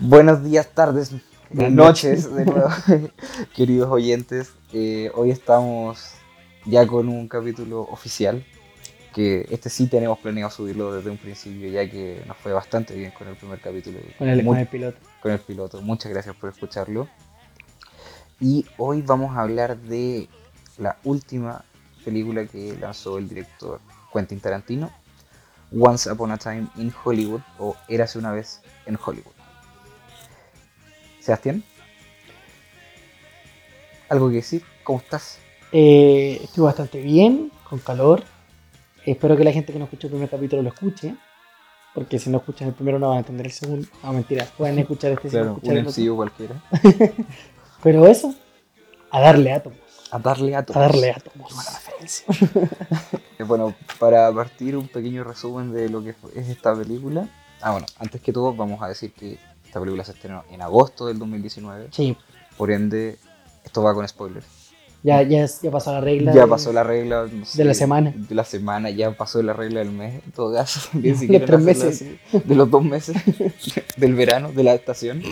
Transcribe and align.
Buenos 0.00 0.42
días, 0.42 0.68
tardes, 0.74 1.12
Buenas 1.50 1.72
noches, 1.72 2.34
de 2.34 2.44
nuevo, 2.44 2.68
queridos 3.54 3.88
oyentes. 3.88 4.52
Eh, 4.72 5.12
hoy 5.14 5.30
estamos 5.30 6.14
ya 6.66 6.84
con 6.84 7.08
un 7.08 7.28
capítulo 7.28 7.82
oficial, 7.82 8.44
que 9.14 9.46
este 9.50 9.68
sí 9.70 9.86
tenemos 9.88 10.18
planeado 10.20 10.50
subirlo 10.50 10.92
desde 10.92 11.10
un 11.10 11.18
principio, 11.18 11.68
ya 11.68 11.88
que 11.90 12.22
nos 12.26 12.36
fue 12.36 12.52
bastante 12.52 12.94
bien 12.94 13.10
con 13.10 13.26
el 13.28 13.36
primer 13.36 13.60
capítulo. 13.60 13.98
Con 14.18 14.28
el, 14.28 14.36
Muy- 14.42 14.54
con 14.54 14.58
el 14.58 14.66
piloto. 14.68 14.98
con 15.22 15.32
el 15.32 15.38
piloto. 15.40 15.82
Muchas 15.82 16.12
gracias 16.12 16.36
por 16.36 16.50
escucharlo. 16.50 17.08
Y 18.40 18.64
hoy 18.78 19.02
vamos 19.02 19.36
a 19.36 19.42
hablar 19.42 19.76
de 19.76 20.28
la 20.78 20.96
última 21.04 21.64
película 22.04 22.46
que 22.46 22.76
lanzó 22.80 23.18
el 23.18 23.28
director 23.28 23.80
Quentin 24.12 24.40
Tarantino, 24.40 24.90
Once 25.78 26.10
Upon 26.10 26.30
a 26.32 26.38
Time 26.38 26.66
in 26.76 26.92
Hollywood 27.04 27.42
o 27.58 27.76
Érase 27.88 28.18
una 28.18 28.32
vez 28.32 28.62
en 28.86 28.98
Hollywood. 29.04 29.32
Sebastián, 31.20 31.62
¿algo 34.08 34.28
que 34.30 34.36
decir? 34.36 34.64
¿Cómo 34.84 35.00
estás? 35.00 35.38
Eh, 35.72 36.40
estoy 36.42 36.64
bastante 36.64 37.00
bien, 37.00 37.52
con 37.68 37.78
calor. 37.78 38.24
Espero 39.06 39.36
que 39.36 39.44
la 39.44 39.52
gente 39.52 39.72
que 39.72 39.78
no 39.78 39.84
escuchó 39.86 40.06
el 40.06 40.12
primer 40.12 40.28
capítulo 40.30 40.62
lo 40.62 40.68
escuche. 40.70 41.14
Porque 41.94 42.18
si 42.18 42.30
no 42.30 42.38
escuchan 42.38 42.68
el 42.68 42.74
primero 42.74 42.98
no 42.98 43.08
van 43.08 43.16
a 43.16 43.20
entender 43.20 43.46
el 43.46 43.52
segundo. 43.52 43.88
No, 44.02 44.12
mentira. 44.12 44.46
Pueden 44.56 44.78
escuchar 44.80 45.12
este 45.12 45.28
Claro, 45.28 45.48
escuchar 45.52 45.72
un 45.72 45.78
el 45.78 45.86
otro. 45.86 46.02
MCU 46.02 46.16
cualquiera. 46.16 46.62
Pero 47.82 48.06
eso, 48.06 48.34
a 49.10 49.20
darle 49.20 49.52
átomos. 49.52 49.78
A 50.12 50.18
darle 50.18 50.54
a 50.54 50.58
A 50.58 50.62
darle 50.62 51.10
átomos. 51.10 51.54
Buena 51.54 51.70
referencia. 51.70 52.26
Eh, 53.38 53.42
Bueno, 53.44 53.74
para 53.98 54.30
partir 54.32 54.76
un 54.76 54.86
pequeño 54.86 55.24
resumen 55.24 55.72
de 55.72 55.88
lo 55.88 56.02
que 56.04 56.10
es 56.36 56.48
esta 56.48 56.76
película. 56.76 57.26
Ah, 57.62 57.72
bueno, 57.72 57.86
antes 57.98 58.20
que 58.20 58.32
todo 58.34 58.54
vamos 58.54 58.82
a 58.82 58.88
decir 58.88 59.12
que 59.14 59.38
esta 59.64 59.80
película 59.80 60.04
se 60.04 60.12
estrenó 60.12 60.44
en 60.50 60.60
agosto 60.60 61.06
del 61.06 61.18
2019. 61.18 61.88
Sí, 61.90 62.16
Por 62.58 62.70
ende, 62.70 63.18
esto 63.64 63.82
va 63.82 63.94
con 63.94 64.06
spoilers. 64.06 64.46
Ya, 65.02 65.22
ya, 65.22 65.44
es- 65.44 65.60
ya 65.62 65.70
pasó 65.70 65.92
la 65.92 66.00
regla. 66.00 66.32
Ya 66.32 66.42
de- 66.42 66.46
pasó 66.48 66.72
la 66.72 66.82
regla 66.82 67.26
no 67.32 67.44
sé, 67.44 67.58
de 67.58 67.64
la 67.64 67.74
semana. 67.74 68.12
De 68.16 68.34
la 68.34 68.44
semana, 68.44 68.90
ya 68.90 69.10
pasó 69.12 69.42
la 69.42 69.52
regla 69.52 69.80
del 69.80 69.90
mes. 69.90 70.22
En 70.24 70.32
todo 70.32 70.54
caso, 70.54 70.80
también 70.92 71.16
si 71.18 71.26
Los 71.26 71.44
tres 71.44 71.60
meses. 71.60 72.02
así, 72.02 72.38
de 72.44 72.54
los 72.54 72.70
dos 72.70 72.84
meses 72.84 73.16
del 73.96 74.14
verano, 74.14 74.52
de 74.52 74.62
la 74.64 74.74
estación. 74.74 75.22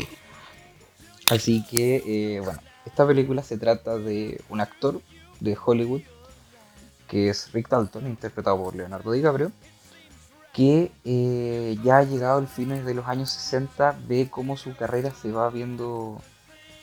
Así 1.30 1.64
que, 1.70 2.02
eh, 2.06 2.40
bueno, 2.40 2.58
esta 2.86 3.06
película 3.06 3.42
se 3.42 3.58
trata 3.58 3.98
de 3.98 4.40
un 4.48 4.60
actor 4.60 5.00
de 5.40 5.56
Hollywood 5.62 6.00
que 7.06 7.30
es 7.30 7.50
Rick 7.52 7.68
Dalton, 7.70 8.06
interpretado 8.06 8.62
por 8.62 8.76
Leonardo 8.76 9.12
DiCaprio, 9.12 9.50
que 10.52 10.90
eh, 11.04 11.76
ya 11.82 11.98
ha 11.98 12.02
llegado 12.02 12.38
al 12.38 12.48
fines 12.48 12.84
de 12.84 12.92
los 12.94 13.06
años 13.06 13.30
60, 13.30 13.96
ve 14.06 14.28
cómo 14.30 14.56
su 14.58 14.74
carrera 14.76 15.10
se 15.14 15.30
va 15.32 15.48
viendo 15.48 16.20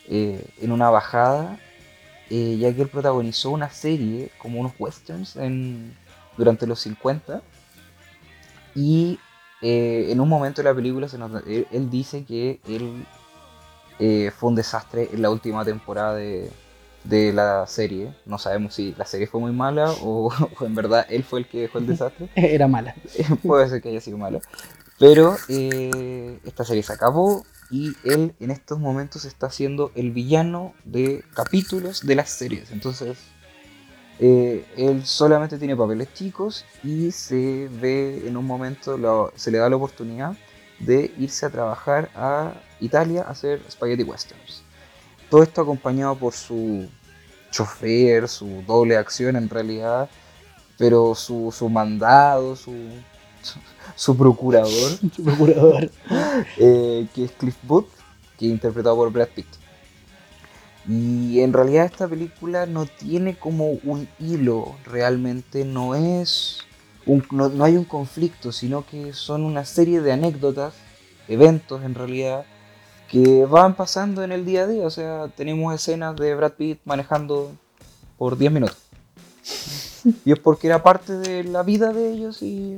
eh, 0.08 0.44
en 0.61 0.72
una 0.72 0.89
bajada, 0.89 1.59
eh, 2.30 2.58
ya 2.59 2.73
que 2.73 2.81
él 2.84 2.90
protagonizó 2.90 3.52
una 3.52 3.70
serie 3.70 4.31
como 4.38 4.59
unos 4.59 4.73
westerns 4.80 5.36
en, 5.36 5.95
durante 6.38 6.68
los 6.68 6.80
50 6.80 7.42
y 8.76 9.20
eh, 9.62 10.08
en 10.12 10.20
un 10.20 10.30
momento 10.30 10.62
de 10.62 10.70
la 10.70 10.76
película 10.76 11.08
se 11.08 11.18
nos- 11.18 11.46
él, 11.48 11.68
él 11.72 11.90
dice 11.90 12.26
que 12.26 12.59
él 12.68 13.06
eh, 14.00 14.31
fue 14.38 14.50
un 14.50 14.56
desastre 14.56 15.09
en 15.14 15.22
la 15.22 15.30
última 15.30 15.64
temporada 15.64 16.16
de, 16.16 16.52
de 17.03 17.31
la 17.34 17.66
serie. 17.68 18.14
No 18.26 18.38
sabemos 18.38 18.73
si 18.76 18.94
la 18.98 19.06
serie 19.06 19.28
fue 19.28 19.40
muy 19.40 19.52
mala 19.52 19.92
o, 20.02 20.31
o 20.59 20.66
en 20.66 20.76
verdad 20.76 21.06
él 21.09 21.23
fue 21.23 21.40
el 21.40 21.48
que 21.48 21.62
dejó 21.62 21.78
el 21.78 21.88
desastre. 21.88 22.30
Era 22.35 22.68
mala. 22.68 22.96
Puede 23.44 23.69
ser 23.69 23.81
que 23.81 23.90
haya 23.90 24.02
sido 24.02 24.18
mala. 24.18 24.40
Pero 25.00 25.35
eh, 25.50 26.40
esta 26.46 26.64
serie 26.64 26.84
se 26.84 26.94
acabó 26.94 27.46
y 27.70 27.94
él 28.03 28.36
en 28.40 28.52
estos 28.52 28.80
momentos 28.80 29.26
está 29.26 29.50
siendo 29.50 29.92
el 29.96 30.12
villano 30.12 30.74
de 30.84 31.24
capítulos 31.34 32.06
de 32.06 32.16
las 32.16 32.30
series. 32.30 32.72
Entonces, 32.72 33.18
eh, 34.20 34.66
él 34.78 35.06
solamente 35.06 35.58
tiene 35.58 35.76
papeles 35.76 36.14
chicos 36.14 36.66
y 36.84 37.12
se 37.12 37.70
ve 37.81 38.24
en 38.28 38.38
un 38.38 38.46
momento, 38.46 39.31
se 39.36 39.52
le 39.52 39.58
da 39.58 39.70
la 39.70 39.76
oportunidad 39.76 40.38
de 40.80 41.14
irse 41.18 41.46
a 41.46 41.50
trabajar 41.50 42.09
a 42.16 42.53
Italia 42.80 43.24
a 43.24 43.31
hacer 43.31 43.62
spaghetti 43.70 44.03
westerns. 44.03 44.64
Todo 45.30 45.44
esto 45.44 45.62
acompañado 45.62 46.16
por 46.16 46.34
su 46.34 46.88
chofer, 47.52 48.28
su 48.28 48.64
doble 48.68 48.97
acción 48.97 49.36
en 49.36 49.50
realidad, 49.50 50.09
pero 50.78 51.16
su, 51.16 51.53
su 51.58 51.70
mandado, 51.70 52.56
su, 52.56 52.74
su, 53.45 53.59
su 53.95 54.17
procurador, 54.17 54.91
Su 55.16 55.23
procurador. 55.23 55.89
eh, 56.57 57.07
que 57.13 57.25
es 57.25 57.31
Cliff 57.31 57.56
Booth, 57.63 57.88
que 58.38 58.45
es 58.47 58.51
interpretado 58.51 58.95
por 58.95 59.11
Brad 59.11 59.29
Pitt. 59.29 59.47
Y 60.88 61.39
en 61.39 61.51
realidad 61.53 61.85
esta 61.85 62.07
película 62.07 62.66
no 62.67 62.85
tiene 62.85 63.35
como 63.38 63.69
un 63.84 64.07
hilo, 64.19 64.75
realmente 64.85 65.66
no 65.66 65.95
es, 65.95 66.59
un- 67.07 67.25
no, 67.31 67.50
no 67.50 67.63
hay 67.63 67.75
un 67.75 67.85
conflicto, 67.85 68.51
sino 68.51 68.85
que 68.85 69.13
son 69.13 69.44
una 69.44 69.66
serie 69.66 70.01
de 70.01 70.11
anécdotas, 70.11 70.75
eventos 71.28 71.84
en 71.84 71.95
realidad, 71.95 72.45
que 73.09 73.45
van 73.45 73.75
pasando 73.75 74.23
en 74.23 74.31
el 74.31 74.45
día 74.45 74.63
a 74.63 74.67
día. 74.67 74.85
O 74.85 74.91
sea, 74.91 75.28
tenemos 75.35 75.73
escenas 75.73 76.16
de 76.17 76.35
Brad 76.35 76.51
Pitt 76.53 76.79
manejando 76.85 77.51
por 78.17 78.38
10 78.38 78.51
minutos. 78.51 78.78
Y 80.23 80.31
es 80.34 80.39
porque 80.39 80.67
era 80.67 80.84
parte 80.84 81.13
de 81.13 81.44
la 81.45 81.63
vida 81.63 81.91
de 81.94 82.11
ellos 82.11 82.44
y 82.44 82.78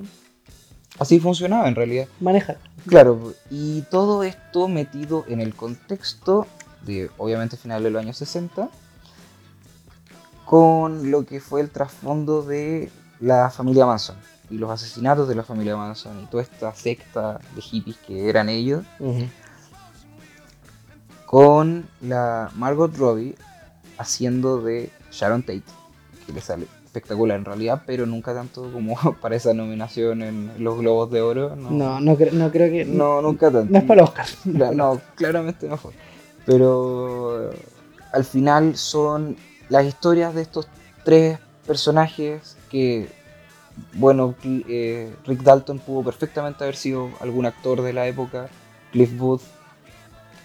así 1.00 1.19
funcionaba 1.19 1.68
en 1.68 1.75
realidad. 1.75 2.08
Maneja. 2.19 2.58
Claro, 2.88 3.34
y 3.50 3.81
todo 3.84 4.24
esto 4.24 4.68
metido 4.68 5.25
en 5.28 5.41
el 5.41 5.53
contexto 5.53 6.47
de, 6.85 7.09
obviamente, 7.18 7.58
final 7.58 7.84
de 7.84 7.91
los 7.91 8.02
años 8.02 8.18
60, 8.18 8.69
con 10.46 11.12
lo 11.12 11.25
que 11.25 11.41
fue 11.41 11.62
el 11.62 11.69
trasfondo 11.69 12.41
de 12.41 12.90
la 13.19 13.50
familia 13.50 13.86
Manson 13.86 14.16
y 14.50 14.57
los 14.57 14.72
asesinatos 14.72 15.28
de 15.28 15.36
la 15.36 15.44
familia 15.44 15.75
Manson 15.75 16.22
y 16.22 16.25
toda 16.28 16.44
esta 16.44 16.74
secta 16.74 17.41
de 17.56 17.62
hippies 17.62 17.97
que 17.97 18.30
eran 18.30 18.47
ellos, 18.47 18.86
con 21.25 21.90
la 22.02 22.50
Margot 22.56 22.96
Robbie 22.96 23.36
haciendo 23.97 24.62
de 24.62 24.90
Sharon 25.12 25.41
Tate, 25.41 25.63
que 26.25 26.31
le 26.31 26.40
sale 26.40 26.68
espectacular 26.97 27.38
en 27.38 27.46
realidad, 27.46 27.84
pero 27.85 28.06
nunca 28.06 28.34
tanto 28.34 28.72
como 28.72 28.96
para 29.22 29.35
esa 29.35 29.53
nominación 29.53 30.22
en 30.22 30.52
los 30.59 30.78
Globos 30.80 31.12
de 31.12 31.22
Oro. 31.22 31.56
No, 31.56 31.69
No, 31.72 32.00
no, 32.00 32.18
cre- 32.18 32.31
no 32.31 32.52
creo 32.52 32.69
que. 32.72 32.85
no 32.85 33.22
nunca 33.22 33.52
tanto. 33.52 33.72
no 33.72 33.78
es 33.78 33.84
para 33.85 34.03
Oscar. 34.03 34.25
Cla- 34.46 34.74
no, 34.75 35.00
claramente 35.16 35.68
no 35.68 35.78
fue. 35.78 35.94
Pero 36.46 37.52
eh, 37.52 37.56
al 38.13 38.24
final 38.25 38.75
son 38.78 39.36
las 39.69 39.86
historias 39.86 40.34
de 40.34 40.41
estos 40.41 40.68
tres 41.03 41.40
personajes 41.66 42.56
que, 42.72 43.07
bueno, 43.94 44.34
eh, 44.44 45.13
Rick 45.25 45.41
Dalton 45.44 45.80
pudo 45.80 46.03
perfectamente 46.03 46.63
haber 46.63 46.75
sido 46.75 47.09
algún 47.19 47.46
actor 47.46 47.81
de 47.81 47.94
la 47.94 48.07
época, 48.07 48.47
Cliff 48.91 49.16
Booth. 49.18 49.41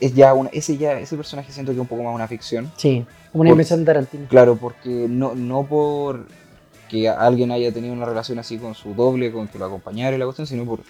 Es 0.01 0.15
ya 0.15 0.35
una, 0.35 0.51
ese 0.53 0.77
ya 0.77 0.99
ese 0.99 1.17
personaje 1.17 1.53
siento 1.53 1.71
que 1.71 1.77
es 1.77 1.81
un 1.81 1.87
poco 1.87 2.03
más 2.03 2.13
una 2.13 2.27
ficción. 2.27 2.73
Sí, 2.77 3.07
como 3.31 3.43
una 3.43 3.51
invención 3.51 3.79
de 3.81 3.87
Tarantino. 3.87 4.27
Claro, 4.29 4.57
porque 4.57 5.07
no, 5.09 5.37
no 5.37 5.63
por 5.65 6.27
que 6.93 7.09
alguien 7.09 7.51
haya 7.51 7.73
tenido 7.73 7.95
una 7.95 8.05
relación 8.05 8.39
así 8.39 8.59
con 8.59 8.75
su 8.75 8.93
doble, 8.93 9.33
con 9.33 9.49
que 9.49 9.59
lo 9.59 9.65
acompañara 9.65 10.15
y 10.15 10.19
la 10.19 10.27
cuestión, 10.27 10.47
sino 10.47 10.67
por 10.67 10.81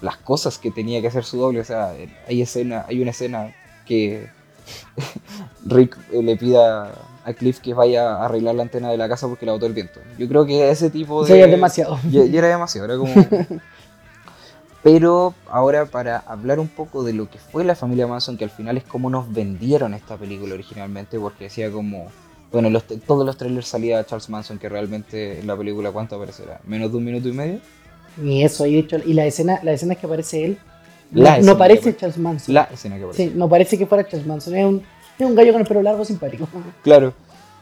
las 0.00 0.16
cosas 0.16 0.56
que 0.56 0.70
tenía 0.70 1.02
que 1.02 1.08
hacer 1.08 1.24
su 1.24 1.36
doble. 1.36 1.60
O 1.60 1.64
sea, 1.64 1.92
hay 2.26 2.40
escena, 2.40 2.86
hay 2.88 3.02
una 3.02 3.10
escena 3.10 3.54
que 3.86 4.30
Rick 5.66 5.98
eh, 6.10 6.22
le 6.22 6.36
pida 6.36 6.94
a 7.22 7.32
Cliff 7.34 7.60
que 7.60 7.74
vaya 7.74 8.16
a 8.16 8.24
arreglar 8.24 8.54
la 8.54 8.62
antena 8.62 8.90
de 8.90 8.96
la 8.96 9.10
casa 9.10 9.28
porque 9.28 9.44
la 9.44 9.52
botó 9.52 9.66
el 9.66 9.74
viento. 9.74 10.00
Yo 10.16 10.26
creo 10.26 10.46
que 10.46 10.70
ese 10.70 10.88
tipo 10.88 11.22
de. 11.22 11.38
Ya 11.38 11.44
es 11.44 11.50
demasiado. 11.50 12.00
Ya, 12.10 12.24
ya 12.24 12.38
era 12.38 12.48
demasiado, 12.48 12.86
era 12.86 12.96
como. 12.96 13.12
Pero 14.82 15.34
ahora 15.50 15.84
para 15.84 16.16
hablar 16.16 16.60
un 16.60 16.68
poco 16.68 17.04
de 17.04 17.12
lo 17.12 17.28
que 17.28 17.38
fue 17.38 17.62
la 17.62 17.74
familia 17.74 18.06
Manson, 18.06 18.38
que 18.38 18.44
al 18.44 18.50
final 18.50 18.78
es 18.78 18.84
como 18.84 19.10
nos 19.10 19.30
vendieron 19.30 19.92
esta 19.92 20.16
película 20.16 20.54
originalmente, 20.54 21.20
porque 21.20 21.44
decía 21.44 21.70
como, 21.70 22.10
bueno, 22.52 22.68
los, 22.70 22.84
todos 23.06 23.24
los 23.26 23.36
trailers 23.36 23.66
salía 23.66 24.04
Charles 24.04 24.28
Manson, 24.28 24.58
que 24.58 24.68
realmente 24.68 25.40
en 25.40 25.46
la 25.46 25.56
película 25.56 25.90
cuánto 25.90 26.16
aparecerá, 26.16 26.60
menos 26.66 26.90
de 26.90 26.98
un 26.98 27.04
minuto 27.04 27.28
y 27.28 27.32
medio. 27.32 27.60
Y 28.22 28.42
eso, 28.42 28.66
y 28.66 28.74
de 28.74 28.78
hecho, 28.80 28.96
y 29.04 29.14
la 29.14 29.24
escena, 29.24 29.58
la 29.62 29.72
escena 29.72 29.94
que 29.94 30.06
aparece 30.06 30.44
él, 30.44 30.58
La 31.12 31.38
no, 31.38 31.44
no 31.52 31.58
parece 31.58 31.92
que- 31.92 31.96
Charles 31.96 32.18
Manson. 32.18 32.54
La 32.54 32.62
escena 32.64 32.96
que 32.96 33.04
aparece. 33.04 33.28
Sí, 33.28 33.32
no 33.34 33.48
parece 33.48 33.78
que 33.78 33.86
fuera 33.86 34.06
Charles 34.06 34.26
Manson. 34.26 34.54
Es 34.54 34.64
un, 34.66 34.82
es 35.18 35.26
un 35.26 35.34
gallo 35.34 35.52
con 35.52 35.60
el 35.62 35.66
pelo 35.66 35.82
largo 35.82 36.04
simpático. 36.04 36.46
Claro. 36.82 37.14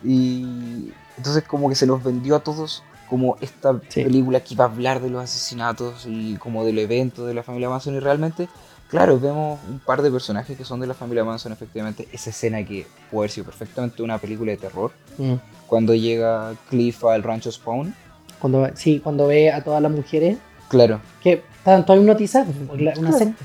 Y 0.04 0.92
entonces 1.16 1.42
como 1.44 1.68
que 1.68 1.74
se 1.74 1.86
nos 1.86 2.02
vendió 2.02 2.36
a 2.36 2.40
todos 2.40 2.82
como 3.08 3.36
esta 3.40 3.80
Sí. 3.88 4.02
película 4.04 4.40
que 4.40 4.54
iba 4.54 4.64
a 4.64 4.68
hablar 4.68 5.00
de 5.00 5.10
los 5.10 5.22
asesinatos 5.22 6.06
y 6.06 6.36
como 6.36 6.64
del 6.64 6.78
evento 6.78 7.26
de 7.26 7.34
la 7.34 7.42
familia 7.42 7.68
Manson 7.68 7.94
y 7.96 8.00
realmente 8.00 8.48
Claro, 8.90 9.20
vemos 9.20 9.60
un 9.68 9.78
par 9.78 10.02
de 10.02 10.10
personajes 10.10 10.56
que 10.58 10.64
son 10.64 10.80
de 10.80 10.86
la 10.88 10.94
familia 10.94 11.24
Manson, 11.24 11.52
efectivamente. 11.52 12.08
Esa 12.12 12.30
escena 12.30 12.64
que 12.64 12.86
puede 13.10 13.20
haber 13.26 13.30
sido 13.30 13.46
perfectamente 13.46 14.02
una 14.02 14.18
película 14.18 14.50
de 14.50 14.56
terror. 14.58 14.90
Mm. 15.16 15.34
Cuando 15.68 15.94
llega 15.94 16.54
Cliff 16.68 17.04
al 17.04 17.22
rancho 17.22 17.52
Spawn. 17.52 17.94
Cuando, 18.40 18.68
sí, 18.74 18.98
cuando 18.98 19.28
ve 19.28 19.52
a 19.52 19.62
todas 19.62 19.80
las 19.80 19.92
mujeres 19.92 20.38
Claro. 20.68 21.00
que 21.22 21.42
están 21.58 21.86
todas 21.86 22.00
hipnotizadas, 22.02 22.48
una 22.72 22.92
Claro. 22.92 23.12
secta. 23.12 23.44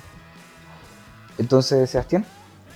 Entonces, 1.37 1.89
Sebastián, 1.89 2.25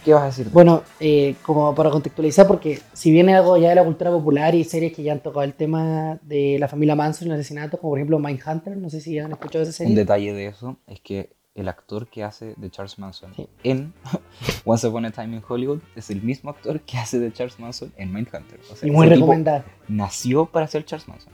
¿qué 0.03 0.13
vas 0.13 0.23
a 0.23 0.25
decir? 0.27 0.49
Bueno, 0.51 0.83
eh, 0.99 1.35
como 1.41 1.73
para 1.73 1.89
contextualizar, 1.89 2.45
porque 2.45 2.81
si 2.93 3.09
viene 3.11 3.35
algo 3.35 3.57
ya 3.57 3.69
de 3.69 3.75
la 3.75 3.83
cultura 3.83 4.11
popular 4.11 4.53
y 4.53 4.63
series 4.63 4.93
que 4.93 5.01
ya 5.01 5.13
han 5.13 5.21
tocado 5.21 5.43
el 5.43 5.53
tema 5.53 6.19
de 6.21 6.57
la 6.59 6.67
familia 6.67 6.95
Manson 6.95 7.27
y 7.27 7.31
el 7.31 7.39
asesinato, 7.39 7.77
como 7.77 7.91
por 7.91 7.99
ejemplo 7.99 8.19
Mindhunter, 8.19 8.75
no 8.77 8.89
sé 8.89 8.99
si 9.01 9.17
han 9.17 9.31
escuchado 9.31 9.63
esa 9.63 9.69
Un 9.69 9.73
serie. 9.73 9.95
detalle 9.95 10.33
de 10.33 10.47
eso 10.47 10.77
es 10.87 10.99
que 10.99 11.31
el 11.59 11.67
actor 11.67 12.07
que 12.07 12.23
hace 12.23 12.53
de 12.57 12.69
Charles 12.69 12.97
Manson 12.99 13.33
Sí. 13.35 13.47
en 13.63 13.93
Once 14.65 14.87
Upon 14.87 15.05
a 15.05 15.11
Time 15.11 15.35
in 15.37 15.43
Hollywood 15.47 15.79
es 15.95 16.09
el 16.09 16.21
mismo 16.21 16.49
actor 16.49 16.81
que 16.81 16.97
hace 16.97 17.19
de 17.19 17.31
Charles 17.31 17.59
Manson 17.59 17.91
en 17.97 18.13
Mindhunter. 18.13 18.59
O 18.71 18.75
sea, 18.75 18.87
y 18.87 18.91
muy 18.91 19.07
recomendada. 19.07 19.65
nació 19.87 20.45
para 20.45 20.67
ser 20.67 20.85
Charles 20.85 21.07
Manson. 21.07 21.33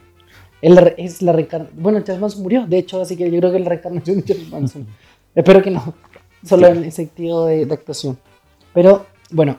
Él 0.62 0.94
es 0.96 1.22
la 1.22 1.32
reencarnación. 1.32 1.82
Bueno, 1.82 2.00
Charles 2.00 2.20
Manson 2.20 2.42
murió, 2.42 2.66
de 2.66 2.78
hecho, 2.78 3.00
así 3.00 3.16
que 3.16 3.30
yo 3.30 3.38
creo 3.38 3.50
que 3.52 3.58
es 3.58 3.62
la 3.64 3.68
reencarnación 3.70 4.16
de 4.18 4.24
Charles 4.24 4.50
Manson. 4.50 4.86
Espero 5.34 5.62
que 5.62 5.70
no, 5.70 5.94
solo 6.42 6.66
en 6.68 6.78
ese 6.78 6.92
sentido 6.92 7.46
de, 7.46 7.66
de 7.66 7.74
actuación. 7.74 8.18
Pero, 8.72 9.06
bueno, 9.30 9.58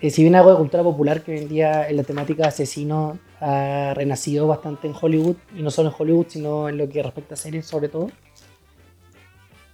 eh, 0.00 0.10
si 0.10 0.22
bien 0.22 0.34
algo 0.36 0.50
de 0.50 0.56
cultura 0.58 0.82
popular 0.82 1.22
que 1.22 1.32
hoy 1.32 1.38
en 1.38 1.48
día 1.48 1.88
en 1.88 1.96
la 1.96 2.04
temática 2.04 2.42
de 2.44 2.48
asesino 2.50 3.18
ha 3.40 3.92
renacido 3.94 4.46
bastante 4.46 4.86
en 4.86 4.94
Hollywood, 5.00 5.36
y 5.56 5.62
no 5.62 5.70
solo 5.70 5.88
en 5.90 5.94
Hollywood, 5.98 6.26
sino 6.28 6.68
en 6.68 6.78
lo 6.78 6.88
que 6.88 7.02
respecta 7.02 7.34
a 7.34 7.36
series 7.36 7.66
sobre 7.66 7.88
todo, 7.88 8.10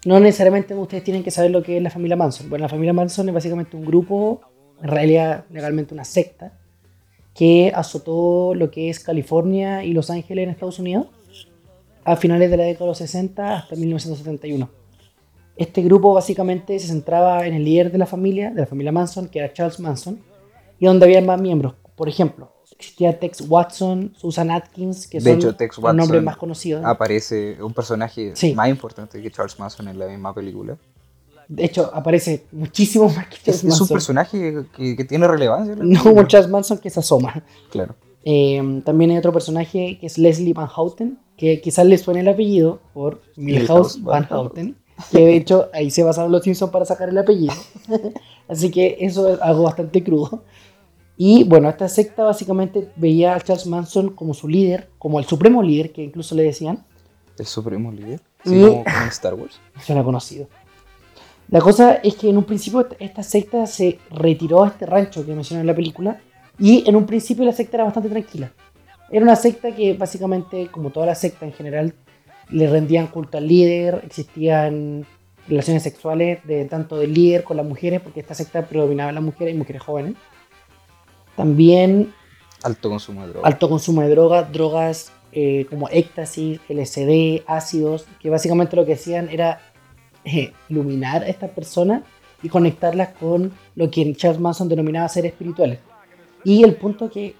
no 0.04 0.18
necesariamente 0.18 0.74
ustedes 0.74 1.04
tienen 1.04 1.22
que 1.22 1.30
saber 1.30 1.50
lo 1.50 1.62
que 1.62 1.76
es 1.76 1.82
la 1.82 1.90
familia 1.90 2.16
Manson. 2.16 2.50
Bueno, 2.50 2.64
la 2.64 2.68
familia 2.68 2.92
Manson 2.92 3.28
es 3.28 3.34
básicamente 3.34 3.76
un 3.76 3.84
grupo, 3.84 4.40
en 4.82 4.88
realidad 4.88 5.44
legalmente 5.50 5.94
una 5.94 6.04
secta, 6.04 6.58
que 7.34 7.72
azotó 7.74 8.54
lo 8.54 8.70
que 8.70 8.90
es 8.90 9.00
California 9.00 9.84
y 9.84 9.92
Los 9.92 10.10
Ángeles 10.10 10.44
en 10.44 10.50
Estados 10.50 10.78
Unidos 10.78 11.06
a 12.04 12.16
finales 12.16 12.50
de 12.50 12.56
la 12.56 12.64
década 12.64 12.86
de 12.86 12.90
los 12.90 12.98
60 12.98 13.56
hasta 13.56 13.76
1971. 13.76 14.68
Este 15.56 15.82
grupo 15.82 16.14
básicamente 16.14 16.78
se 16.78 16.88
centraba 16.88 17.46
en 17.46 17.54
el 17.54 17.64
líder 17.64 17.92
de 17.92 17.98
la 17.98 18.06
familia, 18.06 18.50
de 18.50 18.62
la 18.62 18.66
familia 18.66 18.90
Manson, 18.90 19.28
que 19.28 19.38
era 19.38 19.52
Charles 19.52 19.78
Manson, 19.78 20.20
y 20.78 20.86
donde 20.86 21.04
había 21.04 21.20
más 21.22 21.40
miembros. 21.40 21.74
Por 21.94 22.08
ejemplo, 22.08 22.52
existía 22.82 23.18
Tex 23.18 23.42
Watson, 23.48 24.12
Susan 24.16 24.50
Atkins, 24.50 25.06
que 25.06 25.20
son 25.20 25.32
hecho, 25.32 25.54
Tex 25.54 25.78
los 25.78 25.94
nombres 25.94 26.22
más 26.22 26.36
conocidos. 26.36 26.84
Aparece 26.84 27.62
un 27.62 27.72
personaje 27.72 28.32
Sí. 28.34 28.54
más 28.54 28.68
importante 28.68 29.20
que 29.22 29.30
Charles 29.30 29.58
Manson 29.58 29.88
en 29.88 29.98
la 29.98 30.06
misma 30.08 30.34
película. 30.34 30.76
De 31.48 31.64
hecho, 31.64 31.90
aparece 31.94 32.44
muchísimo 32.52 33.08
más 33.08 33.26
que 33.28 33.34
Es, 33.36 33.42
Charles 33.44 33.56
es 33.58 33.62
un 33.64 33.68
Manson. 33.70 33.88
personaje 33.88 34.54
que, 34.76 34.96
que 34.96 35.04
tiene 35.04 35.26
relevancia. 35.28 35.74
No 35.78 36.02
como 36.02 36.22
Charles 36.24 36.50
Manson 36.50 36.78
que 36.78 36.90
se 36.90 37.00
asoma. 37.00 37.42
Claro. 37.70 37.94
Eh, 38.24 38.82
también 38.84 39.10
hay 39.10 39.16
otro 39.18 39.32
personaje 39.32 39.98
que 40.00 40.06
es 40.06 40.16
Leslie 40.18 40.52
Van 40.54 40.68
Houten, 40.68 41.18
que 41.36 41.60
quizás 41.60 41.84
le 41.86 41.98
suene 41.98 42.20
el 42.20 42.28
apellido 42.28 42.80
por 42.94 43.20
Milhouse 43.36 43.98
Milhouse 43.98 44.02
Van 44.02 44.26
Van 44.28 44.38
Houten, 44.38 44.76
que 45.10 45.18
de 45.18 45.36
hecho 45.36 45.68
ahí 45.74 45.90
se 45.90 46.04
basaron 46.04 46.30
los 46.30 46.42
Simpsons 46.44 46.70
para 46.70 46.84
sacar 46.84 47.08
el 47.08 47.18
apellido. 47.18 47.54
Así 48.48 48.70
que 48.70 48.96
eso 49.00 49.32
es 49.34 49.40
algo 49.40 49.64
bastante 49.64 50.02
crudo. 50.04 50.44
Y 51.16 51.44
bueno, 51.44 51.68
esta 51.68 51.88
secta 51.88 52.24
básicamente 52.24 52.88
veía 52.96 53.34
a 53.34 53.40
Charles 53.40 53.66
Manson 53.66 54.10
como 54.14 54.34
su 54.34 54.48
líder, 54.48 54.88
como 54.98 55.18
el 55.18 55.24
supremo 55.26 55.62
líder, 55.62 55.92
que 55.92 56.02
incluso 56.02 56.34
le 56.34 56.42
decían. 56.44 56.84
El 57.38 57.46
supremo 57.46 57.92
líder. 57.92 58.20
Y- 58.44 58.48
Sí, 58.50 58.60
como, 58.60 58.84
como 58.84 58.96
en 59.02 59.08
Star 59.08 59.34
Wars. 59.34 59.60
He 59.88 60.02
conocido. 60.02 60.48
La 61.48 61.60
cosa 61.60 61.94
es 61.96 62.14
que 62.16 62.30
en 62.30 62.38
un 62.38 62.44
principio 62.44 62.86
esta 62.98 63.22
secta 63.22 63.66
se 63.66 63.98
retiró 64.10 64.64
a 64.64 64.68
este 64.68 64.86
rancho 64.86 65.24
que 65.24 65.34
mencioné 65.34 65.60
en 65.60 65.66
la 65.66 65.74
película 65.74 66.18
y 66.58 66.88
en 66.88 66.96
un 66.96 67.04
principio 67.06 67.44
la 67.44 67.52
secta 67.52 67.76
era 67.76 67.84
bastante 67.84 68.08
tranquila. 68.08 68.52
Era 69.10 69.22
una 69.24 69.36
secta 69.36 69.74
que 69.74 69.92
básicamente, 69.92 70.68
como 70.68 70.90
toda 70.90 71.04
la 71.06 71.14
secta 71.14 71.44
en 71.44 71.52
general, 71.52 71.94
le 72.48 72.66
rendían 72.68 73.08
culto 73.08 73.36
al 73.36 73.46
líder, 73.46 74.00
existían 74.06 75.04
relaciones 75.46 75.82
sexuales 75.82 76.38
de 76.46 76.64
tanto 76.64 76.96
del 76.96 77.12
líder 77.12 77.44
con 77.44 77.56
las 77.58 77.66
mujeres, 77.66 78.00
porque 78.00 78.20
esta 78.20 78.34
secta 78.34 78.66
predominaba 78.66 79.10
en 79.10 79.16
las 79.16 79.24
mujeres 79.24 79.54
y 79.54 79.58
mujeres 79.58 79.82
jóvenes. 79.82 80.14
También 81.36 82.12
Alto 82.62 82.90
consumo 82.90 83.22
de 83.22 83.32
droga. 83.32 83.48
alto 83.48 83.68
consumo 83.68 84.02
de 84.02 84.08
drogas, 84.08 84.52
drogas 84.52 85.12
eh, 85.32 85.66
como 85.68 85.88
éxtasis, 85.88 86.60
LSD, 86.68 87.42
ácidos, 87.46 88.06
que 88.20 88.30
básicamente 88.30 88.76
lo 88.76 88.86
que 88.86 88.94
hacían 88.94 89.28
era 89.30 89.60
eh, 90.24 90.52
iluminar 90.68 91.22
a 91.22 91.28
estas 91.28 91.50
personas 91.50 92.02
y 92.42 92.48
conectarlas 92.48 93.10
con 93.18 93.52
lo 93.74 93.90
que 93.90 94.14
Charles 94.14 94.40
Manson 94.40 94.68
denominaba 94.68 95.08
seres 95.08 95.32
espirituales. 95.32 95.78
Y 96.44 96.62
el 96.62 96.74
punto 96.74 97.10
que 97.10 97.34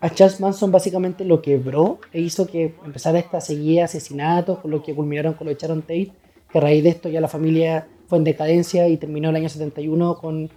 a 0.00 0.10
Charles 0.10 0.40
Manson 0.40 0.70
básicamente 0.70 1.24
lo 1.24 1.42
quebró 1.42 1.98
e 2.12 2.20
hizo 2.20 2.46
que 2.46 2.74
empezara 2.84 3.18
esta 3.18 3.40
seguida 3.40 3.80
de 3.80 3.84
asesinatos, 3.84 4.58
con 4.58 4.70
lo 4.70 4.82
que 4.82 4.94
culminaron 4.94 5.34
con 5.34 5.46
lo 5.46 5.52
de 5.52 5.58
Sharon 5.60 5.82
Tate, 5.82 6.12
que 6.50 6.58
a 6.58 6.60
raíz 6.60 6.84
de 6.84 6.90
esto 6.90 7.08
ya 7.08 7.20
la 7.20 7.28
familia 7.28 7.88
fue 8.06 8.18
en 8.18 8.24
decadencia 8.24 8.88
y 8.88 8.96
terminó 8.96 9.30
el 9.30 9.36
año 9.36 9.48
71 9.48 10.18
con, 10.18 10.50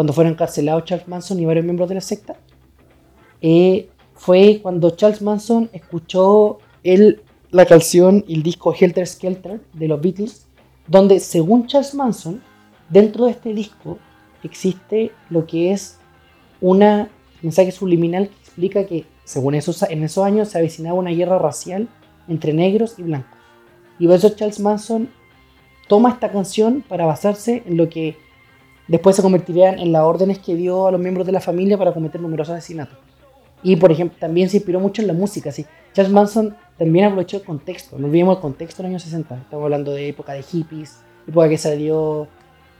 cuando 0.00 0.14
fueron 0.14 0.32
encarcelados 0.32 0.86
Charles 0.86 1.06
Manson 1.08 1.38
y 1.40 1.44
varios 1.44 1.62
miembros 1.62 1.86
de 1.90 1.96
la 1.96 2.00
secta 2.00 2.34
eh, 3.42 3.90
fue 4.14 4.60
cuando 4.62 4.88
Charles 4.92 5.20
Manson 5.20 5.68
escuchó 5.74 6.56
el, 6.82 7.20
la 7.50 7.66
canción 7.66 8.24
y 8.26 8.36
el 8.36 8.42
disco 8.42 8.72
Helter 8.72 9.06
Skelter 9.06 9.60
de 9.74 9.88
los 9.88 10.00
Beatles, 10.00 10.46
donde 10.86 11.20
según 11.20 11.66
Charles 11.66 11.94
Manson, 11.94 12.40
dentro 12.88 13.26
de 13.26 13.32
este 13.32 13.52
disco 13.52 13.98
existe 14.42 15.12
lo 15.28 15.44
que 15.44 15.70
es 15.72 15.98
una 16.62 17.10
mensaje 17.42 17.70
subliminal 17.70 18.30
que 18.30 18.36
explica 18.36 18.86
que 18.86 19.04
según 19.24 19.54
esos, 19.54 19.82
en 19.82 20.02
esos 20.02 20.24
años 20.24 20.48
se 20.48 20.56
avecinaba 20.56 20.98
una 20.98 21.10
guerra 21.10 21.38
racial 21.38 21.88
entre 22.26 22.54
negros 22.54 22.94
y 22.96 23.02
blancos. 23.02 23.38
Y 23.98 24.06
por 24.06 24.16
eso 24.16 24.30
Charles 24.30 24.60
Manson 24.60 25.10
toma 25.88 26.08
esta 26.08 26.32
canción 26.32 26.82
para 26.88 27.04
basarse 27.04 27.64
en 27.66 27.76
lo 27.76 27.90
que 27.90 28.29
después 28.90 29.16
se 29.16 29.22
convertirían 29.22 29.78
en 29.78 29.92
las 29.92 30.02
órdenes 30.02 30.38
que 30.38 30.54
dio 30.54 30.86
a 30.86 30.90
los 30.90 31.00
miembros 31.00 31.26
de 31.26 31.32
la 31.32 31.40
familia 31.40 31.78
para 31.78 31.92
cometer 31.92 32.20
numerosos 32.20 32.54
asesinatos. 32.56 32.96
Y 33.62 33.76
por 33.76 33.92
ejemplo, 33.92 34.16
también 34.18 34.48
se 34.48 34.56
inspiró 34.56 34.80
mucho 34.80 35.00
en 35.02 35.08
la 35.08 35.14
música. 35.14 35.52
¿sí? 35.52 35.64
Charles 35.92 36.12
Manson 36.12 36.56
también 36.78 37.04
aprovechó 37.06 37.36
el 37.36 37.44
contexto. 37.44 37.98
No 37.98 38.06
olvidemos 38.06 38.36
el 38.36 38.42
contexto 38.42 38.82
del 38.82 38.90
año 38.92 38.98
60. 38.98 39.36
Estamos 39.36 39.64
hablando 39.64 39.92
de 39.92 40.08
época 40.08 40.32
de 40.32 40.42
hippies, 40.42 40.98
época 41.28 41.48
que 41.48 41.58
salió, 41.58 42.26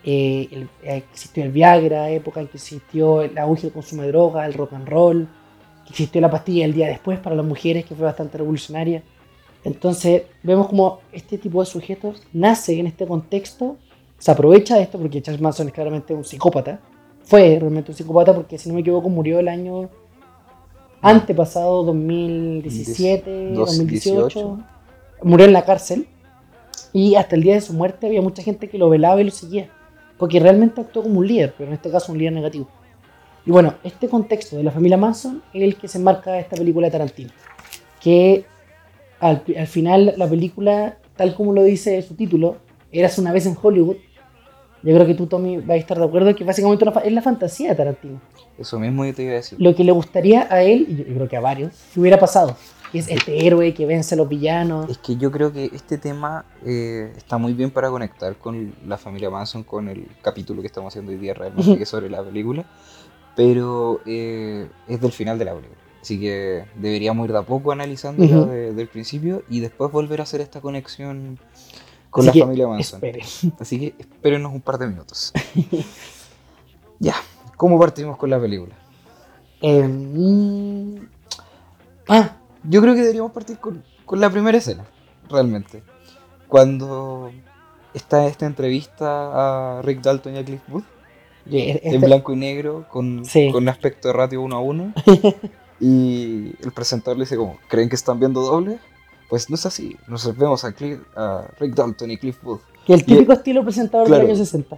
eh, 0.04 0.48
el- 0.50 0.68
eh, 0.82 1.04
existió 1.12 1.44
el 1.44 1.50
Viagra, 1.52 2.10
época 2.10 2.40
en 2.40 2.48
que 2.48 2.56
existió 2.56 3.20
el 3.22 3.36
auge 3.38 3.62
del 3.64 3.72
consumo 3.72 4.02
de 4.02 4.08
droga, 4.08 4.46
el 4.46 4.54
rock 4.54 4.72
and 4.72 4.88
roll, 4.88 5.28
que 5.85 5.90
existió 5.90 6.20
la 6.23 6.30
pastilla 6.30 6.64
el 6.64 6.73
día 6.73 6.87
después 6.88 7.18
para 7.18 7.37
las 7.37 7.44
mujeres, 7.44 7.85
que 7.85 7.94
fue 7.94 8.06
bastante 8.06 8.38
revolucionaria. 8.38 9.02
Entonces, 9.64 10.23
vemos 10.42 10.68
como 10.68 11.00
este 11.12 11.37
tipo 11.37 11.61
de 11.61 11.66
sujetos 11.66 12.23
nace 12.32 12.78
en 12.80 12.87
este 12.87 13.06
contexto, 13.06 13.76
se 14.20 14.30
aprovecha 14.30 14.76
de 14.76 14.82
esto 14.82 14.98
porque 14.98 15.22
Charles 15.22 15.40
Manson 15.40 15.68
es 15.68 15.72
claramente 15.72 16.12
un 16.12 16.24
psicópata. 16.24 16.78
Fue 17.22 17.56
realmente 17.58 17.90
un 17.90 17.96
psicópata 17.96 18.34
porque, 18.34 18.58
si 18.58 18.68
no 18.68 18.74
me 18.74 18.82
equivoco, 18.82 19.08
murió 19.08 19.38
el 19.38 19.48
año 19.48 19.88
antepasado, 21.00 21.82
2017, 21.84 23.52
2018. 23.54 24.40
2018. 24.40 24.58
Murió 25.22 25.46
en 25.46 25.54
la 25.54 25.64
cárcel. 25.64 26.06
Y 26.92 27.14
hasta 27.14 27.34
el 27.34 27.42
día 27.42 27.54
de 27.54 27.62
su 27.62 27.72
muerte 27.72 28.08
había 28.08 28.20
mucha 28.20 28.42
gente 28.42 28.68
que 28.68 28.76
lo 28.76 28.90
velaba 28.90 29.22
y 29.22 29.24
lo 29.24 29.30
seguía. 29.30 29.70
Porque 30.18 30.38
realmente 30.38 30.82
actuó 30.82 31.02
como 31.02 31.20
un 31.20 31.26
líder, 31.26 31.54
pero 31.56 31.68
en 31.68 31.74
este 31.74 31.90
caso 31.90 32.12
un 32.12 32.18
líder 32.18 32.34
negativo. 32.34 32.68
Y 33.46 33.50
bueno, 33.50 33.76
este 33.84 34.06
contexto 34.10 34.58
de 34.58 34.64
la 34.64 34.70
familia 34.70 34.98
Manson 34.98 35.42
es 35.54 35.62
el 35.62 35.76
que 35.76 35.88
se 35.88 35.96
enmarca 35.96 36.38
esta 36.38 36.56
película 36.56 36.88
de 36.88 36.90
Tarantino. 36.90 37.30
Que 38.02 38.44
al, 39.18 39.42
al 39.56 39.66
final 39.66 40.12
la 40.18 40.28
película, 40.28 40.98
tal 41.16 41.34
como 41.34 41.54
lo 41.54 41.62
dice 41.62 42.02
su 42.02 42.16
título, 42.16 42.58
Eras 42.92 43.18
una 43.18 43.32
vez 43.32 43.46
en 43.46 43.56
Hollywood. 43.60 43.96
Yo 44.82 44.94
creo 44.94 45.06
que 45.06 45.14
tú, 45.14 45.26
Tommy, 45.26 45.58
vas 45.58 45.70
a 45.70 45.76
estar 45.76 45.99
de 45.99 46.04
acuerdo 46.04 46.34
que 46.34 46.42
básicamente 46.44 46.84
es 47.04 47.12
la 47.12 47.22
fantasía 47.22 47.70
de 47.70 47.75
Tarantino. 47.76 48.20
Eso 48.58 48.78
mismo 48.78 49.04
yo 49.04 49.14
te 49.14 49.22
iba 49.22 49.32
a 49.32 49.37
decir. 49.37 49.60
Lo 49.60 49.75
que 49.75 49.84
le 49.84 49.92
gustaría 49.92 50.46
a 50.50 50.62
él, 50.62 50.87
y 50.88 50.96
yo, 50.96 51.04
creo 51.14 51.28
que 51.28 51.37
a 51.37 51.40
varios, 51.40 51.75
que 51.92 52.00
hubiera 52.00 52.18
pasado. 52.18 52.56
Es 52.92 53.08
este 53.08 53.46
héroe 53.46 53.72
que 53.72 53.87
vence 53.87 54.14
a 54.14 54.18
los 54.18 54.28
villanos. 54.28 54.90
Es 54.90 54.99
que 54.99 55.16
yo 55.16 55.30
creo 55.30 55.52
que 55.52 55.66
este 55.66 55.96
tema 55.96 56.44
eh, 56.66 57.12
está 57.16 57.38
muy 57.38 57.52
bien 57.52 57.70
para 57.70 57.88
conectar 57.88 58.34
con 58.37 58.75
la 58.87 58.99
familia 58.99 59.30
Manson, 59.30 59.62
con 59.62 59.88
el 59.88 60.08
capítulo 60.22 60.60
que 60.60 60.66
estamos 60.66 60.92
haciendo 60.92 61.12
hoy 61.12 61.18
día 61.18 61.32
realmente, 61.34 61.76
que 61.76 61.84
es 61.84 61.88
sobre 61.88 62.10
la 62.10 62.22
película, 62.25 62.64
pero 63.37 64.00
eh, 64.06 64.66
es 64.88 65.00
del 65.00 65.12
final 65.12 65.38
de 65.38 65.44
la 65.44 65.54
película. 65.54 65.78
Así 66.02 66.18
que 66.18 66.64
deberíamos 66.76 67.26
ir 67.26 67.32
de 67.32 67.38
a 67.38 67.42
poco 67.42 67.72
analizándola 67.72 68.38
Ujú. 68.38 68.50
de- 68.50 68.72
del 68.72 68.88
principio 68.88 69.42
y 69.50 69.60
después 69.60 69.92
volver 69.92 70.20
a 70.20 70.22
hacer 70.22 70.40
esta 70.40 70.60
conexión 70.60 71.38
con 72.11 72.29
Así 72.29 72.38
la 72.38 72.45
familia 72.45 72.69
Manson. 72.69 73.00
Así 73.59 73.79
que 73.79 73.95
espérenos 73.99 74.52
un 74.52 74.61
par 74.61 74.79
de 74.79 74.87
minutos. 74.88 75.33
ya, 76.99 77.14
¿cómo 77.57 77.79
partimos 77.79 78.17
con 78.17 78.31
la 78.31 78.40
película? 78.40 78.75
Eh, 79.62 79.83
mm, 79.87 80.97
Ah, 82.09 82.37
yo 82.64 82.81
creo 82.83 82.95
que 82.95 83.00
deberíamos 83.02 83.31
partir 83.33 83.59
con, 83.59 83.85
con 84.05 84.21
la 84.21 84.29
primera 84.31 84.59
escena, 84.59 84.85
realmente. 85.29 85.83
Cuando 86.49 87.31
está 87.95 88.26
esta 88.26 88.47
entrevista 88.47 89.79
a 89.79 89.83
Rick 89.83 90.00
Dalton 90.00 90.35
y 90.35 90.38
a 90.38 90.45
Cliff 90.45 90.61
Booth 90.67 90.85
en 91.47 91.79
este- 91.95 91.99
blanco 92.07 92.33
y 92.33 92.37
negro 92.37 92.87
con, 92.90 93.25
Sí. 93.25 93.50
con 93.52 93.69
aspecto 93.69 94.09
de 94.09 94.14
ratio 94.14 94.43
1 94.43 94.57
a 94.57 94.61
1 94.61 94.93
y 95.81 96.52
el 96.64 96.73
presentador 96.75 97.17
le 97.19 97.25
dice 97.25 97.37
como 97.37 97.59
¿creen 97.69 97.88
que 97.88 97.95
están 97.97 98.19
viendo 98.19 98.40
doble? 98.43 98.79
Pues 99.30 99.49
no 99.49 99.54
es 99.54 99.64
así, 99.64 99.96
nos 100.08 100.37
vemos 100.37 100.64
a, 100.64 100.72
Cliff- 100.72 101.00
a 101.16 101.46
Rick 101.58 101.75
Dalton 101.75 102.10
y 102.10 102.18
Cliff 102.18 102.42
Booth 102.42 102.60
que 102.84 102.94
el 102.94 103.04
típico 103.04 103.32
estilo 103.32 103.62
presentador 103.62 104.06
Claro. 104.08 104.22
del 104.22 104.32
año 104.32 104.38
60. 104.44 104.76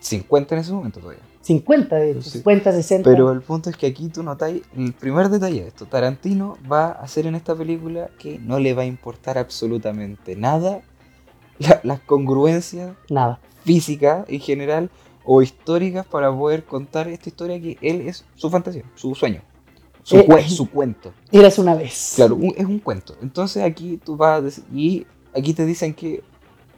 50 0.00 0.54
en 0.54 0.60
ese 0.60 0.72
momento 0.72 0.98
todavía 1.00 1.22
50, 1.42 1.94
de 1.96 2.10
hecho, 2.12 2.22
Sí. 2.22 2.30
50, 2.38 2.72
60. 2.72 3.08
Pero 3.10 3.30
el 3.30 3.40
punto 3.42 3.70
es 3.70 3.76
que 3.76 3.86
aquí 3.86 4.08
tú 4.08 4.22
notáis 4.24 4.62
el 4.76 4.92
primer 4.94 5.28
detalle 5.28 5.62
de 5.62 5.68
esto. 5.68 5.86
Tarantino 5.86 6.58
va 6.70 6.86
a 6.86 6.90
hacer 7.02 7.26
en 7.26 7.36
esta 7.36 7.54
película 7.54 8.10
que 8.18 8.38
no 8.40 8.58
le 8.58 8.74
va 8.74 8.82
a 8.82 8.86
importar 8.86 9.38
absolutamente 9.38 10.34
nada 10.34 10.80
la- 11.58 11.80
las 11.84 12.00
congruencias 12.00 12.96
Nada. 13.10 13.38
físicas 13.64 14.24
en 14.28 14.40
general 14.40 14.90
o 15.24 15.40
históricas 15.42 16.04
para 16.06 16.32
poder 16.36 16.64
contar 16.64 17.06
esta 17.08 17.28
historia 17.28 17.60
que 17.60 17.78
él 17.80 18.00
es 18.08 18.24
su 18.34 18.48
fantasía, 18.50 18.82
su 18.96 19.14
sueño, 19.14 19.42
su, 20.06 20.16
Eh, 20.18 20.26
cue- 20.28 20.46
su 20.48 20.70
cuento. 20.70 21.12
Eras 21.32 21.58
una 21.58 21.74
vez. 21.74 22.12
Claro, 22.14 22.36
un- 22.36 22.54
es 22.56 22.64
un 22.64 22.78
cuento. 22.78 23.16
Entonces 23.20 23.64
aquí 23.64 23.98
tú 24.04 24.16
vas 24.16 24.38
a 24.38 24.40
decir, 24.40 24.62
y 24.72 25.04
aquí 25.36 25.52
te 25.52 25.66
dicen 25.66 25.92
que 25.94 26.22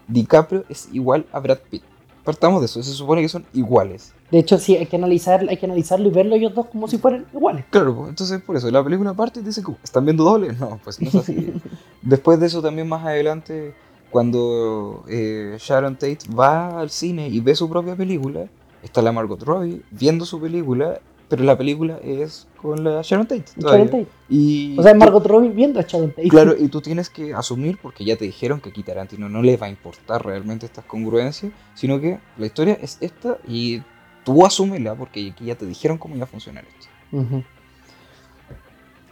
DiCaprio 0.07 0.65
es 0.71 0.89
igual 0.93 1.27
a 1.31 1.39
Brad 1.39 1.59
Pitt. 1.71 1.83
Partamos 2.25 2.61
de 2.63 2.67
eso, 2.67 2.83
se 2.83 2.93
supone 2.93 3.21
que 3.21 3.29
son 3.29 3.45
iguales. 3.53 4.15
De 4.31 4.39
hecho, 4.39 4.57
sí, 4.59 4.77
hay 4.77 4.87
que, 4.87 4.97
analizar, 4.97 5.45
hay 5.49 5.59
que 5.59 5.67
analizarlo 5.67 6.09
y 6.09 6.11
verlo 6.11 6.37
ellos 6.37 6.55
dos 6.55 6.67
como 6.69 6.89
si 6.89 6.97
fueran 6.97 7.27
iguales. 7.35 7.67
Claro, 7.71 7.95
pues, 7.95 8.09
entonces 8.09 8.41
por 8.43 8.57
eso 8.57 8.71
la 8.71 8.83
película 8.83 9.11
aparte 9.11 9.43
dice 9.43 9.63
que 9.63 9.73
están 9.85 10.05
viendo 10.07 10.25
doble. 10.25 10.55
No, 10.55 10.81
pues 10.83 10.99
no 11.01 11.09
es 11.09 11.15
así. 11.15 11.53
Después 12.03 12.41
de 12.41 12.47
eso 12.47 12.63
también 12.63 12.89
más 12.89 13.05
adelante, 13.05 13.75
cuando 14.11 15.05
eh, 15.09 15.57
Sharon 15.59 15.95
Tate 15.97 16.19
va 16.39 16.81
al 16.81 16.89
cine 16.91 17.29
y 17.29 17.41
ve 17.41 17.55
su 17.55 17.69
propia 17.69 17.95
película, 17.95 18.47
está 18.83 19.03
la 19.03 19.13
Margot 19.13 19.43
Robbie 19.43 19.83
viendo 19.91 20.25
su 20.25 20.41
película, 20.41 21.01
pero 21.29 21.45
la 21.45 21.57
película 21.59 21.99
es 22.03 22.49
con 22.61 22.83
la 22.83 23.03
Sharon 23.03 23.27
Tate. 23.27 23.45
todavía. 23.61 23.85
Sharon 23.85 24.05
Tate. 24.05 24.13
Y 24.31 24.79
O 24.79 24.83
sea, 24.83 24.93
tú- 24.93 24.99
Margot 24.99 25.27
Robbie 25.27 25.51
viendo 25.51 25.79
a 25.79 25.83
Sharon 25.83 26.11
Tate. 26.11 26.29
Claro, 26.29 26.55
y 26.59 26.69
tú 26.69 26.81
tienes 26.81 27.11
que 27.11 27.35
asumir, 27.35 27.79
porque 27.81 28.05
ya 28.05 28.17
te 28.17 28.25
dijeron 28.25 28.61
que 28.61 28.71
aquí 28.71 28.83
Tarantino 28.83 29.29
no 29.29 29.43
le 29.43 29.57
va 29.57 29.67
a 29.67 29.71
importar 29.71 30.25
realmente 30.25 30.67
estas 30.67 30.85
congruencias, 30.87 31.53
sino 31.75 32.01
que 32.01 32.19
la 32.39 32.47
historia 32.47 32.79
es 32.81 32.99
esta 33.01 33.39
y 33.47 33.83
tú 34.25 34.45
asúmela, 34.47 34.95
porque 34.95 35.31
aquí 35.33 35.45
ya 35.45 35.55
te 35.55 35.67
dijeron 35.67 35.99
cómo 35.99 36.17
iba 36.17 36.25
a 36.25 36.29
funcionar 36.29 36.65
esto. 36.67 36.89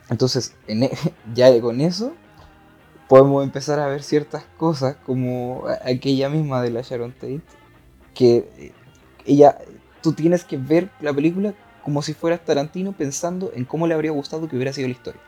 Entonces, 0.08 0.54
en 0.66 0.84
e- 0.84 0.90
ya 1.34 1.60
con 1.60 1.80
eso, 1.80 2.14
podemos 3.08 3.44
empezar 3.44 3.78
a 3.78 3.86
ver 3.88 4.02
ciertas 4.02 4.44
cosas, 4.56 4.96
como 5.04 5.64
aquella 5.84 6.28
misma 6.28 6.62
de 6.62 6.70
la 6.70 6.82
Sharon 6.82 7.12
Tate, 7.12 7.40
que 8.14 8.48
eh, 8.58 8.72
ella, 9.24 9.58
tú 10.02 10.12
tienes 10.12 10.44
que 10.44 10.56
ver 10.56 10.90
la 11.00 11.12
película 11.12 11.54
como 11.86 12.02
si 12.02 12.12
fueras 12.12 12.44
Tarantino 12.44 12.92
pensando 12.92 13.50
en 13.54 13.64
cómo 13.64 13.86
le 13.86 13.94
habría 13.94 14.10
gustado 14.10 14.46
que 14.48 14.56
hubiera 14.56 14.72
sido 14.74 14.88
la 14.88 14.92
historia. 14.92 15.20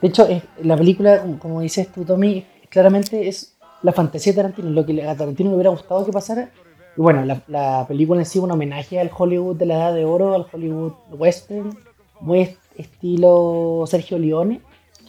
De 0.00 0.08
hecho, 0.08 0.26
es- 0.26 0.44
la 0.62 0.76
película, 0.76 1.22
como, 1.38 1.60
dices 1.60 1.92
tú, 1.92 2.04
Tommy, 2.04 2.46
claramente 2.70 3.28
es 3.28 3.56
la 3.82 3.92
fantasía 3.92 4.32
de 4.32 4.36
Tarantino, 4.38 4.70
lo 4.70 4.86
que 4.86 5.02
a 5.06 5.14
Tarantino 5.14 5.50
le 5.50 5.56
hubiera 5.56 5.70
gustado 5.70 6.06
que 6.06 6.12
pasara. 6.12 6.50
Y 6.96 7.00
bueno, 7.02 7.24
la, 7.26 7.42
la 7.48 7.84
película 7.86 8.20
en 8.20 8.26
sí 8.26 8.38
es 8.38 8.44
un 8.44 8.50
homenaje 8.52 8.98
al 8.98 9.10
Hollywood 9.14 9.56
de 9.56 9.66
la 9.66 9.74
Edad 9.74 9.94
de 9.94 10.04
Oro, 10.06 10.34
al 10.34 10.46
Hollywood 10.50 10.92
western, 11.10 11.76
muy 12.20 12.40
est- 12.40 12.58
estilo 12.76 13.84
Sergio 13.86 14.18
Leone. 14.18 14.60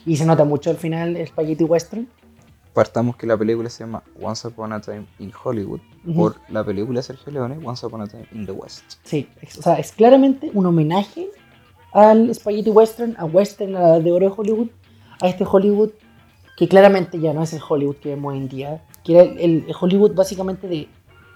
Y 0.06 0.18
se 0.18 0.26
nota 0.26 0.44
mucho 0.46 0.70
al 0.70 0.78
final 0.78 1.16
el 1.16 1.28
spaghetti 1.28 1.64
western. 1.64 2.08
Partamos 2.74 3.16
que 3.18 3.26
la 3.28 3.36
película 3.38 3.70
se 3.70 3.84
llama 3.84 4.04
Once 4.22 4.48
Upon 4.48 4.72
a 4.74 4.80
Time 4.82 5.06
in 5.20 5.32
Hollywood, 5.44 5.80
Ujú. 6.08 6.20
por 6.22 6.36
la 6.50 6.64
película 6.64 7.00
de 7.00 7.04
Sergio 7.04 7.32
Leone, 7.32 7.60
Once 7.64 7.86
Upon 7.86 8.02
a 8.02 8.08
Time 8.08 8.26
in 8.32 8.46
the 8.46 8.52
West. 8.52 8.84
Sí, 9.04 9.28
es- 9.42 9.58
o 9.58 9.62
sea, 9.62 9.76
es 9.76 9.92
claramente 9.92 10.50
un 10.54 10.66
homenaje 10.66 11.28
al 11.94 12.34
spaghetti 12.34 12.70
western, 12.70 13.16
a 13.18 13.26
western, 13.26 13.76
a 13.76 13.80
la 13.82 14.00
de 14.00 14.12
Oro 14.12 14.28
de 14.30 14.34
Hollywood, 14.36 14.68
a 15.22 15.28
este 15.28 15.46
Hollywood 15.50 15.90
que 16.58 16.68
claramente 16.68 17.20
ya 17.20 17.34
no 17.34 17.44
es 17.44 17.54
el 17.54 17.62
Hollywood 17.68 17.98
que 17.98 18.10
vemos 18.10 18.32
hoy 18.34 18.40
en 18.40 18.50
día, 18.50 18.84
que 19.04 19.14
era 19.14 19.24
el, 19.24 19.66
el 19.68 19.76
Hollywood 19.80 20.14
básicamente 20.16 20.68
de, 20.68 20.88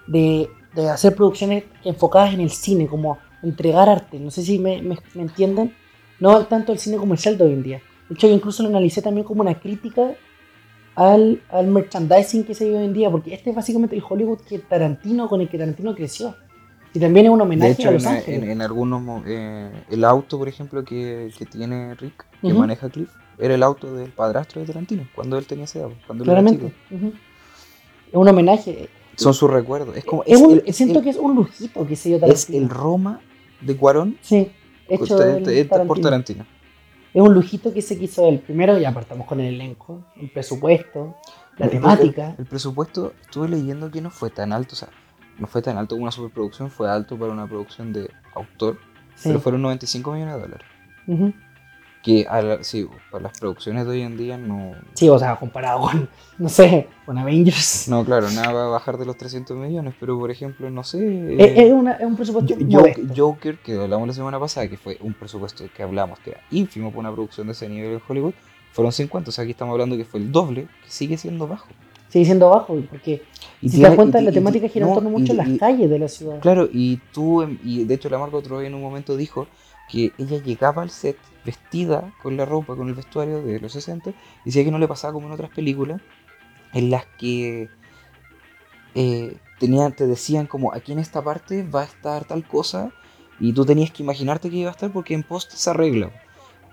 de, 0.08 0.48
de 0.74 0.88
hacer 0.90 1.14
producciones 1.14 1.64
enfocadas 1.84 2.34
en 2.34 2.40
el 2.40 2.50
cine, 2.50 2.86
como 2.88 3.18
entregar 3.42 3.88
arte, 3.88 4.18
no 4.18 4.30
sé 4.30 4.42
si 4.42 4.58
me, 4.58 4.82
me, 4.82 4.98
me 5.14 5.22
entienden, 5.22 5.74
no 6.18 6.44
tanto 6.46 6.72
el 6.72 6.78
cine 6.78 6.96
comercial 6.96 7.36
de 7.38 7.44
hoy 7.44 7.52
en 7.52 7.62
día. 7.62 7.82
De 8.08 8.14
hecho, 8.14 8.26
yo 8.28 8.34
incluso 8.34 8.62
lo 8.62 8.68
analicé 8.68 9.00
también 9.02 9.24
como 9.26 9.42
una 9.42 9.58
crítica 9.58 10.12
al, 10.94 11.42
al 11.50 11.66
merchandising 11.68 12.44
que 12.44 12.54
se 12.54 12.64
vive 12.66 12.78
hoy 12.78 12.84
en 12.84 12.92
día, 12.92 13.10
porque 13.10 13.32
este 13.34 13.50
es 13.50 13.56
básicamente 13.56 13.96
el 13.96 14.02
Hollywood 14.08 14.40
que 14.40 14.58
Tarantino, 14.58 15.28
con 15.28 15.40
el 15.40 15.48
que 15.48 15.58
Tarantino 15.58 15.94
creció. 15.94 16.34
Y 16.94 16.98
también 17.00 17.26
es 17.26 17.32
un 17.32 17.38
De 17.38 17.44
homenaje 17.44 17.72
hecho, 17.72 17.88
a 17.88 17.92
Los 17.92 18.04
en, 18.04 18.08
Ángeles. 18.10 18.42
en- 18.42 18.50
en 18.50 18.62
algunos 18.62 19.22
eh, 19.26 19.70
el 19.90 20.04
auto, 20.04 20.38
por 20.38 20.48
ejemplo, 20.48 20.84
que, 20.84 21.30
que 21.38 21.46
tiene 21.46 21.94
Rick, 21.94 22.26
que 22.42 22.52
maneja 22.52 22.90
Cliff, 22.90 23.08
era 23.38 23.54
el 23.54 23.62
auto 23.62 23.94
del 23.94 24.10
padrastro 24.10 24.60
de 24.60 24.66
Tarantino, 24.66 25.08
cuando 25.14 25.38
él 25.38 25.46
tenía 25.46 25.64
esa 25.64 25.78
edad, 25.80 25.88
cuando 26.06 26.24
él 26.24 26.30
era 26.30 26.40
Claramente. 26.42 26.74
chico. 26.90 27.12
Es 28.10 28.14
un 28.14 28.28
homenaje. 28.28 28.90
Son 29.16 29.32
sus 29.32 29.50
recuerdos. 29.50 29.96
Es 29.96 30.04
como 30.04 30.22
Es 30.24 30.32
es, 30.34 30.40
un- 30.40 30.52
el, 30.52 30.62
es 30.66 30.76
siento 30.76 30.98
el- 30.98 31.04
que 31.04 31.10
es 31.10 31.16
un 31.16 31.34
lujito 31.34 31.86
que 31.86 31.96
se 31.96 32.10
dio 32.10 32.16
es 32.16 32.20
Tarantino. 32.22 32.58
el 32.58 32.68
Roma 32.68 33.20
de 33.62 33.76
Cuarón 33.76 34.18
Sí, 34.20 34.50
hecho 34.88 35.16
por 35.86 36.00
Tarantino. 36.00 36.44
Es 37.14 37.20
un 37.22 37.34
lujito 37.34 37.72
que 37.74 37.82
se 37.82 37.98
quiso 37.98 38.26
él. 38.28 38.38
Primero 38.40 38.78
ya 38.78 38.92
partamos 38.92 39.26
con 39.26 39.40
el 39.40 39.54
elenco, 39.54 40.04
el 40.16 40.30
presupuesto, 40.30 41.16
la 41.58 41.66
El- 41.66 41.72
temática. 41.72 42.30
El, 42.30 42.34
el 42.40 42.46
presupuesto, 42.46 43.12
estuve 43.22 43.48
leyendo 43.48 43.90
que 43.90 44.00
no 44.00 44.10
fue 44.10 44.30
tan 44.30 44.52
alto, 44.52 44.72
o 44.74 44.76
sea, 44.76 44.88
no 45.38 45.46
fue 45.46 45.60
tan 45.62 45.76
alto 45.76 45.94
como 45.94 46.04
una 46.04 46.12
superproducción, 46.12 46.70
fue 46.70 46.90
alto 46.90 47.18
para 47.18 47.32
una 47.32 47.46
producción 47.46 47.92
de 47.92 48.10
autor, 48.34 48.78
Sí. 49.14 49.28
pero 49.28 49.40
fueron 49.40 49.60
95 49.62 50.12
millones 50.12 50.34
de 50.36 50.40
dólares. 50.40 50.66
Ujú. 51.06 51.32
Que 52.02 52.26
a 52.28 52.42
la- 52.42 52.64
sí, 52.64 52.88
para 53.12 53.22
las 53.24 53.38
producciones 53.38 53.84
de 53.86 53.92
hoy 53.92 54.02
en 54.02 54.16
día 54.16 54.36
no. 54.36 54.72
Sí, 54.94 55.08
o 55.08 55.16
sea, 55.18 55.36
comparado 55.36 55.82
con, 55.82 56.08
no 56.38 56.48
sé, 56.48 56.88
con 57.06 57.16
Avengers. 57.16 57.86
No, 57.88 58.04
claro, 58.04 58.28
nada 58.32 58.52
va 58.52 58.64
a 58.64 58.68
bajar 58.70 58.98
de 58.98 59.06
los 59.06 59.16
300 59.16 59.56
millones, 59.56 59.94
pero 60.00 60.18
por 60.18 60.30
ejemplo, 60.30 60.68
no 60.68 60.82
sé. 60.82 60.98
Es, 61.34 61.40
eh, 61.40 61.66
es 61.68 61.72
una- 61.72 61.92
es 61.92 62.04
un 62.04 62.16
presupuesto. 62.16 62.54
Joker, 63.16 63.58
que 63.58 63.74
hablamos 63.76 64.08
la 64.08 64.14
semana 64.14 64.40
pasada, 64.40 64.66
que 64.68 64.76
fue 64.76 64.98
un 65.00 65.14
presupuesto 65.14 65.64
que 65.76 65.82
hablamos 65.82 66.18
que 66.18 66.30
era 66.30 66.40
ínfimo 66.50 66.90
para 66.90 67.00
una 67.00 67.12
producción 67.12 67.46
de 67.46 67.52
ese 67.52 67.68
nivel 67.68 67.92
en 67.92 68.00
Hollywood, 68.08 68.34
fueron 68.72 68.90
50, 68.92 69.28
o 69.30 69.32
sea, 69.32 69.42
aquí 69.42 69.52
estamos 69.52 69.72
hablando 69.72 69.96
que 69.96 70.04
fue 70.04 70.18
el 70.18 70.32
doble, 70.32 70.62
que 70.84 70.90
sigue 70.90 71.16
siendo 71.16 71.46
bajo. 71.46 71.68
Sigue 72.08 72.24
siendo 72.24 72.50
bajo, 72.50 72.76
porque 72.90 73.22
Y 73.62 73.68
si 73.68 73.76
te 73.76 73.84
das 73.84 73.94
cuenta, 73.94 74.20
y- 74.20 74.24
la 74.24 74.32
temática 74.32 74.66
y- 74.66 74.68
gira 74.70 74.84
en 74.86 74.90
no, 74.90 74.94
torno 74.96 75.10
mucho 75.10 75.32
a 75.32 75.36
las 75.36 75.48
calles 75.56 75.88
de 75.88 75.98
la 76.00 76.08
ciudad. 76.08 76.40
Claro, 76.40 76.68
y 76.72 76.96
tú, 77.12 77.42
y 77.64 77.84
de 77.84 77.94
hecho 77.94 78.08
la 78.10 78.18
Margot 78.18 78.44
Robbie 78.46 78.66
en 78.66 78.74
un 78.74 78.82
momento 78.82 79.16
dijo 79.16 79.46
que 79.88 80.12
ella 80.18 80.38
llegaba 80.42 80.82
al 80.82 80.90
set 80.90 81.16
vestida 81.44 82.12
con 82.22 82.36
la 82.36 82.44
ropa, 82.44 82.76
con 82.76 82.88
el 82.88 82.94
vestuario 82.94 83.42
de 83.42 83.58
los 83.60 83.72
60, 83.72 84.10
y 84.10 84.14
decía 84.46 84.64
que 84.64 84.70
no 84.70 84.78
le 84.78 84.88
pasaba 84.88 85.12
como 85.12 85.26
en 85.26 85.32
otras 85.32 85.50
películas, 85.50 86.00
en 86.72 86.90
las 86.90 87.04
que 87.18 87.68
eh, 88.94 89.36
tenían, 89.58 89.94
te 89.94 90.06
decían 90.06 90.46
como 90.46 90.72
aquí 90.74 90.92
en 90.92 90.98
esta 90.98 91.22
parte 91.22 91.62
va 91.62 91.82
a 91.82 91.84
estar 91.84 92.24
tal 92.24 92.44
cosa, 92.46 92.92
y 93.40 93.52
tú 93.52 93.64
tenías 93.64 93.90
que 93.90 94.02
imaginarte 94.02 94.50
que 94.50 94.56
iba 94.56 94.68
a 94.70 94.72
estar 94.72 94.90
porque 94.92 95.14
en 95.14 95.22
post 95.22 95.52
se 95.52 95.70
arregla. 95.70 96.10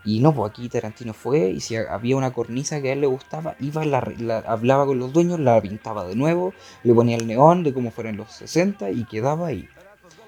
Y 0.05 0.19
no, 0.21 0.33
pues 0.33 0.51
aquí 0.51 0.69
Tarantino 0.69 1.13
fue, 1.13 1.49
y 1.49 1.59
si 1.59 1.75
había 1.75 2.15
una 2.15 2.31
cornisa 2.31 2.81
que 2.81 2.89
a 2.89 2.93
él 2.93 3.01
le 3.01 3.07
gustaba, 3.07 3.55
iba, 3.59 3.83
la, 3.85 4.01
la- 4.17 4.39
hablaba 4.39 4.85
con 4.85 4.97
los 4.97 5.11
dueños, 5.11 5.39
la 5.39 5.61
pintaba 5.61 6.05
de 6.05 6.15
nuevo, 6.15 6.53
le 6.83 6.93
ponía 6.93 7.17
el 7.17 7.27
neón 7.27 7.63
de 7.63 7.73
como 7.73 7.91
fuera 7.91 8.09
en 8.09 8.17
los 8.17 8.31
60 8.31 8.91
y 8.91 9.03
quedaba 9.05 9.47
ahí. 9.47 9.67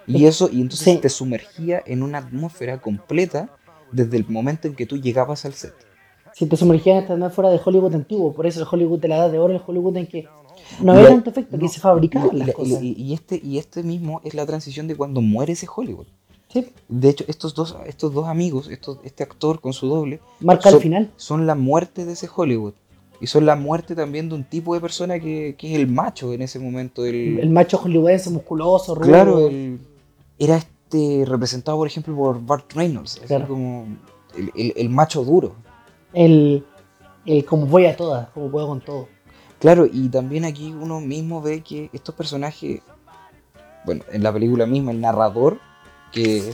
Y 0.08 0.26
eso, 0.26 0.50
y 0.52 0.62
entonces 0.62 0.96
Sí. 0.96 1.00
te 1.00 1.10
sumergía 1.10 1.82
en 1.86 2.04
una 2.04 2.18
atmósfera 2.18 2.80
completa 2.82 3.50
desde 3.92 4.18
el 4.18 4.26
momento 4.28 4.68
en 4.68 4.76
que 4.76 4.86
tú 4.86 4.98
llegabas 4.98 5.46
al 5.46 5.54
set. 5.54 5.74
Si 6.34 6.46
te 6.46 6.56
sumergías 6.56 6.96
en 6.98 7.02
esta 7.04 7.14
atmósfera 7.14 7.50
de 7.50 7.60
Hollywood 7.64 7.94
antiguo, 7.96 8.34
por 8.34 8.46
eso 8.46 8.62
el 8.62 8.68
Hollywood 8.70 9.00
de 9.00 9.08
la 9.10 9.18
edad 9.18 9.32
de 9.32 9.40
oro, 9.40 9.54
el 9.54 9.62
Hollywood 9.66 9.98
en 9.98 10.08
que 10.08 10.28
no 10.82 10.94
había 10.94 11.10
tanto 11.10 11.30
efecto, 11.32 11.58
que 11.58 11.64
no, 11.66 11.70
se 11.70 11.80
fabricaban 11.82 12.30
y, 12.34 12.40
las 12.40 12.48
la- 12.50 12.54
cosas. 12.54 12.82
y- 12.82 12.94
y 12.98 13.14
este, 13.14 13.42
y 13.44 13.58
este 13.58 13.84
mismo 13.84 14.22
es 14.24 14.34
la 14.34 14.46
transición 14.46 14.88
de 14.88 14.96
cuando 14.96 15.22
muere 15.22 15.54
ese 15.54 15.68
Hollywood. 15.74 16.08
Sí, 16.48 16.68
De 16.90 17.10
hecho, 17.10 17.24
estos 17.28 17.54
dos, 17.54 17.76
estos 17.86 18.14
dos 18.14 18.28
amigos, 18.28 18.70
estos, 18.70 19.00
este 19.04 19.24
actor 19.24 19.60
con 19.62 19.74
su 19.74 19.88
doble, 19.88 20.20
marca 20.42 20.70
son- 20.72 20.82
final. 20.82 21.12
son 21.18 21.48
la 21.48 21.56
muerte 21.56 22.06
de 22.06 22.14
ese 22.14 22.30
Hollywood. 22.34 22.74
Y 23.22 23.28
son 23.28 23.46
la 23.46 23.56
muerte 23.56 23.94
también 23.96 24.30
de 24.30 24.36
un 24.36 24.44
tipo 24.44 24.74
de 24.74 24.82
persona 24.82 25.20
que, 25.20 25.56
que 25.58 25.74
es 25.74 25.80
el 25.80 25.88
macho 25.88 26.34
en 26.34 26.42
ese 26.42 26.58
momento. 26.60 27.06
El, 27.06 27.40
El 27.40 27.50
macho 27.52 27.78
hollywoodense, 27.78 28.32
musculoso, 28.32 28.96
rubio. 28.96 29.08
claro, 29.10 29.48
el- 29.48 29.80
era 30.40 30.60
este 30.92 31.26
representado, 31.26 31.78
por 31.78 31.88
ejemplo, 31.88 32.16
por 32.16 32.44
Bart 32.46 32.72
Reynolds. 32.74 33.18
así 33.18 33.28
Claro. 33.28 33.48
como 33.48 33.88
el, 34.36 34.52
el- 34.56 34.74
el 34.76 34.90
macho 34.90 35.24
duro. 35.24 35.56
el, 36.14 36.66
el 37.26 37.46
como 37.46 37.66
voy 37.68 37.86
a 37.86 37.96
todas, 37.96 38.30
como 38.30 38.50
puedo 38.52 38.68
con 38.68 38.82
todo. 38.82 39.08
Claro, 39.60 39.86
y 39.92 40.10
también 40.10 40.44
aquí 40.44 40.74
uno 40.74 41.00
mismo 41.00 41.42
ve 41.42 41.62
que 41.62 41.90
estos 41.94 42.16
personajes, 42.16 42.82
bueno, 43.86 44.04
en 44.12 44.24
la 44.24 44.34
película 44.34 44.66
misma, 44.66 44.92
el 44.92 45.00
narrador, 45.00 45.60
que 46.12 46.54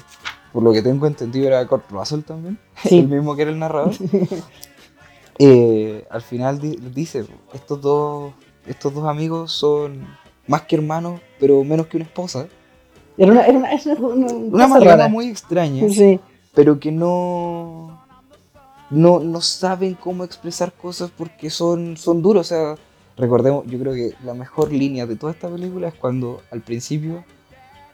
por 0.54 0.62
lo 0.62 0.72
que 0.74 0.82
tengo 0.82 1.08
entendido 1.08 1.48
era 1.48 1.66
Kurt 1.66 1.90
Russell 1.90 2.22
también, 2.22 2.60
Sí. 2.84 3.00
el 3.00 3.08
mismo 3.08 3.36
que 3.36 3.44
era 3.44 3.52
el 3.52 3.60
narrador, 3.60 3.94
eh, 5.40 6.06
al 6.10 6.22
final 6.22 6.60
di- 6.60 6.78
dice, 6.94 7.26
estos 7.54 7.82
dos, 7.82 8.34
estos 8.68 8.94
dos 8.94 9.06
amigos 9.06 9.52
son 9.54 10.06
más 10.48 10.64
que 10.64 10.76
hermano, 10.76 11.20
pero 11.40 11.64
menos 11.64 11.88
que 11.88 11.98
una 11.98 12.06
esposa. 12.06 12.48
Era 13.18 13.32
una, 13.32 13.46
era 13.46 13.58
una, 13.58 13.72
era 13.72 13.94
una, 14.02 14.28
Una 14.34 14.66
amalgama 14.66 15.08
muy 15.08 15.28
extraña, 15.28 15.90
Sí. 15.90 16.20
pero 16.54 16.80
que 16.80 16.92
no, 16.92 18.00
no, 18.90 19.20
no 19.20 19.42
saben 19.42 19.96
cómo 19.96 20.24
expresar 20.24 20.72
cosas 20.74 21.12
porque 21.16 21.50
son, 21.50 21.98
son 21.98 22.22
duros. 22.22 22.42
O 22.48 22.50
sea, 22.50 22.76
recordemos, 23.18 23.66
yo 23.68 23.80
creo 23.80 23.94
que 23.94 24.14
la 24.24 24.34
mejor 24.34 24.72
línea 24.72 25.06
de 25.06 25.16
toda 25.16 25.32
esta 25.34 25.50
película 25.50 25.88
es 25.88 25.96
cuando 25.96 26.42
al 26.52 26.62
principio, 26.62 27.24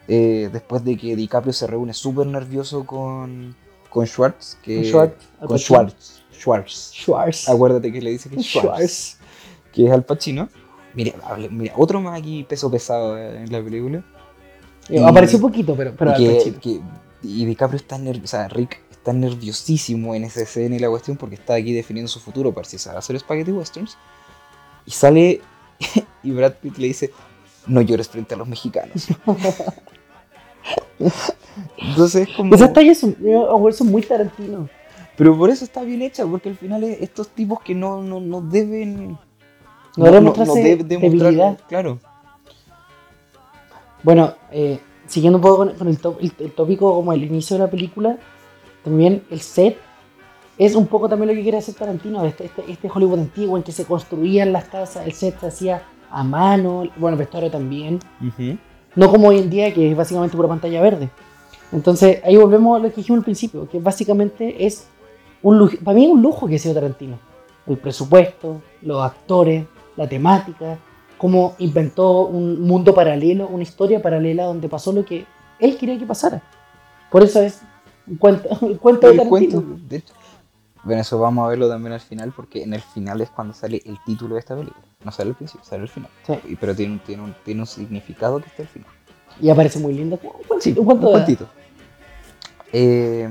eh, 0.08 0.50
después 0.51 0.84
de 0.84 0.98
que 0.98 1.15
DiCaprio 1.15 1.53
se 1.53 1.68
reúne 1.68 1.94
súper 1.94 2.27
nervioso 2.27 2.86
con, 2.86 3.56
con 3.89 4.06
Schwartz, 4.06 4.58
que, 4.62 4.84
Schwartz, 4.84 5.25
con. 5.48 5.58
Schwartz, 5.58 6.22
Schwartz. 6.34 6.92
Schwarz. 6.94 7.48
Acuérdate 7.50 7.92
que 7.94 8.01
le 8.01 8.10
dice 8.12 8.30
que 8.30 8.36
es 8.42 8.46
Schwartz, 8.46 8.68
Schwarz. 8.68 9.18
que 9.72 9.86
es 9.86 9.92
Al 9.92 10.03
Pacino. 10.03 10.50
Mira, 10.96 11.13
mira, 11.50 11.74
otro 11.77 12.01
más 12.01 12.20
aquí 12.20 12.44
peso 12.44 12.70
pesado 12.70 13.18
en 13.18 13.51
la 13.51 13.63
película. 13.63 14.03
Y- 14.90 14.98
Apareció 14.98 15.40
poquito, 15.40 15.75
pero, 15.75 15.94
pero 15.98 16.12
y, 16.20 16.25
que, 16.25 16.54
que- 16.62 16.82
y 17.24 17.46
DiCaprio 17.46 17.78
está 17.78 17.98
nervioso, 17.98 18.25
o 18.25 18.28
sea, 18.28 18.48
Rick 18.50 18.80
está 18.92 19.13
nerviosísimo 19.13 20.13
en 20.16 20.24
esa 20.25 20.42
escena 20.42 20.75
y 20.75 20.80
la 20.80 20.90
cuestión 20.90 21.18
porque 21.18 21.36
está 21.36 21.54
aquí 21.56 21.74
definiendo 21.74 22.10
su 22.10 22.20
futuro 22.20 22.54
para 22.54 22.68
si 22.68 22.78
sabe 22.78 22.98
hacer 22.98 23.20
spaghetti 23.20 23.52
westerns. 23.52 23.98
Y 24.86 24.92
sale 24.92 25.42
y 26.24 26.32
Brad 26.32 26.54
Pitt 26.62 26.78
le 26.78 26.88
dice, 26.88 27.12
no 27.68 27.82
llores 27.82 28.10
frente 28.10 28.34
a 28.36 28.38
los 28.38 28.48
mexicanos. 28.48 29.08
Entonces 31.78 32.28
es 32.30 32.36
como... 32.36 32.54
Esas 32.56 32.74
tallas 32.74 32.98
son, 32.98 33.16
eh, 33.24 33.72
son 33.74 33.88
muy 33.92 34.02
Tarantino. 34.02 34.70
Pero 35.16 35.38
por 35.38 35.50
eso 35.50 35.63
está 35.63 35.84
bien 35.84 36.02
hecha, 36.02 36.25
porque 36.25 36.50
al 36.50 36.56
final 36.58 36.84
es 36.84 37.02
estos 37.02 37.30
tipos 37.30 37.62
que 37.62 37.75
no, 37.75 38.02
no, 38.02 38.20
no 38.20 38.42
deben... 38.42 39.18
No 39.96 40.06
deben 40.06 40.24
demostrar- 40.34 40.84
debilidad. 40.88 41.60
Claro. 41.68 42.00
Bueno, 44.03 44.33
eh, 44.51 44.79
siguiendo 45.07 45.38
un 45.38 45.41
poco 45.41 45.57
con, 45.57 45.69
con 45.74 45.88
el, 45.88 45.98
top- 46.00 46.19
el- 46.22 46.33
el 46.39 46.51
tópico 46.51 46.93
como 46.93 47.13
el 47.13 47.24
inicio 47.24 47.57
de 47.57 47.63
la 47.63 47.69
película, 47.72 48.17
también 48.83 49.24
el 49.31 49.39
set 49.41 49.77
es 50.57 50.75
un 50.75 50.86
poco 50.88 51.10
también 51.10 51.29
lo 51.29 51.36
que 51.36 51.41
quiere 51.41 51.57
hacer 51.57 51.74
Tarantino, 51.74 52.24
este, 52.25 52.45
este, 52.45 52.63
este 52.72 52.89
Hollywood 52.93 53.19
antiguo 53.19 53.57
en 53.57 53.63
que 53.63 53.72
se 53.72 53.86
construían 53.86 54.51
las 54.53 54.65
casas, 54.65 55.05
el 55.07 55.13
set 55.13 55.39
se 55.39 55.48
hacía 55.48 55.83
a 56.12 56.24
mano, 56.24 56.83
bueno, 56.98 57.15
el 57.15 57.19
vestuario 57.19 57.50
también, 57.50 58.00
no 58.95 59.10
como 59.10 59.29
hoy 59.29 59.39
en 59.39 59.50
día 59.50 59.74
que 59.74 59.89
es 59.91 59.98
básicamente 59.98 60.36
pura 60.38 60.48
pantalla 60.50 60.79
verde. 60.81 61.10
Entonces 61.72 62.22
ahí 62.24 62.36
volvemos 62.38 62.77
a 62.79 62.83
lo 62.83 62.89
que 62.89 62.98
dijimos 62.98 63.19
al 63.19 63.24
principio, 63.25 63.67
que 63.67 63.79
básicamente 63.79 64.63
es 64.65 64.88
un 65.41 65.57
lujo, 65.57 65.75
para 65.83 65.95
mí 65.95 66.05
es 66.05 66.12
un 66.12 66.22
lujo 66.22 66.45
que 66.48 66.55
ha 66.55 66.60
sido 66.60 66.75
Tarantino. 66.75 67.17
El 67.65 67.77
presupuesto, 67.77 68.62
los 68.83 69.01
actores, 69.01 69.65
la 69.95 70.07
temática, 70.07 70.77
cómo 71.24 71.56
inventó 71.58 72.25
un 72.25 72.60
mundo 72.60 72.94
paralelo, 72.94 73.48
una 73.48 73.63
historia 73.63 74.01
paralela 74.01 74.44
donde 74.44 74.68
pasó 74.68 74.92
lo 74.92 75.06
que 75.06 75.25
él 75.58 75.77
quería 75.77 75.98
que 75.98 76.06
pasara. 76.06 76.42
Por 77.10 77.24
eso 77.24 77.42
es 77.42 77.62
un 78.06 78.18
cuento, 78.18 78.50
un 78.62 78.75
cuento 78.75 79.08
de 79.08 79.13
Tarantino. 79.15 79.30
cuento, 79.30 79.63
de 79.88 79.96
hecho. 79.96 80.13
Bueno, 80.84 81.00
eso 81.01 81.18
vamos 81.18 81.46
a 81.46 81.48
verlo 81.48 81.70
también 81.70 81.94
al 81.94 82.01
final, 82.01 82.34
porque 82.36 82.63
en 82.63 82.74
el 82.74 82.82
final 82.82 83.22
es 83.22 83.30
cuando 83.30 83.53
sale 83.53 83.82
el 83.86 83.98
título 84.06 84.34
de 84.36 84.42
esta 84.42 84.53
película. 84.53 84.84
No 85.06 85.13
sale 85.13 85.30
al 85.30 85.38
principio, 85.38 85.63
sale 85.65 85.84
al 85.84 85.88
final. 85.88 86.10
Sí. 86.27 86.34
Y- 86.50 86.56
Pero 86.58 86.75
tiene 86.75 86.92
un, 86.92 87.00
tiene, 87.00 87.24
un, 87.24 87.34
tiene 87.46 87.62
un 87.62 87.68
significado 87.68 88.42
que 88.42 88.48
está 88.48 88.63
al 88.63 88.68
final. 88.68 88.89
Y 89.39 89.50
aparece 89.50 89.80
muy 89.80 89.94
lindo. 89.94 90.20
Un 90.22 90.44
cuentito, 90.46 90.82
un 90.82 90.98
cuentito. 90.98 91.48
Eh, 92.74 93.30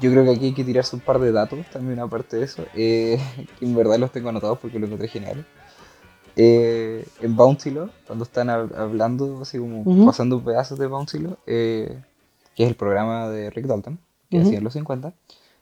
yo 0.00 0.12
creo 0.12 0.22
que 0.24 0.30
aquí 0.30 0.44
hay 0.44 0.54
que 0.54 0.62
tirarse 0.62 0.94
un 0.94 1.02
par 1.02 1.18
de 1.18 1.32
datos 1.32 1.58
también 1.72 1.98
aparte 1.98 2.36
de 2.36 2.44
eso, 2.44 2.64
eh, 2.76 3.18
que 3.58 3.64
en 3.64 3.74
verdad 3.74 3.98
los 3.98 4.12
tengo 4.12 4.28
anotados 4.28 4.60
porque 4.60 4.78
los 4.78 4.86
encontré 4.86 5.08
geniales. 5.08 5.44
Eh, 6.36 6.91
en 7.22 7.36
Bounty 7.36 7.70
Law, 7.70 7.88
cuando 8.06 8.24
están 8.24 8.48
hab- 8.48 8.74
hablando, 8.76 9.40
así 9.42 9.58
como 9.58 9.82
Ujú. 9.82 10.06
pasando 10.06 10.40
pedazos 10.42 10.78
de 10.78 10.86
Bounty 10.86 11.18
Law, 11.20 11.36
eh, 11.46 11.98
que 12.54 12.64
es 12.64 12.68
el 12.68 12.74
programa 12.76 13.28
de 13.28 13.50
Rick 13.50 13.66
Dalton, 13.66 13.98
que 14.30 14.38
Ujú. 14.38 14.46
hacía 14.46 14.58
en 14.58 14.64
los 14.64 14.72
50, 14.72 15.12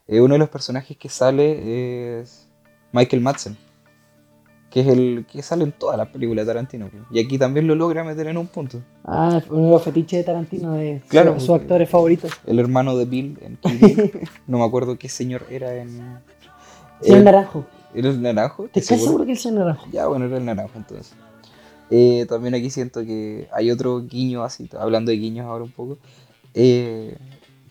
eh, 0.07 0.21
uno 0.21 0.33
de 0.35 0.39
los 0.39 0.49
personajes 0.49 0.97
que 0.97 1.09
sale 1.09 2.19
es 2.21 2.47
Michael 2.91 3.21
Madsen, 3.21 3.57
que 4.69 4.81
es 4.81 4.87
el 4.87 5.25
que 5.29 5.41
sale 5.41 5.63
en 5.65 5.71
todas 5.73 5.97
las 5.97 6.07
películas 6.09 6.45
de 6.45 6.53
Tarantino. 6.53 6.89
Y 7.11 7.19
aquí 7.19 7.37
también 7.37 7.67
lo 7.67 7.75
logra 7.75 8.03
meter 8.05 8.27
en 8.27 8.37
un 8.37 8.47
punto. 8.47 8.81
Ah, 9.03 9.41
uno 9.49 9.65
de 9.65 9.69
los 9.71 9.83
fetiches 9.83 10.19
de 10.19 10.23
Tarantino, 10.23 10.73
de 10.73 11.01
Claro, 11.09 11.33
su- 11.33 11.39
sus 11.41 11.47
porque- 11.49 11.63
actores 11.63 11.89
favoritos. 11.89 12.31
El 12.45 12.57
hermano 12.59 12.95
de 12.97 13.05
Bill 13.05 13.37
en 13.41 13.59
Bill. 13.81 14.11
No 14.47 14.59
me 14.59 14.65
acuerdo 14.65 14.97
qué 14.97 15.09
señor 15.09 15.45
era 15.49 15.75
en. 15.75 15.89
Señor 17.01 17.19
Eh, 17.19 17.23
Naranjo. 17.23 17.65
¿Era 17.93 18.07
el 18.07 18.21
naranjo? 18.21 18.63
¿Te 18.69 18.79
¿Estás 18.79 18.83
estás 18.83 19.01
seguro 19.03 19.25
que 19.25 19.33
es 19.33 19.45
el 19.45 19.55
Naranjo? 19.55 19.85
Ya, 19.91 20.07
bueno, 20.07 20.23
era 20.25 20.37
el 20.37 20.45
naranjo 20.45 20.71
entonces. 20.77 21.13
Eh, 21.91 22.25
también 22.29 22.55
aquí 22.55 22.71
siento 22.71 23.01
que 23.05 23.49
hay 23.53 23.71
otro 23.71 24.01
guiño 24.01 24.43
así, 24.43 24.69
hablando 24.79 25.11
de 25.11 25.17
guiños 25.17 25.45
ahora 25.47 25.65
un 25.65 25.71
poco. 25.71 25.99
eh, 26.55 27.17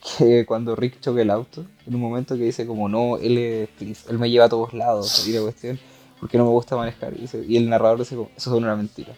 que 0.18 0.46
cuando 0.46 0.76
Rick 0.76 1.00
choca 1.00 1.22
el 1.22 1.30
auto, 1.30 1.66
en 1.86 1.94
un 1.96 2.00
momento 2.02 2.36
que 2.36 2.44
dice 2.44 2.66
como 2.66 2.88
no, 2.88 3.18
él, 3.18 3.38
es- 3.80 4.08
él 4.08 4.18
me 4.18 4.30
lleva 4.30 4.46
a 4.46 4.50
todos 4.50 4.74
lados, 4.74 5.26
y 5.28 5.32
la 5.32 5.42
cuestión, 5.42 5.78
porque 6.20 6.38
no 6.38 6.44
me 6.46 6.50
gusta 6.52 6.76
manejar. 6.76 7.14
Y, 7.48 7.56
el 7.58 7.68
narrador 7.70 7.98
dice 8.00 8.16
como, 8.16 8.30
eso 8.36 8.50
es 8.52 8.58
una 8.58 8.76
mentira. 8.76 9.14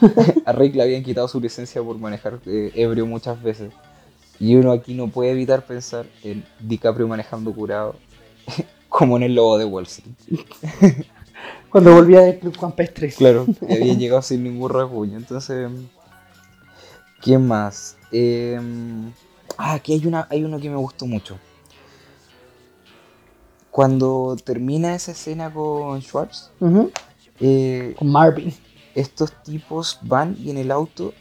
a 0.46 0.52
Rick 0.52 0.74
le 0.76 0.82
habían 0.84 1.04
quitado 1.04 1.28
su 1.28 1.40
licencia 1.40 1.82
por 1.82 1.98
manejar 1.98 2.40
eh, 2.46 2.72
ebrio 2.76 3.06
muchas 3.06 3.42
veces. 3.42 3.72
Y 4.40 4.56
uno 4.56 4.72
aquí 4.72 4.94
no 4.94 5.08
puede 5.08 5.32
evitar 5.32 5.66
pensar 5.66 6.06
en 6.24 6.44
DiCaprio 6.60 7.08
manejando 7.08 7.54
curado, 7.54 7.96
como 8.90 9.16
en 9.18 9.24
el 9.24 9.34
lobo 9.36 9.58
de 9.58 9.66
Wall 9.66 9.86
Street. 9.86 10.14
Cuando 11.76 11.92
volvía 11.92 12.22
del 12.22 12.38
Club 12.38 12.58
Campestre. 12.58 13.12
Claro, 13.12 13.44
había 13.68 13.92
llegado 13.92 14.22
sin 14.22 14.42
ningún 14.42 14.70
rasguño. 14.70 15.18
Entonces, 15.18 15.70
¿quién 17.20 17.46
más? 17.46 17.98
Eh, 18.10 18.58
ah, 19.58 19.74
aquí 19.74 19.92
hay, 19.92 20.06
una, 20.06 20.26
hay 20.30 20.42
uno 20.42 20.58
que 20.58 20.70
me 20.70 20.76
gustó 20.76 21.04
mucho. 21.04 21.38
Cuando 23.70 24.38
termina 24.42 24.94
esa 24.94 25.12
escena 25.12 25.52
con 25.52 26.00
Schwartz, 26.00 26.50
eh, 27.40 27.94
Con 27.98 28.10
Marvin. 28.10 28.54
estos 28.94 29.34
tipos 29.42 29.98
van 30.00 30.34
y 30.40 30.48
en 30.48 30.56
el 30.56 30.70
auto 30.70 31.12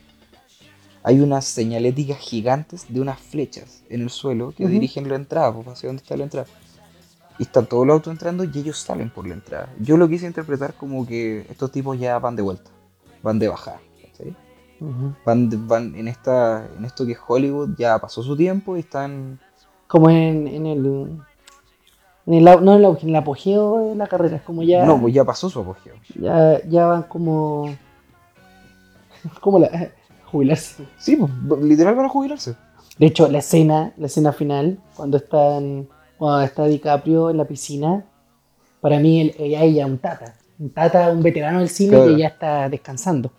hay 1.04 1.20
unas 1.20 1.44
señaléticas 1.44 2.20
gigantes 2.20 2.86
de 2.88 3.02
unas 3.02 3.20
flechas 3.20 3.84
en 3.90 4.04
el 4.04 4.10
suelo 4.10 4.54
que 4.56 4.70
dirigen 4.70 5.10
la 5.10 5.16
entrada, 5.16 5.54
pues, 5.54 5.68
hacia 5.68 5.90
dónde 5.90 6.02
está 6.02 6.16
la 6.16 6.24
entrada. 6.24 6.48
Y 7.38 7.44
está 7.44 7.64
todo 7.64 7.84
el 7.84 7.92
auto 7.92 8.12
entrando 8.12 8.44
y 8.44 8.52
ellos 8.58 8.78
salen 8.78 9.10
por 9.10 9.28
la 9.28 9.34
entrada. 9.34 9.70
Yo 9.80 9.98
lo 9.98 10.08
quise 10.08 10.26
interpretar 10.26 10.74
como 10.74 11.06
que 11.06 11.46
estos 11.50 11.72
tipos 11.72 12.00
ya 12.00 12.18
van 12.20 12.36
de 12.36 12.42
vuelta, 12.42 12.72
van 13.22 13.40
de 13.40 13.50
bajada. 13.50 13.82
¿cachai? 14.02 14.36
Ujú. 14.80 15.14
Van, 15.26 15.68
van 15.68 15.96
en, 15.96 16.08
esta, 16.08 16.68
en 16.78 16.86
esto 16.86 17.06
que 17.06 17.14
es 17.14 17.20
Hollywood, 17.26 17.76
ya 17.78 18.00
pasó 18.00 18.24
su 18.24 18.38
tiempo 18.38 18.78
y 18.78 18.82
están... 18.82 19.40
Como 19.88 20.10
en, 20.10 20.48
en 20.48 20.66
el. 20.66 20.86
En 22.26 22.34
el, 22.34 22.44
no 22.44 22.74
en 22.74 22.80
el, 22.80 22.86
auge, 22.86 23.04
en 23.04 23.10
el 23.10 23.16
apogeo 23.16 23.90
de 23.90 23.96
la 23.96 24.08
carrera. 24.08 24.38
Es 24.38 24.42
como 24.42 24.64
ya. 24.64 24.86
No, 24.86 25.00
pues 25.00 25.14
ya 25.14 25.24
pasó 25.24 25.50
su 25.50 25.60
apogeo. 25.60 25.94
ya, 26.20 26.62
ya 26.68 26.86
van 26.88 27.04
como. 27.04 27.76
Como 29.42 29.60
la. 29.60 29.70
Jubilarse. 30.32 30.88
Sí, 30.98 31.16
pues 31.16 31.32
literal 31.62 31.96
van 31.96 32.06
a 32.06 32.10
jubilarse. 32.10 32.56
De 32.98 33.06
hecho, 33.06 33.28
la 33.28 33.38
escena, 33.40 33.94
la 33.98 34.08
escena 34.08 34.34
final, 34.34 34.80
cuando 34.96 35.18
están. 35.18 35.88
Cuando 36.18 36.42
está 36.46 36.66
DiCaprio 36.66 37.30
en 37.30 37.38
la 37.38 37.46
piscina, 37.46 38.06
para 38.82 39.00
mí 39.00 39.22
él- 39.22 39.36
ella, 39.38 39.64
ella 39.64 39.86
un 39.86 39.98
tata. 39.98 40.36
Un 40.60 40.70
tata, 40.70 41.12
un 41.12 41.22
veterano 41.22 41.60
del 41.60 41.70
cine 41.70 41.98
Claro. 41.98 42.08
que 42.16 42.18
ya 42.22 42.28
está 42.28 42.70
descansando. 42.70 43.32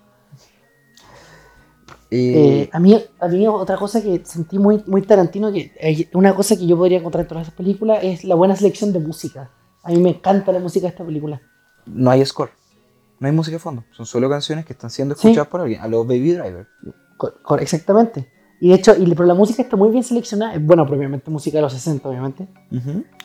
Eh, 2.11 2.63
Eh, 2.63 2.71
a, 2.73 2.79
mí, 2.79 3.03
a 3.19 3.29
mí 3.29 3.49
otra 3.49 3.77
cosa 3.77 4.01
que 4.03 4.23
sentí 4.25 4.59
muy, 4.59 4.83
muy 4.87 5.03
Tarantino, 5.03 5.53
que 5.53 6.09
una 6.15 6.35
cosa 6.35 6.57
que 6.57 6.67
yo 6.67 6.77
podría 6.77 6.99
encontrar 6.99 7.23
en 7.23 7.29
todas 7.29 7.43
estas 7.49 7.57
películas 7.57 7.99
es 8.03 8.25
la 8.25 8.35
buena 8.37 8.55
selección 8.55 8.93
de 8.93 9.01
música. 9.01 9.51
A 9.83 9.91
mí 9.91 9.99
me 9.99 10.11
encanta 10.11 10.53
la 10.53 10.61
música 10.61 10.85
de 10.87 10.91
esta 10.91 11.05
película. 11.05 11.41
no 11.87 12.11
hay 12.11 12.25
score. 12.27 12.51
No 13.21 13.29
hay 13.29 13.33
música 13.33 13.55
de 13.55 13.61
fondo. 13.61 13.85
Son 13.93 14.05
solo 14.07 14.29
canciones 14.29 14.67
que 14.67 14.73
están 14.73 14.91
siendo 14.91 15.15
Sí. 15.15 15.29
escuchadas 15.29 15.49
por 15.49 15.61
alguien. 15.63 15.81
A 15.81 15.87
los 15.89 16.05
Baby 16.07 16.33
Driver. 16.33 16.67
Co- 17.17 17.57
exactamente. 17.59 18.29
Y 18.61 18.71
de 18.71 18.75
hecho, 18.77 18.95
y, 18.97 19.07
pero 19.15 19.25
la 19.27 19.35
música 19.35 19.63
está 19.63 19.77
muy 19.77 19.91
bien 19.91 20.03
seleccionada. 20.03 20.55
Eh, 20.55 20.59
Bueno, 20.59 20.87
propiamente 20.87 21.31
música 21.31 21.59
de 21.59 21.63
los 21.63 21.73
60, 21.73 22.09
obviamente. 22.09 22.47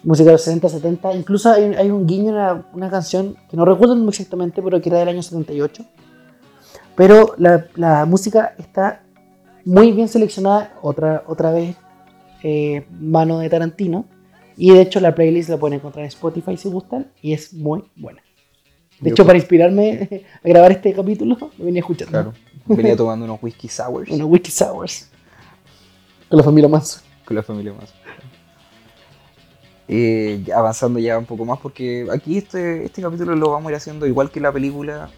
Música 0.04 0.26
de 0.28 0.32
los 0.34 0.41
60, 0.41 0.67
70. 0.70 1.13
Incluso 1.15 1.52
hay, 1.52 1.63
hay 1.76 1.89
un 1.89 2.06
guiño 2.06 2.30
en 2.30 2.36
una, 2.36 2.65
una 2.74 2.89
canción 2.89 3.36
que 3.50 3.56
no 3.56 3.63
recuerdo 3.65 3.96
muy 3.96 4.10
exactamente, 4.10 4.62
pero 4.62 4.82
que 4.82 4.89
era 4.89 5.00
del 5.00 5.10
año 5.10 5.24
78. 5.24 5.86
Pero 6.96 7.34
la, 7.38 7.65
la 7.76 8.06
música 8.06 8.56
está 8.58 9.04
muy 9.63 9.91
bien 9.91 10.08
seleccionada. 10.08 10.74
Otra, 10.82 11.24
otra 11.28 11.52
vez, 11.52 11.76
eh, 12.44 12.86
mano 12.91 13.39
de 13.39 13.50
Tarantino. 13.50 14.06
Y 14.58 14.72
de 14.74 14.82
hecho, 14.82 15.00
la 15.00 15.15
playlist 15.15 15.50
la 15.50 15.58
pueden 15.58 15.80
encontrar 15.80 16.04
en 16.04 16.10
Spotify 16.10 16.58
si 16.58 16.67
gustan. 16.70 17.08
Y 17.22 17.34
es 17.34 17.54
muy 17.54 17.84
buena. 17.96 18.22
De 19.00 19.10
Yo 19.10 19.13
hecho, 19.13 19.26
para 19.26 19.38
inspirarme 19.38 20.26
a 20.44 20.48
grabar 20.48 20.74
este 20.74 20.94
capítulo, 20.94 21.38
lo 21.58 21.65
venía 21.65 21.80
escuchando. 21.80 22.12
Claro. 22.12 22.34
Venía 22.67 22.96
tomando 22.96 23.26
unos 23.26 23.41
whisky 23.41 23.67
sours 23.67 24.10
Unos 24.12 24.28
whisky 24.30 24.52
sours. 24.52 25.10
Con 26.32 26.38
la 26.38 26.44
familia 26.44 26.67
Manson. 26.70 27.04
con 27.26 27.36
la 27.36 27.44
familia 27.44 27.74
más. 27.74 27.94
Eh, 29.88 30.44
avanzando 30.56 31.00
ya 31.00 31.17
un 31.17 31.26
poco 31.26 31.44
más, 31.46 31.60
porque 31.60 32.08
aquí 32.12 32.38
este, 32.38 32.86
este 32.86 33.02
capítulo 33.02 33.36
lo 33.36 33.52
vamos 33.52 33.67
a 33.67 33.72
ir 33.72 33.76
haciendo 33.76 34.08
igual 34.08 34.32
que 34.32 34.39
la 34.39 34.52
película, 34.52 35.10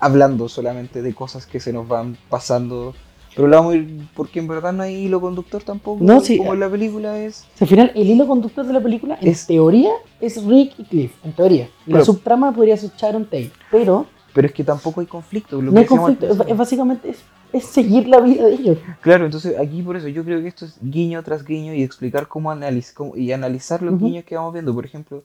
hablando 0.00 0.48
solamente 0.48 1.02
de 1.02 1.14
cosas 1.14 1.46
que 1.46 1.60
se 1.60 1.72
nos 1.72 1.86
van 1.86 2.16
pasando. 2.30 2.94
Pero 3.36 3.48
lo 3.48 3.56
vamos 3.56 3.72
a 3.74 3.76
ir, 3.76 4.08
porque 4.14 4.40
en 4.40 4.48
verdad 4.48 4.72
no 4.72 4.82
hay 4.82 4.94
hilo 4.94 5.20
conductor 5.20 5.62
tampoco. 5.62 6.02
No, 6.04 6.20
sí. 6.20 6.38
Como 6.38 6.54
en 6.54 6.60
la 6.60 6.68
película 6.70 7.18
es. 7.18 7.44
al 7.60 7.66
final, 7.68 7.92
el 7.94 8.08
hilo 8.10 8.26
conductor 8.26 8.66
de 8.66 8.72
la 8.72 8.80
película, 8.82 9.18
en 9.20 9.28
Es- 9.28 9.46
teoría, 9.46 9.92
es 10.20 10.42
Rick 10.44 10.72
y 10.78 10.84
Cliff. 10.84 11.12
En 11.24 11.32
teoría. 11.34 11.68
La 11.86 11.94
Pero- 11.94 12.04
subtrama 12.06 12.52
podría 12.54 12.76
ser 12.76 12.90
Sharon 12.96 13.24
Tate. 13.24 13.50
Pero 13.70 14.06
Pero 14.32 14.46
es 14.46 14.54
que 14.54 14.64
tampoco 14.64 15.00
hay 15.00 15.06
conflicto. 15.06 15.60
lo 15.60 15.70
no 15.70 15.72
que 15.72 15.80
hay 15.80 15.86
conflicto. 15.86 16.26
Es, 16.26 16.56
básicamente 16.56 17.10
es, 17.10 17.18
es 17.52 17.64
seguir 17.64 18.08
la 18.08 18.20
vida 18.20 18.46
de 18.46 18.54
ellos. 18.54 18.78
Claro, 19.00 19.26
entonces 19.26 19.58
aquí 19.58 19.82
por 19.82 19.96
eso 19.96 20.08
yo 20.08 20.24
creo 20.24 20.40
que 20.40 20.48
esto 20.48 20.64
es 20.64 20.76
guiño 20.80 21.22
tras 21.22 21.44
guiño 21.44 21.74
y 21.74 21.82
explicar 21.82 22.28
cómo 22.28 22.50
analizar 22.50 23.08
y 23.14 23.32
analizar 23.32 23.82
los 23.82 23.98
guiños 23.98 24.24
que 24.24 24.36
vamos 24.36 24.52
viendo. 24.54 24.74
Por 24.74 24.86
ejemplo, 24.86 25.22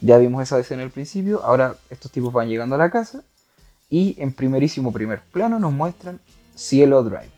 ya 0.00 0.18
vimos 0.18 0.42
esa 0.42 0.58
escena 0.58 0.82
al 0.82 0.90
principio, 0.90 1.42
ahora 1.44 1.76
estos 1.88 2.10
tipos 2.10 2.32
van 2.32 2.48
llegando 2.48 2.74
a 2.74 2.78
la 2.78 2.90
casa 2.90 3.22
y 3.88 4.16
en 4.18 4.32
primerísimo 4.32 4.92
primer 4.92 5.20
plano 5.20 5.58
nos 5.58 5.72
muestran 5.72 6.18
Cielo 6.56 7.02
Drive. 7.04 7.30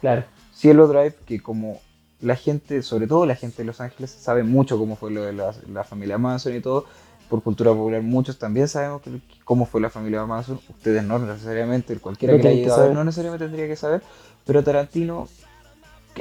Claro. 0.00 0.24
Cielo 0.54 0.86
Drive 0.86 1.16
que 1.26 1.40
como 1.40 1.80
la 2.20 2.36
gente, 2.36 2.82
sobre 2.82 3.06
todo 3.06 3.26
la 3.26 3.34
gente 3.34 3.58
de 3.58 3.64
Los 3.64 3.80
Ángeles, 3.80 4.10
sabe 4.10 4.44
mucho 4.44 4.78
cómo 4.78 4.96
fue 4.96 5.10
lo 5.10 5.22
de 5.22 5.32
la, 5.32 5.54
la 5.72 5.84
familia 5.84 6.18
Manson 6.18 6.54
y 6.54 6.60
todo. 6.60 6.86
Por 7.28 7.42
cultura 7.42 7.72
popular 7.72 8.02
muchos 8.02 8.38
también 8.38 8.68
sabemos 8.68 9.02
que- 9.02 9.20
cómo 9.44 9.66
fue 9.66 9.80
la 9.80 9.90
familia 9.90 10.24
Manson. 10.26 10.60
Ustedes 10.68 11.02
no 11.02 11.18
necesariamente, 11.18 11.96
cualquiera 11.98 12.34
Lo 12.34 12.40
que 12.40 12.48
haya 12.48 12.56
que 12.56 12.62
ido 12.64 12.74
a 12.74 12.76
ver 12.76 12.84
saber. 12.86 12.96
no 12.96 13.04
necesariamente 13.04 13.44
tendría 13.46 13.66
que 13.66 13.76
saber. 13.76 14.02
Pero 14.44 14.62
Tarantino, 14.62 15.28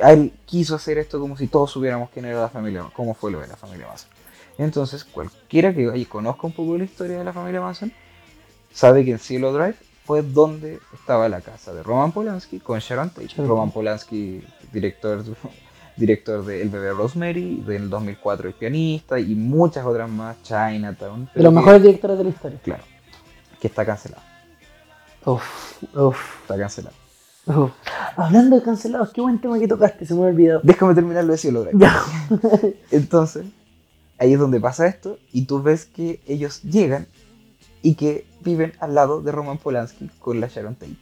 él 0.01 0.33
quiso 0.45 0.75
hacer 0.75 0.97
esto 0.97 1.19
como 1.19 1.37
si 1.37 1.47
todos 1.47 1.71
supiéramos 1.71 2.09
quién 2.09 2.25
era 2.25 2.41
la 2.41 2.49
familia, 2.49 2.85
cómo 2.95 3.13
fue 3.13 3.31
lo 3.31 3.39
de 3.41 3.47
la 3.47 3.55
familia 3.57 3.87
Manson. 3.87 4.09
Entonces, 4.57 5.03
cualquiera 5.03 5.73
que 5.73 5.87
vaya 5.87 6.09
conozca 6.09 6.47
un 6.47 6.53
poco 6.53 6.77
la 6.77 6.83
historia 6.85 7.17
de 7.17 7.23
la 7.23 7.33
familia 7.33 7.59
Manson, 7.61 7.91
sabe 8.71 9.03
que 9.03 9.11
en 9.11 9.19
Cielo 9.19 9.51
Drive 9.53 9.75
fue 10.05 10.21
donde 10.21 10.79
estaba 10.93 11.29
la 11.29 11.41
casa 11.41 11.73
de 11.73 11.81
Roman 11.83 12.11
Polanski 12.11 12.59
con 12.59 12.79
Sharon 12.79 13.09
Tate. 13.09 13.27
Sharon 13.27 13.47
Roman 13.47 13.71
Polanski, 13.71 14.43
director, 14.71 15.23
director 15.95 16.43
de 16.45 16.61
El 16.61 16.69
bebé 16.69 16.91
Rosemary, 16.91 17.63
del 17.65 17.89
2004 17.89 18.49
El 18.49 18.53
pianista 18.55 19.19
y 19.19 19.35
muchas 19.35 19.85
otras 19.85 20.09
más, 20.09 20.41
Chinatown. 20.43 21.29
De 21.33 21.43
los 21.43 21.53
mejores 21.53 21.81
directores 21.81 22.17
de 22.17 22.23
la 22.23 22.29
historia. 22.29 22.59
Claro, 22.63 22.83
que 23.59 23.67
está 23.67 23.85
cancelado. 23.85 24.21
Uf, 25.25 25.83
uf, 25.95 26.41
Está 26.41 26.57
cancelado. 26.57 26.95
uf. 27.47 27.71
Hablando 28.15 28.57
de 28.57 28.63
cancelados, 28.63 29.11
qué 29.11 29.21
buen 29.21 29.39
tema 29.39 29.57
que 29.57 29.67
tocaste, 29.67 30.05
se 30.05 30.13
me 30.13 30.21
ha 30.21 30.25
olvidado. 30.25 30.61
Déjame 30.63 30.93
terminar 30.93 31.23
lo 31.23 31.33
de 31.35 31.51
Drive. 31.51 31.71
Ya. 31.77 32.03
Entonces, 32.91 33.45
ahí 34.17 34.33
es 34.33 34.39
donde 34.39 34.59
pasa 34.59 34.87
esto 34.87 35.17
y 35.31 35.45
tú 35.45 35.61
ves 35.61 35.85
que 35.85 36.21
ellos 36.27 36.61
llegan 36.61 37.07
y 37.81 37.95
que 37.95 38.25
viven 38.41 38.73
al 38.79 38.95
lado 38.95 39.21
de 39.21 39.31
Roman 39.31 39.57
Polanski 39.57 40.09
con 40.19 40.39
la 40.39 40.47
Sharon 40.47 40.75
Tate. 40.75 40.95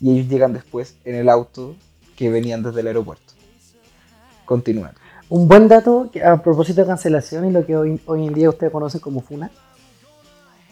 Y 0.00 0.12
ellos 0.12 0.28
llegan 0.28 0.52
después 0.52 0.96
en 1.04 1.14
el 1.14 1.28
auto 1.28 1.74
que 2.16 2.30
venían 2.30 2.62
desde 2.62 2.80
el 2.80 2.88
aeropuerto. 2.88 3.27
Continúan. 4.48 4.92
Un 5.28 5.46
buen 5.46 5.68
dato 5.68 6.08
a 6.24 6.42
propósito 6.42 6.80
de 6.80 6.86
cancelación 6.86 7.44
y 7.44 7.50
lo 7.50 7.66
que 7.66 7.76
hoy, 7.76 8.00
hoy 8.06 8.26
en 8.26 8.32
día 8.32 8.48
ustedes 8.48 8.72
conocen 8.72 8.98
como 8.98 9.20
Funa, 9.20 9.50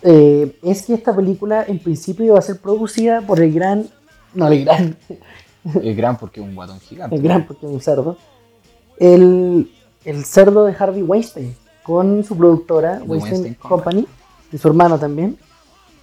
eh, 0.01 0.57
es 0.63 0.87
que 0.87 0.95
esta 0.95 1.15
película 1.15 1.63
en 1.69 1.79
principio 1.79 2.25
iba 2.25 2.39
a 2.39 2.43
ser 2.43 2.59
producida 2.59 3.21
por 3.21 3.39
el 3.39 3.53
gran, 3.53 3.87
no 4.33 4.49
el 4.49 4.65
gran, 4.65 4.97
El 5.83 5.95
gran 5.95 6.17
porque 6.17 6.41
es 6.41 6.47
un 6.47 6.55
guatón 6.55 6.81
gigante. 6.81 7.17
el 7.17 7.23
gran 7.23 7.47
porque 7.47 7.67
es 7.67 7.73
un 7.73 7.81
cerdo, 7.83 8.17
el, 8.99 9.71
el 10.07 10.25
cerdo 10.25 10.65
de 10.65 10.75
Harvey 10.79 11.03
Weinstein 11.03 11.55
con 11.83 12.25
su 12.25 12.35
productora 12.35 13.03
Weinstein, 13.05 13.43
Weinstein 13.43 13.55
Company. 13.57 14.07
y 14.53 14.57
su 14.57 14.69
hermano 14.69 14.99
también, 14.99 15.37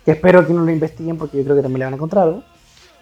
que 0.05 0.11
espero 0.11 0.45
que 0.45 0.53
no 0.53 0.61
lo 0.61 0.71
investiguen 0.71 1.17
porque 1.17 1.37
yo 1.37 1.43
creo 1.43 1.55
que 1.55 1.63
también 1.63 1.79
le 1.79 1.85
van 1.85 1.93
a 1.93 1.97
encontrar 1.97 2.27
algo. 2.27 2.43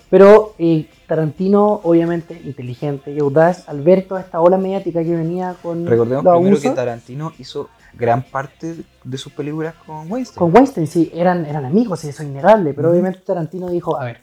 Pero 0.10 0.54
eh, 0.60 0.88
Tarantino, 1.12 1.82
obviamente 1.84 2.42
inteligente 2.46 3.12
y 3.12 3.20
audaz, 3.20 3.68
al 3.68 3.82
ver 3.82 4.08
toda 4.08 4.22
esta 4.22 4.40
ola 4.40 4.58
mediática 4.58 5.04
que 5.04 5.14
venía 5.14 5.58
con 5.62 5.86
Recordemos 5.86 6.24
los 6.24 6.32
primero 6.36 6.48
abusos, 6.48 6.62
que 6.62 6.70
Tarantino 6.70 7.34
hizo 7.38 7.68
gran 7.94 8.24
parte 8.24 8.78
de 9.04 9.18
sus 9.18 9.34
películas 9.34 9.74
con 9.86 10.10
Weinstein. 10.10 10.40
Con 10.40 10.56
Weinstein, 10.56 10.88
sí, 10.88 11.12
eran, 11.14 11.46
eran 11.46 11.66
amigos, 11.66 12.06
y 12.06 12.08
eso 12.08 12.24
es 12.24 12.30
innegable, 12.30 12.74
pero 12.74 12.92
obviamente 12.92 13.20
Tarantino 13.26 13.70
dijo, 13.70 14.00
a 14.00 14.06
ver, 14.06 14.22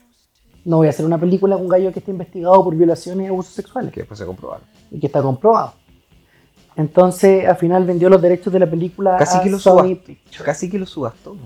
no 0.65 0.77
voy 0.77 0.87
a 0.87 0.89
hacer 0.89 1.05
una 1.05 1.19
película 1.19 1.57
con 1.57 1.65
un 1.65 1.69
gallo 1.69 1.93
que 1.93 1.99
esté 1.99 2.09
investigado 2.09 2.63
por 2.63 2.75
violaciones 2.75 3.27
y 3.27 3.29
abusos 3.29 3.53
sexuales, 3.53 3.93
Que 3.93 3.99
después 3.99 4.17
se 4.17 4.25
comprobaron. 4.25 4.65
y 4.89 4.99
que 4.99 5.05
está 5.05 5.21
comprobado. 5.21 5.73
Entonces, 6.75 7.47
al 7.47 7.57
final 7.57 7.85
vendió 7.85 8.09
los 8.09 8.19
derechos 8.19 8.51
de 8.51 8.57
la 8.57 8.67
película 8.67 9.15
Casi 9.15 9.37
a 9.37 9.43
que 9.43 9.51
lo 9.51 9.59
Sony. 9.59 9.95
Pictures. 9.95 10.41
Casi 10.41 10.71
que 10.71 10.79
lo 10.79 10.87
subas 10.87 11.13
todo. 11.23 11.37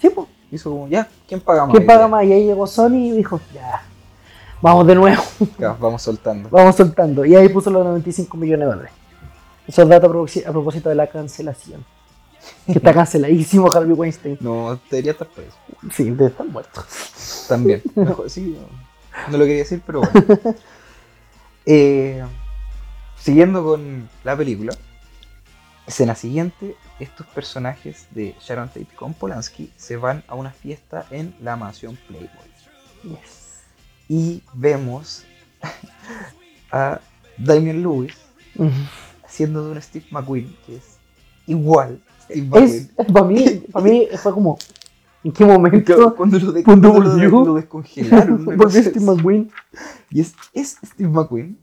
Sí, 0.00 0.08
pues, 0.08 0.26
Hizo 0.50 0.70
como, 0.70 0.88
ya, 0.88 1.06
¿quién 1.28 1.40
paga 1.40 1.66
más? 1.66 1.74
¿quién 1.74 1.86
paga 1.86 2.08
más? 2.08 2.24
Y 2.24 2.32
ahí 2.32 2.46
llegó 2.46 2.66
Sony 2.66 2.94
y 2.94 3.10
dijo, 3.10 3.38
ya, 3.52 3.82
vamos 4.62 4.86
de 4.86 4.94
nuevo, 4.94 5.22
Ya, 5.58 5.72
vamos 5.72 6.02
soltando. 6.02 6.48
vamos 6.50 6.76
soltando. 6.76 7.24
Y 7.24 7.34
ahí 7.36 7.48
puso 7.48 7.70
los 7.70 7.84
95 7.84 8.36
millones 8.36 8.66
de 8.66 8.72
dólares. 8.74 8.92
Eso 9.66 9.82
es 9.82 9.88
dato 9.88 10.06
a 10.06 10.10
propósito- 10.10 10.88
de 10.88 10.94
la 10.94 11.06
cancelación. 11.08 11.84
Que 12.66 12.72
está 12.72 12.92
canceladísimo 12.94 13.70
Harvey 13.72 13.92
Weinstein. 13.92 14.38
No, 14.40 14.78
debería 14.90 15.12
estar 15.12 15.26
preso. 15.28 15.56
Sí, 15.92 16.10
de 16.10 16.26
estar 16.26 16.46
muerto. 16.46 16.84
También. 17.48 17.82
Mejor, 17.96 18.30
sí, 18.30 18.56
no, 18.60 19.32
no 19.32 19.38
lo 19.38 19.44
quería 19.44 19.58
decir, 19.58 19.82
pero 19.84 20.00
bueno. 20.02 20.26
Eh, 21.64 22.24
siguiendo 23.18 23.64
con 23.64 24.08
la 24.22 24.36
película, 24.36 24.72
escena 25.86 26.14
siguiente, 26.14 26.76
estos 27.00 27.26
personajes 27.28 28.06
de 28.12 28.36
Sharon 28.40 28.68
Tate 28.68 28.86
con 28.94 29.14
Polanski 29.14 29.72
se 29.76 29.96
van 29.96 30.22
a 30.28 30.34
una 30.36 30.50
fiesta 30.52 31.06
en 31.10 31.34
la 31.40 31.56
mansión 31.56 31.98
Playboy. 32.06 32.28
Yes. 33.02 33.45
Y 34.08 34.42
vemos 34.54 35.24
a 36.70 37.00
Damien 37.38 37.82
Lewis 37.82 38.14
haciendo 39.24 39.64
de 39.66 39.72
un 39.72 39.82
Steve 39.82 40.06
McQueen, 40.10 40.56
que 40.66 40.76
es 40.76 40.98
igual. 41.46 42.00
Steve 42.24 42.48
Es, 42.64 42.88
McQueen. 42.98 43.12
para 43.12 43.26
mí, 43.26 43.44
para 43.72 43.84
mí 43.84 44.08
fue 44.16 44.32
como, 44.32 44.58
¿en 45.24 45.32
qué 45.32 45.44
momento 45.44 46.14
Cuando 46.16 46.38
lo, 46.38 46.52
de- 46.52 46.62
Cuando 46.64 46.92
lo 46.98 47.44
lo 47.44 47.54
descongelaron. 47.54 48.44
cosa 48.56 48.82
Steve. 48.82 49.00
McQueen? 49.04 49.50
Y 50.10 50.20
es, 50.20 50.34
es 50.52 50.76
Steve 50.84 51.08
McQueen. 51.10 51.58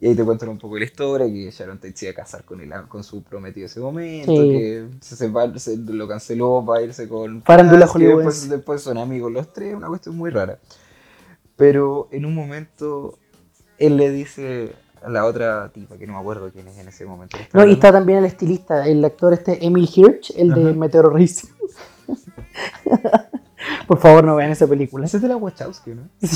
Y 0.00 0.08
ahí 0.08 0.14
te 0.14 0.24
cuentan 0.24 0.50
un 0.50 0.58
poco 0.58 0.76
la 0.76 0.84
historia, 0.84 1.26
que 1.26 1.50
Sharon 1.50 1.78
Tate 1.78 1.96
se 1.96 2.06
iba 2.06 2.12
a 2.12 2.14
casar 2.16 2.44
con, 2.44 2.60
el, 2.60 2.70
con 2.88 3.02
su 3.02 3.22
prometido 3.22 3.66
ese 3.66 3.80
momento, 3.80 4.32
Sí. 4.32 4.36
que 4.50 4.88
se, 5.00 5.16
separ- 5.16 5.56
se 5.58 5.78
lo 5.78 6.06
canceló 6.06 6.62
para 6.66 6.82
irse 6.82 7.08
con 7.08 7.42
Farándula 7.42 7.86
Polanski, 7.86 7.98
hollywoodense. 8.04 8.40
después, 8.40 8.48
después 8.50 8.82
son 8.82 8.98
amigos 8.98 9.32
los 9.32 9.50
tres, 9.52 9.74
una 9.74 9.86
cuestión 9.86 10.16
muy 10.16 10.30
rara. 10.30 10.58
Pero 11.56 12.08
en 12.10 12.24
un 12.26 12.34
momento 12.34 13.18
él 13.78 13.96
le 13.96 14.10
dice 14.10 14.72
a 15.02 15.08
la 15.10 15.24
otra 15.26 15.70
tipa, 15.72 15.96
que 15.96 16.06
no 16.06 16.14
me 16.14 16.18
acuerdo 16.20 16.50
quién 16.50 16.66
es 16.68 16.78
en 16.78 16.88
ese 16.88 17.04
momento. 17.04 17.36
No, 17.52 17.64
y 17.66 17.72
está 17.72 17.92
también 17.92 18.18
el 18.20 18.24
estilista, 18.24 18.86
el 18.86 19.04
actor 19.04 19.32
este 19.34 19.64
Emil 19.64 19.88
Hirsch, 19.94 20.32
el 20.36 20.54
de 20.54 20.62
Ajá. 20.70 20.72
Meteoro 20.72 21.10
Racing. 21.10 21.48
Por 23.86 23.98
favor, 23.98 24.24
no 24.24 24.36
vean 24.36 24.50
esa 24.50 24.66
película. 24.66 25.04
Ese 25.06 25.18
es 25.18 25.22
de 25.22 25.28
la 25.28 25.36
Wachowski, 25.36 25.90
¿no? 25.92 26.08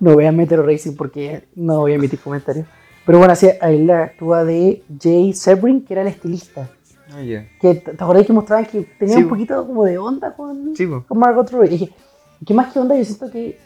No 0.00 0.14
vean 0.16 0.36
Meteoro 0.36 0.62
Racing 0.64 0.94
porque 0.96 1.48
no 1.56 1.80
voy 1.80 1.92
a 1.92 1.96
emitir 1.96 2.20
comentarios. 2.20 2.66
Pero 3.04 3.18
bueno, 3.18 3.32
así, 3.32 3.48
ahí 3.60 3.84
la 3.84 4.04
actúa 4.04 4.44
de 4.44 4.84
Jay 5.00 5.32
Sebring, 5.32 5.84
que 5.84 5.92
era 5.94 6.02
el 6.02 6.08
estilista. 6.08 6.70
Ah, 7.12 7.20
ya. 7.22 7.48
Que, 7.60 7.74
¿Te 7.74 7.90
acordás 7.90 8.24
que 8.24 8.32
mostraban 8.32 8.66
que 8.66 8.82
tenía 8.98 9.16
Sí, 9.16 9.22
un 9.22 9.28
po. 9.28 9.34
poquito 9.34 9.66
como 9.66 9.84
de 9.84 9.98
onda 9.98 10.34
con, 10.36 10.76
Sí, 10.76 10.86
con 10.86 11.18
Margot 11.18 11.50
Robbie? 11.50 11.92
¿Qué 12.46 12.54
más 12.54 12.72
que 12.72 12.78
onda? 12.78 12.96
Yo 12.96 13.04
siento 13.04 13.30
que, 13.30 13.58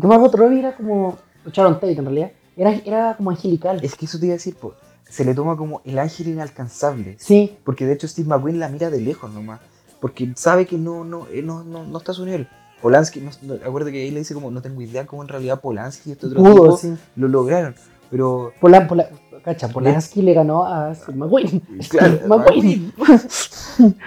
que 0.00 0.06
Margot 0.06 0.34
Robbie 0.34 0.60
era 0.60 0.76
como. 0.76 1.18
Sharon 1.52 1.74
Tate 1.74 1.92
en 1.92 2.04
realidad. 2.04 2.32
Era, 2.56 2.72
era 2.84 3.16
como 3.16 3.30
angelical. 3.30 3.80
Es 3.82 3.94
que 3.94 4.06
eso 4.06 4.18
te 4.18 4.26
iba 4.26 4.32
a 4.34 4.36
decir, 4.36 4.56
po, 4.56 4.74
se 5.08 5.24
le 5.24 5.34
toma 5.34 5.56
como 5.56 5.80
el 5.84 5.98
ángel 5.98 6.28
inalcanzable. 6.28 7.16
Sí, 7.18 7.56
Porque 7.64 7.86
de 7.86 7.94
hecho 7.94 8.08
Steve 8.08 8.28
McQueen 8.28 8.58
la 8.58 8.68
mira 8.68 8.90
de 8.90 9.00
lejos 9.00 9.32
nomás. 9.32 9.60
Porque 10.00 10.32
sabe 10.36 10.66
que 10.66 10.76
no, 10.76 11.04
no, 11.04 11.26
eh, 11.32 11.42
no, 11.42 11.64
no, 11.64 11.84
no 11.84 11.98
está 11.98 12.12
a 12.12 12.14
su 12.14 12.24
nivel. 12.24 12.48
Polanski, 12.80 13.20
no, 13.20 13.30
no, 13.42 13.54
acuérdate 13.54 13.92
que 13.92 14.02
ahí 14.02 14.10
le 14.10 14.20
dice 14.20 14.34
como, 14.34 14.50
no 14.50 14.62
tengo 14.62 14.80
idea 14.80 15.06
cómo 15.06 15.22
en 15.22 15.28
realidad 15.28 15.60
Polanski 15.60 16.10
y 16.10 16.12
este 16.12 16.26
otro 16.26 16.40
pudo, 16.40 16.54
tipo 16.54 16.76
sí. 16.76 16.94
lo 17.16 17.26
lograron. 17.26 17.74
Pero, 18.10 18.52
Polan, 18.60 18.86
Polan, 18.86 19.06
cacha, 19.52 19.68
Polanski 19.68 20.22
le 20.22 20.34
ganó 20.34 20.64
a 20.64 20.94
Steve 20.94 21.18
McQueen. 21.18 21.60
claro, 21.90 22.14
Steve 22.16 22.28
McQueen. 22.28 22.92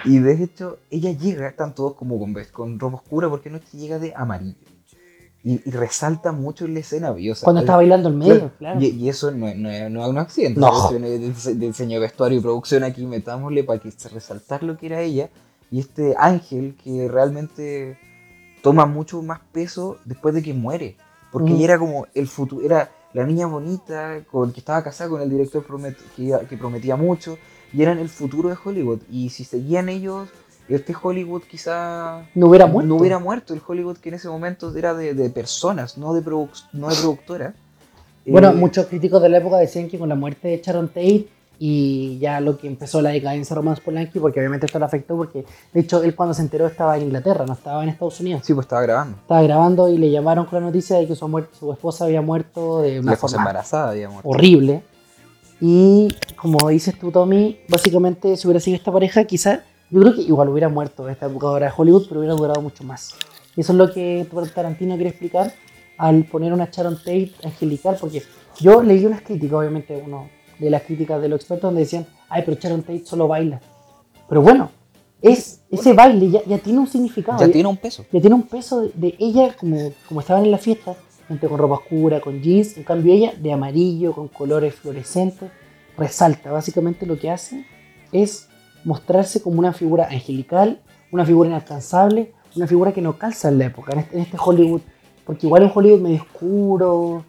y 0.06 0.20
de 0.20 0.44
hecho, 0.44 0.78
ella 0.90 1.12
llega, 1.12 1.48
están 1.48 1.74
todos 1.76 1.94
como 1.96 2.20
con, 2.20 2.36
con 2.52 2.80
ropa 2.80 2.98
oscura, 2.98 3.30
porque 3.30 3.50
no 3.50 3.58
es 3.58 3.64
que 3.66 3.78
llega 3.78 4.00
de 4.00 4.14
amarillo. 4.16 4.56
Y, 5.44 5.54
y 5.68 5.72
resalta 5.72 6.32
mucho 6.32 6.66
en 6.66 6.76
la 6.76 6.82
escena, 6.82 7.10
sea, 7.36 7.46
Cuando 7.46 7.62
el- 7.62 7.66
estaba 7.66 7.78
bailando 7.78 8.10
en 8.10 8.18
medio, 8.20 8.52
claro. 8.60 8.80
Y, 8.80 8.86
y 8.90 9.10
eso 9.10 9.32
no 9.32 9.48
es, 9.48 9.58
no, 9.58 9.70
es, 9.72 9.90
no 9.90 10.08
un 10.08 10.18
accidente. 10.20 10.60
No. 10.60 10.92
De, 10.92 11.16
el 11.16 11.60
diseño 11.60 11.96
de 11.96 12.00
vestuario 12.00 12.38
y 12.38 12.42
producción 12.42 12.84
aquí 12.84 13.06
metámosle 13.08 13.64
para 13.64 13.80
que 13.80 13.90
se 13.90 14.10
resaltar 14.10 14.62
lo 14.62 14.78
que 14.78 14.86
era 14.86 15.02
ella. 15.02 15.30
Y 15.72 15.80
este 15.80 16.14
ángel 16.20 16.76
que 16.84 17.08
realmente 17.08 17.98
toma 18.62 18.86
mucho 18.86 19.24
más 19.24 19.40
peso 19.52 19.98
después 20.06 20.36
de 20.36 20.44
que 20.44 20.54
muere. 20.54 20.96
Porque 21.32 21.52
Mm. 21.52 21.56
ella 21.56 21.64
era 21.66 21.80
como 21.80 22.06
el 22.14 22.28
futuro, 22.28 22.64
era 22.64 22.92
la 23.14 23.26
niña 23.26 23.46
bonita 23.48 24.24
con 24.32 24.52
que 24.54 24.60
estaba 24.60 24.84
casada 24.84 25.10
con 25.10 25.22
el 25.22 25.30
director 25.30 25.66
promet- 25.68 25.98
que, 26.48 26.58
prometía 26.58 26.96
mucho. 26.96 27.38
Y 27.74 27.82
eran 27.82 28.00
el 28.00 28.10
futuro 28.10 28.50
de 28.50 28.58
Hollywood. 28.64 29.00
Y 29.12 29.30
si 29.30 29.44
seguían 29.44 29.90
ellos 29.90 30.30
este 30.70 30.94
Hollywood 31.02 31.42
quizá 31.50 32.26
No 32.36 32.48
hubiera 32.48 32.66
muerto. 32.66 32.88
no 32.88 32.96
hubiera 32.96 33.20
muerto. 33.20 33.54
El 33.54 33.62
Hollywood 33.66 33.98
que 33.98 34.10
en 34.10 34.16
ese 34.16 34.30
momento 34.30 34.74
era 34.76 34.94
de, 34.94 35.14
de 35.14 35.30
personas, 35.30 35.98
no 35.98 36.14
de, 36.14 36.22
produc- 36.24 36.64
no 36.74 36.88
de 36.90 36.96
productora. 36.96 37.54
Bueno, 38.26 38.52
Eh, 38.52 38.54
muchos 38.54 38.86
críticos 38.86 39.22
de 39.22 39.30
la 39.30 39.40
época 39.40 39.58
decían 39.58 39.90
que 39.90 39.98
con 39.98 40.08
la 40.10 40.16
muerte 40.16 40.48
de 40.50 40.62
Sharon 40.64 40.88
Tate 40.90 41.28
y 41.64 42.18
ya 42.18 42.40
lo 42.42 42.58
que 42.58 42.66
empezó 42.66 43.04
la 43.04 43.12
decadencia 43.12 43.54
de 43.54 43.62
Roman 43.62 43.78
Polanski, 43.86 44.18
porque 44.18 44.40
obviamente 44.40 44.66
esto 44.66 44.80
le 44.80 44.86
afectó, 44.86 45.16
porque 45.16 45.46
de 45.72 45.80
hecho 45.80 46.02
él 46.02 46.16
cuando 46.16 46.34
se 46.34 46.42
enteró 46.42 46.66
estaba 46.66 46.98
en 46.98 47.04
Inglaterra, 47.04 47.46
no 47.46 47.54
estaba 47.54 47.84
en 47.84 47.90
Estados 47.90 48.20
Unidos. 48.20 48.42
Sí, 48.44 48.56
pues 48.56 48.66
estaba 48.66 48.82
grabando. 48.82 49.18
Estaba 49.18 49.44
grabando 49.44 49.88
y 49.88 50.00
le 50.00 50.10
llamaron 50.10 50.48
con 50.48 50.60
la 50.60 50.66
noticia 50.66 50.98
de 50.98 51.06
que 51.06 51.16
su, 51.16 51.46
su 51.60 51.72
esposa 51.72 52.06
había 52.06 52.24
muerto 52.24 52.82
de 52.82 53.00
una 53.00 53.12
La 53.12 53.18
forma 53.18 53.38
embarazada 53.38 53.92
había 53.92 54.10
muerto. 54.10 54.28
horrible. 54.28 54.82
Y 55.60 56.08
como 56.36 56.68
dices 56.68 56.98
tú, 56.98 57.12
Tommy, 57.12 57.60
básicamente 57.70 58.36
si 58.38 58.48
hubiera 58.48 58.60
sido 58.60 58.78
esta 58.78 58.92
pareja, 58.92 59.24
quizás 59.26 59.60
yo 59.92 60.02
creo 60.02 60.16
que 60.16 60.22
igual 60.22 60.50
hubiera 60.50 60.68
muerto 60.68 61.08
esta 61.10 61.28
ahora 61.28 61.68
de 61.68 61.74
Hollywood, 61.78 62.08
pero 62.08 62.22
hubiera 62.22 62.34
durado 62.34 62.64
mucho 62.64 62.84
más. 62.84 63.14
Y 63.56 63.62
eso 63.62 63.74
es 63.74 63.78
lo 63.78 63.94
que 63.94 64.26
Tarantino 64.56 64.96
quiere 64.96 65.12
explicar 65.12 65.54
al 66.00 66.24
poner 66.24 66.54
una 66.54 66.70
Sharon 66.72 66.98
Tate 66.98 67.34
angelical, 67.44 67.98
porque 68.02 68.24
yo 68.60 68.82
leí 68.82 69.06
unas 69.06 69.22
críticas, 69.22 69.60
obviamente, 69.60 70.02
uno 70.04 70.41
de 70.62 70.70
las 70.70 70.84
críticas 70.84 71.22
de 71.22 71.28
los 71.28 71.40
expertos, 71.40 71.70
donde 71.70 71.82
decían, 71.82 72.06
ay, 72.30 72.44
pero 72.46 72.58
Sharon 72.60 72.84
Tate 72.84 73.06
solo 73.06 73.28
baila. 73.28 73.60
Pero 74.30 74.42
bueno, 74.42 74.70
es, 75.22 75.62
ese 75.70 75.94
baile 75.94 76.30
ya, 76.30 76.44
ya 76.46 76.58
tiene 76.60 76.80
un 76.80 76.88
significado. 76.88 77.40
Ya 77.40 77.52
tiene 77.52 77.68
un 77.68 77.78
peso. 77.78 78.06
ya 78.12 78.22
tiene 78.22 78.36
un 78.36 78.44
peso 78.44 78.82
de, 78.82 78.92
de 78.96 79.16
ella, 79.20 79.56
como, 79.60 79.92
como 80.08 80.20
estaban 80.20 80.46
en 80.46 80.52
la 80.52 80.58
fiesta, 80.58 80.96
gente 81.28 81.48
con 81.48 81.58
ropa 81.58 81.76
oscura, 81.76 82.22
con 82.22 82.42
jeans, 82.42 82.78
en 82.78 82.84
cambio 82.84 83.14
ella 83.14 83.34
de 83.38 83.52
amarillo, 83.52 84.14
con 84.14 84.28
colores 84.28 84.76
fluorescentes, 84.76 85.50
resalta. 85.98 86.52
Básicamente 86.52 87.06
lo 87.06 87.18
que 87.18 87.32
hace 87.32 87.66
es 88.12 88.48
mostrarse 88.84 89.42
como 89.42 89.60
una 89.60 89.74
figura 89.74 90.08
angelical, 90.10 90.82
una 91.12 91.26
figura 91.26 91.50
inalcanzable, 91.50 92.34
una 92.56 92.68
figura 92.68 92.92
que 92.92 93.02
no 93.02 93.18
calza 93.18 93.50
en 93.50 93.58
la 93.58 93.66
época, 93.66 93.94
en 93.94 94.00
este, 94.00 94.16
en 94.16 94.22
este 94.22 94.38
Hollywood, 94.40 94.82
porque 95.26 95.48
igual 95.48 95.64
es 95.64 95.72
un 95.72 95.78
Hollywood 95.78 96.02
medio 96.02 96.22
oscuro, 96.22 97.26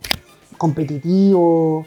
competitivo, 0.59 1.87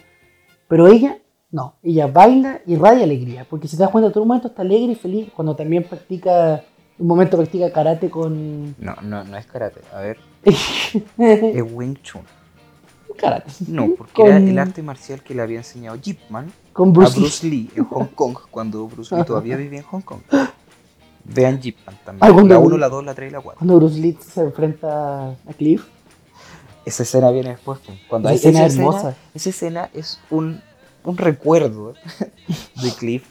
pero 0.67 0.87
ella 0.87 1.19
no, 1.55 1.75
ella 1.83 2.07
baila 2.07 2.59
y 2.65 2.75
radia 2.75 3.03
alegría, 3.05 3.45
porque 3.49 3.67
si 3.67 3.77
te 3.77 3.83
das 3.83 3.91
cuenta, 3.91 4.11
todo 4.11 4.23
un 4.23 4.27
momento 4.27 4.49
está 4.49 4.61
alegre 4.61 4.91
y 4.91 4.95
feliz 4.95 5.29
cuando 5.35 5.55
también 5.55 5.83
practica, 5.83 6.63
un 6.99 7.07
momento 7.07 7.37
practica 7.37 7.71
karate 7.71 8.09
con... 8.09 8.75
No, 8.77 8.95
no, 9.01 9.23
no 9.23 9.37
es 9.37 9.45
karate. 9.45 9.79
A 9.93 9.99
ver, 10.01 10.17
es 10.43 11.63
Wing 11.73 11.95
Chun. 12.03 12.21
karate. 13.17 13.49
No, 13.67 13.87
porque 13.97 14.13
Con- 14.13 14.27
era 14.27 14.37
el 14.37 14.57
arte 14.59 14.81
marcial 14.83 15.23
que 15.23 15.33
le 15.33 15.41
había 15.41 15.59
enseñado 15.59 15.95
Jeep 15.95 16.19
Man 16.29 16.51
Con 16.73 16.89
a 16.89 16.91
Bruce, 17.09 17.47
Lee. 17.47 17.69
En 17.75 17.85
Hong 17.85 18.07
Kong, 18.15 18.35
cuando 18.51 18.85
Bruce 18.87 19.15
Lee 19.15 19.23
todavía 19.23 19.55
vivía 19.55 19.79
en 19.79 19.85
Hong 19.85 20.01
Kong. 20.01 20.19
Vean 21.23 21.59
Jeep 21.61 21.77
Man 21.85 21.95
Ah, 21.95 22.01
también. 22.05 22.33
cuando- 22.33 22.53
La 22.53 22.59
1, 22.59 22.77
la 22.77 22.89
2, 22.89 23.05
la 23.05 23.13
3 23.15 23.29
y 23.29 23.33
la 23.33 23.39
4. 23.41 23.59
Cuando 23.59 23.77
Bruce 23.77 23.97
Lee 23.99 24.17
se 24.19 24.41
enfrenta 24.41 25.29
a 25.29 25.53
Cliff. 25.57 25.85
Esa 26.85 27.03
escena 27.03 27.31
viene 27.31 27.49
después. 27.51 27.79
pues. 27.85 27.97
Cuando 28.09 28.27
Esa 28.29 28.33
hay 28.33 28.37
escena 28.55 28.65
esa 28.67 28.75
hermosa. 28.77 28.97
Escena, 29.09 29.17
esa 29.33 29.49
escena 29.49 29.89
es 29.93 30.19
un, 30.29 30.61
un 31.05 31.17
recuerdo 31.17 31.93
de 32.81 32.91
Cliff 32.97 33.23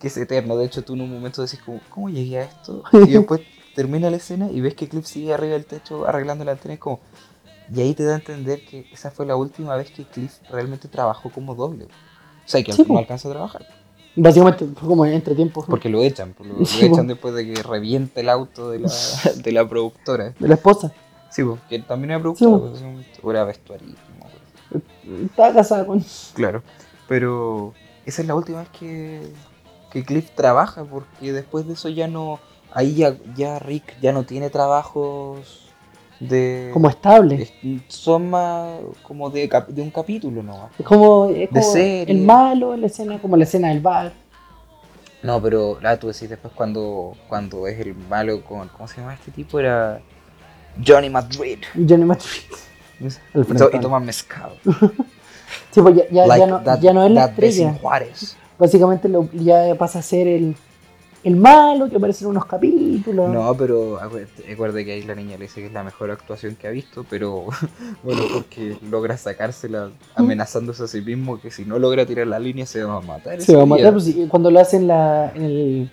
que 0.00 0.06
es 0.08 0.16
eterno. 0.16 0.56
De 0.56 0.64
hecho, 0.66 0.82
tú 0.84 0.94
en 0.94 1.00
un 1.02 1.12
momento 1.12 1.42
decís, 1.42 1.60
como, 1.64 1.80
¿cómo 1.90 2.08
llegué 2.08 2.38
a 2.38 2.42
esto? 2.44 2.82
Y 2.92 2.98
después 3.10 3.40
termina 3.74 4.10
la 4.10 4.16
escena 4.16 4.50
y 4.50 4.60
ves 4.60 4.74
que 4.74 4.88
Cliff 4.88 5.06
sigue 5.06 5.34
arriba 5.34 5.54
del 5.54 5.64
techo 5.66 6.06
arreglando 6.06 6.44
la 6.44 6.52
antena. 6.52 6.74
Y, 6.74 6.76
es 6.76 6.80
como, 6.80 7.00
y 7.74 7.80
ahí 7.80 7.94
te 7.94 8.04
da 8.04 8.12
a 8.12 8.16
entender 8.16 8.64
que 8.64 8.86
esa 8.92 9.10
fue 9.10 9.26
la 9.26 9.36
última 9.36 9.74
vez 9.76 9.90
que 9.90 10.04
Cliff 10.04 10.34
realmente 10.50 10.88
trabajó 10.88 11.30
como 11.30 11.54
doble. 11.54 11.84
O 11.84 11.88
sea, 12.50 12.62
que 12.62 12.72
Sí, 12.72 12.84
no 12.88 12.96
alcanza 12.98 13.28
a 13.28 13.32
trabajar. 13.32 13.66
Básicamente 14.16 14.66
fue 14.74 14.88
como 14.88 15.04
entre 15.04 15.34
tiempos 15.34 15.66
Porque 15.68 15.88
lo 15.88 16.02
echan, 16.02 16.34
lo, 16.40 16.58
lo 16.60 16.64
Sí, 16.64 16.86
po. 16.86 16.94
echan 16.94 17.06
después 17.06 17.34
de 17.34 17.52
que 17.52 17.62
revienta 17.62 18.20
el 18.20 18.28
auto 18.30 18.70
de 18.70 18.80
la, 18.80 18.90
de 19.36 19.52
la 19.52 19.68
productora. 19.68 20.34
de 20.38 20.48
la 20.48 20.54
esposa. 20.54 20.92
Sí, 21.30 21.44
pues, 21.44 21.60
que 21.68 21.78
también 21.80 22.12
era 22.12 22.20
productora, 22.20 22.50
po. 22.52 22.70
pues, 22.70 23.34
era 23.34 23.44
vestuarismo. 23.44 23.96
pues. 24.70 24.82
Estaba 25.24 25.52
casada 25.54 25.86
con. 25.86 26.04
Claro, 26.34 26.62
pero 27.08 27.72
esa 28.06 28.22
es 28.22 28.28
la 28.28 28.34
última 28.34 28.60
vez 28.60 28.68
que, 28.78 29.22
que 29.90 30.04
Cliff 30.04 30.30
trabaja, 30.34 30.84
porque 30.84 31.32
después 31.32 31.66
de 31.66 31.72
eso 31.72 31.88
ya 31.88 32.06
no, 32.06 32.38
ahí 32.72 32.94
ya, 32.94 33.16
ya 33.34 33.58
Rick 33.58 33.98
ya 34.00 34.12
no 34.12 34.24
tiene 34.24 34.50
trabajos 34.50 35.64
de... 36.20 36.70
como 36.72 36.88
estable. 36.88 37.42
es- 37.42 37.52
son 37.88 38.30
más 38.30 38.78
como 39.02 39.30
de, 39.30 39.48
de 39.68 39.82
un 39.82 39.90
capítulo 39.90 40.42
nomás. 40.42 40.70
Es 40.78 40.84
como, 40.86 41.26
es 41.26 41.50
De 41.50 41.60
como 41.60 41.62
serie. 41.72 42.14
el 42.14 42.22
malo, 42.24 42.76
la 42.76 42.86
escena, 42.86 43.18
como 43.20 43.36
la 43.36 43.44
escena 43.44 43.68
del 43.68 43.80
bar. 43.80 44.12
No, 45.22 45.42
pero 45.42 45.78
la 45.80 45.98
tú 45.98 46.06
decís 46.08 46.28
después 46.28 46.52
cuando, 46.54 47.16
cuando 47.28 47.66
es 47.66 47.78
el 47.80 47.94
malo 47.94 48.44
con, 48.44 48.68
¿cómo 48.68 48.86
se 48.86 49.00
llama 49.00 49.14
este 49.14 49.32
tipo? 49.32 49.58
Era 49.58 50.00
Johnny 50.86 51.10
Madrid. 51.10 51.58
Johnny 51.74 52.04
Madrid. 52.04 52.24
Y, 53.00 53.54
to- 53.54 53.70
y 53.72 53.80
toman 53.80 54.04
mezcado. 54.04 54.54
Sí, 55.70 55.82
pues 55.82 55.96
ya, 55.96 56.04
ya, 56.10 56.26
Like 56.26 56.40
ya 56.40 56.46
no, 56.50 56.60
that- 56.62 56.80
ya 56.80 56.92
no 56.92 57.04
es 57.04 57.10
la 57.12 57.24
estrella. 57.26 57.74
Juárez. 57.80 58.36
Básicamente 58.58 59.08
lo, 59.08 59.28
ya 59.32 59.74
pasa 59.76 60.00
a 60.00 60.02
ser 60.02 60.26
el, 60.26 60.56
el 61.22 61.36
malo 61.36 61.88
que 61.88 61.96
aparece 61.96 62.24
en 62.24 62.30
unos 62.30 62.46
capítulos. 62.46 63.28
No, 63.30 63.54
pero 63.54 63.98
recuerde 64.46 64.84
que 64.84 64.92
ahí 64.92 65.02
la 65.02 65.14
niña 65.14 65.36
le 65.36 65.44
dice 65.44 65.60
que 65.60 65.66
es 65.66 65.72
la 65.72 65.84
mejor 65.84 66.10
actuación 66.10 66.56
que 66.56 66.66
ha 66.66 66.70
visto, 66.70 67.04
pero 67.08 67.46
bueno, 68.02 68.22
porque 68.32 68.76
logra 68.90 69.16
sacársela 69.16 69.90
amenazándose 70.16 70.84
a 70.84 70.86
sí 70.88 71.00
mismo 71.00 71.40
que 71.40 71.50
si 71.50 71.64
no 71.64 71.78
logra 71.78 72.04
tirar 72.06 72.26
la 72.26 72.38
línea 72.38 72.66
se 72.66 72.82
va 72.82 72.96
a 72.96 73.00
matar. 73.00 73.40
Se 73.40 73.54
va 73.54 73.62
a 73.62 73.66
matar 73.66 73.92
pues, 73.92 74.12
cuando 74.28 74.50
lo 74.50 74.58
hacen 74.60 74.82
en, 74.82 74.88
la, 74.88 75.32
en, 75.34 75.42
el, 75.44 75.90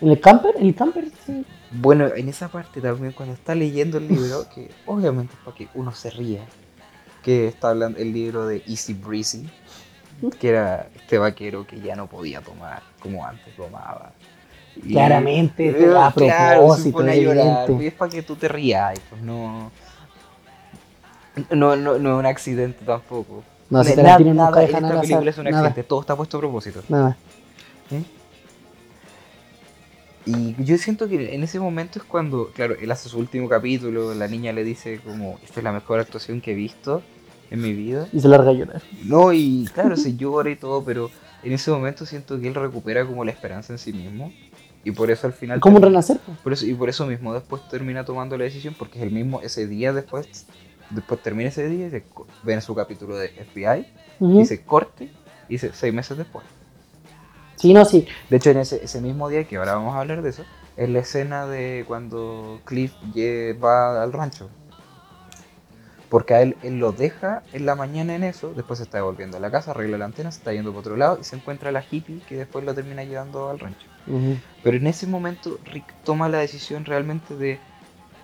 en 0.00 0.08
el 0.08 0.20
camper. 0.20 0.54
En 0.58 0.66
el 0.66 0.74
camper, 0.74 1.04
sí. 1.26 1.44
Bueno, 1.70 2.06
en 2.14 2.28
esa 2.28 2.48
parte 2.48 2.80
también 2.80 3.12
cuando 3.12 3.34
está 3.34 3.54
leyendo 3.54 3.98
el 3.98 4.06
libro, 4.08 4.46
que 4.54 4.70
obviamente 4.86 5.34
es 5.34 5.40
para 5.44 5.56
que 5.56 5.68
uno 5.74 5.92
se 5.92 6.08
ría, 6.10 6.44
que 7.24 7.48
está 7.48 7.70
hablando 7.70 7.98
el 7.98 8.12
libro 8.12 8.46
de 8.46 8.62
Easy 8.68 8.92
Breezy, 8.94 9.48
que 10.38 10.50
era 10.50 10.88
este 10.94 11.18
vaquero 11.18 11.66
que 11.66 11.80
ya 11.80 11.96
no 11.96 12.06
podía 12.06 12.40
tomar 12.42 12.82
como 13.00 13.26
antes 13.26 13.56
tomaba. 13.56 14.12
Y- 14.76 14.92
Claramente, 14.92 15.68
Eh, 15.68 15.94
a 15.96 16.12
claro, 16.12 16.60
propósito, 16.60 16.98
pone 16.98 17.12
a 17.12 17.16
llorar, 17.16 17.70
y 17.70 17.86
es 17.86 17.94
para 17.94 18.10
que 18.10 18.22
tú 18.22 18.36
te 18.36 18.48
rías, 18.48 18.98
pues 19.08 19.22
no... 19.22 19.72
No, 21.50 21.74
no, 21.74 21.98
no 21.98 22.14
es 22.14 22.18
un 22.20 22.26
accidente 22.26 22.84
tampoco. 22.84 23.42
No, 23.68 23.82
si 23.82 23.96
nada 23.96 24.18
nunca 24.20 24.62
esta 24.62 24.80
nada. 24.80 25.00
película 25.00 25.30
es 25.30 25.38
un 25.38 25.46
accidente, 25.48 25.82
todo 25.82 26.00
está 26.02 26.14
puesto 26.14 26.36
a 26.36 26.40
propósito. 26.40 26.82
Nada. 26.88 27.16
Y 30.26 30.54
yo 30.62 30.78
siento 30.78 31.08
que 31.08 31.34
en 31.34 31.42
ese 31.42 31.60
momento 31.60 31.98
es 31.98 32.04
cuando, 32.04 32.50
claro, 32.54 32.74
él 32.80 32.90
hace 32.90 33.08
su 33.08 33.18
último 33.18 33.48
capítulo, 33.48 34.14
la 34.14 34.26
niña 34.26 34.52
le 34.52 34.64
dice 34.64 35.00
como, 35.04 35.38
esta 35.44 35.60
es 35.60 35.64
la 35.64 35.72
mejor 35.72 36.00
actuación 36.00 36.40
que 36.40 36.52
he 36.52 36.54
visto 36.54 37.02
en 37.54 37.62
mi 37.62 37.72
vida. 37.72 38.08
Y 38.12 38.20
se 38.20 38.28
larga 38.28 38.50
a 38.50 38.52
llorar. 38.52 38.82
No, 39.04 39.32
y 39.32 39.68
claro, 39.72 39.96
se 39.96 40.16
llora 40.16 40.50
y 40.50 40.56
todo, 40.56 40.84
pero 40.84 41.10
en 41.42 41.52
ese 41.52 41.70
momento 41.70 42.06
siento 42.06 42.38
que 42.40 42.48
él 42.48 42.54
recupera 42.54 43.06
como 43.06 43.24
la 43.24 43.30
esperanza 43.30 43.72
en 43.72 43.78
sí 43.78 43.92
mismo. 43.92 44.32
Y 44.84 44.90
por 44.90 45.10
eso 45.10 45.26
al 45.26 45.32
final... 45.32 45.60
Como 45.60 45.76
un 45.76 45.82
renacer. 45.82 46.20
por 46.42 46.52
eso, 46.52 46.66
y 46.66 46.74
por 46.74 46.88
eso 46.90 47.06
mismo 47.06 47.32
después 47.32 47.62
termina 47.70 48.04
tomando 48.04 48.36
la 48.36 48.44
decisión, 48.44 48.74
porque 48.78 48.98
es 48.98 49.04
el 49.04 49.10
mismo, 49.10 49.40
ese 49.40 49.66
día 49.66 49.94
después, 49.94 50.46
después 50.90 51.22
termina 51.22 51.48
ese 51.48 51.66
día 51.68 51.86
y 51.86 51.90
se 51.90 52.04
ven 52.42 52.60
su 52.60 52.74
capítulo 52.74 53.16
de 53.16 53.28
FBI, 53.28 53.86
Ujú. 54.20 54.40
dice 54.40 54.62
corte, 54.62 55.08
y 55.48 55.54
dice 55.54 55.70
seis 55.72 55.94
meses 55.94 56.18
después. 56.18 56.44
Sí, 57.56 57.72
no, 57.72 57.84
sí. 57.86 58.06
De 58.28 58.36
hecho, 58.36 58.50
en 58.50 58.58
ese, 58.58 58.84
ese 58.84 59.00
mismo 59.00 59.30
día, 59.30 59.44
que 59.44 59.56
ahora 59.56 59.76
vamos 59.76 59.94
a 59.94 60.00
hablar 60.00 60.20
de 60.20 60.30
eso, 60.30 60.44
es 60.76 60.88
la 60.90 60.98
escena 60.98 61.46
de 61.46 61.84
cuando 61.86 62.60
Cliff 62.64 62.92
va 63.62 64.02
al 64.02 64.12
rancho. 64.12 64.50
Porque 66.14 66.32
a 66.34 66.42
él, 66.42 66.56
él 66.62 66.78
lo 66.78 66.92
deja 66.92 67.42
en 67.52 67.66
la 67.66 67.74
mañana 67.74 68.14
en 68.14 68.22
eso, 68.22 68.52
después 68.54 68.78
se 68.78 68.84
está 68.84 68.98
devolviendo 68.98 69.36
a 69.36 69.40
la 69.40 69.50
casa, 69.50 69.72
arregla 69.72 69.98
la 69.98 70.04
antena, 70.04 70.30
se 70.30 70.38
está 70.38 70.52
yendo 70.52 70.70
por 70.70 70.78
otro 70.82 70.96
lado 70.96 71.18
y 71.20 71.24
se 71.24 71.34
encuentra 71.34 71.72
la 71.72 71.82
hippie 71.90 72.20
que 72.28 72.36
después 72.36 72.64
lo 72.64 72.72
termina 72.72 73.02
llevando 73.02 73.48
al 73.50 73.58
rancho. 73.58 73.88
Ujú. 74.06 74.36
Pero 74.62 74.76
en 74.76 74.86
ese 74.86 75.08
momento 75.08 75.58
Rick 75.64 75.92
toma 76.04 76.28
la 76.28 76.38
decisión 76.38 76.84
realmente 76.84 77.34
de, 77.34 77.58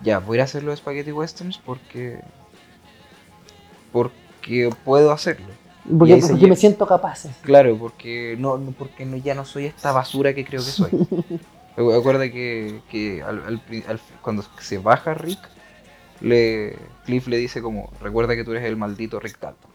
ya, 0.01 0.19
voy 0.19 0.39
a 0.39 0.45
hacer 0.45 0.63
los 0.63 0.79
spaghetti 0.79 1.11
westerns 1.11 1.57
porque, 1.57 2.21
porque 3.91 4.69
puedo 4.85 5.11
hacerlo. 5.11 5.47
Porque, 5.99 6.15
porque 6.15 6.47
me 6.47 6.55
siento 6.55 6.87
capaz. 6.87 7.25
Claro, 7.41 7.77
porque 7.77 8.37
no, 8.39 8.57
porque 8.77 9.05
no, 9.05 9.17
ya 9.17 9.35
no 9.35 9.43
soy 9.43 9.65
esta 9.65 9.91
basura 9.91 10.33
que 10.33 10.45
creo 10.45 10.61
que 10.61 10.71
soy. 10.71 10.91
Recu- 11.75 11.93
Recuerda 11.93 12.31
que, 12.31 12.79
que 12.89 13.21
al- 13.21 13.43
al 13.45 13.59
pri- 13.59 13.83
al- 13.85 13.99
cuando 14.21 14.45
se 14.61 14.77
baja 14.77 15.13
Rick, 15.13 15.39
le, 16.21 16.75
Cliff 17.05 17.27
le 17.27 17.37
dice 17.37 17.61
como, 17.61 17.91
recuerda 18.01 18.35
que 18.35 18.43
tú 18.43 18.51
eres 18.51 18.63
el 18.65 18.77
maldito 18.77 19.19
Rick 19.19 19.39
Dalton. 19.39 19.71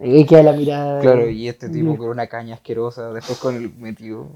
Y 0.00 0.26
queda 0.26 0.42
la 0.42 0.52
mirada. 0.52 1.00
Claro, 1.00 1.28
y 1.30 1.48
este 1.48 1.68
tipo 1.70 1.96
con 1.96 2.08
una 2.08 2.26
caña 2.26 2.54
asquerosa, 2.56 3.12
después 3.12 3.38
con 3.38 3.56
el 3.56 3.72
metido 3.74 4.28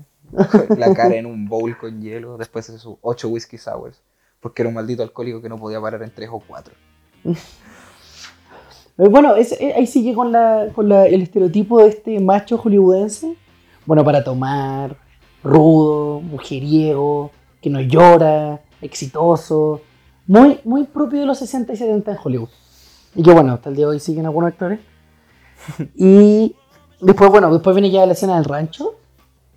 la 0.76 0.94
cara 0.94 1.16
en 1.16 1.26
un 1.26 1.48
bowl 1.48 1.76
con 1.76 2.00
hielo, 2.00 2.38
después 2.38 2.70
de 2.72 2.78
sus 2.78 2.96
ocho 3.02 3.28
whisky 3.28 3.58
sours, 3.58 4.00
porque 4.40 4.62
era 4.62 4.68
un 4.68 4.74
maldito 4.76 5.02
alcohólico 5.02 5.42
que 5.42 5.48
no 5.48 5.58
podía 5.58 5.80
parar 5.80 6.02
en 6.02 6.10
tres 6.14 6.30
o 6.32 6.40
cuatro. 6.40 6.74
Eh, 8.98 9.08
Bueno, 9.08 9.34
es- 9.36 9.52
eh, 9.52 9.72
ahí 9.76 9.86
sigue 9.86 10.14
con, 10.14 10.30
la, 10.32 10.68
con 10.74 10.88
la- 10.88 11.06
el 11.06 11.22
estereotipo 11.22 11.80
de 11.82 11.88
este 11.88 12.20
macho 12.20 12.58
hollywoodense. 12.58 13.34
Bueno, 13.86 14.04
para 14.04 14.22
tomar, 14.22 14.96
rudo, 15.42 16.20
mujeriego, 16.20 17.30
que 17.62 17.70
no 17.70 17.80
llora, 17.80 18.60
exitoso, 18.82 19.80
muy, 20.30 20.60
muy 20.64 20.84
propio 20.84 21.20
de 21.20 21.26
los 21.26 21.38
60 21.38 21.72
y 21.72 21.76
70 21.76 22.12
en 22.12 22.18
Hollywood. 22.22 22.48
Y 23.14 23.22
que 23.22 23.32
bueno, 23.32 23.52
hasta 23.54 23.68
el 23.68 23.76
día 23.76 23.86
de 23.86 23.92
hoy 23.92 24.00
siguen 24.00 24.26
algunos 24.26 24.48
actores. 24.52 24.78
Y 25.96 26.54
después, 27.00 27.30
bueno, 27.30 27.52
después 27.52 27.74
viene 27.74 27.90
ya 27.90 28.06
la 28.06 28.12
escena 28.12 28.36
del 28.36 28.44
rancho, 28.44 28.94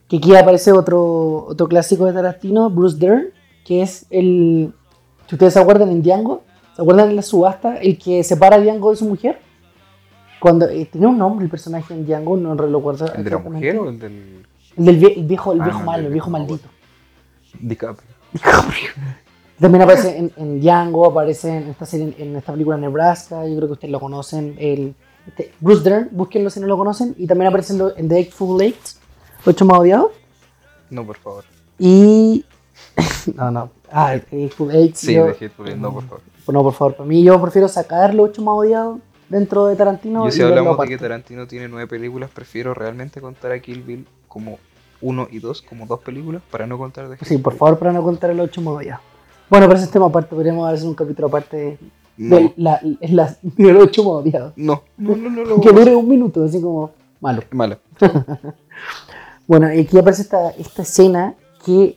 que 0.09 0.17
aquí 0.17 0.36
aparece 0.36 0.71
otro, 0.71 1.45
otro 1.45 1.67
clásico 1.67 2.05
de 2.05 2.13
Tarantino, 2.13 2.69
Bruce 2.69 2.97
Dern, 2.97 3.27
que 3.65 3.81
es 3.83 4.05
el, 4.09 4.73
si 5.27 5.36
ustedes 5.36 5.53
se 5.53 5.59
acuerdan 5.59 5.89
en 5.89 6.01
Django, 6.01 6.43
¿se 6.75 6.81
acuerdan 6.81 7.09
en 7.09 7.15
la 7.15 7.21
subasta? 7.21 7.75
El 7.77 7.97
que 7.97 8.23
separa 8.23 8.55
a 8.57 8.59
Django 8.59 8.89
de 8.91 8.95
su 8.97 9.05
mujer. 9.05 9.39
Cuando 10.39 10.67
eh, 10.67 10.86
tiene 10.91 11.07
un 11.07 11.17
nombre 11.17 11.45
el 11.45 11.49
personaje 11.51 11.93
en 11.93 12.05
Django, 12.05 12.36
no 12.36 12.55
recuerdo. 12.55 13.05
¿El 13.13 13.23
de 13.23 13.29
la 13.29 13.38
mujer 13.38 13.77
o 13.77 13.89
el 13.89 13.99
del 13.99 14.45
El 14.75 14.86
del 14.86 14.99
vie- 14.99 15.13
el 15.17 15.23
viejo, 15.25 15.53
el 15.53 15.62
Ah, 15.62 15.65
viejo 15.65 15.79
malo, 15.83 16.07
el 16.07 16.12
viejo 16.13 16.29
viejo 16.29 16.29
maldito. 16.31 16.67
DiCaprio? 17.62 18.09
También 19.59 19.83
aparece 19.83 20.17
en, 20.17 20.31
en 20.35 20.59
Django, 20.61 21.05
aparece 21.05 21.55
en 21.57 21.69
esta, 21.69 21.85
serie, 21.85 22.13
en 22.17 22.35
esta 22.35 22.51
película 22.51 22.75
Nebraska, 22.77 23.47
yo 23.47 23.55
creo 23.55 23.67
que 23.69 23.73
ustedes 23.73 23.91
lo 23.91 23.99
conocen. 23.99 24.55
El, 24.57 24.95
este, 25.27 25.53
Bruce 25.59 25.83
Dern, 25.89 26.09
búsquenlo 26.11 26.49
si 26.49 26.59
no 26.59 26.67
lo 26.67 26.77
conocen. 26.77 27.15
Y 27.17 27.27
también 27.27 27.47
aparece 27.49 27.73
en, 27.73 27.79
lo- 27.79 27.95
en 27.97 28.09
The 28.09 28.17
Eightful 28.17 28.57
Late, 28.57 28.79
Ocho 29.45 29.65
más 29.65 29.79
odiados. 29.79 30.11
No, 30.89 31.05
por 31.05 31.17
favor. 31.17 31.43
Y. 31.77 32.45
no, 33.35 33.51
no. 33.51 33.69
Ah, 33.91 34.15
The 34.29 34.37
Eightful 34.43 34.71
Eight. 34.75 34.95
Sí, 34.95 35.13
yo- 35.13 35.27
Eight, 35.27 35.51
no, 35.77 35.93
por 35.93 36.03
favor. 36.03 36.21
No, 36.47 36.61
por 36.63 36.73
favor, 36.73 36.95
para 36.95 37.07
mí 37.07 37.23
yo 37.23 37.41
prefiero 37.41 37.67
sacar 37.69 38.13
los 38.13 38.29
ocho 38.29 38.41
más 38.41 38.55
odiados 38.55 38.99
dentro 39.29 39.65
de 39.67 39.75
Tarantino. 39.77 40.25
Yo 40.25 40.31
si 40.31 40.41
hablamos 40.41 40.77
de 40.77 40.87
que 40.87 40.97
Tarantino 40.97 41.47
tiene 41.47 41.67
nueve 41.69 41.87
películas, 41.87 42.29
prefiero 42.29 42.73
realmente 42.73 43.21
contar 43.21 43.51
a 43.53 43.59
Kill 43.59 43.81
Bill 43.81 44.05
como 44.27 44.59
uno 44.99 45.27
y 45.31 45.39
dos, 45.39 45.61
como 45.61 45.85
dos 45.85 46.01
películas, 46.01 46.41
para 46.51 46.67
no 46.67 46.77
contar 46.77 47.07
de 47.07 47.17
Sí, 47.25 47.37
por 47.37 47.55
favor, 47.55 47.79
para 47.79 47.93
no 47.93 48.03
contar 48.03 48.33
los 48.35 48.45
ocho 48.49 48.61
más 48.61 48.73
odiados. 48.75 49.01
Bueno, 49.53 49.67
pero 49.67 49.77
ese 49.77 49.85
es 49.85 49.91
tema 49.91 50.07
aparte, 50.07 50.33
podríamos 50.33 50.67
hacer 50.67 50.87
un 50.87 50.95
capítulo 50.95 51.27
aparte 51.27 51.57
de, 51.57 51.77
No, 52.17 52.35
de 52.37 52.53
la, 52.57 52.81
es 52.99 53.11
la- 53.13 53.37
de 53.43 53.71
los 53.71 53.83
ocho 53.83 54.03
más 54.03 54.13
odiados. 54.13 54.53
no, 54.55 54.81
no, 54.97 55.15
no, 55.15 55.29
no 55.29 55.61
Que 55.61 55.71
dure 55.71 55.95
un 55.95 56.09
minuto, 56.09 56.43
así 56.43 56.59
como 56.59 56.89
malo. 57.21 57.43
Malo. 57.51 57.77
Bueno, 59.45 59.71
y 59.71 59.81
aquí 59.81 59.95
aparece 59.99 60.23
esta, 60.23 60.49
esta 60.51 60.81
escena 60.81 61.35
que 61.63 61.95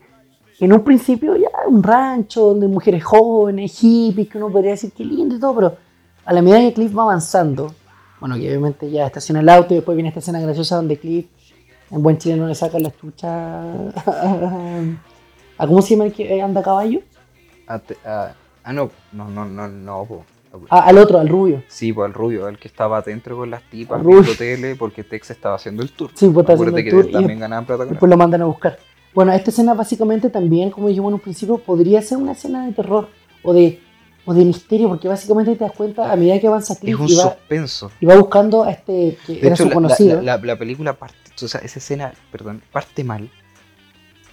en 0.60 0.70
un 0.74 0.82
principio 0.84 1.34
ya 1.34 1.48
un 1.66 1.82
rancho 1.82 2.48
donde 2.48 2.66
hay 2.66 2.72
mujeres 2.72 3.02
jóvenes, 3.04 3.72
hippies, 3.78 4.28
que 4.28 4.36
uno 4.36 4.50
podría 4.50 4.72
decir 4.72 4.92
que 4.92 5.02
lindo 5.02 5.34
y 5.36 5.40
todo, 5.40 5.54
pero 5.54 5.76
a 6.26 6.32
la 6.34 6.42
medida 6.42 6.58
que 6.60 6.74
Cliff 6.74 6.94
va 6.94 7.04
avanzando, 7.04 7.72
bueno, 8.20 8.34
que 8.34 8.48
obviamente 8.50 8.90
ya 8.90 9.06
estaciona 9.06 9.40
el 9.40 9.48
auto 9.48 9.72
y 9.72 9.76
después 9.76 9.96
viene 9.96 10.08
esta 10.10 10.18
escena 10.20 10.40
graciosa 10.40 10.76
donde 10.76 10.98
Cliff 10.98 11.26
en 11.90 12.02
buen 12.02 12.18
chileno 12.18 12.46
le 12.48 12.54
saca 12.54 12.78
la 12.78 12.90
chucha 12.94 13.62
a, 15.58 15.66
¿cómo 15.66 15.80
se 15.80 15.94
llama 15.94 16.04
el 16.06 16.12
que 16.12 16.42
anda 16.42 16.60
a 16.60 16.64
caballo? 16.64 17.00
Ah, 17.66 18.32
no, 18.72 18.90
no, 19.12 19.28
no, 19.28 19.44
no, 19.46 19.68
no, 19.68 20.04
po. 20.04 20.24
Ah, 20.70 20.84
al 20.86 20.96
otro, 20.98 21.18
al 21.18 21.28
rubio. 21.28 21.62
Sí, 21.68 21.92
pues 21.92 22.06
al 22.06 22.14
rubio, 22.14 22.46
al 22.46 22.58
que 22.58 22.68
estaba 22.68 22.98
adentro 22.98 23.36
con 23.36 23.50
las 23.50 23.62
tipas, 23.64 24.04
viendo 24.04 24.34
tele, 24.34 24.74
porque 24.74 25.04
Tex 25.04 25.30
estaba 25.30 25.56
haciendo 25.56 25.82
el 25.82 25.90
tour. 25.90 26.10
Sí, 26.14 26.28
pues 26.30 26.44
está 26.44 26.54
haciendo 26.54 26.78
el 26.78 26.84
que 26.84 26.90
tour 26.90 27.06
y 27.08 27.12
también 27.12 27.38
ganaban 27.40 27.66
plata 27.66 27.84
con 27.84 27.90
Después 27.90 28.08
lo 28.08 28.16
mandan 28.16 28.42
a 28.42 28.46
buscar. 28.46 28.78
Bueno, 29.14 29.32
esta 29.32 29.50
escena 29.50 29.74
básicamente 29.74 30.30
también, 30.30 30.70
como 30.70 30.88
dijimos 30.88 31.10
en 31.10 31.14
un 31.14 31.20
principio, 31.20 31.58
podría 31.58 32.00
ser 32.02 32.18
una 32.18 32.32
escena 32.32 32.64
de 32.66 32.72
terror 32.72 33.08
o 33.42 33.52
de, 33.52 33.80
o 34.24 34.32
de 34.34 34.44
misterio, 34.44 34.88
porque 34.88 35.08
básicamente 35.08 35.54
te 35.56 35.64
das 35.64 35.72
cuenta 35.72 36.10
a 36.10 36.16
medida 36.16 36.38
que 36.40 36.46
avanza 36.46 36.72
Es 36.74 36.80
Cliff 36.80 37.00
un 37.00 37.08
y 37.08 37.14
va, 37.16 37.22
suspenso. 37.24 37.90
y 38.00 38.06
va 38.06 38.16
buscando 38.16 38.64
a 38.64 38.70
este 38.70 39.16
que 39.26 39.34
De 39.34 39.38
era 39.40 39.54
hecho, 39.54 39.64
su 39.64 39.70
conocido. 39.70 40.16
la- 40.22 40.36
la- 40.38 40.42
la 40.44 40.56
película 40.58 40.94
parte, 40.94 41.16
o 41.42 41.48
sea, 41.48 41.60
esa 41.60 41.78
escena, 41.78 42.12
perdón, 42.32 42.62
parte 42.72 43.04
mal 43.04 43.30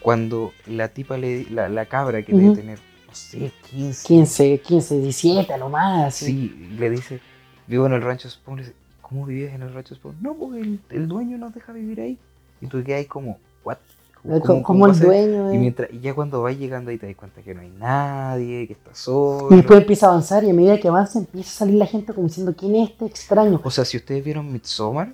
cuando 0.02 0.52
la 0.68 0.90
tipa, 0.90 1.18
le, 1.18 1.46
la, 1.50 1.70
la 1.70 1.86
cabra 1.86 2.22
que 2.24 2.34
Ujú. 2.34 2.42
debe 2.42 2.56
tener, 2.56 2.80
sé, 3.14 3.52
15, 3.72 4.08
15, 4.08 4.60
15, 4.60 5.00
17 5.00 5.54
a 5.54 5.58
lo 5.58 5.70
más. 5.70 6.16
sí, 6.16 6.76
le 6.78 6.90
dice, 6.90 7.20
vivo 7.68 7.86
en 7.86 7.94
el 7.94 8.02
rancho 8.02 8.30
Spawn, 8.30 8.58
le 8.58 8.64
dice, 8.64 8.76
¿cómo 9.02 9.26
vives 9.26 9.54
en 9.54 9.62
el 9.62 9.74
rancho 9.74 9.96
Spawn? 9.96 10.16
No, 10.22 10.34
porque 10.34 10.62
el, 10.62 10.80
el 10.90 11.08
dueño 11.08 11.38
nos 11.38 11.54
deja 11.54 11.72
vivir 11.74 12.02
ahí. 12.02 12.18
Y 12.62 12.68
tú 12.68 12.84
quedas 12.84 13.00
ahí 13.00 13.06
como, 13.06 13.38
¿what? 13.64 13.78
Como, 14.24 14.88
va 14.88 14.88
a 14.88 14.96
el 14.96 15.00
dueño. 15.02 15.54
Y, 15.54 15.58
mientras, 15.58 15.92
y 15.92 16.00
ya 16.00 16.14
cuando 16.14 16.42
vas 16.42 16.58
llegando 16.58 16.92
ahí 16.92 16.98
te 16.98 17.08
das 17.08 17.16
cuenta 17.16 17.42
que 17.42 17.54
no 17.54 17.60
hay 17.60 17.72
nadie, 17.78 18.68
que 18.68 18.74
estás 18.74 18.98
solo. 18.98 19.50
Y 19.52 19.58
después 19.58 19.82
empieza 19.82 20.06
a 20.06 20.10
avanzar 20.12 20.46
y 20.46 20.50
a 20.50 20.54
medida 20.54 20.80
que 20.80 20.88
avanza 20.88 21.20
empieza 21.20 21.50
a 21.50 21.54
salir 21.54 21.76
la 21.76 21.86
gente 21.86 22.14
como 22.14 22.28
diciendo, 22.28 22.56
¿quién 22.58 22.76
es 22.78 22.92
este 22.92 23.06
extraño? 23.06 23.60
O 23.62 23.70
sea, 23.70 23.84
si 23.84 23.98
ustedes 23.98 24.24
vieron 24.24 24.50
Midsommar, 24.50 25.14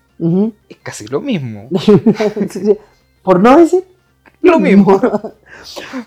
es 0.69 0.77
casi 0.83 1.07
lo 1.07 1.21
mismo. 1.21 1.67
Por 3.23 3.39
no 3.39 3.57
decir 3.57 3.83
Lo 4.41 4.59
mismo. 4.59 4.99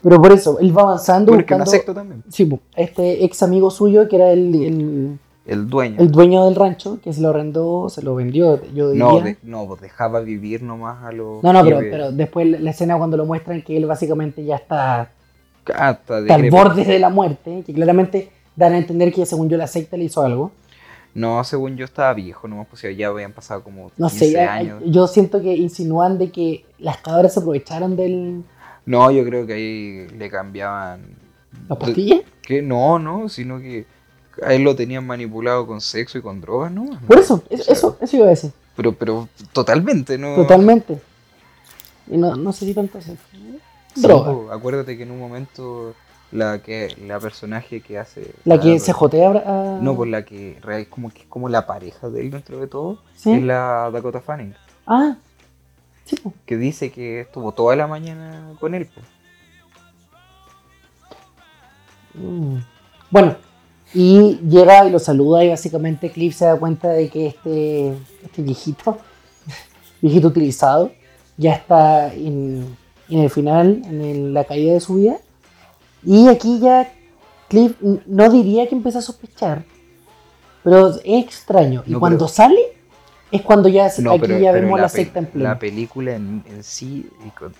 Pero 0.03 0.21
por 0.21 0.33
eso, 0.33 0.59
él 0.61 0.77
va 0.77 0.83
avanzando 0.83 1.33
Porque 1.33 1.43
buscando... 1.55 1.67
secta 1.71 1.95
también. 1.95 2.23
Sí, 2.31 2.49
este 2.77 3.25
ex 3.25 3.43
amigo 3.43 3.71
suyo 3.71 4.09
que 4.09 4.17
era 4.17 4.31
el, 4.33 4.55
el, 4.55 5.19
El 5.47 5.69
dueño. 5.69 5.97
el 6.01 6.11
dueño 6.11 6.45
del 6.47 6.55
rancho, 6.55 6.99
que 7.03 7.13
se 7.13 7.21
lo 7.21 7.29
arrendó, 7.29 7.89
se 7.91 8.03
lo 8.03 8.15
vendió, 8.15 8.61
yo 8.73 8.91
diría. 8.91 9.05
No, 9.05 9.21
de- 9.21 9.37
no, 9.43 9.67
pues 9.67 9.81
dejaba 9.83 10.21
vivir 10.21 10.63
nomás 10.63 11.05
a 11.05 11.13
los. 11.13 11.43
no, 11.43 11.53
no, 11.53 11.63
pero, 11.63 11.79
pero 11.81 12.13
después 12.13 12.61
la 12.61 12.71
escena 12.71 12.97
cuando 12.97 13.17
lo 13.17 13.27
muestran 13.27 13.63
que 13.63 13.77
él 13.77 13.87
básicamente 13.87 14.45
ya 14.45 14.57
está, 14.57 15.11
está 15.67 16.17
al 16.17 16.51
borde 16.51 16.85
de 16.85 16.99
la 16.99 17.11
muerte, 17.11 17.63
que 17.67 17.75
claramente 17.75 18.31
dan 18.57 18.73
a 18.75 18.79
entender 18.79 19.13
que 19.13 19.27
según 19.27 19.49
yo 19.49 19.57
la 19.57 19.67
secta 19.67 19.97
le 19.97 20.05
hizo 20.05 20.23
algo. 20.23 20.53
No, 21.15 21.43
según 21.45 21.77
yo 21.77 21.85
estaba 21.85 22.15
viejo, 22.15 22.49
nomás 22.49 22.67
pues 22.71 22.83
ya 22.97 23.09
habían 23.09 23.33
pasado 23.33 23.63
como 23.63 23.91
No 23.99 24.09
15 24.09 24.31
sé, 24.31 24.41
hay- 24.41 24.67
años. 24.69 24.83
yo 24.87 25.07
siento 25.07 25.43
que 25.43 25.55
insinúan 25.55 26.17
de 26.19 26.31
que 26.31 26.65
las 26.79 26.99
cabras 26.99 27.35
se 27.35 27.41
aprovecharon 27.41 27.97
del... 27.97 28.43
No, 28.87 29.11
yo 29.11 29.23
creo 29.25 29.47
que 29.47 29.53
ahí 29.53 30.07
le 30.17 30.31
cambiaban. 30.31 31.03
¿La 31.69 31.79
pastilla? 31.79 32.21
Que 32.43 32.63
no, 32.63 32.99
no, 32.99 33.29
sino 33.29 33.61
que 33.61 33.85
a 34.43 34.55
él 34.55 34.63
lo 34.63 34.75
tenían 34.75 35.07
manipulado 35.07 35.67
con 35.67 35.81
sexo 35.83 36.17
y 36.19 36.23
con 36.23 36.41
drogas, 36.41 36.73
¿no? 36.73 36.87
Por 37.07 37.19
eso, 37.19 37.43
eso, 37.51 37.63
O 37.63 37.65
sea, 37.65 37.73
eso, 37.75 37.99
eso 38.01 38.17
iba 38.17 38.27
a 38.27 38.31
decir, 38.31 38.51
Pero, 38.75 38.93
pero 38.95 39.29
totalmente, 39.53 40.17
¿no? 40.19 40.35
totalmente. 40.35 40.99
Y 42.11 42.17
no, 42.17 42.35
no 42.37 42.53
sé 42.53 42.65
si 42.65 42.75
tanto 42.75 42.99
eso. 42.99 43.15
Droga. 43.95 44.55
acuérdate 44.55 44.97
que 44.97 45.03
en 45.03 45.11
un 45.11 45.19
momento 45.21 45.95
la 46.33 46.61
que 46.63 46.89
la 47.07 47.21
personaje 47.21 47.81
que 47.81 47.99
hace. 47.99 48.35
La 48.45 48.59
que 48.59 48.77
ah, 48.77 48.79
se 48.79 48.93
jotea 48.93 49.31
a... 49.45 49.79
No, 49.81 49.95
pues 49.95 50.11
la 50.11 50.25
que 50.25 50.59
real- 50.63 50.89
como 50.89 51.11
que 51.11 51.21
es 51.21 51.27
como 51.27 51.49
la 51.49 51.67
pareja 51.67 52.09
de 52.09 52.23
él 52.23 52.31
dentro 52.31 52.59
de 52.59 52.67
todo, 52.67 52.99
¿Sí? 53.15 53.31
es 53.33 53.43
la 53.43 53.91
Dakota 53.93 54.21
Fanning, 54.21 54.55
Ah, 54.87 55.17
sí, 56.05 56.17
que 56.47 56.57
dice 56.57 56.91
que 56.91 57.21
estuvo 57.21 57.53
toda 57.53 57.77
la 57.77 57.87
mañana 57.87 58.55
con 58.59 58.75
él. 58.75 58.89
Mm. 62.15 62.57
Bueno, 63.11 63.37
y 63.95 64.39
llega 64.49 64.87
y 64.87 64.91
lo 64.91 64.99
saluda 64.99 65.45
y 65.45 65.49
básicamente 65.51 66.11
Cliff 66.11 66.35
se 66.37 66.47
da 66.47 66.57
cuenta 66.57 66.89
de 66.89 67.09
que 67.09 67.27
este, 67.27 67.95
este 68.23 68.43
viejito, 68.43 68.99
viejito 70.01 70.29
utilizado, 70.29 70.91
ya 71.37 71.53
está 71.55 72.13
en, 72.13 72.77
en 73.09 73.19
el 73.19 73.31
final, 73.31 73.83
en 73.87 74.01
el- 74.01 74.35
la 74.35 74.45
caída 74.45 74.73
de 74.75 74.81
su 74.81 74.95
vida. 74.97 75.17
Y 76.05 76.29
aquí 76.29 76.59
ya 76.61 76.93
Cliff 77.49 77.77
no 77.81 78.31
diría 78.31 78.69
que 78.69 78.75
empieza 78.75 78.99
a 79.01 79.03
sospechar, 79.03 79.65
pero 80.65 80.89
es 80.89 81.01
extraño. 81.05 81.83
Y 81.87 81.93
No, 81.93 82.01
cuando 82.01 82.19
pero- 82.27 82.29
sale 82.29 82.61
es 83.31 83.43
cuando 83.43 83.69
ya, 83.69 83.91
No, 83.99 84.13
aquí 84.13 84.21
pero, 84.21 84.39
ya 84.39 84.53
pero 84.53 84.65
vemos 84.67 84.81
la, 84.81 84.89
secta 84.89 85.19
en 85.19 85.27
pleno. 85.27 85.49
La 85.49 85.59
película 85.59 86.15
en, 86.15 86.43
en 86.47 86.63
sí, 86.63 87.09
y 87.27 87.31
con- 87.31 87.55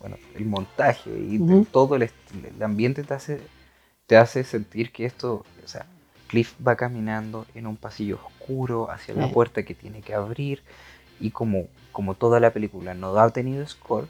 bueno, 0.00 0.16
el 0.36 0.44
montaje 0.46 1.10
y 1.10 1.38
Ujú. 1.40 1.66
todo 1.70 1.96
el, 1.96 2.02
el 2.04 2.62
ambiente 2.62 3.02
te 3.02 3.14
hace, 3.14 3.40
te 4.06 4.16
hace 4.16 4.44
sentir 4.44 4.92
que 4.92 5.04
esto, 5.06 5.44
o 5.64 5.68
sea, 5.68 5.86
Cliff 6.28 6.54
va 6.66 6.76
caminando 6.76 7.46
en 7.54 7.66
un 7.66 7.76
pasillo 7.76 8.18
oscuro 8.24 8.90
hacia 8.90 9.14
la 9.14 9.28
puerta 9.30 9.62
que 9.64 9.74
tiene 9.74 10.00
que 10.02 10.14
abrir 10.14 10.62
y 11.20 11.30
como, 11.30 11.66
como 11.90 12.14
toda 12.14 12.38
la 12.38 12.52
película 12.52 12.94
no 12.94 13.18
ha 13.18 13.30
tenido 13.30 13.66
score, 13.66 14.06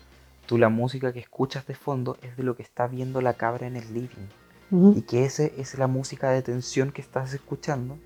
tú 0.49 0.57
la 0.57 0.71
música 0.71 1.13
que 1.13 1.21
escuchas 1.21 1.67
de 1.67 1.75
fondo 1.75 2.17
es 2.23 2.37
de 2.39 2.43
lo 2.43 2.57
que 2.57 2.63
está 2.63 2.87
viendo 2.87 3.21
la 3.21 3.35
cabra 3.35 3.67
en 3.67 3.77
el 3.77 3.93
living. 3.93 4.97
Y 4.97 5.03
que 5.03 5.25
ese 5.25 5.55
es 5.59 5.79
la 5.79 5.87
música 5.87 6.31
de 6.31 6.43
tensión 6.43 6.91
que 6.91 7.03
estás 7.03 7.35
escuchando 7.35 7.99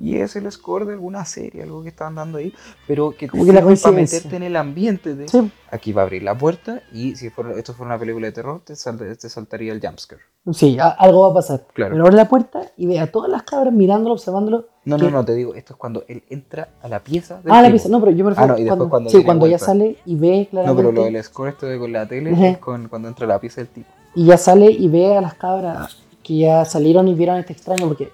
y 0.00 0.16
es 0.16 0.36
el 0.36 0.50
score 0.50 0.86
de 0.86 0.94
alguna 0.94 1.24
serie, 1.24 1.62
algo 1.62 1.82
que 1.82 1.88
están 1.90 2.14
dando 2.14 2.38
ahí, 2.38 2.52
pero 2.86 3.10
que 3.12 3.26
te 3.26 3.30
Como 3.30 3.44
que 3.44 3.52
la 3.52 3.60
para 3.62 3.92
meterte 3.92 4.36
en 4.36 4.42
el 4.42 4.56
ambiente 4.56 5.14
de 5.14 5.28
Sí, 5.28 5.50
aquí 5.70 5.92
va 5.92 6.02
a 6.02 6.04
abrir 6.04 6.22
la 6.22 6.36
puerta 6.36 6.82
y 6.92 7.14
si 7.16 7.30
fuera, 7.30 7.52
esto 7.52 7.74
fuera 7.74 7.94
una 7.94 7.98
película 7.98 8.26
de 8.26 8.32
terror 8.32 8.60
te, 8.64 8.74
sal- 8.76 8.98
te 8.98 9.28
saltaría 9.28 9.72
el 9.72 9.80
jumpscare. 9.80 10.22
sí, 10.52 10.76
a- 10.78 10.88
algo 10.88 11.22
va 11.22 11.30
a 11.30 11.34
pasar. 11.34 11.66
Claro. 11.72 11.92
Pero 11.92 12.04
abre 12.04 12.16
la 12.16 12.28
puerta 12.28 12.62
y 12.76 12.86
ve 12.86 12.98
a 12.98 13.10
todas 13.10 13.30
las 13.30 13.42
cabras 13.44 13.72
mirándolo, 13.72 14.14
observándolo. 14.14 14.66
No, 14.84 14.96
que- 14.96 15.04
no, 15.04 15.10
no, 15.10 15.24
te 15.24 15.34
digo, 15.34 15.54
esto 15.54 15.72
es 15.74 15.78
cuando 15.78 16.04
él 16.08 16.22
entra 16.28 16.68
a 16.82 16.88
la 16.88 17.00
pieza 17.02 17.40
del 17.40 17.52
Ah, 17.52 17.62
la 17.62 17.70
pieza, 17.70 17.88
no, 17.88 18.00
pero 18.00 18.12
yo 18.12 18.24
prefiero 18.26 18.52
Ah, 18.52 18.56
no, 18.56 18.60
y 18.62 18.64
después 18.64 18.88
cuando 18.90 19.10
sí, 19.10 19.24
cuando 19.24 19.46
ya 19.46 19.58
sale 19.58 19.96
y 20.04 20.16
ve 20.16 20.40
No, 20.44 20.50
claramente 20.50 20.82
pero 20.82 20.92
lo 20.92 21.04
del 21.04 21.22
score 21.24 21.48
esto 21.50 21.66
de 21.66 21.78
con 21.78 21.92
la 21.92 22.06
tele 22.06 22.32
Ujú. 22.32 22.44
es 22.44 22.58
con, 22.58 22.88
cuando 22.88 23.08
entra 23.08 23.24
a 23.24 23.28
la 23.28 23.40
pieza 23.40 23.60
del 23.62 23.68
tipo. 23.68 23.88
y 24.14 24.26
ya 24.26 24.36
sale 24.36 24.70
y 24.70 24.88
ve 24.88 25.16
a 25.16 25.20
las 25.20 25.34
cabras 25.34 25.98
que 26.22 26.36
ya 26.38 26.64
salieron 26.64 27.08
y 27.08 27.14
vieron 27.14 27.36
a 27.36 27.40
este 27.40 27.52
extraño 27.54 27.86
porque 27.88 28.10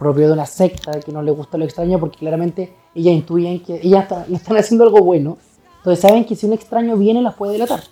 propio 0.00 0.26
de 0.26 0.32
una 0.32 0.46
secta 0.46 0.98
que 0.98 1.12
no 1.12 1.22
le 1.22 1.30
gusta 1.30 1.56
lo 1.58 1.64
extraño 1.64 2.00
porque 2.00 2.18
claramente 2.18 2.74
ellas 2.96 3.14
intuyen 3.14 3.60
que 3.62 3.76
ellas 3.82 4.02
está- 4.02 4.26
están 4.32 4.56
haciendo 4.56 4.82
algo 4.84 5.00
bueno. 5.04 5.38
Entonces 5.78 6.00
saben 6.02 6.24
que 6.24 6.34
si 6.34 6.46
un 6.46 6.54
extraño 6.54 6.96
viene 6.96 7.22
las 7.22 7.34
puede 7.34 7.52
delatar. 7.52 7.82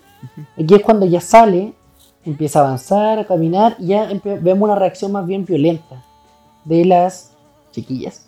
Aquí 0.61 0.75
es 0.75 0.81
cuando 0.81 1.05
ya 1.05 1.21
sale 1.21 1.73
empieza 2.25 2.59
a 2.59 2.65
avanzar, 2.65 3.17
a 3.19 3.25
caminar, 3.25 3.77
y 3.79 3.87
ya 3.87 4.09
vemos 4.41 4.63
una 4.67 4.75
reacción 4.75 5.11
más 5.13 5.25
bien 5.25 5.45
violenta 5.45 6.03
de 6.65 6.83
las 6.83 7.31
chiquillas, 7.71 8.25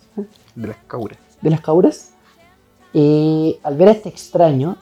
De 0.54 0.68
las 0.68 0.78
cauras. 0.88 1.18
de 1.42 1.50
las 1.50 1.60
cauras, 1.60 2.12
eh, 2.94 3.58
al 3.62 3.76
ver 3.76 3.88
a 3.88 3.92
este 3.92 4.08
extraño. 4.08 4.76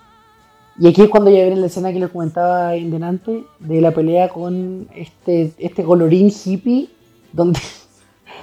Y 0.78 0.86
aquí 0.88 1.03
es 1.03 1.11
cuando 1.11 1.28
ya 1.30 1.38
viene 1.44 1.57
la 1.57 1.66
escena 1.66 1.92
que 1.92 1.98
les 2.01 2.09
comentaba 2.11 2.74
en 2.76 2.90
delante 2.90 3.44
de 3.59 3.80
la 3.80 3.90
pelea 3.90 4.28
con 4.30 4.88
este, 4.94 5.53
este 5.59 5.82
colorín 5.84 6.32
hippie, 6.44 6.88
donde, 7.32 7.59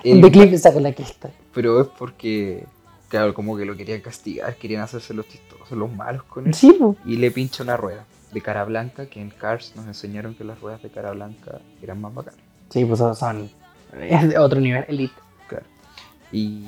El- 0.04 0.22
donde 0.22 0.32
Cliff 0.32 0.52
le 0.52 0.58
saca 0.58 0.80
la 0.80 0.94
cresta. 0.94 1.30
Pero 1.54 1.82
es 1.82 1.88
porque, 1.88 2.66
claro, 3.10 3.34
como 3.34 3.58
que 3.58 3.66
lo 3.66 3.76
querían 3.76 4.02
castigar, 4.02 4.56
querían 4.56 4.82
hacerse 4.84 5.14
los 5.14 5.28
chistosos, 5.28 5.72
los 5.78 5.92
malos 5.92 6.24
con 6.24 6.48
él. 6.48 6.54
Sí, 6.54 6.72
po. 6.74 6.96
Y 7.06 7.18
le 7.18 7.32
pincha 7.32 7.64
una 7.64 7.78
rueda 7.78 8.06
de 8.32 8.42
cara 8.42 8.64
blanca, 8.66 9.06
que 9.08 9.22
en 9.22 9.30
Cars 9.30 9.74
nos 9.76 9.88
enseñaron 9.88 10.36
que 10.36 10.44
las 10.44 10.60
ruedas 10.60 10.82
de 10.84 10.90
cara 10.90 11.12
blanca 11.12 11.60
eran 11.82 12.02
más 12.02 12.14
bacanas. 12.14 12.40
sí, 12.70 12.84
pues 12.86 13.00
son- 13.18 13.50
es 14.02 14.30
de 14.30 14.38
otro 14.38 14.60
nivel, 14.60 14.84
elite. 14.90 15.14
Claro. 15.48 15.66
Y 16.32 16.66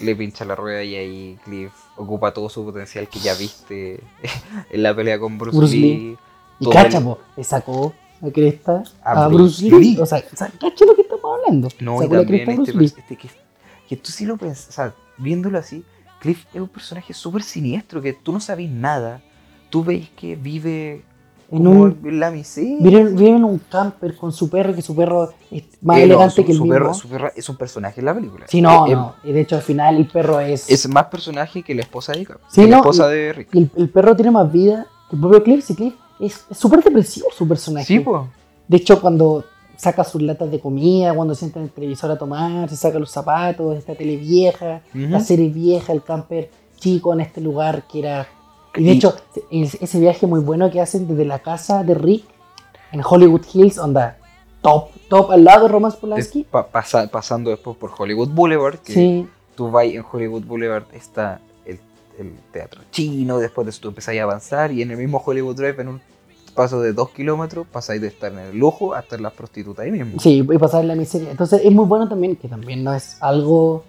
le 0.00 0.14
pincha 0.14 0.44
la 0.44 0.54
rueda 0.54 0.84
y 0.84 0.94
ahí 0.94 1.38
Cliff 1.44 1.72
ocupa 1.96 2.32
todo 2.32 2.48
su 2.48 2.64
potencial 2.64 3.08
que 3.08 3.18
ya 3.18 3.34
viste 3.34 4.00
en 4.70 4.82
la 4.84 4.94
pelea 4.94 5.18
con 5.18 5.36
Bruce, 5.36 5.56
Bruce 5.58 5.74
Lee. 5.76 5.80
Lee. 5.80 6.18
Y 6.60 6.70
cacha, 6.70 6.98
el- 6.98 7.04
po, 7.04 7.18
le 7.36 7.42
sacó 7.44 7.92
la 8.20 8.30
cresta 8.30 8.82
A 9.02 9.24
a, 9.24 9.28
Bruce 9.28 9.68
Bruce 9.68 9.80
Lee. 9.80 9.94
Lee. 9.94 9.98
O 10.00 10.06
sea, 10.06 10.22
o 10.32 10.36
sea, 10.36 10.48
cacha 10.60 10.84
lo 10.84 10.94
que 10.94 11.04
estamos 11.36 11.40
hablando. 11.46 11.68
No, 11.80 12.02
y 12.02 12.08
también 12.08 12.50
este, 12.62 12.84
este 13.00 13.16
que, 13.16 13.28
que 13.88 13.96
tú 13.96 14.10
sí 14.12 14.24
lo 14.26 14.36
piensas, 14.36 14.68
o 14.68 14.72
sea, 14.72 14.94
viéndolo 15.16 15.58
así, 15.58 15.84
Cliff 16.20 16.44
es 16.52 16.60
un 16.60 16.68
personaje 16.68 17.12
súper 17.14 17.42
siniestro, 17.42 18.00
que 18.02 18.12
tú 18.12 18.32
no 18.32 18.40
sabes 18.40 18.68
nada. 18.70 19.20
Tú 19.70 19.84
veis 19.84 20.08
que 20.16 20.34
vive 20.34 21.02
En 21.50 21.66
un, 21.66 21.98
la 22.18 22.30
miseria. 22.30 22.76
vive, 22.80 23.04
vive 23.04 23.28
en 23.30 23.44
un 23.44 23.58
camper 23.58 24.16
con 24.16 24.32
su 24.32 24.48
perro, 24.50 24.74
que 24.74 24.82
su 24.82 24.96
perro 24.96 25.30
es 25.50 25.62
más 25.82 25.98
Eh, 25.98 26.00
no, 26.00 26.04
elegante 26.06 26.34
su- 26.36 26.44
que 26.44 26.52
el 26.52 26.56
su 26.58 26.64
mismo. 26.64 26.74
perro- 26.78 26.94
su 26.94 27.08
perro 27.08 27.30
es 27.36 27.48
un 27.48 27.56
personaje 27.56 28.00
en 28.00 28.06
la 28.06 28.14
película. 28.14 28.46
Sí, 28.48 28.60
no, 28.60 28.86
Eh, 28.86 28.92
no. 28.94 29.14
Y 29.24 29.32
de 29.32 29.40
hecho, 29.42 29.56
al 29.56 29.62
final 29.62 29.96
el 29.96 30.06
perro 30.08 30.40
es. 30.40 30.68
Es 30.70 30.88
más 30.88 31.04
personaje 31.06 31.62
que 31.62 31.74
la 31.74 31.82
esposa 31.82 32.12
de 32.12 32.24
Cap, 32.26 32.38
Sí, 32.48 32.62
que 32.62 32.66
la 32.68 32.76
no, 32.76 32.82
esposa 32.82 33.08
de 33.08 33.32
Rick. 33.32 33.48
y 33.54 33.58
el, 33.58 33.70
el 33.76 33.88
perro 33.90 34.16
tiene 34.16 34.30
más 34.30 34.50
vida 34.50 34.86
que 35.08 35.16
el 35.16 35.20
propio 35.22 35.42
Cliff. 35.44 35.64
Sí, 35.64 35.74
Cliff 35.76 35.94
es 36.18 36.44
súper 36.50 36.82
depresivo 36.82 37.28
su 37.36 37.46
personaje. 37.46 37.86
Sí, 37.86 38.00
pues. 38.00 38.22
De 38.66 38.76
hecho, 38.78 39.00
cuando 39.00 39.44
saca 39.78 40.02
sus 40.04 40.20
latas 40.20 40.50
de 40.50 40.60
comida, 40.60 41.14
cuando 41.14 41.34
se 41.34 41.38
sienta 41.40 41.60
en 41.60 41.66
el 41.66 41.70
televisor 41.70 42.10
a 42.10 42.18
tomar, 42.18 42.68
se 42.68 42.76
saca 42.76 42.98
los 42.98 43.10
zapatos, 43.10 43.76
esta 43.78 43.94
tele 43.94 44.16
vieja, 44.16 44.82
la 44.92 45.20
serie 45.20 45.48
vieja, 45.48 45.92
el 45.94 46.02
camper 46.02 46.50
chico 46.76 47.12
en 47.14 47.20
este 47.20 47.40
lugar 47.40 47.84
que 47.90 48.00
era... 48.00 48.26
Y 48.74 48.84
de 48.84 48.92
Y- 48.92 48.96
hecho, 48.96 49.14
es- 49.50 49.76
ese 49.80 49.98
viaje 50.00 50.26
muy 50.26 50.40
bueno 50.40 50.70
que 50.70 50.80
hacen 50.80 51.06
desde 51.08 51.24
la 51.24 51.38
casa 51.38 51.82
de 51.84 51.94
Rick 51.94 52.24
en 52.92 53.00
Hollywood 53.08 53.42
Hills, 53.54 53.78
onda 53.78 54.18
top, 54.62 54.88
top, 55.08 55.30
al 55.30 55.44
lado 55.44 55.62
de 55.66 55.72
Roman 55.72 55.92
Polanski. 56.00 56.44
pasando 57.10 57.50
después 57.50 57.76
por 57.76 57.90
Hollywood 57.96 58.28
Boulevard, 58.30 58.78
que 58.78 58.92
Sí, 58.92 59.28
tú 59.54 59.70
vas 59.70 59.84
en 59.86 60.04
Hollywood 60.10 60.42
Boulevard, 60.44 60.84
está 60.92 61.40
el, 61.64 61.78
el 62.18 62.32
teatro 62.52 62.80
chino, 62.90 63.38
después 63.38 63.64
de 63.64 63.70
eso 63.70 63.80
tú 63.82 63.88
empezás 63.88 64.16
a 64.16 64.22
avanzar 64.24 64.72
y 64.72 64.82
en 64.82 64.90
el 64.90 64.96
mismo 64.96 65.22
Hollywood 65.24 65.54
Drive, 65.56 65.80
en 65.80 65.88
un 65.88 66.00
paso 66.58 66.80
de 66.80 66.92
dos 66.92 67.10
kilómetros, 67.10 67.68
pasáis 67.68 68.00
de 68.00 68.08
estar 68.08 68.32
en 68.32 68.40
el 68.40 68.58
lujo 68.58 68.92
hasta 68.92 69.14
en 69.14 69.22
las 69.22 69.32
prostitutas 69.32 69.84
ahí 69.84 69.92
mismo. 69.92 70.18
sí, 70.18 70.38
y 70.52 70.58
pasar 70.58 70.84
la 70.84 70.96
miseria. 70.96 71.30
Entonces 71.30 71.60
es 71.64 71.70
muy 71.72 71.84
bueno 71.86 72.08
también, 72.08 72.34
que 72.34 72.48
también 72.48 72.82
no 72.82 72.92
es 72.92 73.16
algo 73.20 73.84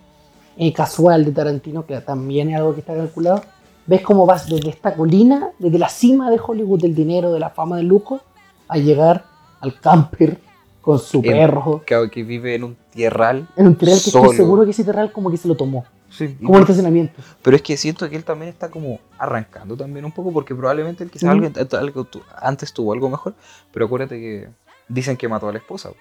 eh, 0.56 0.72
casual 0.72 1.26
de 1.26 1.32
Tarantino, 1.32 1.86
que 1.88 2.00
también 2.02 2.50
es 2.52 2.58
algo 2.58 2.76
que 2.76 2.82
está 2.82 2.94
calculado. 2.96 3.42
Ves 3.88 4.02
cómo 4.02 4.28
vas 4.28 4.48
desde 4.48 4.70
esta 4.70 4.94
colina, 4.94 5.50
desde 5.58 5.80
la 5.80 5.90
cima 5.90 6.30
de 6.30 6.40
Hollywood 6.40 6.80
del 6.82 6.94
dinero, 6.94 7.34
de 7.34 7.40
la 7.40 7.50
fama, 7.50 7.78
del 7.78 7.88
lujo, 7.88 8.22
a 8.68 8.78
llegar 8.78 9.26
al 9.62 9.80
camper 9.80 10.38
con 10.80 11.00
su 11.00 11.18
En- 11.18 11.24
perro. 11.24 11.82
Que, 11.88 12.08
que 12.12 12.22
vive 12.24 12.54
en 12.54 12.66
un 12.66 12.78
tierral. 12.92 13.48
En 13.58 13.66
un 13.66 13.76
terral 13.76 13.96
que 13.96 14.12
solo. 14.12 14.26
estoy 14.26 14.38
seguro 14.38 14.64
que 14.64 14.72
ese 14.72 14.84
terral 14.84 15.12
como 15.12 15.32
que 15.32 15.38
se 15.38 15.48
lo 15.48 15.56
tomó. 15.56 15.86
Sí, 16.10 16.36
Como 16.44 16.56
el 16.56 16.62
estacionamiento. 16.62 17.22
Pero 17.42 17.56
es 17.56 17.62
que 17.62 17.78
siento 17.78 18.10
que 18.10 18.16
él 18.16 18.24
también 18.24 18.50
está 18.50 18.70
como 18.70 19.00
arrancando 19.18 19.78
también 19.78 20.06
un 20.06 20.12
poco, 20.12 20.32
porque 20.32 20.56
probablemente 20.56 21.04
él 21.04 21.12
quizás 21.12 21.30
algo, 21.30 21.48
algo 21.78 22.04
tu- 22.06 22.22
antes 22.36 22.74
tuvo 22.74 22.94
algo 22.94 23.10
mejor, 23.10 23.36
pero 23.72 23.86
acuérdate 23.86 24.16
que 24.20 24.48
dicen 24.88 25.16
que 25.18 25.28
mató 25.28 25.48
a 25.48 25.52
la 25.52 25.60
esposa. 25.60 25.92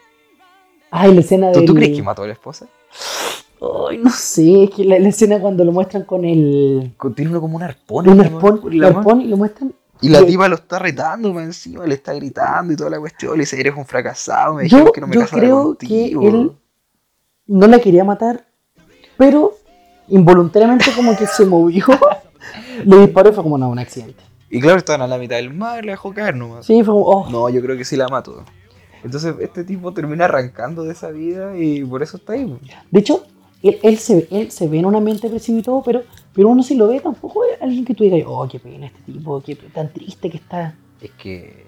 Ay, 0.91 1.13
la 1.15 1.21
escena 1.21 1.53
¿Tú, 1.53 1.59
del... 1.61 1.67
tú 1.67 1.75
crees 1.75 1.95
que 1.97 2.03
mató 2.03 2.23
a 2.23 2.27
la 2.27 2.33
esposa? 2.33 2.67
Ay, 3.91 3.99
no 3.99 4.11
sé, 4.11 4.65
es 4.65 4.71
que 4.71 4.85
la, 4.85 4.99
la 4.99 5.09
escena 5.09 5.39
cuando 5.41 5.65
lo 5.65 5.73
muestran 5.73 6.05
con 6.05 6.25
el... 6.25 6.95
Con- 6.97 7.15
Tiene 7.15 7.31
uno 7.31 7.41
como 7.41 7.57
un 7.57 7.63
arpón. 7.63 8.09
Un 8.09 8.21
arpón, 8.21 8.61
un 8.63 8.79
la 8.81 8.87
arpón 8.89 9.21
y 9.21 9.27
lo 9.29 9.37
muestran... 9.37 9.75
Y 10.01 10.11
la 10.11 10.25
tipa 10.25 10.47
lo 10.49 10.55
está 10.55 10.79
retando 10.79 11.35
más 11.35 11.45
encima, 11.45 11.85
le 11.85 11.95
está 11.97 12.13
gritando 12.15 12.73
y 12.73 12.77
toda 12.77 12.89
la 12.89 13.01
cuestión. 13.01 13.33
Le 13.33 13.41
dice, 13.41 13.59
eres 13.61 13.75
un 13.77 13.85
fracasado, 13.85 14.55
me 14.55 14.69
Yo, 14.69 14.77
dijeron 14.79 14.93
que 14.95 15.01
no 15.01 15.07
me 15.09 15.15
yo 15.17 15.21
casara 15.23 15.43
creo 15.43 15.63
contigo. 15.65 16.21
que 16.21 16.29
él 16.29 16.53
no 17.49 17.67
la 17.67 17.81
quería 17.81 18.05
matar, 18.05 18.47
pero 19.17 19.58
involuntariamente 20.09 20.87
como 20.95 21.17
que 21.17 21.27
se 21.27 21.45
movió, 21.45 21.85
le 22.85 22.99
disparó 22.99 23.31
y 23.31 23.33
fue 23.33 23.43
como, 23.43 23.59
no, 23.59 23.69
un 23.69 23.79
accidente. 23.79 24.23
Y 24.51 24.61
claro, 24.61 24.79
estaban 24.79 25.03
a 25.03 25.07
la 25.07 25.19
mitad 25.19 25.37
del 25.37 25.53
mar, 25.53 25.85
la 25.85 25.93
dejó 25.93 26.13
caer 26.15 26.35
nomás. 26.35 26.67
Sí, 26.67 26.83
fue 26.83 26.95
como, 26.95 27.05
oh, 27.05 27.31
No, 27.31 27.49
yo 27.51 27.61
creo 27.61 27.77
que 27.77 27.85
sí 27.85 27.97
la 27.97 28.09
mató. 28.09 28.45
Entonces 29.05 29.35
este 29.41 29.65
tipo 29.65 29.93
termina 29.93 30.25
arrancando 30.25 30.83
de 30.83 30.93
esa 30.93 31.11
vida 31.11 31.57
y 31.57 31.85
por 31.85 32.03
eso 32.03 32.17
está 32.17 32.33
ahí. 32.33 32.59
De 32.91 33.01
hecho, 33.01 33.23
él, 33.63 33.79
él 33.83 33.99
se, 33.99 34.27
él 34.31 34.51
se 34.51 34.69
ve 34.69 34.79
en 34.79 34.87
un 34.87 34.97
ambiente 34.97 35.23
depresivo 35.29 35.59
y 35.59 35.63
todo, 35.63 35.83
pero, 35.83 36.03
pero 36.33 36.49
uno 36.49 36.63
si 36.63 36.75
lo 36.75 36.89
ve 36.89 37.01
tampoco 37.01 37.45
es 37.45 37.61
alguien 37.61 37.85
que 37.85 37.95
tú 37.95 38.05
digas, 38.05 38.23
oh, 38.27 38.49
qué 38.49 38.59
pena 38.59 38.87
este 38.87 39.13
tipo, 39.13 39.41
qué 39.41 39.55
tan 39.55 39.93
triste 39.93 40.31
que 40.31 40.39
está. 40.39 40.75
Es 41.01 41.11
que 41.13 41.65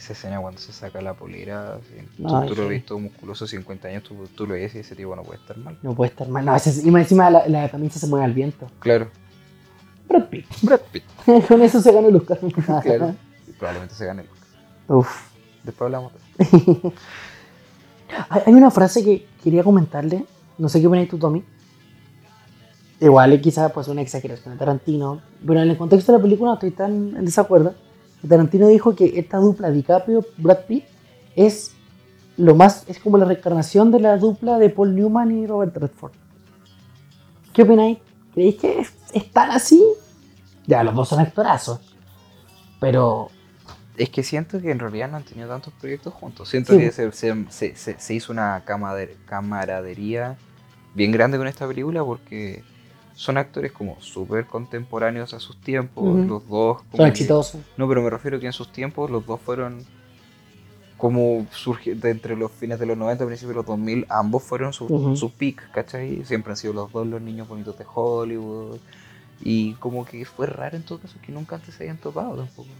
esa 0.00 0.14
escena 0.14 0.40
cuando 0.40 0.58
se 0.58 0.72
saca 0.72 1.00
la 1.02 1.12
polera, 1.12 1.78
No, 2.16 2.40
tú, 2.46 2.54
tú 2.54 2.62
lo 2.62 2.68
ves 2.68 2.86
todo 2.86 2.98
musculoso, 2.98 3.46
50 3.46 3.88
años, 3.88 4.02
tú, 4.02 4.14
tú 4.34 4.46
lo 4.46 4.54
ves 4.54 4.74
y 4.74 4.78
ese 4.78 4.96
tipo 4.96 5.14
no 5.14 5.22
puede 5.22 5.38
estar 5.40 5.58
mal. 5.58 5.78
No 5.82 5.94
puede 5.94 6.10
estar 6.10 6.26
mal. 6.28 6.44
No, 6.44 6.56
ese- 6.56 6.86
y 6.86 6.90
más 6.90 7.02
encima 7.02 7.28
la, 7.30 7.46
la 7.48 7.68
camisa 7.68 7.98
se 7.98 8.06
mueve 8.06 8.24
al 8.24 8.32
viento. 8.32 8.66
Claro, 8.78 9.08
Brad 10.08 10.24
Pitt. 10.28 10.46
Brad 10.62 10.80
Pitt, 10.90 11.04
Con 11.48 11.60
eso 11.62 11.80
se 11.82 11.92
ganó 11.92 12.08
el 12.08 12.16
Oscar. 12.16 12.38
claro. 12.82 13.14
Y 13.46 13.52
probablemente 13.58 13.94
se 13.94 14.06
gane 14.06 14.22
el 14.22 14.28
Oscar. 14.28 14.96
Uf. 14.96 15.30
Después 15.64 15.86
hablamos. 15.86 16.12
Hay 18.30 18.54
una 18.54 18.70
frase 18.70 19.04
que 19.04 19.26
quería 19.44 19.62
comentarle. 19.62 20.24
No 20.58 20.68
sé 20.70 20.80
qué 20.80 20.86
opinas 20.86 21.08
tú, 21.08 21.18
Tommy. 21.18 21.44
Igual 23.00 23.38
quizás 23.40 23.70
pues, 23.72 23.88
una 23.88 24.00
exageración 24.02 24.54
de 24.54 24.58
Tarantino. 24.58 25.20
Pero 25.46 25.60
en 25.60 25.70
el 25.70 25.76
contexto 25.76 26.12
de 26.12 26.18
la 26.18 26.22
película 26.22 26.50
no 26.50 26.54
estoy 26.54 26.70
tan 26.70 27.16
en 27.16 27.24
desacuerdo. 27.24 27.74
Tarantino 28.28 28.68
dijo 28.68 28.94
que 28.94 29.18
esta 29.18 29.38
dupla 29.38 29.70
DiCaprio-Brad 29.70 30.64
Pitt 30.66 30.84
es 31.36 31.72
lo 32.36 32.54
más. 32.54 32.84
es 32.88 32.98
como 32.98 33.18
la 33.18 33.24
reencarnación 33.24 33.90
de 33.90 34.00
la 34.00 34.16
dupla 34.18 34.58
de 34.58 34.70
Paul 34.70 34.94
Newman 34.94 35.30
y 35.38 35.46
Robert 35.46 35.76
Redford. 35.76 36.12
¿Qué 37.52 37.62
opináis? 37.62 37.98
¿Creéis 38.34 38.56
que 38.56 38.80
es, 38.80 38.92
es 39.12 39.30
tan 39.32 39.50
así? 39.50 39.82
Ya, 40.66 40.82
los 40.84 40.94
dos 40.94 41.08
son 41.08 41.20
actorazos. 41.20 41.80
Pero. 42.80 43.30
Es 43.96 44.08
que 44.08 44.22
siento 44.22 44.60
que 44.60 44.70
en 44.70 44.78
realidad 44.78 45.10
no 45.10 45.18
han 45.18 45.24
tenido 45.24 45.48
tantos 45.48 45.74
proyectos 45.74 46.14
juntos. 46.14 46.48
Siento 46.48 46.72
Sí. 46.72 46.78
que 46.78 46.92
se, 46.92 47.12
se- 47.12 47.44
se- 47.50 47.76
se- 47.76 47.98
se 48.00 48.14
hizo 48.14 48.32
una 48.32 48.62
camaradería 49.26 50.38
bien 50.94 51.12
grande 51.12 51.36
con 51.36 51.46
esta 51.46 51.66
película 51.68 52.02
porque 52.04 52.64
son 53.20 53.36
actores 53.36 53.70
como 53.70 54.00
súper 54.00 54.46
contemporáneos 54.46 55.34
a 55.34 55.40
sus 55.40 55.60
tiempos. 55.60 56.26
Los 56.26 56.48
dos. 56.48 56.78
como 56.84 56.96
Son 56.96 57.06
exitosos. 57.06 57.60
No, 57.76 57.86
pero 57.86 58.00
me 58.00 58.08
refiero 58.08 58.40
que 58.40 58.46
en 58.46 58.54
sus 58.54 58.72
tiempos 58.72 59.10
los 59.10 59.26
dos 59.26 59.38
fueron 59.42 59.84
como 60.96 61.46
surge 61.52 61.94
de 61.94 62.12
entre 62.12 62.34
los 62.34 62.50
fines 62.50 62.78
de 62.78 62.86
los 62.86 62.96
90 62.96 63.24
y 63.24 63.26
principios 63.26 63.50
de 63.50 63.56
los 63.56 63.66
2000, 63.66 64.06
ambos 64.08 64.42
fueron 64.42 64.72
su, 64.72 64.86
Ujú. 64.86 65.16
su 65.16 65.30
peak, 65.32 65.70
¿cachai? 65.70 66.24
Siempre 66.24 66.52
han 66.52 66.56
sido 66.56 66.72
los 66.72 66.90
dos 66.92 67.06
los 67.06 67.20
niños 67.20 67.46
bonitos 67.46 67.76
de 67.76 67.84
Hollywood. 67.94 68.78
Y 69.42 69.74
como 69.74 70.06
que 70.06 70.24
fue 70.24 70.46
raro 70.46 70.78
en 70.78 70.82
todo 70.82 71.00
caso 71.00 71.18
que 71.20 71.30
nunca 71.30 71.56
antes 71.56 71.74
se 71.74 71.84
hayan 71.84 71.98
topado 71.98 72.36
tampoco. 72.36 72.70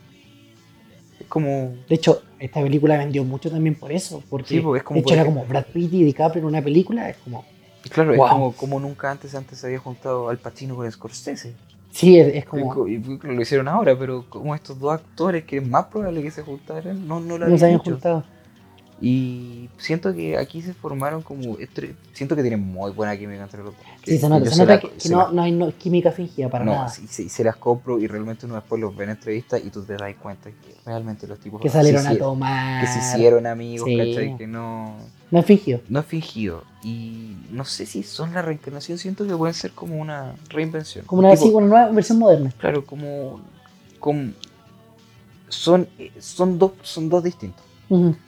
Es 1.20 1.26
como... 1.26 1.74
De 1.86 1.96
hecho, 1.96 2.22
esta 2.38 2.62
película 2.62 2.96
vendió 2.96 3.24
mucho 3.24 3.50
también 3.50 3.74
por 3.74 3.92
eso. 3.92 4.22
Porque, 4.30 4.48
Sí, 4.54 4.60
porque 4.60 4.78
es 4.78 4.84
como 4.84 4.96
de 4.96 5.02
hecho, 5.02 5.14
era 5.14 5.26
como 5.26 5.44
Brad 5.44 5.66
Pitt 5.66 5.92
y 5.92 6.04
DiCaprio 6.04 6.40
en 6.40 6.46
una 6.46 6.62
película. 6.62 7.10
Es 7.10 7.18
como. 7.18 7.44
Claro, 7.88 8.14
Wow. 8.14 8.26
es 8.26 8.30
como, 8.32 8.52
como 8.52 8.80
nunca 8.80 9.10
antes 9.10 9.34
antes 9.34 9.58
se 9.58 9.66
había 9.66 9.78
juntado 9.78 10.28
Al 10.28 10.38
Pacino 10.38 10.76
con 10.76 10.90
Scorsese. 10.90 11.54
Sí, 11.92 12.18
es, 12.20 12.34
es 12.34 12.44
como. 12.44 12.72
co- 12.74 12.86
y 12.86 12.98
lo 12.98 13.40
hicieron 13.42 13.66
ahora, 13.66 13.98
pero 13.98 14.24
como 14.28 14.54
estos 14.54 14.78
dos 14.78 14.92
actores 14.94 15.44
que 15.44 15.56
es 15.58 15.66
más 15.66 15.86
probable 15.86 16.22
que 16.22 16.30
se 16.30 16.42
juntaran, 16.42 17.08
no, 17.08 17.18
no 17.20 17.36
lo 17.38 17.48
No 17.48 17.58
se 17.58 17.64
habían 17.64 17.80
hecho. 17.80 17.90
juntado. 17.92 18.24
Y 19.02 19.70
siento 19.78 20.12
que 20.14 20.36
aquí 20.36 20.60
se 20.60 20.74
formaron 20.74 21.22
como. 21.22 21.56
Siento 22.12 22.36
que 22.36 22.42
tienen 22.42 22.60
muy 22.60 22.92
buena 22.92 23.16
química 23.16 23.42
entre 23.42 23.62
los 23.62 23.74
dos. 23.74 23.84
Sí, 24.04 24.18
se 24.18 24.28
nota, 24.28 24.50
se 24.50 24.58
nota 24.58 24.74
la- 24.74 24.80
que, 24.80 24.90
que 24.90 25.00
se 25.00 25.08
no, 25.10 25.18
la- 25.22 25.32
no 25.32 25.42
hay 25.42 25.52
no- 25.52 25.72
química 25.76 26.12
fingida 26.12 26.50
para 26.50 26.66
no, 26.66 26.72
nada. 26.74 26.88
sí, 26.90 27.06
sí, 27.08 27.30
se 27.30 27.42
las 27.42 27.56
compro 27.56 27.98
y 27.98 28.06
realmente 28.06 28.44
uno 28.44 28.56
después 28.56 28.78
los 28.80 28.94
ve 28.94 29.04
en 29.04 29.10
entrevistas 29.10 29.62
y 29.64 29.70
tú 29.70 29.82
te 29.82 29.96
das 29.96 30.14
cuenta 30.16 30.50
que 30.50 30.74
realmente 30.84 31.26
los 31.26 31.38
tipos 31.40 31.62
que 31.62 31.70
salieron 31.70 32.06
a 32.06 32.14
tomar. 32.18 32.82
que 32.82 32.86
se 32.88 32.98
hicieron 32.98 33.46
amigos, 33.46 33.86
Sí. 33.88 33.96
¿cachai? 33.96 34.36
Que 34.36 34.46
no, 34.46 34.96
No 35.30 35.38
es 35.38 35.46
fingido. 35.46 35.80
no 35.88 36.00
es 36.00 36.06
fingido. 36.06 36.64
Y 36.82 37.36
no 37.50 37.64
sé 37.64 37.86
si 37.86 38.02
son 38.02 38.32
la 38.34 38.42
reencarnación, 38.42 38.98
siento 38.98 39.26
que 39.26 39.36
pueden 39.36 39.54
ser 39.54 39.70
como 39.72 39.96
una 40.00 40.34
reinvención. 40.48 41.04
Como 41.06 41.20
una, 41.20 41.34
Tipo, 41.36 41.58
una 41.58 41.66
nueva 41.66 41.90
versión 41.90 42.18
moderna. 42.18 42.52
Claro, 42.58 42.84
como. 42.86 43.40
como 43.98 44.32
son, 45.48 45.88
eh, 45.98 46.12
son, 46.20 46.58
dos, 46.58 46.72
son 46.82 47.08
dos 47.08 47.22
distintos. 47.24 47.64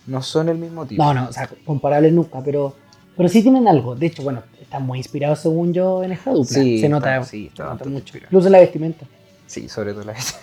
No 0.06 0.22
son 0.22 0.48
el 0.48 0.58
mismo 0.58 0.84
tipo. 0.86 1.02
No, 1.02 1.14
no, 1.14 1.28
o 1.28 1.32
sea, 1.32 1.48
comparables 1.64 2.12
nunca, 2.12 2.42
pero, 2.44 2.74
pero 3.16 3.28
sí 3.28 3.42
tienen 3.42 3.68
algo. 3.68 3.94
De 3.94 4.06
hecho, 4.06 4.22
bueno, 4.24 4.42
están 4.60 4.84
muy 4.84 4.98
inspirados 4.98 5.38
según 5.38 5.72
yo 5.72 6.02
en 6.02 6.10
esta 6.12 6.32
dupla. 6.32 6.58
Sí, 6.58 6.80
se 6.80 6.88
nota, 6.88 7.16
está- 7.18 7.30
sí, 7.30 7.46
está 7.46 7.64
se 7.64 7.70
nota 7.70 7.84
mucho. 7.84 7.98
inspirado. 8.02 8.26
Incluso 8.28 8.48
la 8.50 8.58
vestimenta. 8.58 9.06
Sí, 9.46 9.68
sobre 9.68 9.92
todo 9.92 10.04
la 10.04 10.12
vez. 10.14 10.34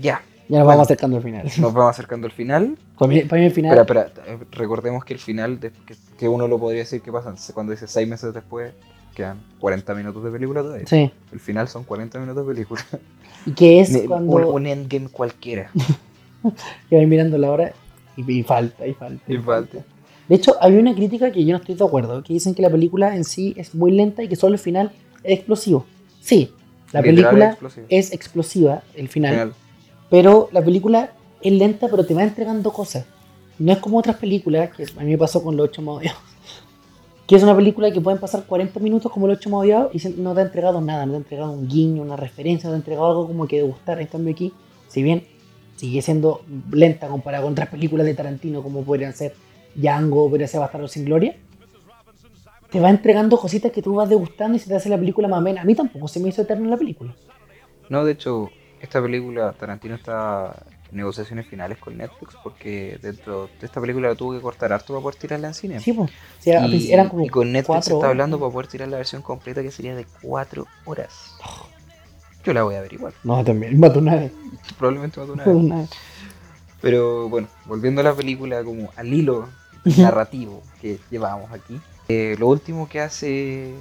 ya, 0.00 0.22
Ya 0.48 0.58
nos 0.58 0.64
Bueno. 0.66 0.66
vamos 0.66 0.86
acercando 0.86 1.16
al 1.16 1.22
final. 1.22 1.44
nos 1.58 1.72
vamos 1.72 1.90
acercando 1.90 2.26
al 2.26 2.32
final. 2.32 2.76
Para 2.98 3.08
mí, 3.08 3.20
para 3.22 3.40
mí 3.40 3.46
el 3.46 3.52
final. 3.52 3.78
Espera, 3.78 4.02
espera, 4.02 4.26
eh, 4.26 4.38
recordemos 4.52 5.04
que 5.04 5.14
el 5.14 5.20
final, 5.20 5.58
de- 5.60 5.70
que, 5.70 5.94
que 6.18 6.28
uno 6.28 6.46
lo 6.48 6.58
podría 6.58 6.80
decir 6.80 7.00
que 7.00 7.10
pasa 7.10 7.34
cuando 7.54 7.72
dice 7.72 7.86
seis 7.86 8.06
meses 8.08 8.34
después, 8.34 8.72
quedan 9.14 9.40
40 9.60 9.94
minutos 9.94 10.22
de 10.24 10.30
película 10.30 10.60
todavía. 10.62 10.86
Sí. 10.86 11.10
El 11.32 11.40
final 11.40 11.68
son 11.68 11.84
40 11.84 12.18
minutos 12.18 12.46
de 12.46 12.52
película. 12.54 12.82
Y 13.46 13.52
que 13.52 13.80
es 13.80 13.90
Ni- 13.90 14.06
cuando 14.06 14.36
un, 14.36 14.44
un 14.44 14.66
endgame 14.66 15.08
cualquiera. 15.08 15.70
que 16.90 16.96
vais 16.96 17.08
mirando 17.08 17.38
la 17.38 17.50
hora 17.50 17.72
y, 18.16 18.30
y 18.32 18.42
falta, 18.42 18.86
y 18.86 18.94
falta. 18.94 19.32
Y 19.32 19.38
falta. 19.38 19.78
De 20.28 20.34
hecho, 20.36 20.54
había 20.60 20.80
una 20.80 20.94
crítica 20.94 21.30
que 21.30 21.44
yo 21.44 21.52
no 21.52 21.58
estoy 21.58 21.74
de 21.74 21.84
acuerdo, 21.84 22.22
que 22.22 22.32
dicen 22.32 22.54
que 22.54 22.62
la 22.62 22.70
película 22.70 23.14
en 23.16 23.24
sí 23.24 23.54
es 23.56 23.74
muy 23.74 23.92
lenta 23.92 24.22
y 24.22 24.28
que 24.28 24.36
solo 24.36 24.54
el 24.54 24.58
final 24.58 24.92
es 25.22 25.38
explosivo. 25.38 25.84
Sí, 26.20 26.50
la 26.92 27.00
Literal 27.00 27.14
película 27.24 27.46
explosivo. 27.50 27.86
es 27.90 28.12
explosiva, 28.12 28.82
el 28.94 29.08
final, 29.08 29.32
Final. 29.32 29.52
Pero 30.10 30.48
la 30.52 30.62
película 30.62 31.12
es 31.40 31.52
lenta 31.52 31.88
pero 31.88 32.04
te 32.04 32.14
va 32.14 32.22
entregando 32.22 32.72
cosas. 32.72 33.06
No 33.58 33.72
es 33.72 33.78
como 33.78 33.98
otras 33.98 34.16
películas, 34.16 34.70
que 34.70 34.84
a 34.84 35.04
mí 35.04 35.12
me 35.12 35.18
pasó 35.18 35.42
con 35.42 35.56
Los 35.56 35.68
Ocho 35.68 35.82
Más 35.82 35.98
Odiados, 35.98 36.20
que 37.26 37.36
es 37.36 37.42
una 37.42 37.54
película 37.54 37.90
que 37.92 38.00
pueden 38.00 38.18
pasar 38.18 38.44
40 38.44 38.80
minutos 38.80 39.12
como 39.12 39.28
Los 39.28 39.38
Ocho 39.38 39.50
Más 39.50 39.60
Odiados 39.60 39.94
y 39.94 40.08
no 40.20 40.34
te 40.34 40.40
ha 40.40 40.44
entregado 40.44 40.80
nada, 40.80 41.06
no 41.06 41.12
te 41.12 41.16
ha 41.16 41.20
entregado 41.20 41.52
un 41.52 41.68
guiño, 41.68 42.02
una 42.02 42.16
referencia, 42.16 42.68
no 42.68 42.72
te 42.72 42.76
ha 42.76 42.78
entregado 42.78 43.08
algo 43.08 43.26
como 43.26 43.46
que 43.46 43.62
gustar. 43.62 44.00
En 44.00 44.08
cambio 44.08 44.32
aquí, 44.32 44.52
si 44.88 45.02
bien 45.02 45.24
sigue 45.76 46.02
siendo 46.02 46.42
lenta 46.70 47.08
comparada 47.08 47.42
con 47.42 47.52
otras 47.52 47.68
películas 47.68 48.06
de 48.06 48.14
Tarantino 48.14 48.62
como 48.62 48.82
podrían 48.82 49.12
ser 49.12 49.34
Django, 49.74 50.28
podría 50.28 50.48
ser 50.48 50.60
Bastardo 50.60 50.88
sin 50.88 51.04
Gloria, 51.04 51.36
te 52.70 52.80
va 52.80 52.90
entregando 52.90 53.36
cositas 53.36 53.70
que 53.70 53.82
tú 53.82 53.94
vas 53.94 54.08
degustando 54.08 54.56
y 54.56 54.60
se 54.60 54.68
te 54.68 54.74
hace 54.74 54.88
la 54.88 54.98
película 54.98 55.28
más 55.28 55.38
amena. 55.38 55.62
A 55.62 55.64
mí 55.64 55.74
tampoco 55.74 56.08
se 56.08 56.18
me 56.20 56.28
hizo 56.28 56.42
eterna 56.42 56.68
la 56.68 56.76
película. 56.76 57.14
No, 57.88 58.04
de 58.04 58.12
hecho, 58.12 58.50
esta 58.84 59.02
película, 59.02 59.52
Tarantino 59.52 59.94
está 59.94 60.54
en 60.90 60.98
negociaciones 60.98 61.46
finales 61.46 61.78
con 61.78 61.96
Netflix 61.96 62.36
porque 62.42 62.98
dentro 63.02 63.48
de 63.60 63.66
esta 63.66 63.80
película 63.80 64.08
la 64.08 64.14
tuvo 64.14 64.34
que 64.34 64.40
cortar 64.40 64.72
harto 64.72 64.92
para 64.92 65.02
poder 65.02 65.16
tirarla 65.16 65.48
en 65.48 65.54
cine. 65.54 65.80
Sí, 65.80 65.92
pues. 65.92 66.10
Y, 66.44 66.92
eran 66.92 67.08
como 67.08 67.24
y 67.24 67.28
con 67.28 67.50
Netflix 67.52 67.84
se 67.84 67.90
cuatro 67.90 67.96
está 67.96 68.08
hablando 68.08 68.38
para 68.38 68.52
poder 68.52 68.68
tirar 68.68 68.88
la 68.88 68.98
versión 68.98 69.22
completa 69.22 69.62
que 69.62 69.70
sería 69.70 69.94
de 69.94 70.06
4 70.22 70.66
horas. 70.84 71.36
Yo 72.44 72.52
la 72.52 72.62
voy 72.62 72.74
a 72.74 72.82
ver 72.82 72.92
igual. 72.92 73.14
No, 73.24 73.42
también, 73.42 73.80
mató 73.80 73.98
una 73.98 74.16
vez. 74.16 74.32
Probablemente 74.78 75.20
una 75.20 75.34
mató 75.36 75.50
vez. 75.50 75.64
una 75.64 75.76
vez. 75.78 75.90
Pero 76.80 77.28
bueno, 77.28 77.48
volviendo 77.64 78.02
a 78.02 78.04
la 78.04 78.14
película 78.14 78.62
como 78.62 78.90
al 78.96 79.12
hilo 79.12 79.48
narrativo 79.96 80.62
que 80.80 80.98
llevamos 81.10 81.50
aquí. 81.52 81.80
eh, 82.08 82.36
lo 82.38 82.48
último 82.48 82.88
que 82.88 83.00
hace 83.00 83.72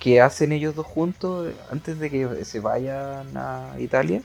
que 0.00 0.20
hacen 0.20 0.52
ellos 0.52 0.74
dos 0.74 0.86
juntos 0.86 1.52
antes 1.70 1.98
de 1.98 2.10
que 2.10 2.44
se 2.44 2.60
vayan 2.60 3.36
a 3.36 3.74
Italia 3.78 4.22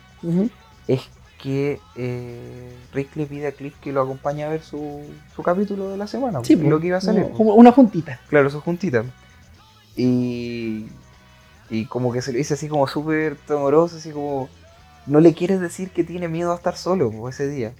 es 0.87 1.01
que 1.41 1.79
eh, 1.95 2.71
Rick 2.93 3.15
le 3.15 3.25
pide 3.25 3.47
a 3.47 3.51
Cliff 3.51 3.73
que 3.81 3.91
lo 3.91 4.01
acompañe 4.01 4.43
a 4.43 4.49
ver 4.49 4.61
su, 4.61 5.01
su 5.35 5.41
capítulo 5.41 5.89
de 5.89 5.97
la 5.97 6.05
semana. 6.05 6.39
Sí, 6.43 6.55
lo 6.55 6.69
pues, 6.69 6.81
que 6.81 6.87
iba 6.87 6.97
a 6.97 7.01
salir. 7.01 7.25
como- 7.35 7.55
una 7.55 7.71
juntita. 7.71 8.19
Claro, 8.29 8.49
su 8.51 8.61
juntita. 8.61 9.03
Y, 9.95 10.85
y 11.69 11.85
como 11.85 12.11
que 12.11 12.21
se 12.21 12.31
le 12.31 12.37
dice 12.39 12.53
así 12.53 12.67
como 12.67 12.87
súper 12.87 13.35
temoroso, 13.47 13.97
así 13.97 14.11
como... 14.11 14.49
No 15.07 15.19
le 15.19 15.33
quieres 15.33 15.59
decir 15.59 15.89
que 15.89 16.03
tiene 16.03 16.27
miedo 16.27 16.51
a 16.51 16.55
estar 16.55 16.77
solo 16.77 17.09
po, 17.11 17.27
ese 17.27 17.47
día. 17.49 17.71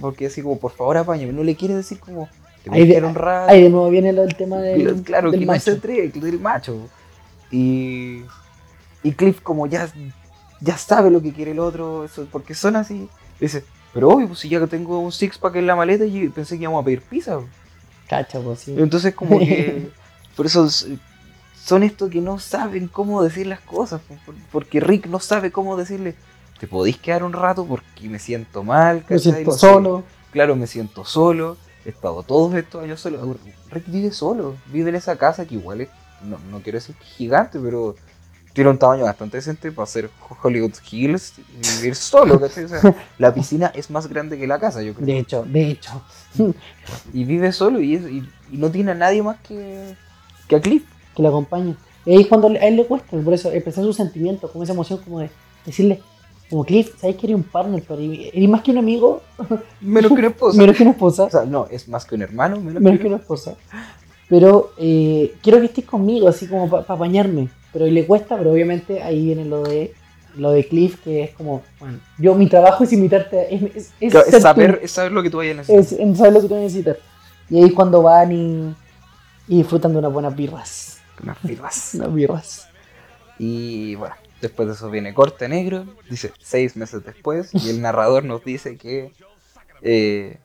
Porque 0.00 0.26
así 0.26 0.42
como, 0.42 0.58
por 0.58 0.72
favor, 0.72 0.96
apáñame. 0.96 1.32
No 1.32 1.44
le 1.44 1.54
quieres 1.54 1.76
decir 1.76 2.00
como... 2.00 2.28
Te 2.64 2.70
voy 2.70 2.80
Ahí 2.80 2.92
a 2.96 3.00
de- 3.00 3.06
un 3.06 3.14
rato. 3.14 3.52
Ahí 3.52 3.62
de 3.62 3.70
nuevo 3.70 3.88
viene 3.90 4.12
lo 4.12 4.22
del 4.22 4.34
tema 4.34 4.56
del, 4.56 5.02
claro, 5.04 5.30
del 5.30 5.40
que 5.40 5.46
no 5.46 5.60
se 5.60 5.70
entregue, 5.70 6.08
del 6.20 6.40
macho. 6.40 6.88
Y, 7.50 8.22
y 9.02 9.12
Cliff 9.12 9.40
como 9.40 9.66
ya, 9.66 9.90
ya 10.60 10.76
sabe 10.78 11.10
lo 11.10 11.22
que 11.22 11.32
quiere 11.32 11.52
el 11.52 11.58
otro, 11.58 12.04
eso, 12.04 12.26
porque 12.30 12.54
son 12.54 12.76
así. 12.76 13.08
Dice, 13.40 13.64
pero 13.94 14.08
obvio, 14.10 14.26
pues 14.28 14.40
si 14.40 14.48
ya 14.48 14.66
tengo 14.66 14.98
un 15.00 15.12
six 15.12 15.38
pack 15.38 15.56
en 15.56 15.66
la 15.66 15.76
maleta 15.76 16.04
y 16.04 16.28
pensé 16.28 16.56
que 16.56 16.62
íbamos 16.64 16.82
a 16.82 16.84
pedir 16.84 17.02
pizza. 17.02 17.38
Cacha, 18.08 18.40
pues 18.40 18.60
sí. 18.60 18.74
Entonces 18.78 19.14
como 19.14 19.38
que... 19.38 19.90
Por 20.36 20.46
eso 20.46 20.68
son 20.70 21.82
estos 21.82 22.08
que 22.10 22.20
no 22.20 22.38
saben 22.38 22.86
cómo 22.86 23.22
decir 23.24 23.46
las 23.48 23.60
cosas. 23.60 24.00
por- 24.24 24.34
Porque 24.52 24.78
Rick 24.78 25.06
no 25.06 25.18
sabe 25.18 25.50
cómo 25.50 25.76
decirle, 25.76 26.14
te 26.60 26.68
podéis 26.68 26.96
quedar 26.98 27.24
un 27.24 27.32
rato 27.32 27.66
porque 27.66 28.08
me 28.08 28.20
siento 28.20 28.62
mal. 28.62 29.04
Me 29.08 29.18
siento 29.18 29.42
No 29.50 29.52
sé. 29.52 29.58
solo. 29.58 30.04
Claro, 30.30 30.54
me 30.54 30.68
siento 30.68 31.04
solo. 31.04 31.56
He 31.84 31.88
estado 31.88 32.22
todos 32.22 32.54
estos 32.54 32.84
años 32.84 33.00
solo. 33.00 33.36
Rick 33.72 33.84
vive 33.88 34.12
solo. 34.12 34.54
Vive 34.72 34.90
en 34.90 34.94
esa 34.96 35.16
casa 35.18 35.44
que 35.44 35.56
igual 35.56 35.80
es, 35.80 35.88
no, 36.22 36.38
no 36.50 36.60
quiero 36.60 36.78
decir 36.78 36.94
gigante, 36.96 37.58
pero 37.58 37.94
tiene 38.52 38.70
un 38.70 38.78
tamaño 38.78 39.04
bastante 39.04 39.36
decente 39.36 39.70
para 39.70 39.86
ser 39.86 40.10
Hollywood 40.42 40.72
Hills 40.90 41.34
y 41.38 41.76
vivir 41.76 41.94
solo. 41.94 42.40
¿cachai? 42.40 42.64
O 42.64 42.68
sea, 42.68 42.94
la 43.18 43.32
piscina 43.32 43.70
es 43.74 43.88
más 43.90 44.06
grande 44.08 44.36
que 44.38 44.46
la 44.46 44.58
casa, 44.58 44.82
yo 44.82 44.94
creo. 44.94 45.06
De 45.06 45.18
hecho, 45.18 45.44
de 45.44 45.70
hecho. 45.70 46.02
Y 47.12 47.24
vive 47.24 47.52
solo 47.52 47.80
y, 47.80 47.94
es- 47.96 48.10
y, 48.10 48.28
y 48.50 48.56
no 48.56 48.70
tiene 48.70 48.92
a 48.92 48.94
nadie 48.94 49.22
más 49.22 49.38
que, 49.40 49.94
que 50.48 50.56
a 50.56 50.60
Cliff. 50.60 50.84
que 51.14 51.22
lo 51.22 51.28
acompañe. 51.28 51.76
Y 52.06 52.16
ahí 52.16 52.24
cuando 52.24 52.48
a 52.48 52.52
él 52.54 52.76
le 52.76 52.86
cuesta, 52.86 53.16
por 53.18 53.34
eso 53.34 53.50
expresar 53.52 53.84
sus 53.84 53.96
sentimientos, 53.96 54.50
como 54.50 54.64
esa 54.64 54.72
emoción, 54.72 55.00
como 55.04 55.20
de 55.20 55.30
decirle, 55.66 56.00
como 56.48 56.64
Cliff, 56.64 56.94
¿sabes 56.98 57.16
que 57.16 57.26
eres 57.26 57.36
un 57.36 57.42
partner? 57.42 57.84
Pero 57.86 58.00
eres 58.00 58.48
más 58.48 58.62
que 58.62 58.70
un 58.70 58.78
amigo, 58.78 59.20
Menos 59.82 60.08
que 60.12 60.18
una 60.18 60.28
esposa. 60.28 60.58
menos 60.58 60.74
que 60.76 60.82
una 60.84 60.92
esposa, 60.92 61.24
O 61.24 61.30
sea, 61.30 61.44
no, 61.44 61.66
es 61.70 61.86
más 61.88 62.06
que 62.06 62.14
un 62.14 62.22
hermano, 62.22 62.56
menos, 62.58 62.80
menos 62.82 62.98
que 62.98 63.02
que 63.02 63.08
una 63.08 63.16
esposa. 63.18 63.54
Pero 64.28 64.72
eh, 64.78 65.34
quiero 65.42 65.58
que 65.60 65.66
estés 65.66 65.84
conmigo, 65.84 66.28
así 66.28 66.46
como 66.46 66.68
para 66.68 66.82
apañarme. 66.82 67.48
Pero 67.72 67.86
le 67.86 68.06
cuesta, 68.06 68.36
pero 68.36 68.52
obviamente 68.52 69.02
ahí 69.02 69.24
viene 69.24 69.44
lo 69.44 69.62
de 69.62 69.94
lo 70.36 70.52
de 70.52 70.68
Cliff, 70.68 71.00
que 71.02 71.24
es 71.24 71.30
como, 71.32 71.62
bueno, 71.80 71.98
yo 72.18 72.34
mi 72.34 72.46
trabajo 72.48 72.84
es 72.84 72.92
invitarte, 72.92 73.40
a- 73.40 73.42
es, 73.44 73.90
es, 73.98 74.12
Claro, 74.12 74.40
saber, 74.40 74.78
es 74.82 74.92
saber 74.92 75.10
lo 75.10 75.22
que 75.22 75.30
tú 75.30 75.38
vayas 75.38 75.54
a 75.54 75.72
necesitar. 75.72 76.06
es, 76.08 76.16
saber 76.18 76.32
lo 76.34 76.42
que 76.42 76.48
tú 76.48 76.54
necesitas. 76.54 76.96
Y 77.50 77.56
ahí 77.58 77.64
es 77.64 77.72
cuando 77.72 78.02
van 78.02 78.30
y, 78.30 78.74
y 79.48 79.56
disfrutan 79.58 79.92
de 79.92 79.98
unas 79.98 80.12
buenas 80.12 80.36
birras. 80.36 80.98
Unas 81.22 81.38
firmas. 81.38 81.90
Unas 81.94 82.14
birras. 82.14 82.68
Y 83.38 83.96
bueno, 83.96 84.14
después 84.40 84.68
de 84.68 84.74
eso 84.74 84.90
viene 84.90 85.12
corte 85.12 85.48
negro, 85.48 85.86
dice 86.08 86.30
seis 86.38 86.76
meses 86.76 87.04
después, 87.04 87.50
y 87.54 87.70
el 87.70 87.80
narrador 87.82 88.22
nos 88.24 88.44
dice 88.44 88.76
que, 88.76 89.12
eh, 89.82 90.38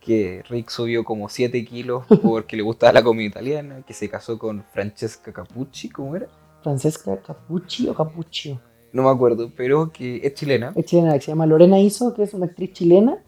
que 0.00 0.42
Rick 0.48 0.70
subió 0.70 1.04
como 1.04 1.28
7 1.28 1.64
kilos 1.64 2.04
porque 2.22 2.56
le 2.56 2.62
gustaba 2.62 2.92
la 2.94 3.04
comida 3.04 3.28
italiana, 3.28 3.82
que 3.86 3.92
se 3.92 4.08
casó 4.08 4.38
con 4.38 4.64
Francesca 4.72 5.32
Capucci, 5.32 5.90
¿cómo 5.90 6.16
era? 6.16 6.26
Francesca 6.62 7.20
Capucci 7.20 7.88
o 7.88 7.94
Capuccio. 7.94 8.60
No 8.92 9.04
me 9.04 9.10
acuerdo, 9.10 9.52
pero 9.56 9.92
que 9.92 10.20
es 10.24 10.34
chilena. 10.34 10.72
Es 10.74 10.86
chilena, 10.86 11.12
que 11.14 11.20
se 11.20 11.28
llama 11.30 11.46
Lorena 11.46 11.78
Iso, 11.78 12.12
que 12.12 12.24
es 12.24 12.34
una 12.34 12.46
actriz 12.46 12.72
chilena. 12.72 13.18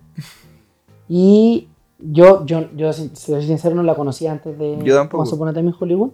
Y 1.08 1.68
yo, 1.98 2.44
yo, 2.46 2.68
yo 2.74 2.92
si 2.92 3.10
soy 3.14 3.46
sincero, 3.46 3.74
no 3.74 3.82
la 3.82 3.94
conocía 3.94 4.32
antes 4.32 4.58
de 4.58 4.78
Yo 4.82 4.96
tampoco. 4.96 5.52
Time 5.52 5.68
in 5.68 5.74
Hollywood. 5.78 6.10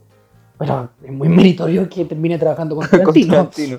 Pero 0.58 0.90
es 1.02 1.12
muy 1.12 1.28
meritorio 1.28 1.88
que 1.88 2.04
termine 2.04 2.36
trabajando 2.36 2.74
con 2.76 2.86
Con 2.88 2.98
Tarantino. 2.98 3.34
Tarantino. 3.34 3.78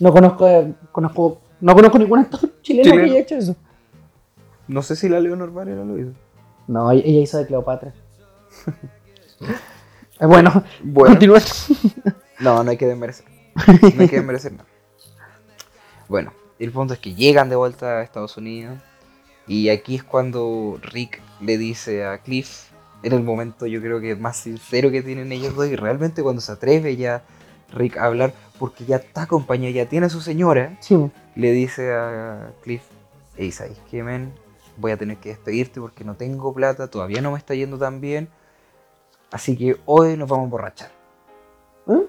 no 0.00 0.12
conozco, 0.12 0.46
conozco, 0.90 1.40
no 1.60 1.74
conozco 1.74 1.98
ningún 1.98 2.18
actor 2.18 2.40
chileno, 2.62 2.90
Chileno. 2.90 3.04
que 3.04 3.10
haya 3.10 3.20
hecho 3.20 3.36
eso. 3.36 3.56
No 4.68 4.82
sé 4.82 4.96
si 4.96 5.08
la 5.08 5.20
Leonor 5.20 5.52
Varela 5.52 5.84
lo 5.84 5.98
hizo. 5.98 6.12
No, 6.66 6.90
ella 6.90 7.20
hizo 7.20 7.38
de 7.38 7.46
Cleopatra. 7.46 7.92
Eh, 10.20 10.26
bueno, 10.26 10.62
Bueno, 10.84 11.10
continúa. 11.14 11.40
no, 12.38 12.62
no 12.62 12.70
hay 12.70 12.76
que 12.76 12.86
desmerecer. 12.86 13.26
No 13.66 14.02
hay 14.02 14.08
que 14.08 14.16
desmerecer 14.16 14.52
nada. 14.52 14.68
Bueno, 16.08 16.32
el 16.60 16.70
punto 16.70 16.94
es 16.94 17.00
que 17.00 17.14
llegan 17.14 17.48
de 17.48 17.56
vuelta 17.56 17.98
a 17.98 18.02
Estados 18.02 18.36
Unidos. 18.36 18.78
Y 19.48 19.70
aquí 19.70 19.96
es 19.96 20.04
cuando 20.04 20.78
Rick 20.82 21.20
le 21.40 21.58
dice 21.58 22.04
a 22.04 22.18
Cliff, 22.18 22.70
en 23.02 23.12
el 23.12 23.22
momento 23.24 23.66
yo 23.66 23.80
creo 23.80 24.00
que 24.00 24.14
más 24.14 24.36
sincero 24.36 24.90
que 24.92 25.02
tienen 25.02 25.32
ellos 25.32 25.56
dos, 25.56 25.66
y 25.66 25.74
realmente 25.76 26.22
cuando 26.22 26.40
se 26.40 26.52
atreve 26.52 26.96
ya 26.96 27.24
Rick 27.72 27.96
a 27.98 28.04
hablar, 28.04 28.32
porque 28.60 28.84
ya 28.84 28.96
está 28.96 29.22
acompañado, 29.22 29.74
ya 29.74 29.86
tiene 29.88 30.06
a 30.06 30.10
su 30.10 30.20
señora, 30.20 30.78
Sí, 30.80 30.96
le 31.34 31.50
dice 31.52 31.92
a 31.92 32.52
Cliff, 32.62 32.82
hey, 33.36 33.50
¿sabes 33.50 33.76
qué, 33.90 34.02
men? 34.04 34.32
Voy 34.76 34.92
a 34.92 34.96
tener 34.96 35.18
que 35.18 35.30
despedirte 35.30 35.80
porque 35.80 36.04
no 36.04 36.14
tengo 36.14 36.52
plata, 36.52 36.88
todavía 36.88 37.20
no 37.20 37.32
me 37.32 37.38
está 37.38 37.54
yendo 37.54 37.78
tan 37.78 38.00
bien, 38.00 38.28
así 39.30 39.56
que 39.56 39.76
hoy 39.86 40.16
nos 40.16 40.28
vamos 40.28 40.42
a 40.42 40.44
emborrachar. 40.44 40.90
¿Eh? 41.88 42.06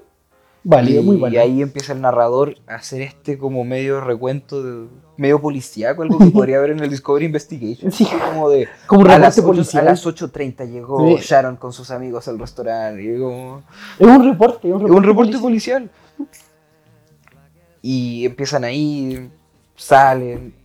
válido, 0.65 1.01
y 1.01 1.05
muy 1.05 1.17
válido. 1.17 1.43
ahí 1.43 1.61
empieza 1.61 1.93
el 1.93 2.01
narrador 2.01 2.55
a 2.67 2.75
hacer 2.75 3.01
este 3.03 3.37
como 3.37 3.63
medio 3.63 4.01
recuento, 4.01 4.63
de, 4.63 4.87
medio 5.15 5.39
policíaco, 5.39 6.01
algo 6.01 6.17
que 6.17 6.25
podría 6.31 6.57
haber 6.57 6.71
en 6.71 6.79
el 6.79 6.89
Discovery 6.89 7.25
Investigation. 7.25 7.91
Sí. 7.91 8.05
como 8.31 8.49
de, 8.49 8.67
Como 8.87 9.05
a 9.05 9.17
las, 9.19 9.37
reporte 9.37 9.61
8, 9.61 9.79
a 9.79 9.81
las 9.83 10.05
8.30 10.05 10.69
llegó 10.69 11.07
Sí. 11.07 11.23
Sharon 11.23 11.55
con 11.55 11.71
sus 11.71 11.91
amigos 11.91 12.27
al 12.27 12.39
restaurante. 12.39 13.03
Y 13.03 13.19
como, 13.19 13.63
Es 13.99 14.07
un 14.07 14.25
reporte, 14.25 14.67
es 14.67 14.73
un 14.73 14.81
es 14.81 14.83
reporte, 14.83 14.97
un 14.97 15.03
reporte 15.03 15.37
policial. 15.37 15.89
policial. 16.17 16.45
Y 17.81 18.25
empiezan 18.25 18.63
ahí, 18.63 19.29
salen. 19.75 20.55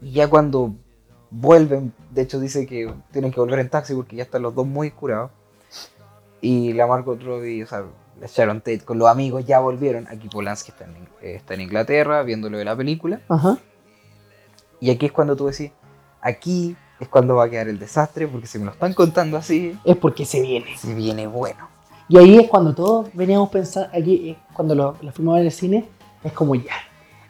Y 0.00 0.12
ya 0.12 0.28
cuando 0.28 0.74
vuelven, 1.32 1.92
de 2.10 2.22
hecho 2.22 2.38
dice 2.38 2.66
que 2.66 2.92
tienen 3.10 3.32
que 3.32 3.40
volver 3.40 3.58
en 3.58 3.68
taxi 3.70 3.94
porque 3.94 4.16
ya 4.16 4.22
están 4.22 4.42
los 4.42 4.54
dos 4.54 4.66
muy 4.66 4.90
curados. 4.90 5.30
Y 6.40 6.72
la 6.74 6.86
Margot 6.86 7.20
Robbie, 7.22 7.62
o 7.64 7.66
sea, 7.66 7.84
la 8.20 8.26
Sharon 8.26 8.58
Tate 8.60 8.80
con 8.80 8.98
los 8.98 9.08
amigos 9.08 9.44
ya 9.46 9.60
volvieron. 9.60 10.06
Aquí 10.08 10.28
Polanski 10.28 10.72
está 10.72 10.84
en, 10.84 11.08
está 11.22 11.54
en 11.54 11.62
Inglaterra 11.62 12.22
viéndolo 12.22 12.58
de 12.58 12.64
la 12.64 12.76
película. 12.76 13.20
Ajá. 13.28 13.58
Y 14.80 14.90
aquí 14.90 15.06
es 15.06 15.12
cuando 15.12 15.36
tú 15.36 15.46
decís, 15.46 15.70
aquí 16.20 16.76
es 16.98 17.08
cuando 17.08 17.36
va 17.36 17.44
a 17.44 17.50
quedar 17.50 17.68
el 17.68 17.78
desastre 17.78 18.26
porque 18.28 18.46
si 18.46 18.58
me 18.58 18.64
lo 18.66 18.72
están 18.72 18.92
contando 18.92 19.36
así, 19.36 19.78
Es 19.84 19.96
porque 19.96 20.24
se 20.24 20.40
viene. 20.40 20.76
se 20.76 20.94
viene 20.94 21.26
bueno. 21.26 21.68
Y 22.08 22.18
ahí 22.18 22.36
es 22.38 22.48
cuando 22.48 22.74
todos 22.74 23.08
veníamos 23.14 23.48
pensando, 23.48 23.88
aquí 23.96 24.30
eh, 24.30 24.36
cuando 24.52 24.74
lo, 24.74 24.96
lo 25.00 25.12
fuimos 25.12 25.32
a 25.32 25.36
ver 25.36 25.42
en 25.42 25.46
el 25.46 25.52
cine, 25.52 25.88
es 26.24 26.32
como 26.32 26.54
ya. 26.56 26.74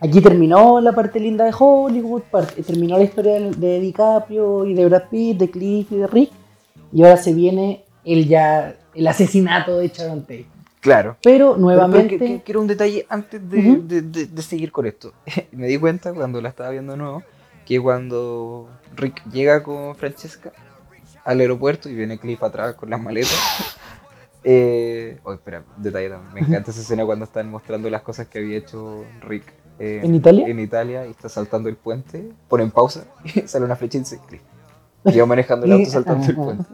Aquí 0.03 0.21
terminó 0.21 0.81
la 0.81 0.93
parte 0.93 1.21
linda 1.21 1.45
de 1.45 1.53
Hollywood, 1.57 2.23
terminó 2.67 2.99
la 2.99 3.05
historia 3.05 3.35
de, 3.35 3.51
de 3.53 3.79
DiCaprio 3.81 4.67
y 4.67 4.75
de 4.75 4.87
Brad 4.87 5.05
Pitt, 5.11 5.39
de 5.39 5.49
Cliff 5.51 5.93
y 5.93 5.97
de 5.99 6.07
Rick, 6.09 6.31
y 6.93 7.03
ahora 7.05 7.17
se 7.17 7.33
viene 7.33 7.85
el 8.05 8.27
ya 8.27 8.75
el 8.95 9.07
asesinato 9.07 9.79
de 9.79 9.89
Sharon 9.89 10.23
Tate. 10.23 10.47
Claro. 10.81 11.17
Pero 11.23 11.57
nuevamente, 11.57 12.17
pero 12.19 12.41
quiero 12.45 12.61
un 12.61 12.67
detalle 12.67 13.07
antes 13.09 13.49
de, 13.49 13.59
Ujú. 13.61 13.83
de- 13.87 14.03
de- 14.03 14.27
de 14.27 14.43
seguir 14.43 14.73
con 14.73 14.87
esto. 14.87 15.13
Me 15.53 15.69
di 15.69 15.79
cuenta 15.79 16.13
cuando 16.13 16.41
la 16.43 16.49
estaba 16.49 16.71
viendo 16.71 16.93
de 16.93 16.99
nuevo 16.99 17.23
que 17.65 17.81
cuando 17.81 18.69
Rick 18.97 19.23
llega 19.31 19.63
con 19.63 19.95
Francesca 19.95 20.51
al 21.25 21.39
aeropuerto 21.39 21.89
y 21.89 21.95
viene 21.95 22.19
Cliff 22.19 22.43
atrás 22.43 22.75
con 22.75 22.91
las 22.91 23.01
maletas. 23.01 23.39
Eh, 24.45 25.21
oh, 25.23 25.33
espera, 25.35 25.63
detalle 25.77 26.09
también. 26.11 26.35
Me 26.35 26.41
encanta 26.41 26.73
esa 26.73 26.81
escena 26.81 27.05
cuando 27.07 27.27
están 27.27 27.49
mostrando 27.49 27.89
las 27.89 28.03
cosas 28.03 28.27
que 28.27 28.41
había 28.41 28.59
hecho 28.59 29.05
Rick 29.21 29.45
¿En 29.79 30.15
Italia? 30.15 30.47
en 30.47 30.61
Italia 30.61 31.07
y 31.07 31.11
está 31.11 31.29
saltando 31.29 31.69
el 31.69 31.77
puente. 31.77 32.31
Ponen 32.49 32.71
pausa 32.71 33.05
y 33.25 33.41
sale 33.49 33.65
una 33.65 33.77
flecha 33.77 33.99
y 33.99 34.01
dice 34.01 34.21
Cliff. 34.27 34.43
Yo 35.05 35.27
manejando 35.27 35.67
el 35.67 35.73
auto 35.79 35.91
saltando 35.91 36.27
el 36.27 36.35
puente. 36.37 36.65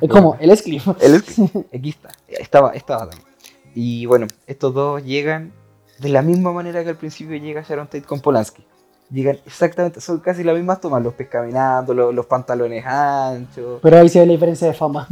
es 0.00 0.10
como, 0.10 0.36
él 0.40 0.50
es 0.50 0.62
Cliff. 0.62 0.86
Él 1.00 1.14
es 1.14 1.22
Cliff. 1.22 1.56
Aquí 1.74 1.90
está. 1.90 2.10
Estaba, 2.28 2.70
estaba 2.72 3.08
también. 3.08 3.26
Y 3.74 4.06
bueno, 4.06 4.26
estos 4.46 4.74
dos 4.74 5.02
llegan 5.02 5.52
de 5.98 6.08
la 6.08 6.22
misma 6.22 6.52
manera 6.52 6.82
que 6.82 6.90
al 6.90 6.96
principio 6.96 7.36
llega 7.36 7.62
Sharon 7.62 7.86
Tate 7.86 8.02
con 8.02 8.20
Polanski. 8.20 8.64
Llegan 9.10 9.38
exactamente, 9.44 10.00
son 10.00 10.20
casi 10.20 10.42
las 10.42 10.56
mismas 10.56 10.80
tomas, 10.80 11.02
los 11.02 11.12
pies 11.12 11.28
caminando, 11.28 11.92
los, 11.92 12.14
los 12.14 12.26
pantalones 12.26 12.84
anchos. 12.86 13.78
Pero 13.82 13.98
ahí 13.98 14.08
se 14.08 14.20
ve 14.20 14.26
la 14.26 14.32
diferencia 14.32 14.66
de 14.66 14.72
fama. 14.72 15.06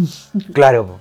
Claro, 0.55 0.99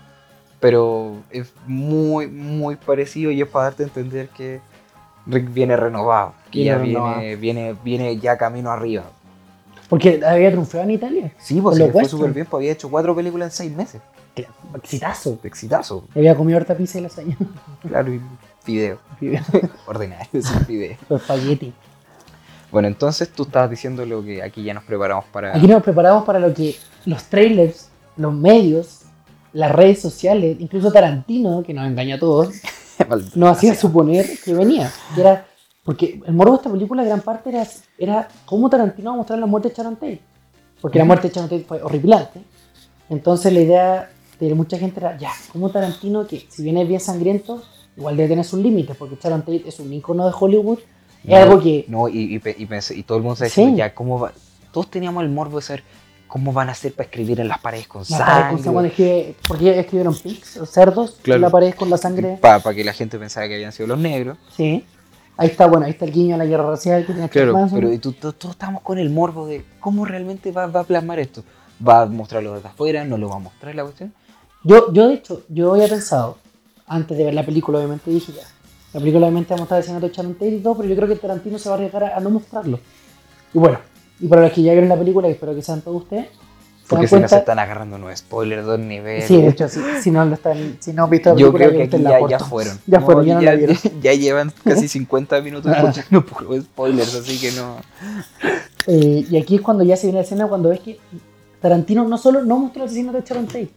pero 0.59 1.23
es 1.29 1.53
muy, 1.65 2.27
muy 2.27 2.75
parecido 2.75 3.31
y 3.31 3.41
es 3.41 3.47
para 3.47 3.65
darte 3.65 3.83
a 3.83 3.85
entender 3.87 4.29
que 4.29 4.59
Rick 5.30 5.53
viene 5.53 5.75
renovado, 5.77 6.34
que 6.51 6.59
Viene 6.59 6.69
ya 6.69 6.77
renovado. 6.84 7.19
viene, 7.19 7.36
viene, 7.36 7.75
viene 7.84 8.17
ya 8.17 8.38
camino 8.38 8.71
arriba. 8.71 9.03
Porque 9.88 10.21
había 10.25 10.49
triunfado 10.49 10.84
en 10.84 10.91
Italia. 10.91 11.32
Sí, 11.39 11.59
pues 11.61 11.77
le 11.77 11.89
fue 11.91 12.05
súper 12.05 12.32
bien, 12.34 12.45
pues 12.49 12.59
había 12.61 12.71
hecho 12.73 12.89
cuatro 12.89 13.15
películas 13.15 13.47
en 13.47 13.51
seis 13.65 13.75
meses. 13.75 14.01
Exitazo. 14.75 15.39
Exitazo, 15.43 16.03
Había 16.15 16.36
comido 16.36 16.57
harta 16.57 16.75
pizza 16.75 16.99
y 16.99 17.01
lasaña. 17.01 17.36
claro, 17.88 18.13
y 18.13 18.21
video, 18.65 18.99
ordinario, 19.88 20.41
sin 20.41 20.65
video. 20.67 20.95
Espagueti. 21.09 21.73
Bueno, 22.71 22.88
entonces 22.88 23.30
tú 23.30 23.43
estabas 23.43 23.69
diciendo 23.69 24.05
lo 24.05 24.23
que 24.23 24.43
aquí 24.43 24.63
ya 24.63 24.75
nos 24.75 24.84
preparamos 24.84 25.25
para... 25.25 25.57
Aquí 25.57 25.65
nos 25.67 25.82
preparamos 25.82 26.23
para 26.23 26.38
lo 26.38 26.53
que 26.53 26.75
los 27.05 27.23
trailers, 27.23 27.89
los 28.15 28.32
medios, 28.32 29.01
las 29.53 29.71
redes 29.71 29.99
sociales, 29.99 30.55
incluso 30.59 30.91
Tarantino, 30.91 31.63
que 31.63 31.73
nos 31.73 31.88
engaña 31.88 32.15
a 32.15 32.19
todos, 32.19 32.49
nos 33.36 33.58
hacía 33.58 33.76
suponer 33.76 34.26
que 34.43 34.54
venía. 34.54 34.91
Que 35.16 35.22
era, 35.22 35.45
porque 35.84 36.22
el 36.26 36.34
morbo 36.34 36.54
de 36.54 36.58
esta 36.58 36.72
película, 36.72 37.04
gran 37.04 37.22
parte 37.22 37.50
era, 37.50 37.66
era 37.97 38.28
cómo 38.45 38.70
Tarantino 38.70 39.12
va 39.12 39.14
a 39.16 39.18
mostrar 39.18 39.39
la 39.39 39.45
muerte 39.45 39.70
de 39.70 39.76
Sharon 39.76 39.95
Tate. 39.95 40.22
Porque 40.82 41.00
la 41.00 41.06
muerte 41.06 41.28
de 41.28 41.34
Sharon 41.34 41.50
Tate 41.50 41.66
fue 41.66 41.82
horripilante. 41.82 42.41
Entonces 43.10 43.52
la 43.54 43.60
idea 43.62 44.10
de 44.39 44.54
mucha 44.56 44.78
gente 44.78 45.00
era, 45.00 45.18
ya, 45.18 45.32
como 45.52 45.70
Tarantino, 45.70 46.26
que 46.28 46.45
si 46.50 46.64
bien 46.64 46.78
es 46.78 46.88
bien 46.88 47.00
sangriento, 47.00 47.62
igual 47.97 48.16
debe 48.16 48.30
tener 48.30 48.45
sus 48.45 48.60
límites, 48.60 48.95
porque 48.95 49.18
Sharon 49.22 49.41
Tate 49.41 49.64
es 49.68 49.80
un 49.80 49.91
icono 49.91 50.26
de 50.28 50.34
Hollywood, 50.39 50.80
es 51.24 51.30
No, 51.30 51.36
algo 51.36 51.60
que... 51.60 51.86
No, 51.89 52.08
y, 52.08 52.36
y, 52.36 52.39
pe- 52.39 52.56
y 52.58 52.66
pensé- 52.66 52.95
y 52.95 53.04
todo 53.04 53.18
el 53.18 53.24
mundo 53.24 53.43
diciendo 53.43 53.74
Sí. 53.74 53.78
ya, 53.80 53.93
¿cómo 53.93 54.20
va? 54.20 54.32
Todos 54.72 54.89
teníamos 54.89 55.24
el 55.24 55.30
morbo 55.30 55.58
de 55.58 55.64
saber 55.64 55.84
cómo 56.30 56.53
van 56.53 56.69
a 56.69 56.71
hacer 56.71 56.93
para 56.93 57.09
escribir 57.09 57.41
en 57.41 57.49
las 57.49 57.59
paredes 57.59 57.88
con 57.88 58.03
la 58.09 58.17
pared 58.17 58.49
con 58.51 58.63
sangre. 58.63 58.63
sangre, 58.63 58.91
que- 58.93 59.36
porque 59.47 59.77
escribieron 59.80 60.15
pigs, 60.15 60.59
cerdos, 60.71 61.17
Claro. 61.21 61.36
en 61.38 61.41
la 61.41 61.49
pared 61.49 61.73
con 61.73 61.89
la 61.89 61.97
sangre. 61.97 62.38
Para 62.39 62.61
que 62.73 62.84
la 62.86 62.93
gente 62.93 63.19
pensara 63.19 63.47
que 63.49 63.55
habían 63.55 63.73
sido 63.73 63.88
los 63.88 63.99
negros. 63.99 64.38
Sí. 64.55 64.86
Ahí 65.36 65.47
está, 65.47 65.67
bueno, 65.67 65.86
ahí 65.86 65.91
está 65.91 66.05
el 66.05 66.11
guiño 66.11 66.36
a 66.36 66.38
la 66.38 66.45
guerra 66.45 66.69
racial 66.69 67.05
que 67.05 67.13
tiene 67.13 67.27
Claro, 67.30 67.53
Manson. 67.53 67.80
pero 67.80 67.91
y 67.91 67.97
tú- 67.97 68.11
tú- 68.13 68.32
todos 68.34 68.55
estamos 68.55 68.82
con 68.84 68.97
el 68.99 69.09
morbo 69.09 69.47
de 69.47 69.65
cómo 69.80 70.05
realmente 70.05 70.51
va, 70.51 70.67
va 70.67 70.82
a 70.82 70.84
plasmar 70.84 71.19
esto. 71.19 71.43
¿Va 71.86 72.01
a 72.01 72.05
mostrarlo 72.05 72.53
desde 72.55 72.67
afuera? 72.67 73.03
¿No 73.05 73.17
lo 73.17 73.30
va 73.30 73.38
a 73.38 73.39
mostrar 73.39 73.73
la 73.73 73.84
cuestión? 73.84 74.13
Yo, 74.63 74.91
yo, 74.93 75.07
de 75.07 75.13
hecho, 75.15 75.43
yo 75.49 75.73
había 75.73 75.88
pensado, 75.88 76.38
antes 76.86 77.17
de 77.17 77.23
ver 77.23 77.34
la 77.34 77.45
película, 77.45 77.77
obviamente 77.80 78.11
dije 78.11 78.34
ya, 78.34 78.43
la 78.93 78.99
película 78.99 79.25
obviamente 79.27 79.49
va 79.53 79.55
a 79.55 79.59
mostrar 79.59 79.80
escenas 79.80 80.01
de 80.01 80.47
y 80.49 80.59
todo, 80.59 80.75
pero 80.77 80.89
yo 80.89 80.95
creo 80.95 81.07
que 81.07 81.15
Tarantino 81.15 81.57
se 81.57 81.69
va 81.69 81.75
a 81.75 81.77
arriesgar 81.77 82.03
a, 82.03 82.17
a 82.17 82.19
no 82.19 82.30
mostrarlo. 82.32 82.80
Y 83.53 83.57
bueno, 83.59 83.80
y 84.20 84.28
para 84.28 84.41
los 84.43 84.51
que 84.51 84.61
ya 84.61 84.72
vieron 84.74 84.89
la 84.89 84.97
película, 84.97 85.28
y 85.28 85.32
espero 85.32 85.55
que 85.55 85.61
sean 85.61 85.82
todos 85.82 86.03
ustedes, 86.03 86.28
Porque 86.88 87.07
si 87.07 87.15
no 87.15 87.28
se 87.28 87.38
están 87.38 87.59
agarrando 87.59 87.97
unos 87.97 88.17
spoilers 88.17 88.65
de 88.65 88.76
un 88.76 88.88
nivel. 88.88 89.22
Sí, 89.22 89.41
de 89.41 89.49
hecho, 89.49 89.70
si, 89.70 89.80
si 90.01 90.09
no 90.11 90.26
lo 90.26 90.34
están, 90.34 90.78
si 90.80 90.91
no 90.91 91.03
han 91.03 91.09
visto 91.11 91.30
la 91.30 91.39
Yo 91.39 91.53
creo 91.53 91.72
que 91.72 91.84
aquí 91.84 92.01
ya, 92.01 92.20
ya 92.28 92.39
fueron. 92.39 92.80
Ya 92.88 92.99
No, 92.99 93.05
fueron, 93.05 93.26
ya 93.26 93.36
no 93.36 93.41
la 93.41 93.55
vieron. 93.55 93.78
ya 94.01 94.13
llevan 94.13 94.51
casi 94.63 94.88
50 94.88 95.41
minutos 95.41 95.72
escuchando 95.72 96.26
puros 96.26 96.63
spoilers, 96.63 97.15
así 97.15 97.39
que 97.39 97.51
no. 97.51 97.78
Eh, 98.88 99.26
y 99.30 99.38
aquí 99.38 99.55
es 99.55 99.61
cuando 99.61 99.84
ya 99.84 99.95
se 99.95 100.07
viene 100.07 100.20
la 100.20 100.24
escena, 100.24 100.47
cuando 100.47 100.70
ves 100.70 100.80
que 100.80 100.99
Tarantino 101.61 102.07
no 102.07 102.17
solo 102.17 102.43
no 102.43 102.57
mostró 102.57 102.84
el 102.84 102.88
asesinato 102.89 103.20
de 103.20 103.24
Sharon 103.28 103.45
Tate, 103.45 103.70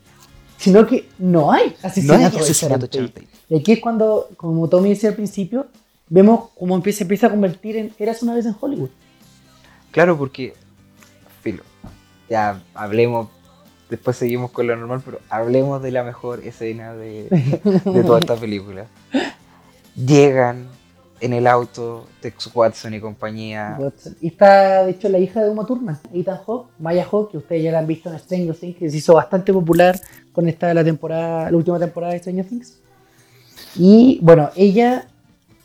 sino 0.56 0.86
que 0.86 1.08
no 1.18 1.52
hay 1.52 1.68
No 1.82 1.88
asesinato, 1.88 2.24
hay 2.24 2.30
de 2.30 2.38
asesinato 2.38 2.86
de 2.86 2.92
Sharon 2.92 3.10
Tate. 3.10 3.28
Y 3.50 3.58
aquí 3.58 3.72
es 3.72 3.80
cuando, 3.80 4.28
como 4.36 4.68
Tommy 4.68 4.90
decía 4.90 5.10
al 5.10 5.16
principio, 5.16 5.66
vemos 6.08 6.48
cómo 6.58 6.74
empieza, 6.76 6.98
se 6.98 7.04
empieza 7.04 7.26
a 7.26 7.30
convertir 7.30 7.76
en 7.76 7.92
Eras 7.98 8.22
una 8.22 8.34
vez 8.34 8.46
en 8.46 8.56
Hollywood. 8.58 8.88
Claro, 9.92 10.18
porque. 10.18 10.54
Filo. 11.42 11.62
Ya 12.28 12.60
hablemos. 12.74 13.28
Después 13.88 14.16
seguimos 14.16 14.50
con 14.50 14.66
lo 14.66 14.74
normal, 14.74 15.02
pero 15.04 15.20
hablemos 15.28 15.82
de 15.82 15.92
la 15.92 16.02
mejor 16.02 16.40
escena 16.40 16.94
de, 16.94 17.28
de 17.84 18.02
toda 18.02 18.20
esta 18.20 18.36
película. 18.36 18.86
Llegan 19.94 20.66
en 21.22 21.32
el 21.32 21.46
auto 21.46 22.06
Tex 22.20 22.50
Watson 22.52 22.94
y 22.94 23.00
compañía. 23.00 23.76
Watson. 23.78 24.16
Y 24.20 24.26
está, 24.28 24.84
de 24.84 24.90
hecho, 24.90 25.08
la 25.08 25.18
hija 25.18 25.42
de 25.42 25.50
Uma 25.50 25.64
Thurman, 25.64 25.98
Ethan 26.12 26.38
Hawke, 26.44 26.70
Maya 26.80 27.04
Hawke, 27.04 27.30
que 27.30 27.38
ustedes 27.38 27.62
ya 27.62 27.70
la 27.70 27.78
han 27.78 27.86
visto 27.86 28.10
en 28.10 28.18
Stranger 28.18 28.56
Things, 28.56 28.76
que 28.76 28.90
se 28.90 28.96
hizo 28.96 29.14
bastante 29.14 29.52
popular 29.52 29.98
con 30.32 30.48
esta 30.48 30.74
la 30.74 30.82
temporada, 30.82 31.50
la 31.50 31.56
última 31.56 31.78
temporada 31.78 32.12
de 32.12 32.18
Stranger 32.18 32.44
Things. 32.44 32.78
Y 33.76 34.18
bueno, 34.20 34.50
ella, 34.56 35.06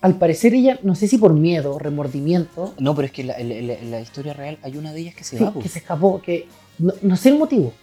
al 0.02 0.16
parecer 0.18 0.54
ella, 0.54 0.80
no 0.84 0.96
sé 0.96 1.08
si 1.08 1.18
por 1.18 1.34
miedo 1.34 1.76
o 1.76 1.80
remordimiento, 1.80 2.74
No, 2.80 2.96
pero 2.96 3.08
es 3.08 3.12
que 3.12 3.24
la, 3.24 3.38
la- 3.40 3.78
la- 3.84 4.02
historia 4.02 4.34
real 4.34 4.58
hay 4.62 4.78
una 4.78 4.94
de 4.94 5.02
ellas 5.02 5.16
que 5.16 5.24
se 5.24 5.38
sí, 5.38 5.44
va. 5.44 5.52
po. 5.52 5.60
que 5.60 5.70
se 5.70 5.80
escapó, 5.80 6.22
que 6.22 6.48
no, 6.80 6.94
no 7.02 7.16
sé 7.16 7.30
el 7.30 7.38
motivo, 7.38 7.74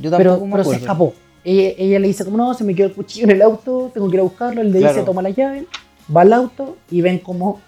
Yo 0.00 0.10
pero, 0.16 0.30
tampoco 0.32 0.46
me 0.46 0.52
pero 0.52 0.64
se 0.64 0.70
acuerdo. 0.70 0.84
escapó. 0.84 1.14
Ella, 1.44 1.74
ella 1.78 1.98
le 1.98 2.08
dice 2.08 2.24
como 2.24 2.36
no, 2.38 2.54
se 2.54 2.64
me 2.64 2.74
quedó 2.74 2.86
el 2.88 2.94
cuchillo 2.94 3.24
en 3.24 3.30
el 3.32 3.42
auto, 3.42 3.90
tengo 3.94 4.08
que 4.08 4.16
ir 4.16 4.20
a 4.20 4.24
buscarlo, 4.24 4.60
él 4.62 4.72
le 4.72 4.78
Claro. 4.80 4.94
dice 4.94 5.06
toma 5.06 5.22
la 5.22 5.30
llave, 5.30 5.66
va 6.14 6.22
al 6.22 6.32
auto 6.32 6.76
y 6.90 7.00
ven 7.02 7.18
cómo 7.18 7.60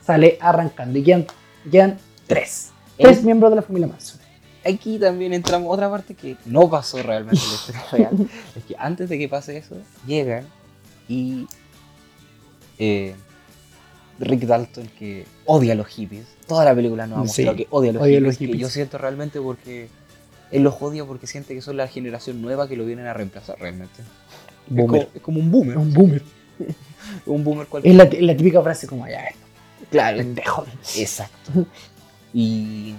sale 0.00 0.38
arrancando. 0.40 0.98
Y 0.98 1.02
quedan, 1.02 1.26
quedan 1.70 1.98
tres. 2.26 2.70
Tres 2.98 3.22
miembros 3.24 3.50
de 3.50 3.56
la 3.56 3.62
familia 3.62 3.88
Manson. 3.88 4.20
Aquí 4.64 4.98
también 4.98 5.32
entramos 5.34 5.72
otra 5.74 5.90
parte 5.90 6.14
que 6.14 6.36
no 6.46 6.70
pasó 6.70 7.02
realmente 7.02 7.40
en 7.42 7.48
la 7.50 7.54
historia 7.56 7.82
real. 7.90 8.28
Es 8.56 8.64
que 8.64 8.76
antes 8.78 9.08
de 9.08 9.18
que 9.18 9.28
pase 9.28 9.56
eso, 9.58 9.74
llegan 10.06 10.46
y 11.08 11.46
eh, 12.78 13.14
Rick 14.18 14.42
Dalton, 14.42 14.88
que 14.98 15.24
odia 15.46 15.72
a 15.72 15.76
los 15.76 15.86
hippies, 15.88 16.26
toda 16.46 16.64
la 16.64 16.74
película 16.74 17.06
nos 17.06 17.18
ha 17.18 17.22
Sí, 17.32 17.42
mostrado 17.44 17.56
que 17.56 17.66
odia 17.70 17.90
a 17.90 17.92
los, 17.94 18.02
odia 18.02 18.10
hippies, 18.18 18.22
los 18.28 18.38
que 18.38 18.44
hippies. 18.46 18.60
yo 18.60 18.68
siento 18.70 18.98
realmente 18.98 19.40
porque 19.40 19.88
él 20.50 20.62
los 20.62 20.74
odia 20.80 21.04
porque 21.04 21.26
siente 21.26 21.54
que 21.54 21.62
son 21.62 21.76
la 21.76 21.88
generación 21.88 22.40
nueva 22.42 22.68
que 22.68 22.76
lo 22.76 22.84
vienen 22.84 23.06
a 23.06 23.14
reemplazar 23.14 23.58
realmente. 23.58 24.00
Es 24.02 24.76
como, 24.76 24.86
Boomer. 24.86 25.08
es 25.14 25.20
como 25.22 25.40
un 25.40 25.50
boomer, 25.50 25.78
Un 25.78 25.92
boomer. 25.92 26.22
un 27.26 27.44
boomer 27.44 27.62
Es 27.64 27.68
cualquiera. 27.68 28.04
la, 28.04 28.10
es 28.10 28.22
la 28.22 28.36
típica 28.36 28.62
frase 28.62 28.86
como 28.86 29.06
ya, 29.08 29.24
Claro, 29.90 30.18
pendejo. 30.18 30.64
exacto. 30.96 31.66
Y 32.32 32.94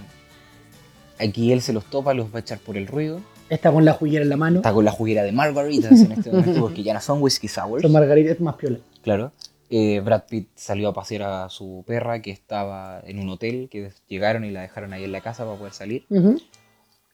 aquí 1.20 1.52
él 1.52 1.62
se 1.62 1.74
los 1.74 1.86
topa, 1.86 2.14
los 2.14 2.28
va 2.34 2.38
a 2.38 2.40
echar 2.42 2.60
por 2.60 2.76
el 2.78 2.88
ruido. 2.88 3.22
Está 3.50 3.72
con 3.72 3.86
la 3.86 3.94
juguera 3.94 4.24
en 4.24 4.30
la 4.30 4.38
mano. 4.38 4.58
Está 4.58 4.74
con 4.74 4.84
la 4.86 4.92
juguera 4.92 5.24
de 5.24 5.32
margaritas 5.32 5.92
en 6.02 6.12
este 6.12 6.32
momento 6.32 6.60
porque 6.60 6.84
ya 6.84 6.94
no 6.94 7.02
son 7.02 7.22
whisky 7.22 7.48
sours. 7.48 7.82
Son 7.82 7.92
margaritas 7.92 8.40
más 8.42 8.56
piola. 8.56 8.80
Claro. 9.04 9.32
Eh, 9.76 10.02
Brad 10.02 10.26
Pitt 10.30 10.50
salió 10.54 10.90
a 10.90 10.94
pasear 10.94 11.24
a 11.24 11.50
su 11.50 11.84
perra 11.88 12.22
que 12.22 12.30
estaba 12.30 13.02
en 13.08 13.18
un 13.18 13.28
hotel, 13.30 13.70
que 13.72 13.90
llegaron 14.08 14.46
y 14.46 14.52
la 14.52 14.62
dejaron 14.62 14.94
ahí 14.94 15.04
en 15.04 15.12
la 15.12 15.22
casa 15.22 15.46
para 15.46 15.58
poder 15.58 15.74
salir. 15.74 16.06
Ujú. 16.12 16.40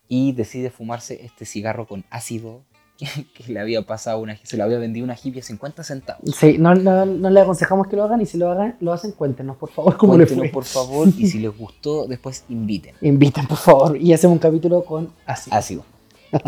Y 0.09 0.33
decide 0.33 0.69
fumarse 0.69 1.23
este 1.23 1.45
cigarro 1.45 1.87
con 1.87 2.03
ácido 2.09 2.65
que 3.33 3.53
le 3.53 3.61
había 3.61 3.83
pasado 3.83 4.19
una, 4.19 4.35
se 4.43 4.57
le 4.57 4.63
había 4.63 4.77
vendido 4.77 5.05
una 5.05 5.15
hippie 5.15 5.39
a 5.39 5.43
50 5.45 5.85
centavos. 5.85 6.35
Sí, 6.35 6.57
no, 6.57 6.75
no, 6.75 7.05
no 7.05 7.29
le 7.29 7.39
aconsejamos 7.39 7.87
que 7.87 7.95
lo 7.95 8.03
hagan 8.03 8.19
y 8.19 8.25
si 8.25 8.37
lo 8.37 8.51
hagan, 8.51 8.75
lo 8.81 8.91
hacen, 8.91 9.13
cuéntenos, 9.13 9.55
por 9.55 9.69
favor, 9.69 9.95
cómo 9.95 10.17
les 10.17 10.29
fue. 10.29 10.49
por 10.49 10.65
favor, 10.65 11.07
y 11.17 11.27
si 11.27 11.39
les 11.39 11.57
gustó, 11.57 12.07
después 12.07 12.43
inviten. 12.49 12.93
Inviten, 13.01 13.47
por 13.47 13.57
favor, 13.57 13.95
y 13.95 14.11
hacemos 14.11 14.33
un 14.33 14.39
capítulo 14.39 14.83
con 14.83 15.13
así. 15.25 15.49
Ácido. 15.53 15.85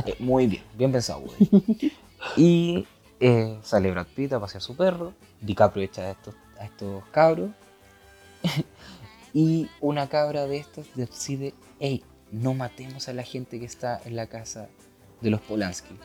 Eh, 0.05 0.15
muy 0.19 0.47
bien, 0.47 0.63
bien 0.77 0.91
pensado, 0.91 1.21
Woody. 1.21 1.93
Y 2.35 2.85
eh, 3.21 3.59
sale 3.61 3.91
Brad 3.91 4.07
Pitt 4.07 4.33
a 4.33 4.39
pasear 4.39 4.61
su 4.61 4.75
perro. 4.75 5.13
DiCaprio 5.41 5.85
echa 5.85 6.01
a 6.01 6.11
estos, 6.11 6.35
a 6.59 6.65
estos 6.65 7.03
cabros. 7.11 7.51
y 9.33 9.69
una 9.79 10.09
cabra 10.09 10.47
de 10.47 10.57
estas 10.57 10.87
decide: 10.95 11.53
hey, 11.79 12.03
no 12.31 12.53
matemos 12.53 13.07
a 13.07 13.13
la 13.13 13.23
gente 13.23 13.59
que 13.59 13.65
está 13.65 14.01
en 14.05 14.15
la 14.15 14.25
casa 14.25 14.69
de 15.21 15.29
los 15.29 15.39
Polanski. 15.41 15.95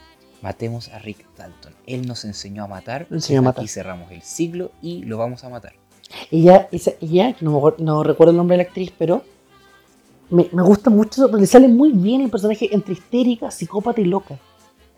Matemos 0.42 0.90
a 0.90 0.98
Rick 0.98 1.26
Dalton. 1.36 1.74
Él 1.86 2.06
nos 2.06 2.26
enseñó 2.26 2.64
a 2.64 2.66
matar. 2.68 3.06
Enseñó 3.10 3.40
a 3.40 3.42
matar. 3.42 3.62
Aquí 3.62 3.68
cerramos 3.68 4.12
el 4.12 4.20
siglo 4.20 4.70
y 4.82 5.02
lo 5.04 5.16
vamos 5.16 5.42
a 5.42 5.48
matar. 5.48 5.72
Ella, 6.30 6.68
esa, 6.70 6.92
ella 7.00 7.34
no, 7.40 8.02
recuerdo 8.02 8.30
el 8.30 8.36
nombre 8.36 8.56
de 8.56 8.62
la 8.62 8.68
actriz, 8.68 8.92
pero 8.96 9.24
me, 10.28 10.48
me 10.52 10.62
gusta 10.62 10.90
mucho, 10.90 11.26
le 11.28 11.46
sale 11.46 11.66
muy 11.66 11.92
bien 11.92 12.20
el 12.20 12.30
personaje 12.30 12.68
entre 12.72 12.92
histérica, 12.92 13.50
psicópata 13.50 14.00
y 14.00 14.04
loca. 14.04 14.38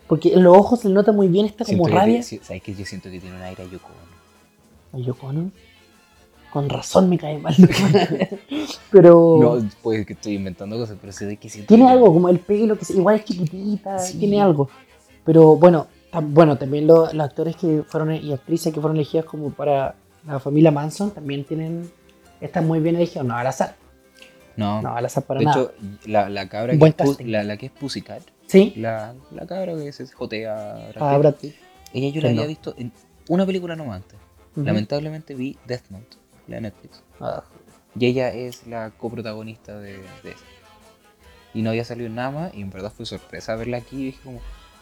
Porque 0.09 0.33
en 0.33 0.43
los 0.43 0.57
ojos 0.57 0.81
se 0.81 0.89
le 0.89 0.95
nota 0.95 1.13
muy 1.13 1.29
bien 1.29 1.47
esta 1.47 1.65
como 1.65 1.85
Siento 1.85 1.95
rabia. 1.97 2.23
¿Sabes 2.23 2.63
que 2.63 2.75
Yo 2.75 2.85
siento 2.87 3.11
que 3.11 3.21
tiene 3.21 3.37
un 3.37 3.43
aire 3.43 3.63
a 3.63 3.67
Yoko 3.67 3.87
Ono. 3.89 4.19
Ay, 4.95 5.05
Yoko 5.05 5.27
Ono, 5.27 5.51
Con 6.53 6.69
razón 6.71 7.09
me 7.11 7.19
cae 7.19 7.39
mal. 7.39 7.55
pero 8.91 9.39
No, 9.41 9.69
pues 9.83 10.07
que 10.07 10.15
estoy 10.15 10.35
inventando 10.35 10.77
cosas, 10.77 10.97
pero 11.01 11.13
sé 11.13 11.27
de 11.27 11.37
que 11.37 11.49
siento 11.49 11.69
tiene 11.69 11.85
que- 11.87 11.93
algo, 11.93 12.13
como 12.13 12.29
el 12.29 12.39
pelo, 12.41 12.77
que 12.79 12.91
igual 12.93 13.17
es 13.17 13.25
chiquitita, 13.25 13.99
Sí. 13.99 14.19
tiene 14.19 14.41
algo. 14.41 14.69
Pero 15.25 15.57
bueno, 15.57 15.87
tam- 16.11 16.33
bueno 16.33 16.57
también 16.57 16.87
lo- 16.87 17.13
los 17.13 17.27
actores 17.27 17.57
que 17.57 17.83
fueron 17.87 18.15
y 18.15 18.33
actrices 18.33 18.73
que 18.73 18.81
fueron 18.81 18.97
elegidas 18.97 19.27
como 19.27 19.51
para 19.51 19.95
la 20.27 20.41
familia 20.41 20.71
Manson 20.71 21.11
también 21.11 21.45
tienen, 21.45 21.91
están 22.41 22.67
muy 22.67 22.81
bien 22.81 22.97
elegidos, 22.97 23.27
no 23.27 23.37
al 23.37 23.47
azar, 23.47 23.77
No, 24.57 24.81
no 24.83 24.95
al 24.97 25.05
azar 25.05 25.25
para 25.25 25.41
de 25.41 25.47
nada. 25.47 25.61
hecho, 25.63 25.73
la, 26.07 26.29
la 26.29 26.49
cabra 26.49 26.77
que 26.79 26.85
es, 26.87 27.27
la, 27.27 27.45
la 27.45 27.57
que 27.57 27.67
es 27.67 27.73
Pussycat, 27.73 28.23
sí, 28.49 28.73
la, 28.77 29.15
la 29.31 29.47
cabra 29.47 29.75
que 29.77 29.93
se 29.93 30.07
jotea 30.09 30.89
a 30.89 30.91
Brad 30.93 31.27
a 31.27 31.33
Pitt, 31.33 31.53
Brad 31.53 31.53
ella 31.95 32.09
yo 32.11 32.21
la 32.21 32.29
había 32.31 32.43
no. 32.43 32.49
visto 32.49 32.75
en 32.77 32.93
una 33.29 33.47
película 33.47 33.77
nomás 33.77 33.97
antes. 34.03 34.19
Lamentablemente 34.57 35.35
vi 35.35 35.57
Death 35.67 35.89
Note, 35.91 36.17
la 36.49 36.57
de 36.57 36.63
Netflix. 36.63 37.03
Ah, 37.21 37.45
Y 37.99 38.07
ella 38.07 38.31
es 38.33 38.67
la 38.67 38.91
coprotagonista 38.91 39.79
de, 39.79 39.93
de 40.25 40.31
esa. 40.33 40.45
Y 41.55 41.63
no 41.63 41.71
había 41.71 41.85
salido 41.85 42.11
nada 42.11 42.31
más, 42.31 42.55
y 42.55 42.61
en 42.63 42.71
verdad 42.71 42.93
fue 42.95 43.07
sorpresa 43.07 43.55
verla 43.57 43.77
aquí 43.79 43.97
y 43.97 44.05
dije 44.07 44.19
como, 44.25 44.41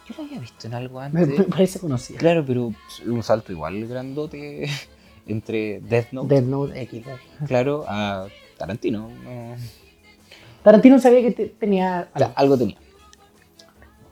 yo 0.09 0.15
la 0.19 0.25
había 0.25 0.39
visto 0.41 0.67
en 0.67 0.75
algo 0.75 1.01
antes. 1.01 1.29
me 1.29 1.45
parece 1.45 1.79
conocida. 1.79 2.19
Claro, 2.19 2.45
pero 2.47 2.73
un 3.07 3.23
salto 3.23 3.53
igual 3.53 3.87
grandote 3.87 4.69
entre 5.27 5.81
Death 5.81 6.13
Note, 6.13 6.35
Death 6.35 6.45
Note 6.45 6.81
X. 6.83 7.05
claro, 7.47 7.85
a 7.87 8.27
Tarantino. 8.57 9.11
no. 9.25 9.57
Tarantino 10.63 10.99
sabía 10.99 11.21
que 11.23 11.31
te- 11.33 11.47
tenía 11.49 12.09
O 12.15 12.19
sea, 12.19 12.27
algo. 12.29 12.39
algo 12.39 12.59
tenía. 12.59 12.77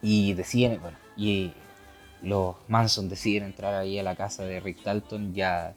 Y 0.07 0.34
deciden, 0.34 0.80
bueno, 0.82 0.96
y 1.16 1.52
los 2.22 2.57
Manson 2.68 3.09
deciden 3.09 3.44
entrar 3.44 3.74
ahí 3.74 3.98
a 3.98 4.02
la 4.02 4.14
casa 4.14 4.44
de 4.44 4.61
Rick 4.61 4.82
Dalton, 4.84 5.32
ya 5.34 5.74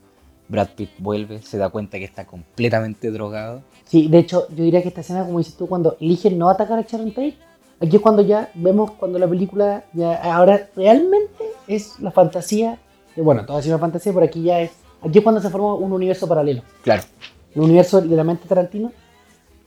Brad 0.50 0.70
Pitt 0.76 0.90
vuelve, 1.00 1.42
se 1.42 1.58
da 1.58 1.70
cuenta 1.70 1.98
que 1.98 2.04
está 2.06 2.26
completamente 2.28 3.10
drogado. 3.12 3.62
Sí, 3.86 4.08
de 4.10 4.20
hecho, 4.20 4.48
yo 4.50 4.64
diría 4.64 4.82
que 4.82 4.90
esta 4.90 5.02
escena, 5.02 5.26
como 5.26 5.38
dices 5.40 5.56
tú, 5.56 5.68
cuando 5.68 5.96
eligen 6.02 6.38
no 6.38 6.50
atacar 6.50 6.78
a 6.78 6.82
Sharon 6.82 7.12
Tate, 7.12 7.38
aquí 7.82 7.96
es 7.96 8.02
cuando 8.02 8.22
ya 8.22 8.52
vemos 8.54 8.92
cuando 8.92 9.18
la 9.18 9.28
película 9.28 9.86
ya 9.94 10.16
ahora 10.16 10.70
realmente 10.76 11.44
es 11.68 11.98
la 12.00 12.12
fantasía, 12.12 12.80
que 13.16 13.22
bueno, 13.22 13.46
todo 13.46 13.58
ha 13.58 13.62
sido 13.62 13.76
una 13.76 13.82
fantasía, 13.82 14.14
pero 14.14 14.26
aquí 14.26 14.44
ya 14.44 14.60
es, 14.60 14.72
aquí 15.02 15.20
es 15.20 15.24
cuando 15.24 15.42
se 15.42 15.50
forma 15.50 15.74
un 15.76 15.92
universo 15.94 16.28
paralelo, 16.28 16.64
Claro. 16.84 17.04
el 17.56 17.62
universo 17.62 18.02
de 18.02 18.16
la 18.16 18.24
mente 18.26 18.48
Tarantino. 18.48 18.92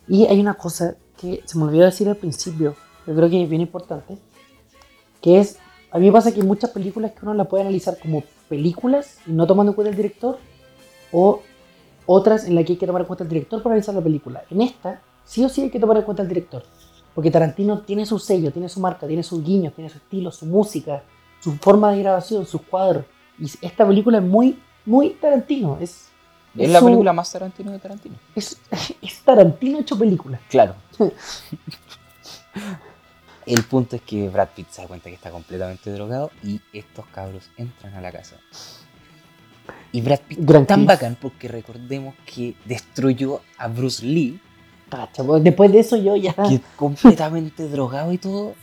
Y 0.06 0.26
hay 0.26 0.38
una 0.40 0.54
cosa 0.54 0.96
que 1.18 1.42
se 1.44 1.56
me 1.58 1.64
olvidó 1.64 1.84
decir 1.84 2.08
al 2.08 2.16
principio, 2.16 2.74
yo 3.06 3.14
creo 3.14 3.28
que 3.30 3.42
es 3.42 3.48
bien 3.48 3.62
importante, 3.62 4.18
que 5.21 5.39
es, 5.41 5.59
a 5.91 5.99
mí 5.99 6.07
me 6.07 6.12
pasa 6.12 6.33
que 6.33 6.41
hay 6.41 6.47
muchas 6.47 6.71
películas 6.71 7.12
que 7.12 7.18
uno 7.23 7.35
la 7.35 7.45
puede 7.45 7.62
analizar 7.62 7.99
como 7.99 8.23
películas 8.49 9.18
y 9.27 9.33
no 9.33 9.47
tomando 9.47 9.71
en 9.73 9.75
cuenta 9.75 9.91
el 9.91 9.97
director, 9.97 10.39
o 11.12 11.41
otras 12.07 12.45
en 12.47 12.55
las 12.55 12.64
que 12.64 12.73
hay 12.73 12.79
que 12.79 12.87
tomar 12.87 13.03
en 13.03 13.07
cuenta 13.07 13.25
el 13.25 13.31
director 13.31 13.62
para 13.62 13.75
analizar 13.75 13.95
la 13.95 14.01
película. 14.01 14.43
En 14.51 14.61
esta, 14.62 15.01
sí 15.25 15.45
o 15.45 15.49
sí 15.49 15.62
hay 15.62 15.71
que 15.71 15.79
tomar 15.81 15.97
en 15.99 16.03
cuenta 16.05 16.23
el 16.23 16.29
director, 16.29 16.64
porque 17.14 17.31
Tarantino 17.31 17.81
tiene 17.81 18.07
su 18.07 18.18
sello, 18.18 18.51
tiene 18.53 18.68
su 18.68 18.81
marca, 18.81 19.07
tiene 19.07 19.23
sus 19.23 19.43
guiños, 19.45 19.75
tiene 19.75 19.91
su 19.91 19.99
estilo, 19.99 20.31
su 20.33 20.47
música, 20.47 21.03
su 21.41 21.53
forma 21.57 21.93
de 21.93 22.01
grabación, 22.01 22.47
sus 22.47 22.62
cuadros. 22.62 23.05
Y 23.39 23.47
esta 23.66 23.87
película 23.87 24.18
es 24.18 24.25
muy, 24.25 24.59
muy 24.87 25.11
Tarantino, 25.11 25.79
es, 25.81 26.09
Es 26.57 26.64
Es 26.66 26.71
la 26.71 26.79
su- 26.81 26.85
película 26.87 27.12
más 27.12 27.31
Tarantino 27.33 27.71
de 27.73 27.79
Tarantino. 27.79 28.16
es, 28.35 28.59
es 29.03 29.21
Tarantino 29.23 29.79
hecho 29.81 29.99
película. 29.99 30.41
Claro. 30.49 30.75
El 33.53 33.64
punto 33.64 33.96
es 33.96 34.03
que 34.03 34.28
Brad 34.28 34.48
Pitt 34.55 34.68
se 34.70 34.82
da 34.82 34.88
cuenta 34.88 35.09
que 35.09 35.14
está 35.16 35.30
completamente 35.30 35.90
drogado 35.92 36.30
y 36.42 36.61
estos 36.72 37.05
cabros 37.07 37.51
entran 37.57 37.94
a 37.94 38.01
la 38.01 38.12
casa. 38.12 38.36
Y 39.92 40.01
Brad 40.03 40.20
Pitt 40.20 40.38
Gran 40.40 40.66
tan 40.66 40.80
kiss. 40.80 40.86
bacán 40.88 41.16
porque 41.20 41.48
recordemos 41.48 42.14
que 42.24 42.55
destruyó 42.64 43.40
a 43.59 43.68
Bruce 43.68 44.05
Lee, 44.05 44.40
Cacha, 44.88 45.22
pues, 45.24 45.42
después 45.44 45.70
de 45.72 45.80
eso 45.80 45.96
yo 45.96 46.16
ya... 46.16 46.32
que 46.34 46.61
completamente 46.76 47.68
drogado 47.68 48.12
y 48.12 48.18
todo, 48.18 48.55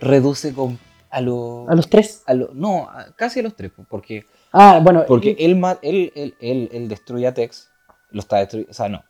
reduce 0.00 0.52
con, 0.52 0.78
a 1.10 1.20
los... 1.20 1.68
A 1.68 1.74
los 1.74 1.88
tres. 1.88 2.22
a 2.26 2.34
lo- 2.34 2.50
no, 2.54 2.88
a- 2.90 3.12
casi 3.16 3.40
a 3.40 3.42
los 3.42 3.54
tres, 3.54 3.70
pues, 3.74 3.86
porque, 3.88 4.26
Ah, 4.52 4.80
bueno. 4.82 5.04
porque 5.08 5.34
y- 5.38 5.44
él, 5.44 5.62
él, 5.82 6.12
él, 6.14 6.34
él, 6.40 6.68
él 6.72 6.88
destruye 6.88 7.26
a 7.26 7.32
Tex, 7.34 7.70
lo 8.10 8.20
está 8.20 8.38
destruyendo, 8.38 8.70
o 8.70 8.74
sea, 8.74 8.88
no. 8.90 9.02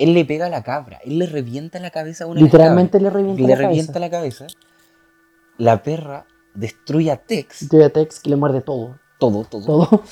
Él 0.00 0.14
le 0.14 0.24
pega 0.24 0.46
a 0.46 0.48
la 0.48 0.62
cabra, 0.62 0.98
él 1.04 1.18
le 1.18 1.26
revienta 1.26 1.78
la 1.78 1.90
cabeza 1.90 2.24
a 2.24 2.26
una 2.26 2.40
literalmente 2.40 2.98
le 2.98 3.10
revienta 3.10 3.42
le 3.42 3.48
la 3.48 3.54
revienta 3.54 3.92
cabeza. 3.92 4.00
la 4.00 4.10
cabeza. 4.10 4.46
La 5.58 5.82
perra 5.82 6.26
destruye 6.54 7.10
a 7.10 7.16
Tex, 7.16 7.68
Yo 7.70 7.84
a 7.84 7.90
Tex 7.90 8.18
que 8.18 8.30
le 8.30 8.36
muerde 8.36 8.62
todo. 8.62 8.98
todo, 9.18 9.44
todo. 9.44 9.64
Todo. 9.66 10.02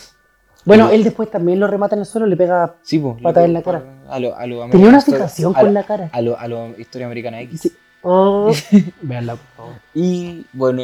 Bueno, 0.67 0.91
él 0.91 1.03
después 1.03 1.31
también 1.31 1.59
lo 1.59 1.67
remata 1.67 1.95
en 1.95 2.01
el 2.01 2.07
suelo, 2.07 2.27
le 2.27 2.37
pega... 2.37 2.77
Sí, 2.83 2.99
pues, 2.99 3.23
Patada 3.23 3.47
en 3.47 3.55
la 3.55 3.63
cara. 3.63 3.83
A 4.11 4.21
lo, 4.21 4.37
a 4.37 4.47
lo 4.47 4.69
Tenía 4.69 4.91
una 4.91 5.01
fijación 5.01 5.55
con 5.55 5.73
la 5.73 5.85
cara. 5.85 6.11
A 6.13 6.21
lo, 6.21 6.39
a 6.39 6.47
lo 6.47 6.79
Historia 6.79 7.07
Americana 7.07 7.41
X. 7.41 7.63
Sí. 7.63 7.73
Oh. 8.03 8.53
Veanla, 9.01 9.37
por 9.37 9.47
favor. 9.57 9.75
Y 9.95 10.45
bueno, 10.53 10.83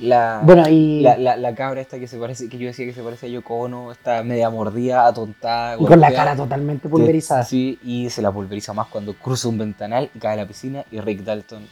la, 0.00 0.40
Bueno, 0.44 0.68
y, 0.68 1.00
la, 1.00 1.16
la, 1.18 1.36
la 1.36 1.54
cabra 1.54 1.80
esta 1.80 1.98
que 1.98 2.06
se 2.06 2.18
parece, 2.18 2.48
que 2.48 2.58
yo 2.58 2.66
decía 2.66 2.86
que 2.86 2.92
se 2.92 3.02
parece 3.02 3.26
a 3.26 3.28
Yoko 3.28 3.54
Ono, 3.56 3.92
está 3.92 4.22
media 4.22 4.50
mordida, 4.50 5.06
atontada. 5.06 5.76
y 5.78 5.84
con 5.84 6.00
la 6.00 6.12
cara 6.12 6.36
totalmente 6.36 6.88
pulverizada. 6.88 7.42
Sí, 7.44 7.78
y 7.82 8.10
se 8.10 8.22
la 8.22 8.30
pulveriza 8.32 8.72
más 8.72 8.88
cuando 8.88 9.14
cruza 9.14 9.48
un 9.48 9.58
ventanal 9.58 10.10
y 10.14 10.18
cae 10.18 10.34
a 10.34 10.36
la 10.36 10.46
piscina 10.46 10.84
y 10.90 11.00
Rick 11.00 11.22
Dalton 11.22 11.66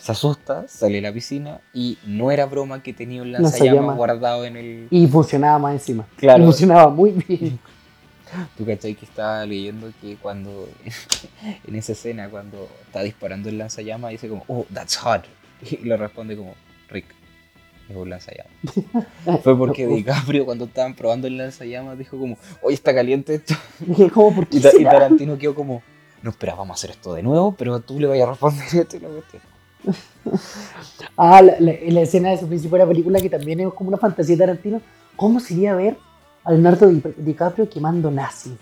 se 0.00 0.12
asusta, 0.12 0.66
sale 0.66 0.98
a 0.98 1.02
la 1.02 1.12
piscina 1.12 1.60
y 1.74 1.98
no 2.06 2.30
era 2.30 2.46
broma 2.46 2.82
que 2.82 2.94
tenía 2.94 3.20
un 3.20 3.32
lanzallamas 3.32 3.60
Lanzallamas. 3.60 3.96
guardado 3.96 4.44
en 4.46 4.56
el... 4.56 4.86
Y 4.90 5.06
funcionaba 5.06 5.58
más 5.58 5.74
encima. 5.74 6.06
Claro. 6.16 6.42
Y 6.42 6.46
funcionaba 6.46 6.88
muy 6.88 7.10
bien. 7.10 7.58
Tú 8.56 8.64
cachai 8.64 8.94
que 8.94 9.04
estaba 9.04 9.44
leyendo 9.44 9.90
que 10.00 10.16
cuando 10.16 10.68
en 11.66 11.74
esa 11.74 11.92
escena 11.92 12.30
cuando 12.30 12.68
está 12.86 13.02
disparando 13.02 13.48
el 13.50 13.58
lanzallamas 13.58 14.12
dice 14.12 14.28
como, 14.28 14.44
oh, 14.48 14.64
that's 14.72 14.96
hot. 14.96 15.24
Y 15.70 15.76
le 15.84 15.96
responde 15.98 16.34
como, 16.34 16.54
Rick, 16.88 17.06
un 17.96 18.10
lanzallamas. 18.10 18.52
Fue 19.42 19.56
porque 19.56 19.86
DiCaprio 19.86 20.44
cuando 20.44 20.64
estaban 20.66 20.94
probando 20.94 21.26
el 21.26 21.36
lanzallamas 21.36 21.98
dijo 21.98 22.18
como, 22.18 22.36
oye, 22.62 22.74
está 22.74 22.94
caliente 22.94 23.34
esto. 23.36 23.54
Dije, 23.80 24.10
¿cómo? 24.14 24.34
¿Por 24.34 24.46
qué 24.46 24.58
Y, 24.58 24.60
Ta- 24.60 24.68
y 24.68 24.72
será? 24.78 24.90
Tarantino 24.90 25.36
quedó 25.38 25.54
como, 25.54 25.82
no, 26.22 26.30
espera, 26.30 26.54
vamos 26.54 26.70
a 26.70 26.78
hacer 26.78 26.90
esto 26.90 27.14
de 27.14 27.22
nuevo, 27.22 27.52
pero 27.56 27.80
tú 27.80 27.98
le 28.00 28.06
vayas 28.06 28.28
a 28.28 28.30
responder 28.32 28.64
esto 28.72 28.96
y 28.96 29.00
la 29.00 29.08
cuestión. 29.08 29.42
Ah, 31.16 31.40
la, 31.42 31.54
la- 31.58 31.74
la 31.86 32.00
escena 32.02 32.30
de 32.30 32.38
su 32.38 32.76
la 32.76 32.86
película, 32.86 33.20
que 33.20 33.30
también 33.30 33.60
es 33.60 33.72
como 33.74 33.88
una 33.88 33.98
fantasía 33.98 34.36
de 34.36 34.40
Tarantino. 34.40 34.80
¿Cómo 35.16 35.40
sería 35.40 35.74
ver 35.74 35.96
a 36.44 36.52
Leonardo 36.52 36.86
Di- 36.88 37.02
DiCaprio 37.16 37.68
quemando 37.68 38.10
nazi? 38.10 38.56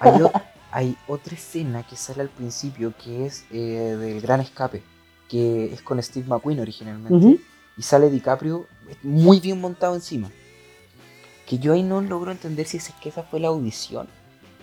Hay, 0.00 0.22
o- 0.22 0.32
hay 0.70 0.96
otra 1.06 1.34
escena 1.34 1.84
que 1.86 1.96
sale 1.96 2.22
al 2.22 2.28
principio 2.28 2.92
que 3.02 3.26
es 3.26 3.44
eh, 3.50 3.96
del 3.98 4.20
gran 4.20 4.40
escape, 4.40 4.82
que 5.28 5.72
es 5.72 5.82
con 5.82 6.02
Steve 6.02 6.26
McQueen 6.28 6.60
originalmente. 6.60 7.14
Ujú. 7.14 7.38
Y 7.78 7.82
sale 7.82 8.10
DiCaprio 8.10 8.66
muy 9.02 9.40
bien 9.40 9.60
montado 9.60 9.94
encima. 9.94 10.30
Que 11.46 11.58
yo 11.58 11.72
ahí 11.72 11.82
no 11.82 12.00
logro 12.00 12.30
entender 12.30 12.66
si 12.66 12.76
es 12.76 12.90
que 13.00 13.08
esa 13.08 13.22
fue 13.22 13.40
la 13.40 13.48
audición 13.48 14.08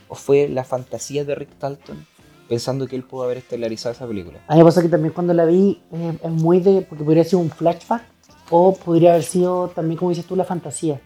o 0.08 0.16
fue 0.16 0.48
la 0.50 0.64
fantasía 0.64 1.24
de 1.24 1.34
Rick 1.34 1.58
Dalton 1.60 2.06
pensando 2.48 2.88
que 2.88 2.96
él 2.96 3.04
pudo 3.04 3.24
haber 3.24 3.38
estelarizado 3.38 3.94
esa 3.94 4.08
película. 4.08 4.40
A 4.48 4.54
mí 4.54 4.60
me 4.60 4.66
pasa 4.66 4.82
que 4.82 4.90
también 4.90 5.14
cuando 5.14 5.34
la 5.34 5.46
vi 5.46 5.82
eh, 5.92 6.18
es 6.22 6.32
muy 6.32 6.60
de. 6.60 6.82
porque 6.82 7.04
podría 7.04 7.24
ser 7.24 7.40
un 7.40 7.50
flashback 7.50 8.04
o 8.52 8.76
podría 8.76 9.12
haber 9.12 9.24
sido 9.24 9.70
también, 9.70 9.98
como 9.98 10.10
dices 10.10 10.26
tú, 10.26 10.36
la 10.36 10.44
fantasía. 10.44 11.02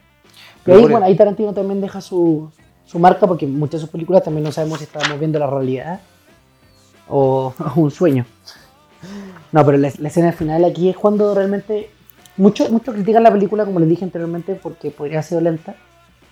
Pero 0.64 0.80
ahí, 0.80 0.86
bueno, 0.86 1.06
ahí 1.06 1.16
Tarantino 1.16 1.54
también 1.54 1.80
deja 1.80 2.02
su, 2.02 2.52
su 2.86 3.00
marca 3.00 3.26
porque 3.26 3.48
muchas 3.48 3.80
de 3.80 3.86
sus 3.86 3.90
películas 3.90 4.24
también 4.24 4.44
no 4.44 4.52
sabemos 4.52 4.80
si 4.80 4.84
estamos 4.84 5.18
viendo 5.18 5.40
la 5.40 5.48
realidad 5.48 6.02
o, 7.08 7.54
o 7.58 7.74
un 7.80 7.92
sueño. 7.92 8.26
No, 9.54 9.66
pero 9.66 9.78
la, 9.78 9.92
la 9.98 10.10
escena 10.10 10.34
final 10.34 10.66
aquí 10.66 10.90
es 10.90 10.98
cuando 10.98 11.34
realmente 11.34 11.90
Muchos 12.40 12.72
mucho 12.72 12.94
critican 12.94 13.22
la 13.22 13.32
película, 13.32 13.66
como 13.66 13.80
les 13.82 13.90
dije 13.90 14.06
anteriormente, 14.06 14.56
porque 14.56 14.92
podría 14.92 15.22
ser 15.22 15.44
lenta. 15.44 15.76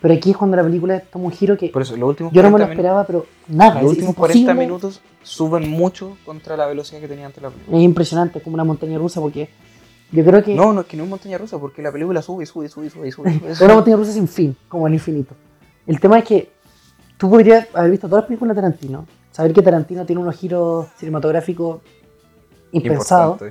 Pero 0.02 0.14
aquí 0.14 0.32
es 0.32 0.38
cuando 0.38 0.56
la 0.56 0.64
película 0.64 1.00
toma 1.02 1.26
un 1.26 1.32
giro 1.32 1.58
que 1.58 1.70
Por 1.70 1.82
eso, 1.82 1.98
los 1.98 2.10
últimos 2.10 2.32
yo 2.32 2.42
no 2.44 2.50
me 2.50 2.54
40 2.54 2.68
lo 2.68 2.72
esperaba, 2.72 3.04
pero 3.06 3.26
nada. 3.48 3.82
Los 3.82 3.92
últimos 3.92 4.16
40 4.16 4.40
imposible. 4.40 4.66
minutos 4.66 5.02
suben 5.22 5.70
mucho 5.70 6.18
contra 6.24 6.56
la 6.56 6.66
velocidad 6.66 7.02
que 7.02 7.08
tenía 7.10 7.26
antes 7.26 7.44
la 7.44 7.50
película. 7.50 7.78
Es 7.78 7.84
impresionante, 7.84 8.38
es 8.38 8.44
como 8.44 8.54
una 8.54 8.64
montaña 8.64 8.98
rusa, 8.98 9.20
porque 9.20 9.50
yo 10.12 10.24
creo 10.24 10.42
que 10.44 10.56
No, 10.56 10.72
no 10.72 10.82
es 10.82 10.88
que 10.88 10.96
no 10.96 11.04
es 11.04 11.10
montaña 11.10 11.38
rusa, 11.38 11.58
porque 11.60 11.82
la 11.82 11.92
película 11.92 12.22
sube, 12.22 12.46
sube, 12.46 12.70
sube, 12.70 12.90
sube, 12.90 13.12
sube. 13.12 13.34
sube, 13.40 13.52
es 13.52 13.60
una 13.60 13.74
montaña 13.74 13.98
rusa 13.98 14.14
sin 14.14 14.30
fin, 14.30 14.56
como 14.70 14.88
el 14.88 14.94
infinito. 14.94 15.36
El 15.86 16.00
tema 16.00 16.20
es 16.20 16.26
que 16.26 16.52
tú 17.18 17.30
podrías 17.30 17.68
haber 17.74 17.92
visto 17.92 18.08
todas 18.08 18.22
las 18.24 18.28
películas 18.28 18.56
de 18.56 18.62
Tarantino, 18.62 19.06
saber 19.32 19.52
que 19.52 19.62
Tarantino 19.62 20.06
tiene 20.06 20.22
unos 20.22 20.36
giros 20.38 20.88
cinematográficos 20.98 21.82
impensados, 22.72 23.42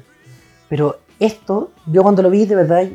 pero 0.68 1.00
esto, 1.18 1.70
yo 1.86 2.02
cuando 2.02 2.22
lo 2.22 2.30
vi, 2.30 2.44
de 2.46 2.54
verdad, 2.56 2.82
yo 2.84 2.94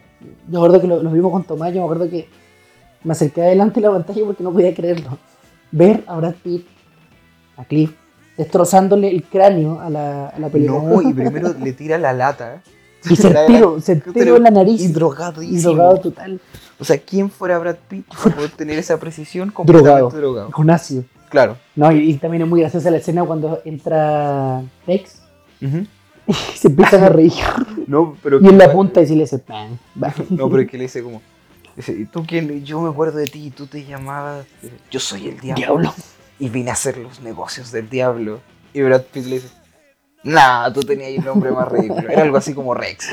me 0.49 0.57
acuerdo 0.57 0.81
que 0.81 0.87
lo, 0.87 1.01
lo 1.01 1.09
vimos 1.11 1.31
con 1.31 1.43
Tomás, 1.43 1.73
yo 1.73 1.79
me 1.79 1.85
acuerdo 1.85 2.09
que 2.09 2.27
me 3.03 3.13
acerqué 3.13 3.41
adelante 3.41 3.79
de 3.81 3.87
la 3.87 3.93
pantalla 3.93 4.25
porque 4.25 4.43
no 4.43 4.51
podía 4.51 4.73
creerlo. 4.73 5.17
Ver 5.71 6.03
a 6.07 6.17
Brad 6.17 6.35
Pitt, 6.43 6.67
a 7.57 7.63
Cliff, 7.65 7.91
destrozándole 8.37 9.09
el 9.09 9.23
cráneo 9.23 9.79
a 9.79 9.89
la, 9.89 10.27
a 10.27 10.39
la 10.39 10.49
película. 10.49 10.81
No, 10.83 11.01
y 11.01 11.13
primero 11.13 11.53
le 11.59 11.73
tira 11.73 11.97
la 11.97 12.13
lata. 12.13 12.61
y 13.09 13.15
certero, 13.15 13.79
certero 13.81 14.35
en 14.37 14.43
la 14.43 14.51
nariz. 14.51 14.81
Y 14.81 14.85
Y 14.85 14.87
drogadísimo. 14.89 15.73
drogado 15.73 15.97
total. 15.99 16.39
O 16.79 16.83
sea, 16.85 16.97
¿quién 16.99 17.29
fuera 17.29 17.57
Brad 17.59 17.77
Pitt 17.87 18.05
para 18.23 18.35
poder 18.35 18.51
tener 18.51 18.77
esa 18.79 18.99
precisión 18.99 19.49
Drogado. 19.49 19.63
completamente 20.13 20.17
drogado? 20.17 20.51
Con 20.51 20.69
ácido. 20.69 21.03
Claro. 21.29 21.55
No, 21.75 21.91
y, 21.91 22.09
y 22.11 22.13
también 22.15 22.43
es 22.43 22.49
muy 22.49 22.59
graciosa 22.59 22.91
la 22.91 22.97
escena 22.97 23.23
cuando 23.23 23.61
entra 23.63 24.61
Rex 24.85 25.21
Ujú. 25.61 25.85
Y 26.31 26.33
se 26.57 26.67
empiezan 26.69 27.03
a 27.03 27.09
reír. 27.17 27.33
No, 27.87 28.15
pero 28.23 28.41
Y 28.41 28.47
en 28.47 28.57
la 28.57 28.71
punta 28.71 29.01
y 29.01 29.07
sí 29.07 29.15
le 29.15 29.21
dice 29.21 29.41
bang. 29.47 29.77
No, 30.29 30.49
pero 30.49 30.61
es 30.61 30.69
que 30.69 30.77
le 30.77 30.83
dice 30.83 31.03
como. 31.03 31.21
Dice, 31.75 31.93
¿y 31.93 32.05
tú 32.05 32.25
quién? 32.25 32.63
Yo 32.65 32.81
me 32.81 32.89
acuerdo 32.89 33.17
de 33.17 33.27
ti, 33.27 33.49
tú 33.51 33.65
te 33.65 33.85
llamabas. 33.85 34.45
Yo 34.89 34.99
soy 34.99 35.29
el 35.29 35.39
diablo. 35.39 35.55
Diablo. 35.55 35.93
Y 36.39 36.49
vine 36.49 36.69
a 36.69 36.73
hacer 36.73 36.97
los 36.97 37.21
negocios 37.21 37.71
del 37.71 37.89
diablo. 37.89 38.39
Y 38.73 38.81
Brad 38.81 39.03
Pitt 39.03 39.25
le 39.25 39.35
dice, 39.35 39.49
nah, 40.23 40.71
tú 40.71 40.81
tenías 40.81 41.09
el 41.09 41.23
nombre 41.23 41.51
más 41.51 41.71
ridículo. 41.71 42.09
Era 42.09 42.23
algo 42.23 42.37
así 42.37 42.53
como 42.53 42.73
Rex. 42.73 43.09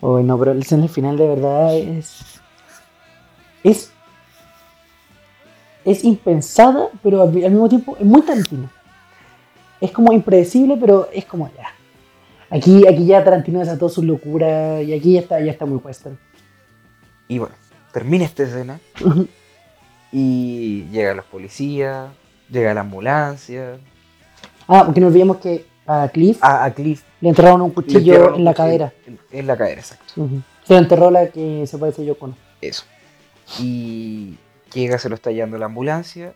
Oh, 0.00 0.20
no, 0.20 0.38
pero 0.38 0.52
la 0.52 0.60
escena 0.60 0.88
final 0.88 1.16
de 1.16 1.28
verdad 1.28 1.76
es. 1.76 2.40
Es. 3.62 3.90
Es 5.84 6.02
impensada, 6.02 6.88
pero 7.02 7.22
al, 7.22 7.28
al 7.28 7.50
mismo 7.50 7.68
tiempo 7.68 7.96
es 7.98 8.06
muy 8.06 8.22
Tarantino. 8.22 8.68
Es 9.80 9.90
como 9.90 10.12
impredecible, 10.12 10.76
pero 10.78 11.08
es 11.12 11.24
como 11.24 11.50
ya. 11.56 11.68
Aquí, 12.50 12.86
aquí 12.86 13.06
ya 13.06 13.24
Tarantino 13.24 13.60
desató 13.60 13.88
su 13.88 14.02
locura 14.02 14.80
y 14.82 14.92
aquí 14.92 15.14
ya 15.14 15.20
está, 15.20 15.40
ya 15.40 15.50
está 15.50 15.66
muy 15.66 15.78
western. 15.78 16.18
Y 17.28 17.38
bueno, 17.38 17.54
termina 17.92 18.24
esta 18.24 18.42
escena. 18.44 18.80
Y 20.16 20.84
llega 20.92 21.12
los 21.12 21.24
policías, 21.24 22.08
llega 22.48 22.72
la 22.72 22.82
ambulancia. 22.82 23.78
Ah, 24.68 24.84
porque 24.84 25.00
no 25.00 25.08
olvidemos 25.08 25.38
que 25.38 25.66
a 25.88 26.08
Cliff 26.08 26.38
A, 26.40 26.64
a 26.64 26.72
Cliff 26.72 27.02
le 27.20 27.30
enterraron 27.30 27.62
un 27.62 27.70
cuchillo 27.70 28.36
en 28.36 28.44
la 28.44 28.52
cuchillo 28.52 28.54
cadera. 28.54 28.92
En, 29.08 29.18
en 29.32 29.46
la 29.48 29.56
cadera, 29.56 29.80
exacto. 29.80 30.12
Ujú. 30.14 30.40
Se 30.62 30.74
lo 30.74 30.78
enterró 30.78 31.10
la 31.10 31.26
que 31.30 31.66
se 31.66 31.78
parece 31.78 32.04
yo 32.04 32.16
con. 32.16 32.36
Eso. 32.60 32.84
Y 33.58 34.36
llega, 34.72 35.00
se 35.00 35.08
lo 35.08 35.16
está 35.16 35.32
llevando 35.32 35.58
la 35.58 35.66
ambulancia. 35.66 36.34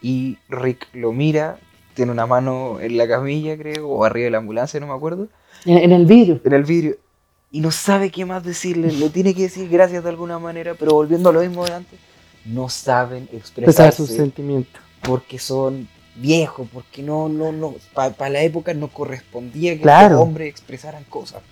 Y 0.00 0.38
Rick 0.48 0.88
lo 0.92 1.12
mira, 1.12 1.58
tiene 1.94 2.12
una 2.12 2.26
mano 2.26 2.80
en 2.80 2.96
la 2.96 3.06
camilla, 3.08 3.56
creo, 3.56 3.88
o 3.88 4.04
arriba 4.04 4.24
de 4.26 4.30
la 4.30 4.38
ambulancia, 4.38 4.80
no 4.80 4.86
me 4.86 4.94
acuerdo. 4.94 5.28
En, 5.64 5.78
en 5.78 5.92
el 5.92 6.06
vidrio. 6.06 6.40
en 6.44 6.52
el 6.52 6.64
vidrio 6.64 6.96
y 7.54 7.60
no 7.60 7.70
sabe 7.70 8.10
qué 8.10 8.24
más 8.24 8.42
decirle, 8.42 8.90
le 8.92 9.10
tiene 9.10 9.34
que 9.34 9.42
decir 9.42 9.68
gracias 9.68 10.02
de 10.02 10.08
alguna 10.08 10.38
manera, 10.38 10.74
pero 10.74 10.92
volviendo 10.94 11.28
a 11.28 11.32
lo 11.34 11.40
mismo 11.40 11.64
de 11.66 11.72
antes, 11.74 11.98
no 12.46 12.68
saben 12.70 13.26
Pesar 13.26 13.38
expresarse 13.38 13.96
sus 14.06 14.08
sentimientos. 14.08 14.80
porque 15.02 15.38
son 15.38 15.86
viejos, 16.16 16.66
porque 16.72 17.02
no, 17.02 17.28
no, 17.28 17.52
no, 17.52 17.74
para 17.94 18.30
la 18.30 18.42
época 18.42 18.72
no 18.74 18.88
correspondía 18.88 19.74
que 19.76 19.82
Claro. 19.82 20.14
los 20.16 20.22
hombres 20.22 20.48
expresaran 20.48 21.04
cosas. 21.04 21.42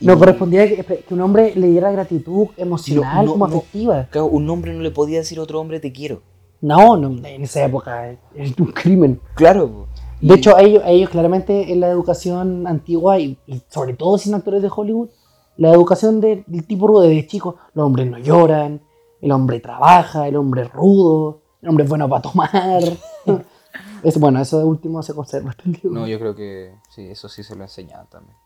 Y, 0.00 0.06
No 0.06 0.18
correspondía 0.18 0.68
que, 0.68 0.84
que 0.84 1.14
un 1.14 1.20
hombre 1.20 1.52
le 1.54 1.68
diera 1.68 1.90
gratitud 1.92 2.48
emocional, 2.56 3.16
No, 3.16 3.22
no, 3.24 3.32
como 3.32 3.46
no. 3.48 3.56
afectiva. 3.56 4.08
claro, 4.10 4.26
un 4.26 4.48
hombre 4.50 4.74
no 4.74 4.80
le 4.82 4.90
podía 4.90 5.18
decir 5.20 5.38
a 5.38 5.42
otro 5.42 5.60
hombre 5.60 5.80
te 5.80 5.92
quiero. 5.92 6.22
No, 6.62 6.96
no, 6.96 7.08
en 7.26 7.42
esa 7.42 7.64
época 7.64 8.08
es 8.34 8.56
un 8.58 8.72
crimen. 8.72 9.20
Claro. 9.34 9.88
De 10.20 10.34
hecho, 10.34 10.56
a 10.56 10.62
ellos, 10.62 10.82
a 10.84 10.90
ellos 10.90 11.10
claramente 11.10 11.72
en 11.72 11.80
la 11.80 11.88
educación 11.88 12.66
antigua 12.68 13.18
y, 13.18 13.36
y 13.46 13.60
sobre 13.68 13.94
todo 13.94 14.16
sin 14.16 14.32
actores 14.34 14.62
de 14.62 14.70
Hollywood, 14.74 15.10
la 15.56 15.70
educación 15.72 16.20
de- 16.20 16.44
del 16.46 16.64
tipo 16.66 16.86
rudo 16.86 17.02
desde 17.02 17.26
chico, 17.26 17.56
los 17.74 17.84
hombres 17.84 18.08
no 18.08 18.18
lloran, 18.18 18.80
el 19.20 19.32
hombre 19.32 19.58
trabaja, 19.60 20.28
el 20.28 20.36
hombre 20.36 20.62
es 20.62 20.72
rudo, 20.72 21.42
el 21.60 21.68
hombre 21.68 21.82
es 21.84 21.90
bueno 21.90 22.08
para 22.08 22.22
tomar. 22.22 22.50
es, 24.04 24.18
bueno, 24.20 24.40
eso 24.40 24.64
último 24.64 25.02
se 25.02 25.12
conserva 25.12 25.50
hasta 25.50 25.64
el 25.66 25.72
día 25.72 25.80
de 25.82 25.90
no, 25.90 26.06
yo 26.06 26.18
creo 26.20 26.34
que 26.36 26.72
sí, 26.94 27.02
eso 27.08 27.28
sí 27.28 27.42
se 27.42 27.56
lo 27.56 27.64
enseñaban 27.64 28.06
también. 28.08 28.36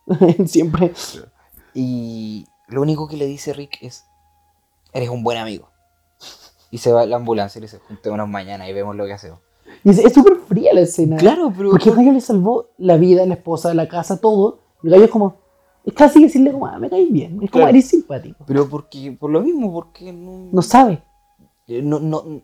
Siempre. 0.48 0.92
Y 1.74 2.46
lo 2.68 2.80
único 2.80 3.06
que 3.06 3.18
le 3.18 3.26
dice 3.26 3.52
Rick 3.52 3.78
es, 3.82 4.06
eres 4.94 5.10
un 5.10 5.22
buen 5.22 5.36
amigo. 5.36 5.68
Y 6.70 6.78
se 6.78 6.92
va 6.92 7.02
a 7.02 7.06
la 7.06 7.16
ambulancia 7.16 7.58
y 7.58 7.62
le 7.62 7.66
dice, 7.66 7.78
juntémonos 7.86 8.28
mañana 8.28 8.68
y 8.68 8.72
vemos 8.72 8.96
lo 8.96 9.06
que 9.06 9.12
hacemos. 9.12 9.38
Y 9.84 9.90
es 9.90 10.12
súper 10.12 10.36
fría 10.48 10.72
la 10.74 10.80
escena. 10.80 11.16
Claro, 11.16 11.52
pero... 11.56 11.70
Porque 11.70 11.90
el 11.90 11.96
gallo 11.96 12.12
le 12.12 12.20
salvó 12.20 12.68
la 12.78 12.96
vida, 12.96 13.24
la 13.26 13.34
esposa, 13.34 13.72
la 13.74 13.88
casa, 13.88 14.20
todo. 14.20 14.58
El 14.82 14.90
gallo 14.90 15.04
es 15.04 15.10
como. 15.10 15.36
Es 15.84 15.92
casi 15.94 16.22
decirle 16.22 16.50
como, 16.52 16.66
ah, 16.66 16.78
me 16.78 16.90
caes 16.90 17.10
bien. 17.12 17.34
Es 17.42 17.50
como, 17.50 17.62
Claro. 17.62 17.68
eres 17.70 17.86
simpático. 17.88 18.44
Pero 18.46 18.68
porque, 18.68 19.16
por 19.18 19.30
lo 19.30 19.40
mismo, 19.40 19.72
porque 19.72 20.12
no, 20.12 20.48
No 20.52 20.62
sabe. 20.62 21.02
eh, 21.68 21.80
no, 21.82 22.00
no- 22.00 22.42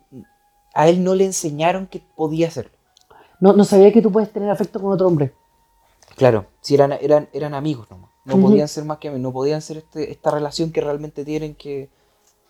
a 0.74 0.88
él 0.88 1.02
no 1.04 1.14
le 1.14 1.24
enseñaron 1.24 1.86
que 1.88 2.02
podía 2.16 2.46
hacerlo. 2.48 2.72
No, 3.40 3.52
no 3.52 3.64
sabía 3.64 3.92
que 3.92 4.00
tú 4.02 4.10
puedes 4.12 4.32
tener 4.32 4.48
afecto 4.50 4.80
con 4.80 4.92
otro 4.92 5.06
hombre. 5.08 5.34
Claro, 6.16 6.46
si 6.60 6.74
eran, 6.74 6.92
eran, 6.92 7.28
eran 7.32 7.54
amigos 7.54 7.90
nomás. 7.90 8.10
No 8.24 8.34
Ujú. 8.36 8.48
podían 8.50 8.68
ser 8.68 8.84
más 8.84 8.98
que 8.98 9.08
amigos, 9.08 9.22
no 9.22 9.32
podían 9.32 9.60
ser 9.62 9.78
este, 9.78 10.12
esta 10.12 10.30
relación 10.30 10.70
que 10.70 10.80
realmente 10.80 11.24
tienen 11.24 11.54
que, 11.56 11.90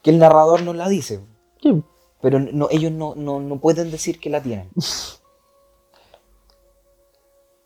que 0.02 0.10
el 0.10 0.18
narrador 0.18 0.62
nos 0.62 0.76
la 0.76 0.88
dice. 0.88 1.20
Sí. 1.62 1.82
Pero 2.20 2.38
no, 2.38 2.68
ellos 2.70 2.92
no, 2.92 3.14
no, 3.14 3.40
no 3.40 3.60
pueden 3.60 3.90
decir 3.90 4.18
que 4.20 4.30
la 4.30 4.42
tienen. 4.42 4.68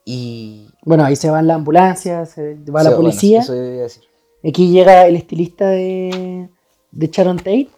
Y... 0.09 0.69
Bueno, 0.85 1.05
ahí 1.05 1.17
se 1.17 1.29
va 1.29 1.41
en 1.41 1.49
la 1.49 1.57
ambulancia, 1.57 2.25
se 2.27 2.55
va 2.55 2.85
la 2.85 2.91
sea, 2.91 2.97
bueno, 2.97 2.97
policía. 2.97 3.41
eso 3.41 3.53
decir. 3.55 4.05
Aquí 4.49 4.71
llega 4.71 5.05
el 5.05 5.17
estilista 5.17 5.67
de, 5.67 6.49
de 6.93 7.07
Sharon 7.09 7.39
Tate. 7.39 7.69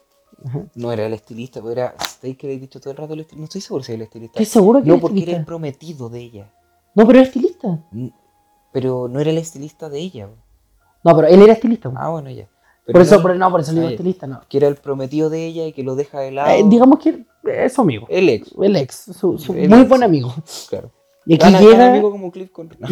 No 0.74 0.92
era 0.92 1.06
el 1.06 1.14
estilista, 1.14 1.60
pero 1.60 1.72
era 1.72 1.94
Stake 1.98 2.36
que 2.36 2.46
le 2.46 2.54
he 2.54 2.58
dicho 2.58 2.80
todo 2.80 2.90
el 2.90 2.96
rato. 2.98 3.14
el. 3.14 3.26
No 3.34 3.44
estoy 3.44 3.62
seguro 3.62 3.82
si 3.82 3.92
era 3.92 3.96
el 3.96 4.02
estilista. 4.02 4.40
Estoy 4.40 4.60
seguro 4.60 4.82
que 4.82 4.88
No, 4.88 4.94
era 4.94 5.00
porque 5.00 5.22
era 5.22 5.38
el 5.38 5.44
prometido 5.44 6.10
de 6.10 6.20
ella. 6.20 6.52
No, 6.94 7.06
pero 7.06 7.18
era 7.18 7.26
estilista. 7.26 7.82
Pero 8.72 9.08
no 9.08 9.20
era 9.20 9.30
el 9.30 9.38
estilista 9.38 9.88
de 9.88 9.98
ella. 9.98 10.28
No, 11.02 11.16
pero 11.16 11.28
él 11.28 11.40
era 11.40 11.54
estilista. 11.54 11.90
Ah, 11.96 12.10
bueno, 12.10 12.30
ya. 12.30 12.48
Pero 12.88 13.00
por 13.00 13.02
eso, 13.02 13.16
no, 13.16 13.22
por, 13.22 13.36
no, 13.36 13.50
por 13.50 13.60
eso 13.60 13.72
le 13.72 13.80
digo 13.80 13.90
estilista, 13.90 14.26
no. 14.26 14.40
Que 14.48 14.56
era 14.56 14.66
el 14.66 14.76
prometido 14.76 15.28
de 15.28 15.44
ella 15.44 15.66
y 15.66 15.74
que 15.74 15.82
lo 15.82 15.94
deja 15.94 16.20
de 16.20 16.30
lado. 16.30 16.48
Eh, 16.50 16.64
digamos 16.66 16.98
que 17.00 17.22
es 17.44 17.74
su 17.74 17.82
amigo. 17.82 18.06
El 18.08 18.30
ex, 18.30 18.50
El 18.58 18.76
ex, 18.76 19.10
su, 19.14 19.38
su 19.38 19.52
El 19.52 19.68
muy 19.68 19.80
ex. 19.80 19.88
buen 19.90 20.02
amigo. 20.02 20.32
claro. 20.70 20.90
Y 21.26 21.34
aquí 21.34 21.52
tan 21.52 21.62
llega 21.62 21.90
amigo 21.90 22.10
como 22.10 22.32
Cliff 22.32 22.50
con... 22.50 22.70
No. 22.78 22.88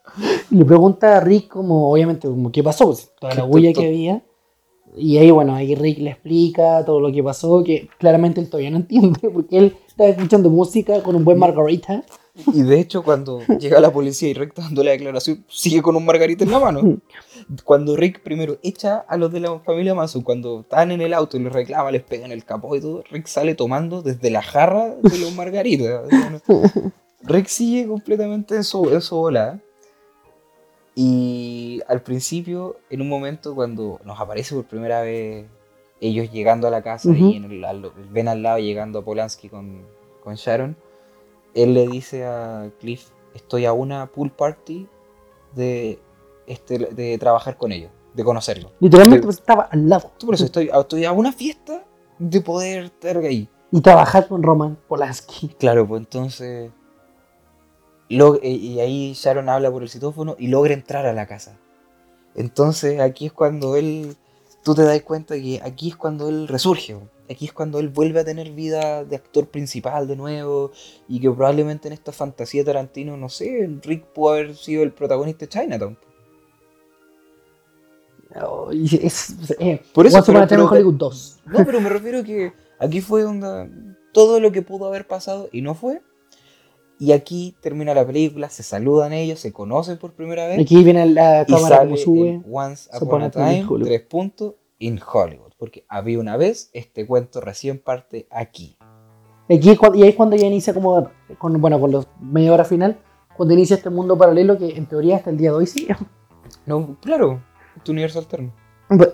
le 0.50 0.64
pregunta 0.64 1.18
a 1.18 1.20
Rick 1.20 1.48
como, 1.48 1.92
obviamente, 1.92 2.26
como 2.26 2.50
qué 2.50 2.62
pasó, 2.62 2.86
pues, 2.86 3.10
toda 3.20 3.34
la 3.34 3.42
tonto. 3.42 3.80
que 3.80 3.86
había. 3.86 4.24
Y 4.96 5.18
ahí, 5.18 5.30
bueno, 5.30 5.54
ahí 5.54 5.74
Rick 5.74 5.98
le 5.98 6.10
explica 6.10 6.82
todo 6.86 6.98
lo 7.00 7.12
que 7.12 7.22
pasó, 7.22 7.62
que 7.62 7.90
claramente 7.98 8.40
él 8.40 8.48
todavía 8.48 8.70
no 8.70 8.78
entiende, 8.78 9.28
porque 9.34 9.58
él 9.58 9.76
estaba 9.86 10.08
escuchando 10.08 10.48
música 10.48 11.02
con 11.02 11.16
un 11.16 11.24
buen 11.24 11.38
Margarita. 11.38 12.02
Y 12.52 12.62
de 12.62 12.80
hecho, 12.80 13.04
cuando 13.04 13.40
llega 13.60 13.78
la 13.80 13.92
policía 13.92 14.28
y 14.28 14.34
Rick 14.34 14.54
dando 14.56 14.82
la 14.82 14.90
declaración, 14.90 15.44
sigue 15.48 15.82
con 15.82 15.94
un 15.94 16.04
margarita 16.04 16.42
en 16.44 16.50
la 16.50 16.58
mano. 16.58 16.98
Cuando 17.64 17.96
Rick 17.96 18.22
primero 18.22 18.58
echa 18.62 18.98
a 19.06 19.16
los 19.16 19.30
de 19.32 19.38
la 19.40 19.58
familia 19.60 19.94
Manson, 19.94 20.22
cuando 20.22 20.60
están 20.62 20.90
en 20.90 21.00
el 21.00 21.14
auto 21.14 21.36
y 21.36 21.40
les 21.44 21.52
reclama, 21.52 21.90
les 21.92 22.02
pega 22.02 22.26
en 22.26 22.32
el 22.32 22.44
capó 22.44 22.74
y 22.74 22.80
todo, 22.80 23.04
Rick 23.10 23.26
sale 23.26 23.54
tomando 23.54 24.02
desde 24.02 24.30
la 24.30 24.42
jarra 24.42 24.96
de 24.96 25.18
los 25.18 25.32
margaritas. 25.34 26.02
Rick 27.22 27.46
sigue 27.46 27.86
completamente 27.86 28.56
en 28.56 28.64
su, 28.64 28.88
en 28.90 29.00
su 29.00 29.16
bola. 29.16 29.60
Y 30.96 31.80
al 31.88 32.02
principio, 32.02 32.76
en 32.90 33.00
un 33.00 33.08
momento, 33.08 33.54
cuando 33.54 34.00
nos 34.04 34.20
aparece 34.20 34.54
por 34.54 34.64
primera 34.64 35.00
vez 35.02 35.46
ellos 36.00 36.30
llegando 36.30 36.68
a 36.68 36.70
la 36.70 36.82
casa 36.82 37.10
y 37.32 37.36
en 37.36 37.44
el- 37.44 37.64
al- 37.64 37.92
ven 38.12 38.28
al 38.28 38.42
lado 38.42 38.58
llegando 38.58 38.98
a 39.00 39.04
Polanski 39.04 39.48
con, 39.48 39.82
con 40.22 40.34
Sharon, 40.34 40.76
él 41.54 41.74
le 41.74 41.86
dice 41.86 42.24
a 42.24 42.70
Cliff, 42.80 43.10
estoy 43.34 43.64
a 43.64 43.72
una 43.72 44.06
pool 44.06 44.30
party 44.30 44.88
de, 45.54 45.98
este, 46.46 46.78
de 46.78 47.18
trabajar 47.18 47.56
con 47.56 47.72
ellos, 47.72 47.90
de 48.12 48.24
conocerlo. 48.24 48.72
Literalmente 48.80 49.24
pues, 49.24 49.38
estaba 49.38 49.64
al 49.64 49.88
lado. 49.88 50.10
Por 50.18 50.34
eso 50.34 50.44
estoy, 50.44 50.70
estoy 50.72 51.04
a 51.04 51.12
una 51.12 51.32
fiesta 51.32 51.84
de 52.18 52.40
poder 52.40 52.84
estar 52.84 53.16
ahí. 53.18 53.48
Y 53.70 53.80
trabajar 53.80 54.28
con 54.28 54.42
Roman 54.42 54.76
Polanski. 54.88 55.48
Claro, 55.58 55.86
pues 55.86 56.00
entonces... 56.00 56.70
y 58.08 58.78
ahí 58.80 59.12
Sharon 59.14 59.48
habla 59.48 59.70
por 59.70 59.82
el 59.82 59.88
citófono 59.88 60.36
y 60.38 60.48
logra 60.48 60.74
entrar 60.74 61.06
a 61.06 61.12
la 61.12 61.26
casa. 61.26 61.58
Entonces 62.34 63.00
aquí 63.00 63.26
es 63.26 63.32
cuando 63.32 63.76
él, 63.76 64.16
tú 64.62 64.74
te 64.74 64.82
das 64.82 65.00
cuenta 65.02 65.34
que 65.36 65.60
aquí 65.62 65.90
es 65.90 65.96
cuando 65.96 66.28
él 66.28 66.48
resurge. 66.48 66.96
Aquí 67.30 67.46
es 67.46 67.52
cuando 67.52 67.78
él 67.78 67.88
vuelve 67.88 68.20
a 68.20 68.24
tener 68.24 68.50
vida 68.50 69.04
de 69.04 69.16
actor 69.16 69.48
principal 69.48 70.06
de 70.06 70.14
nuevo 70.16 70.72
y 71.08 71.20
que 71.20 71.30
probablemente 71.30 71.88
en 71.88 71.94
esta 71.94 72.12
fantasía 72.12 72.60
de 72.60 72.66
Tarantino, 72.66 73.16
no 73.16 73.28
sé, 73.30 73.70
Rick 73.82 74.04
pudo 74.12 74.32
haber 74.34 74.56
sido 74.56 74.82
el 74.82 74.92
protagonista 74.92 75.46
de 75.46 75.48
Chinatown. 75.48 75.98
Es, 79.02 79.34
eh, 79.58 79.80
Por 79.92 80.06
eso, 80.06 80.22
pero- 80.24 80.40
Time 80.40 80.42
in 80.42 80.48
pero- 80.48 80.68
Hollywood 80.70 80.94
2. 80.94 81.38
No, 81.46 81.64
pero 81.64 81.80
me 81.80 81.88
refiero 81.88 82.24
que 82.24 82.52
aquí 82.78 83.00
fue 83.00 83.22
donde 83.22 83.70
todo 84.12 84.40
lo 84.40 84.50
que 84.52 84.62
pudo 84.62 84.86
haber 84.86 85.06
pasado 85.06 85.48
y 85.52 85.62
no 85.62 85.74
fue. 85.74 86.02
Y 86.98 87.12
aquí 87.12 87.54
termina 87.60 87.92
la 87.94 88.06
película, 88.06 88.48
se 88.50 88.62
saludan 88.62 89.12
ellos, 89.12 89.40
se 89.40 89.52
conocen 89.52 89.98
por 89.98 90.12
primera 90.12 90.46
vez. 90.46 90.60
Aquí 90.60 90.82
viene 90.84 91.06
la 91.06 91.44
cámara 91.46 91.80
como 91.84 91.96
sube. 91.96 92.42
Once 92.50 92.88
Upon 93.00 93.22
a 93.22 93.30
Time 93.30 93.66
tres 93.82 94.02
puntos, 94.02 94.54
in 94.78 95.00
Hollywood. 95.04 95.52
Porque 95.64 95.86
había 95.88 96.18
una 96.20 96.36
vez, 96.36 96.68
este 96.74 97.06
cuento 97.06 97.40
recién 97.40 97.78
parte 97.78 98.28
aquí. 98.30 98.76
Aquí 99.50 99.70
es 99.70 99.78
cuando- 99.78 99.96
y 99.96 100.02
ahí 100.02 100.10
es 100.10 100.14
cuando 100.14 100.36
ya 100.36 100.46
inicia 100.46 100.74
como, 100.74 101.08
con, 101.38 101.58
bueno, 101.58 101.80
con 101.80 101.90
los 101.90 102.06
media 102.20 102.52
hora 102.52 102.66
final, 102.66 102.98
cuando 103.34 103.54
inicia 103.54 103.76
este 103.76 103.88
mundo 103.88 104.18
paralelo 104.18 104.58
que 104.58 104.76
en 104.76 104.84
teoría 104.84 105.16
hasta 105.16 105.30
el 105.30 105.38
día 105.38 105.52
de 105.52 105.56
hoy 105.56 105.66
sí. 105.66 105.88
No, 106.66 106.98
claro, 107.00 107.40
tu 107.82 107.92
universo 107.92 108.18
alterno. 108.18 108.52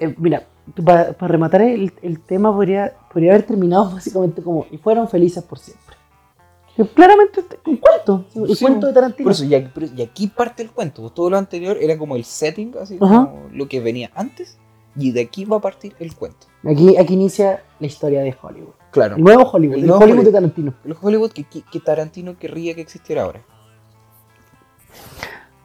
Eh, 0.01 0.12
Mira, 0.18 0.48
para 0.84 1.12
rematar 1.20 1.62
el, 1.62 1.92
el 2.03 2.20
tema 2.20 2.53
podría, 2.53 2.94
podría 3.12 3.30
haber 3.34 3.46
terminado 3.46 3.90
básicamente 3.94 4.42
como, 4.42 4.66
y 4.72 4.76
fueron 4.78 5.07
felices 5.09 5.44
por 5.44 5.61
siempre. 5.61 5.94
Que 6.76 6.84
claramente 6.86 7.40
es 7.40 7.46
un 7.66 7.76
cuento, 7.76 8.24
el 8.48 8.57
Sí, 8.57 8.64
cuento 8.64 8.88
de 8.88 8.92
Tarantino. 8.92 9.24
Por 9.24 9.32
eso, 9.32 9.44
y 9.44 9.55
aquí, 9.55 9.70
y 9.96 10.03
aquí 10.03 10.26
parte 10.26 10.64
el 10.64 10.70
cuento. 10.72 11.03
pues, 11.03 11.14
Todo 11.14 11.30
lo 11.30 11.36
anterior 11.38 11.76
era 11.80 11.96
como 11.96 12.16
el 12.16 12.24
setting, 12.24 12.74
así 12.80 12.98
como 12.98 13.48
lo 13.53 13.68
que 13.68 13.80
venía 13.80 14.11
antes. 14.16 14.59
Y 14.97 15.12
de 15.12 15.20
aquí 15.22 15.45
va 15.45 15.57
a 15.59 15.61
partir 15.61 15.95
el 16.01 16.14
cuento. 16.14 16.47
Aquí, 16.64 16.97
aquí 16.97 17.14
inicia 17.14 17.62
la 17.78 17.86
historia 17.86 18.22
de 18.22 18.36
Hollywood. 18.41 18.72
Claro. 18.91 19.16
El 19.16 19.22
nuevo 19.22 19.43
Hollywood, 19.45 19.74
El 19.76 19.80
el, 19.82 19.86
nuevo 19.86 20.03
Hollywood 20.05 20.24
de. 20.24 20.32
Tarantino. 20.32 20.74
El 20.84 20.97
Hollywood 21.01 21.30
que, 21.32 21.45
que- 21.45 21.62
que 21.62 21.80
Tarantino 21.80 22.36
querría 22.36 22.74
que 22.74 22.80
existiera 22.80 23.22
ahora. 23.22 23.41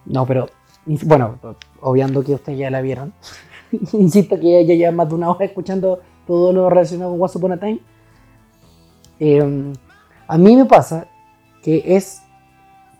No, 0.06 0.26
pero 0.26 0.48
bueno, 0.86 1.40
obviando 1.82 2.24
que 2.24 2.34
ustedes 2.36 2.60
ya 2.60 2.70
la 2.70 2.82
vieron, 2.82 3.14
insisto 3.94 4.40
que 4.40 4.64
ya 4.66 4.76
lleva 4.76 4.92
más 4.92 5.10
de 5.10 5.16
una 5.16 5.32
hora 5.32 5.46
escuchando 5.46 6.00
todo 6.28 6.54
lo 6.54 6.70
relacionado 6.70 7.12
con 7.12 7.22
Once 7.22 7.38
Upon 7.38 7.52
a 7.54 7.58
Time. 7.60 7.80
Eh, 9.20 9.74
a 10.28 10.38
mí 10.38 10.56
me 10.56 10.66
pasa 10.66 11.08
que 11.64 11.82
es, 11.96 12.22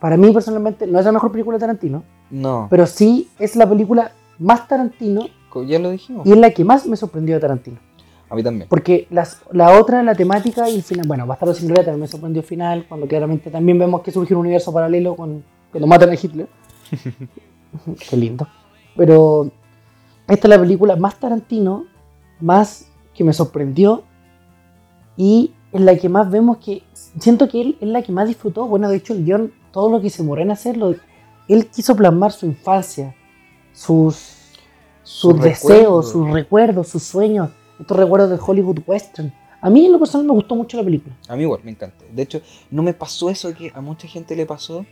para 0.00 0.16
mí 0.16 0.32
personalmente, 0.32 0.86
no 0.88 0.98
es 0.98 1.04
la 1.04 1.12
mejor 1.12 1.30
película 1.30 1.56
de 1.56 1.60
Tarantino, 1.60 2.02
No, 2.30 2.66
pero 2.68 2.86
sí 2.86 3.28
es 3.38 3.54
la 3.54 3.68
película 3.68 4.10
más 4.38 4.66
Tarantino 4.66 5.26
ya 5.62 5.78
lo 5.78 5.90
dijimos. 5.90 6.26
y 6.26 6.32
es 6.32 6.38
la 6.38 6.50
que 6.50 6.64
más 6.64 6.86
me 6.86 6.96
sorprendió 6.96 7.34
de 7.34 7.40
Tarantino. 7.40 7.78
A 8.28 8.34
mí 8.34 8.42
también. 8.42 8.68
Porque 8.68 9.06
las, 9.10 9.42
la 9.52 9.78
otra, 9.78 10.02
la 10.02 10.14
temática 10.14 10.68
y 10.68 10.76
el 10.76 10.82
final, 10.82 11.06
bueno, 11.06 11.26
Bastardo 11.26 11.54
sin 11.54 11.68
Gloria 11.68 11.84
también 11.84 12.00
me 12.00 12.08
sorprendió 12.08 12.40
el 12.42 12.46
final, 12.46 12.86
cuando 12.88 13.06
claramente 13.06 13.50
también 13.50 13.78
vemos 13.78 14.02
que 14.02 14.10
surge 14.10 14.34
un 14.34 14.40
universo 14.40 14.72
paralelo 14.72 15.14
con 15.14 15.44
cuando 15.70 15.86
matan 15.86 16.10
a 16.10 16.14
Hitler. 16.14 16.48
Qué 18.10 18.16
lindo. 18.16 18.48
Pero 18.96 19.50
esta 20.26 20.48
es 20.48 20.50
la 20.50 20.58
película 20.58 20.96
más 20.96 21.20
Tarantino, 21.20 21.86
más 22.40 22.90
que 23.14 23.24
me 23.24 23.32
sorprendió 23.32 24.04
y 25.16 25.52
en 25.72 25.86
la 25.86 25.96
que 25.96 26.08
más 26.08 26.30
vemos 26.30 26.58
que 26.58 26.82
siento 27.18 27.48
que 27.48 27.60
él 27.60 27.78
es 27.80 27.88
la 27.88 28.02
que 28.02 28.12
más 28.12 28.26
disfrutó. 28.26 28.66
Bueno, 28.66 28.88
de 28.88 28.96
hecho, 28.96 29.12
el 29.12 29.24
guion, 29.24 29.52
todo 29.70 29.90
lo 29.90 30.00
que 30.00 30.10
se 30.10 30.22
moró 30.22 30.42
en 30.42 30.50
hacerlo, 30.50 30.94
él 31.48 31.66
quiso 31.66 31.94
plasmar 31.94 32.32
su 32.32 32.46
infancia, 32.46 33.14
sus 33.72 34.35
sus 35.06 35.32
Sus 35.32 35.40
deseos, 35.40 35.68
recuerdos. 35.76 36.10
sus 36.10 36.30
recuerdos, 36.32 36.88
sus 36.88 37.02
sueños, 37.04 37.50
estos 37.78 37.96
recuerdos 37.96 38.30
de 38.30 38.38
Hollywood 38.44 38.80
Western. 38.86 39.32
A 39.60 39.70
mí 39.70 39.86
en 39.86 39.92
lo 39.92 39.98
personal 39.98 40.26
me 40.26 40.32
gustó 40.32 40.54
mucho 40.56 40.76
la 40.76 40.82
película. 40.84 41.14
A 41.28 41.36
mí 41.36 41.42
igual, 41.42 41.60
me 41.64 41.70
encanta. 41.70 42.04
De 42.12 42.22
hecho, 42.22 42.40
no 42.70 42.82
me 42.82 42.92
pasó 42.92 43.30
eso 43.30 43.52
que 43.54 43.70
a 43.74 43.80
mucha 43.80 44.06
gente 44.08 44.34
le 44.34 44.46
pasó, 44.46 44.84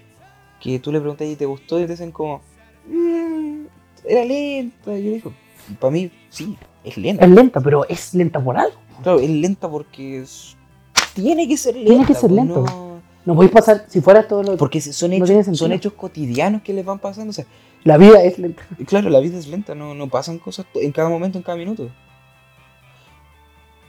que 0.61 0.79
tú 0.79 0.93
le 0.93 1.01
preguntas 1.01 1.27
y 1.27 1.37
te 1.37 1.47
gustó 1.47 1.79
y 1.81 1.83
te 1.87 1.93
dicen 1.93 2.13
como, 2.13 2.41
"Mm, 2.89 3.65
era 4.05 4.25
lenta. 4.25 4.97
Y 4.99 5.05
yo 5.05 5.11
digo, 5.13 5.33
para 5.81 5.91
mí 5.91 6.11
sí, 6.31 6.57
es 6.85 6.97
lenta. 6.97 7.25
Es 7.25 7.31
lenta, 7.31 7.61
pero 7.61 7.87
es 7.89 8.15
lenta 8.15 8.43
por 8.43 8.57
algo. 8.57 8.77
Claro, 9.03 9.19
es 9.21 9.31
lenta 9.31 9.69
porque 9.69 10.21
es- 10.21 10.57
tiene 11.15 11.47
que 11.49 11.57
ser 11.57 11.75
lenta. 11.75 11.89
Tiene 11.91 12.07
que 12.07 12.15
ser 12.15 12.31
no- 12.31 12.85
No 13.27 13.35
podéis 13.35 13.53
pasar, 13.53 13.87
si 13.89 14.03
fuera 14.03 14.29
todo 14.29 14.43
lo 14.43 14.57
Porque 14.59 14.83
son 14.83 15.09
No 15.11 15.17
hechos, 15.17 15.29
tiene 15.29 15.57
son 15.57 15.73
hechos 15.73 15.95
cotidianos 15.95 16.61
que 16.61 16.75
les 16.75 16.85
van 16.85 16.99
pasando. 16.99 17.31
O 17.31 17.33
sea, 17.33 17.47
La 17.85 17.99
vida 17.99 18.23
es 18.23 18.39
lenta. 18.39 18.67
claro, 18.87 19.11
la 19.11 19.21
vida 19.21 19.39
es 19.39 19.47
lenta, 19.47 19.75
no, 19.75 19.95
no 19.95 20.09
pasan 20.09 20.39
cosas 20.39 20.67
en 20.75 20.93
cada 20.93 21.09
momento, 21.09 21.39
en 21.39 21.45
cada 21.45 21.59
minuto. 21.59 21.91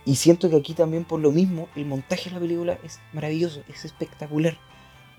Y 0.06 0.16
siento 0.16 0.50
que 0.50 0.58
aquí 0.58 0.74
también 0.74 1.04
por 1.04 1.20
lo 1.20 1.32
mismo, 1.32 1.68
el 1.76 1.86
montaje 1.86 2.30
de 2.30 2.36
la 2.36 2.39
película 2.39 2.78
es 2.84 3.00
maravilloso, 3.14 3.62
es 3.68 3.86
espectacular. 3.86 4.58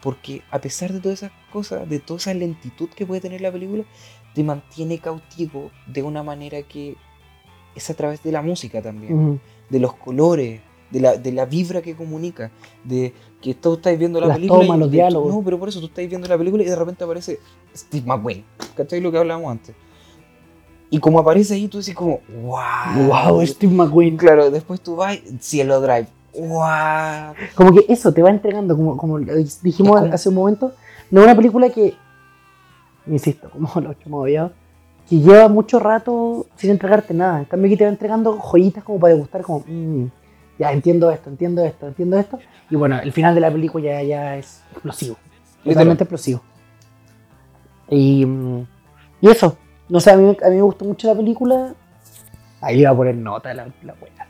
Porque 0.01 0.43
a 0.51 0.61
pesar 0.61 0.93
de 0.93 1.01
todas 1.01 1.23
esas 1.23 1.33
cosas, 1.53 1.89
de 1.89 1.99
toda 1.99 2.19
esa 2.19 2.35
lentitud 2.35 2.89
que 2.91 3.07
puede 3.07 3.21
tener 3.21 3.41
la 3.41 3.51
película, 3.51 3.85
te 4.35 4.45
mantiene 4.45 4.99
cautivo 4.99 5.71
de 5.87 6.03
una 6.03 6.23
manera 6.23 6.63
que 6.63 6.97
es 7.75 7.91
a 7.91 7.95
través 7.95 8.23
de 8.23 8.31
la 8.31 8.43
música 8.43 8.83
también 8.83 9.41
de 9.69 9.81
los 9.81 9.95
colores, 9.95 10.61
de 10.91 11.01
la, 11.01 11.17
de 11.17 11.33
la 11.33 11.45
vibra 11.47 11.83
que 11.83 11.95
comunica, 11.97 12.51
de 12.85 13.13
que 13.41 13.55
tú 13.55 13.75
estáis 13.75 13.99
viendo 13.99 14.21
la 14.21 14.29
Las 14.29 14.37
película. 14.37 14.61
tomas, 14.63 14.77
y 14.77 14.81
los 14.81 14.91
diálogos. 14.91 15.35
No, 15.35 15.43
pero 15.43 15.59
por 15.59 15.69
eso 15.69 15.81
tú 15.81 15.87
estáis 15.87 16.09
viendo 16.09 16.27
la 16.29 16.39
película 16.39 16.63
y 16.63 16.67
de 16.67 16.77
repente 16.77 17.05
aparece 17.05 17.39
Steve 17.77 18.05
McQueen. 18.07 18.45
¿Cachai 18.77 19.01
lo 19.01 19.11
que 19.13 19.19
hablábamos 19.19 19.51
antes? 19.51 19.75
Y 20.91 20.99
como 21.01 21.19
aparece 21.19 21.55
ahí, 21.55 21.67
tú 21.69 21.79
dices 21.79 21.95
como, 21.95 22.21
wow. 22.43 23.09
Wow, 23.09 23.47
Steve 23.47 23.73
McQueen. 23.75 24.17
Claro, 24.17 24.51
después 24.51 24.81
tú 24.81 24.97
vas, 24.97 25.19
Cielo 25.41 25.81
Drive. 25.81 26.07
Wow. 26.39 27.35
Como 27.55 27.73
que 27.75 27.87
eso 27.93 28.13
te 28.13 28.23
va 28.23 28.31
entregando, 28.31 28.77
como, 28.77 28.97
como 28.97 29.19
lo 29.19 29.35
dijimos 29.63 30.01
como- 30.01 30.13
hace 30.15 30.29
un 30.29 30.35
momento, 30.37 30.73
no 31.11 31.21
es 31.21 31.27
una 31.27 31.35
película 31.37 31.71
que, 31.71 31.95
insisto, 33.07 33.51
como 33.51 33.69
los 33.81 33.99
chumoviados, 33.99 34.53
que 35.09 35.17
lleva 35.19 35.49
mucho 35.49 35.79
rato 35.79 36.47
sin 36.57 36.71
entregarte 36.71 37.15
nada. 37.15 37.39
En 37.41 37.45
cambio, 37.47 37.69
aquí 37.69 37.77
te 37.77 37.85
va 37.85 37.91
entregando 37.91 38.39
joyitas 38.39 38.83
como 38.85 38.99
para 39.01 39.15
degustar, 39.15 39.43
como, 39.43 39.65
"Mm, 39.67 40.07
ya 40.59 40.73
entiendo 40.73 41.11
esto, 41.11 41.31
entiendo 41.31 41.65
esto, 41.65 41.87
entiendo 41.87 42.19
esto. 42.19 42.39
Y 42.71 42.77
bueno, 42.77 42.99
el 43.01 43.13
final 43.13 43.35
de 43.35 43.41
la 43.41 43.51
película 43.51 43.85
ya, 43.85 44.03
ya 44.03 44.37
es 44.37 44.63
explosivo, 44.73 45.17
totalmente 45.65 46.05
explosivo. 46.05 46.43
Y, 47.89 48.25
mm, 48.27 48.67
y 49.21 49.29
eso, 49.29 49.57
no 49.89 50.01
sé, 50.01 50.11
a 50.11 50.17
mí, 50.17 50.37
a 50.45 50.49
mí 50.49 50.57
me 50.57 50.63
gustó 50.63 50.85
mucho 50.85 51.07
la 51.09 51.15
película. 51.15 51.75
Ahí 52.61 52.81
iba 52.81 52.91
a 52.91 52.97
poner 52.97 53.15
nota 53.15 53.53
la, 53.55 53.69
la 53.83 53.95
wea. 54.01 54.27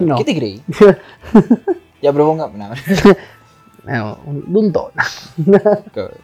No. 0.00 0.16
¿Qué 0.16 0.24
te 0.24 0.36
creí? 0.36 0.62
Ya 2.00 2.12
proponga. 2.12 2.48
No, 2.48 2.70
No, 3.84 4.18
un, 4.26 4.56
un 4.56 4.72
don. 4.72 4.92
claro. 5.92 6.14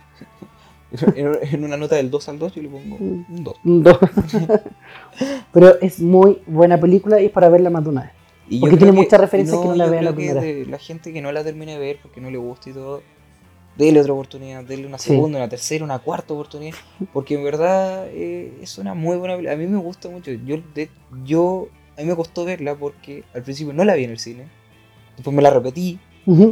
en, 1.16 1.38
en 1.42 1.64
una 1.64 1.76
nota 1.76 1.96
del 1.96 2.10
2 2.10 2.28
al 2.28 2.38
2 2.38 2.54
yo 2.54 2.62
le 2.62 2.68
pongo 2.68 2.96
un 2.96 3.26
2. 3.28 3.54
Un 3.64 3.82
don. 3.82 3.98
Pero 5.52 5.80
es 5.80 6.00
muy 6.00 6.42
buena 6.46 6.78
película 6.78 7.20
y 7.20 7.26
es 7.26 7.32
para 7.32 7.48
verla 7.48 7.70
más 7.70 7.82
de 7.82 7.90
una 7.90 8.02
vez. 8.02 8.12
Y 8.48 8.60
Porque 8.60 8.76
tiene 8.76 8.92
muchas 8.92 9.20
referencias 9.20 9.58
que 9.60 9.66
no 9.68 9.74
la 9.74 9.86
yo 9.86 9.90
vea 9.90 10.02
la 10.02 10.14
primera. 10.14 10.40
de 10.40 10.66
la 10.66 10.78
gente 10.78 11.12
que 11.12 11.22
no 11.22 11.32
la 11.32 11.42
termine 11.42 11.72
de 11.72 11.78
ver 11.78 11.98
porque 12.02 12.20
no 12.20 12.30
le 12.30 12.36
gusta 12.36 12.68
y 12.70 12.72
todo, 12.74 13.02
déle 13.76 14.00
otra 14.00 14.12
oportunidad, 14.12 14.62
déle 14.64 14.86
una 14.86 14.98
Sí. 14.98 15.10
segunda, 15.10 15.38
una 15.38 15.48
tercera, 15.48 15.84
una 15.84 15.98
cuarta 15.98 16.34
oportunidad, 16.34 16.76
porque 17.12 17.34
en 17.36 17.44
verdad 17.44 18.06
eh, 18.08 18.52
es 18.62 18.76
una 18.78 18.94
muy 18.94 19.16
buena 19.16 19.34
película. 19.34 19.54
A 19.54 19.56
mí 19.56 19.66
me 19.66 19.78
gusta 19.78 20.08
mucho. 20.10 20.30
Yo, 20.30 20.58
de- 20.74 20.90
yo, 21.24 21.68
a 21.96 22.02
mí 22.02 22.06
me 22.06 22.14
costó 22.16 22.44
verla 22.44 22.74
porque 22.74 23.24
al 23.34 23.42
principio 23.42 23.72
no 23.72 23.82
la 23.84 23.94
vi 23.94 24.04
en 24.04 24.10
el 24.10 24.18
cine, 24.18 24.44
después 25.16 25.34
me 25.34 25.42
la 25.42 25.50
repetí, 25.50 25.98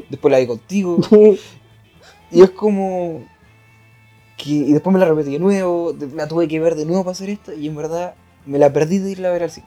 después 0.09 0.33
la 0.33 0.39
vi 0.39 0.47
contigo, 0.47 0.99
y 2.31 2.43
es 2.43 2.51
como 2.51 3.25
que 4.39 4.51
y 4.51 4.73
después 4.73 4.93
me 4.95 4.99
la 4.99 5.07
repetí 5.07 5.33
de 5.33 5.39
nuevo, 5.39 5.95
la 6.15 6.27
tuve 6.27 6.49
que 6.49 6.59
ver 6.59 6.75
de 6.75 6.87
nuevo 6.87 7.05
para 7.05 7.13
hacer 7.13 7.29
esto, 7.31 7.53
y 7.53 7.69
en 7.69 7.77
verdad 7.77 8.15
me 8.47 8.59
la 8.59 8.73
perdí 8.73 8.99
de 8.99 9.11
irla 9.11 9.29
a 9.29 9.33
ver 9.33 9.43
al 9.45 9.51
cine. 9.51 9.67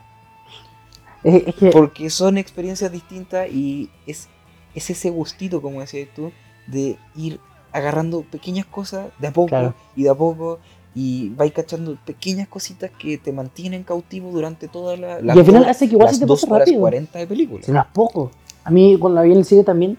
Es, 1.26 1.46
es 1.48 1.54
que 1.56 1.70
Porque 1.70 2.08
son 2.10 2.38
experiencias 2.38 2.90
distintas 2.92 3.50
y 3.50 3.90
es, 4.06 4.28
es 4.74 4.90
ese 4.90 5.10
gustito, 5.10 5.60
como 5.60 5.80
decías 5.80 6.08
tú, 6.14 6.30
de 6.66 6.96
ir 7.16 7.40
agarrando 7.72 8.22
pequeñas 8.22 8.64
cosas 8.66 9.08
de 9.18 9.26
a 9.28 9.32
poco 9.32 9.48
Claro. 9.48 9.74
y 9.94 10.04
de 10.04 10.10
a 10.10 10.14
poco 10.14 10.58
y 10.94 11.28
vais 11.30 11.52
cachando 11.52 11.98
pequeñas 12.06 12.48
cositas 12.48 12.90
que 12.98 13.18
te 13.18 13.30
mantienen 13.32 13.82
cautivo 13.82 14.30
durante 14.30 14.66
toda 14.68 14.96
la, 14.96 15.20
y 15.20 15.28
al 15.28 15.44
final 15.44 15.62
dos- 15.62 15.70
hace 15.70 15.88
que 15.88 15.94
igual 15.94 16.08
se 16.14 16.20
te 16.20 16.26
dos 16.26 16.40
pase 16.40 16.52
horas 16.54 16.60
rápido. 16.66 16.80
40 16.80 17.18
de 17.18 17.26
película. 17.26 17.60
No 17.68 17.80
es 17.80 17.86
poco. 17.92 18.30
A 18.64 18.70
mí 18.70 18.96
cuando 18.98 19.16
la 19.16 19.22
vi 19.22 19.32
en 19.32 19.38
el 19.38 19.44
cine 19.44 19.62
también, 19.62 19.98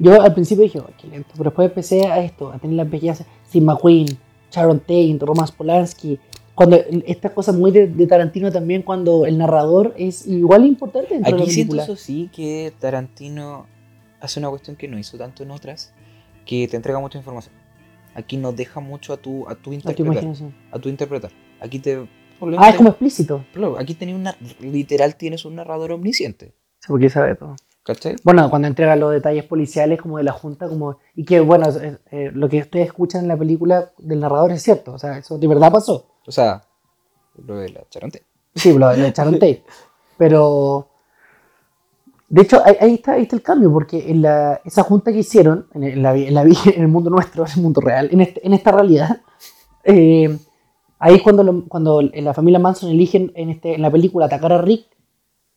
yo 0.00 0.20
al 0.20 0.34
principio 0.34 0.64
dije, 0.64 0.80
"Oh, 0.80 0.90
qué 1.00 1.06
lento, 1.06 1.30
pero 1.36 1.50
después 1.50 1.68
empecé 1.68 2.06
a 2.08 2.18
esto, 2.24 2.50
a 2.50 2.58
tener 2.58 2.74
las 2.76 2.90
bellezas, 2.90 3.24
Steve 3.48 3.64
McQueen, 3.66 4.06
Sharon 4.50 4.80
Tate, 4.80 5.16
Roman 5.20 5.46
Polanski, 5.56 6.18
cuando 6.68 7.02
estas 7.06 7.32
cosas 7.32 7.54
muy 7.54 7.70
de, 7.70 7.86
de 7.88 8.06
Tarantino 8.06 8.50
también, 8.52 8.82
cuando 8.82 9.26
el 9.26 9.38
narrador 9.38 9.94
es 9.96 10.26
igual 10.26 10.64
importante 10.64 11.14
dentro 11.14 11.30
de 11.32 11.36
Aquí 11.42 11.46
la 11.46 11.52
siento 11.52 11.70
película. 11.72 11.84
eso 11.84 11.96
sí 11.96 12.30
que 12.34 12.72
Tarantino 12.78 13.66
hace 14.20 14.38
una 14.40 14.50
cuestión 14.50 14.76
que 14.76 14.88
no 14.88 14.98
hizo 14.98 15.18
tanto 15.18 15.42
en 15.42 15.50
otras, 15.50 15.92
que 16.46 16.68
te 16.68 16.76
entrega 16.76 17.00
mucha 17.00 17.18
información. 17.18 17.54
Aquí 18.14 18.36
nos 18.36 18.54
deja 18.54 18.80
mucho 18.80 19.12
a 19.12 19.16
tu, 19.16 19.48
a 19.48 19.54
tu 19.54 19.70
A 19.70 19.72
tu 19.72 19.72
interpretar. 19.72 20.24
a 20.70 20.78
tu 20.78 20.88
interpretar. 20.88 21.30
Aquí 21.60 21.78
te 21.78 22.06
Ah, 22.58 22.70
es 22.70 22.76
como 22.76 22.88
explícito. 22.88 23.44
Aquí 23.78 23.94
tenés 23.94 24.16
una, 24.16 24.36
literal 24.60 25.14
tienes 25.14 25.44
un 25.44 25.54
narrador 25.54 25.92
omnisciente. 25.92 26.54
Sí, 26.80 26.88
porque 26.88 27.08
sabe 27.08 27.36
todo. 27.36 27.54
¿Cachai? 27.84 28.16
Bueno, 28.24 28.48
cuando 28.50 28.68
entrega 28.68 28.96
los 28.96 29.12
detalles 29.12 29.44
policiales 29.44 30.00
como 30.00 30.18
de 30.18 30.24
la 30.24 30.32
Junta, 30.32 30.68
como 30.68 30.98
y 31.14 31.24
que 31.24 31.40
bueno, 31.40 31.66
eh, 32.10 32.30
lo 32.34 32.48
que 32.48 32.58
ustedes 32.58 32.86
escuchan 32.86 33.22
en 33.22 33.28
la 33.28 33.36
película 33.36 33.92
del 33.98 34.20
narrador 34.20 34.52
es 34.52 34.62
cierto, 34.62 34.92
o 34.92 34.98
sea, 34.98 35.18
eso 35.18 35.38
de 35.38 35.46
verdad 35.48 35.72
pasó. 35.72 36.11
O 36.26 36.32
sea, 36.32 36.62
lo 37.46 37.56
de 37.56 37.70
la 37.70 37.82
charonte. 37.90 38.22
Sí, 38.54 38.72
lo, 38.72 38.78
lo 38.94 39.04
echaron 39.06 39.34
tape. 39.34 39.64
Pero, 40.18 40.88
de 42.28 42.42
hecho, 42.42 42.62
ahí, 42.64 42.76
ahí 42.80 42.94
está, 42.94 43.12
ahí 43.12 43.22
está 43.22 43.36
el 43.36 43.42
cambio, 43.42 43.72
porque 43.72 44.10
en 44.10 44.22
la, 44.22 44.60
esa 44.64 44.82
junta 44.82 45.12
que 45.12 45.18
hicieron, 45.18 45.66
en, 45.74 46.02
la, 46.02 46.14
en, 46.16 46.34
la 46.34 46.42
en 46.74 46.80
el 46.82 46.88
mundo 46.88 47.10
nuestro, 47.10 47.44
en 47.44 47.52
el 47.56 47.62
mundo 47.62 47.80
real, 47.80 48.08
en, 48.12 48.20
este- 48.20 48.46
en 48.46 48.54
esta 48.54 48.70
realidad, 48.72 49.20
eh, 49.84 50.38
ahí 50.98 51.14
es 51.16 51.22
cuando, 51.22 51.42
lo- 51.42 51.64
cuando 51.66 52.00
la 52.02 52.32
familia 52.34 52.58
Manson 52.58 52.90
eligen 52.90 53.32
en, 53.34 53.50
este, 53.50 53.74
en 53.74 53.82
la 53.82 53.90
película 53.90 54.26
atacar 54.26 54.52
a 54.52 54.62
Rick, 54.62 54.86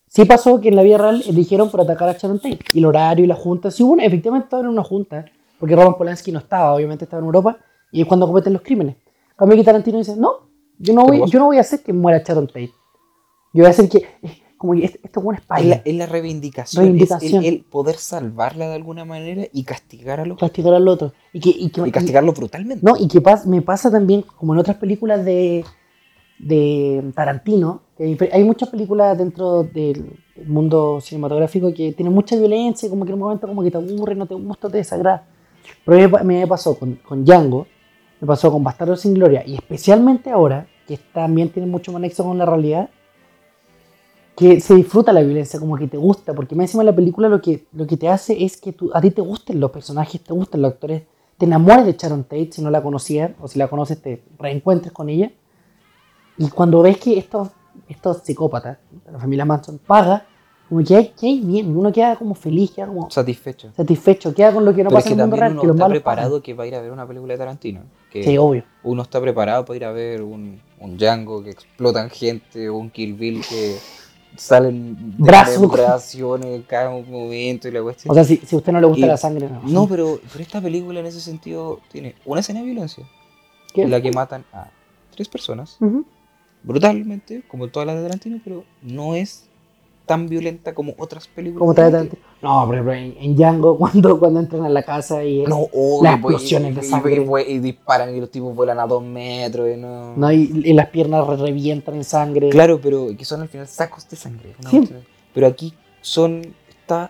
sí 0.08 0.26
pasó 0.26 0.60
que 0.60 0.70
en 0.70 0.76
la 0.76 0.84
vida 0.84 0.98
real 0.98 1.24
eligieron 1.28 1.70
por 1.70 1.82
atacar 1.82 2.10
a 2.10 2.14
Sharon 2.14 2.40
Tate. 2.40 2.60
Y 2.74 2.80
el 2.80 2.86
horario 2.86 3.24
y 3.24 3.28
la 3.28 3.36
junta, 3.36 3.72
sí 3.72 3.84
hubo 3.84 3.94
una- 3.94 4.06
efectivamente 4.06 4.46
estaban 4.46 4.66
en 4.66 4.72
una 4.72 4.84
junta, 4.84 5.26
porque 5.60 5.76
Roman 5.76 5.96
Polanski 5.96 6.32
no 6.32 6.40
estaba, 6.40 6.74
obviamente 6.74 7.06
estaba 7.06 7.20
en 7.22 7.26
Europa, 7.28 7.58
y 7.92 8.02
es 8.02 8.08
cuando 8.08 8.26
cometen 8.28 8.54
los 8.54 8.62
crímenes. 8.62 8.96
En 8.96 9.38
cambio 9.38 9.58
que 9.58 9.64
Tarantino 9.64 9.98
dice, 9.98 10.16
no, 10.18 10.45
yo 10.80 10.94
no 10.94 11.06
voy, 11.06 11.30
yo 11.30 11.40
no 11.40 11.46
voy 11.46 11.58
a 11.58 11.62
hacer 11.62 11.82
que 11.82 11.94
muera 11.94 12.22
Sharon 12.26 12.48
Tate. 12.48 12.72
Yo 13.54 13.62
voy 13.64 13.66
a 13.68 13.70
hacer 13.70 13.88
que, 13.90 14.06
como 14.58 14.74
que 14.74 14.86
este, 14.86 15.00
este 15.04 15.20
buen 15.20 15.38
Es 15.58 15.66
la, 15.66 15.76
es 15.86 15.96
la 15.96 16.06
reivindicación, 16.06 16.84
Reivindicación. 16.84 17.44
Es 17.44 17.48
el, 17.50 17.54
el 17.56 17.64
poder 17.64 17.96
salvarla 17.96 18.68
de 18.70 18.76
alguna 18.76 19.06
manera 19.06 19.44
y 19.54 19.64
castigar 19.64 20.20
a 20.20 20.26
los 20.26 20.38
castigar 20.38 20.74
al 20.74 20.88
otro. 20.88 21.14
Y 21.34 21.40
que, 21.40 21.50
y 21.52 21.70
que- 21.70 21.88
y 21.88 21.92
castigarlo 21.92 22.34
brutalmente. 22.34 22.86
No, 22.86 22.96
y 22.98 23.08
que 23.08 23.22
pas- 23.22 23.46
me 23.46 23.62
pasa 23.62 23.90
también, 23.90 24.24
como 24.24 24.54
en 24.54 24.60
otras 24.60 24.78
películas 24.78 25.24
de, 25.24 25.64
de 26.40 27.12
Tarantino, 27.16 27.82
que 27.98 28.18
hay, 28.32 28.44
muchas 28.44 28.70
películas 28.70 29.18
dentro 29.18 29.64
del 29.64 30.20
mundo 30.46 31.00
cinematográfico 31.00 31.74
que 31.74 31.94
tienen 31.94 32.14
mucha 32.14 32.36
violencia, 32.36 32.90
como 32.90 33.06
que 33.06 33.12
en 33.12 33.16
un 33.16 33.22
momento 33.22 33.48
como 33.48 33.64
que 33.64 33.72
te 33.72 33.78
aburre, 33.78 34.16
no 34.16 34.26
te 34.26 34.36
gusta, 34.36 34.70
te 34.70 34.78
desagrada. 34.78 35.28
Pero 35.86 36.10
me 36.24 36.40
me 36.40 36.48
pasó 36.48 36.78
con, 36.78 36.96
con 36.96 37.24
Django, 37.24 37.68
me 38.26 38.28
pasó 38.28 38.52
con 38.52 38.64
Bastardo 38.64 38.96
sin 38.96 39.14
Gloria, 39.14 39.44
y 39.46 39.54
especialmente 39.54 40.32
ahora, 40.32 40.68
que 40.88 40.98
también 40.98 41.50
tiene 41.50 41.68
mucho 41.68 41.92
más 41.92 42.02
nexo 42.02 42.24
con 42.24 42.38
la 42.40 42.46
realidad, 42.46 42.90
que 44.36 44.60
se 44.60 44.74
disfruta 44.74 45.14
la 45.14 45.22
violencia, 45.22 45.60
como 45.60 45.78
que 45.78 45.88
te 45.88 45.98
gusta, 45.98 46.34
porque 46.34 46.56
más 46.56 46.66
encima 46.66 46.84
la 46.84 46.96
película 46.96 47.30
lo 47.30 47.40
que, 47.40 47.68
lo 47.72 47.86
que 47.86 47.98
te 47.98 48.10
hace 48.10 48.44
es 48.44 48.58
que 48.58 48.74
tú, 48.74 48.90
a 48.94 49.00
ti 49.00 49.12
te 49.12 49.22
gusten 49.22 49.60
los 49.60 49.70
personajes, 49.70 50.22
te 50.22 50.34
gusten 50.34 50.64
los 50.64 50.74
actores, 50.74 51.04
te 51.38 51.46
enamores 51.46 51.86
de 51.86 51.94
Sharon 51.94 52.24
Tate 52.24 52.50
si 52.52 52.62
no 52.64 52.72
la 52.72 52.82
conocías, 52.82 53.32
o 53.40 53.48
si 53.48 53.60
la 53.60 53.68
conoces 53.68 54.02
te 54.02 54.24
reencuentres 54.40 54.92
con 54.92 55.08
ella. 55.10 55.32
Y 56.38 56.50
cuando 56.50 56.82
ves 56.82 56.98
que 56.98 57.18
estos, 57.18 57.50
estos 57.88 58.24
psicópatas, 58.24 58.80
la 59.10 59.20
familia 59.20 59.46
Manson, 59.46 59.78
paga, 59.78 60.26
como 60.68 60.84
que 60.84 60.96
hay, 60.96 61.08
que 61.10 61.28
hay 61.28 61.40
bien, 61.42 61.78
uno 61.78 61.92
queda 61.92 62.16
como 62.16 62.34
feliz, 62.34 62.72
queda 62.72 62.88
como 62.88 63.10
Satisfecho. 63.12 63.72
satisfecho, 63.78 64.34
queda 64.34 64.52
con 64.52 64.66
lo 64.66 64.74
que 64.74 64.84
no 64.84 64.90
Pero 64.90 64.98
es 64.98 65.04
pasa 65.04 65.10
que 65.10 65.14
en 65.14 65.20
el 65.20 65.26
mundo 65.28 65.36
real, 65.38 65.52
uno 65.54 65.62
que 65.62 65.68
está 65.68 65.88
preparado 65.88 66.30
pagan. 66.30 66.42
que 66.42 66.54
va 66.56 66.64
a 66.64 66.68
ir 66.68 66.76
a 66.76 66.82
ver 66.82 66.92
una 66.92 67.08
película 67.08 67.34
de 67.34 67.38
Tarantino. 67.38 67.82
Que 68.16 68.24
Sí, 68.24 68.38
obvio. 68.38 68.64
uno 68.84 69.02
está 69.02 69.20
preparado 69.20 69.66
para 69.66 69.76
ir 69.76 69.84
a 69.84 69.92
ver 69.92 70.22
un, 70.22 70.62
un 70.80 70.98
Django 70.98 71.44
que 71.44 71.50
explotan 71.50 72.10
gente 72.10 72.70
o 72.70 72.78
un 72.78 72.90
Kill 72.90 73.14
Bill 73.14 73.42
que 73.50 73.76
salen 74.38 74.96
Brazos. 75.18 75.52
desmembraciones 75.62 76.48
en 76.48 76.62
cada 76.64 76.90
momento 76.92 77.68
y 77.68 77.72
la 77.72 77.82
cuestión. 77.84 78.12
O 78.12 78.16
sea, 78.16 78.24
si, 78.24 78.38
si 78.38 78.56
a 78.56 78.60
usted 78.60 78.72
no 78.72 78.80
le 78.80 78.88
gusta 78.88 79.06
Y- 79.06 79.10
la 79.10 79.18
sangre, 79.18 79.50
no. 79.50 79.62
no, 79.64 79.88
pero, 79.88 80.20
pero 80.32 80.42
esta 80.42 80.62
película 80.62 81.02
en 81.02 81.06
ese 81.08 81.20
sentido 81.20 81.82
tiene 81.92 82.16
una 82.24 82.40
escena 82.40 82.62
de 82.62 82.66
violencia 82.68 83.06
¿Qué? 83.74 83.82
en 83.84 83.92
la 83.92 84.02
que 84.02 84.12
matan 84.14 84.46
a 84.54 84.70
tres 85.14 85.28
personas 85.28 85.78
brutalmente, 86.64 87.44
como 87.48 87.68
todas 87.68 87.86
las 87.86 87.96
de 87.98 88.04
Tarantino, 88.04 88.40
pero 88.44 88.64
no 88.82 89.16
es 89.16 89.46
tan 90.06 90.28
violenta 90.28 90.74
como 90.74 90.94
otras 90.98 91.28
películas. 91.28 91.60
Como 91.60 91.74
de 91.74 91.82
Tarantino. 91.92 92.22
No, 92.46 92.68
pero 92.70 92.94
en, 92.94 93.16
en 93.20 93.36
Django, 93.36 93.78
cuando, 93.80 94.20
cuando 94.20 94.40
entran 94.40 94.64
a 94.64 94.70
la 94.70 94.84
casa 94.84 95.24
y. 95.24 95.44
No, 95.44 95.62
obvio, 95.74 96.04
Las 96.04 96.14
explosiones 96.14 96.72
y- 96.72 96.76
de 96.76 96.84
sangre. 96.84 97.26
Y, 97.48 97.52
y 97.54 97.60
disparan 97.60 98.16
y 98.16 98.20
los 98.20 98.30
tipos 98.30 98.56
vuelan 98.56 98.80
a 98.80 98.86
dos 98.88 99.04
metros 99.04 99.68
y 99.74 99.78
no... 99.78 100.16
No, 100.16 100.32
y, 100.32 100.48
las 100.74 100.88
piernas 100.90 101.26
re- 101.28 101.38
revientan 101.38 101.96
en 101.96 102.04
sangre. 102.04 102.50
Claro, 102.50 102.80
pero 102.80 103.08
que 103.18 103.26
son 103.26 103.42
al 103.42 103.48
final 103.50 103.68
sacos 103.68 104.08
de 104.08 104.16
sangre. 104.16 104.56
Sí. 104.70 104.88
Pero 105.34 105.48
aquí 105.48 105.74
son... 106.02 106.42
Está... 106.70 107.10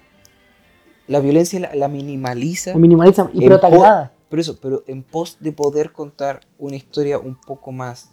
La 1.08 1.20
violencia 1.20 1.60
la, 1.60 1.76
la 1.76 1.88
minimaliza. 1.90 2.72
Lo 2.74 2.80
minimalizan, 2.80 3.30
y 3.34 3.40
pero 3.42 3.56
agrada. 3.56 4.14
Pero 4.30 4.42
eso, 4.42 4.58
pero 4.60 4.84
en 4.88 5.04
pos 5.04 5.38
de 5.40 5.52
poder 5.52 5.92
contar 5.92 6.40
una 6.58 6.78
historia 6.78 7.20
un 7.20 7.36
poco 7.36 7.72
más 7.74 8.10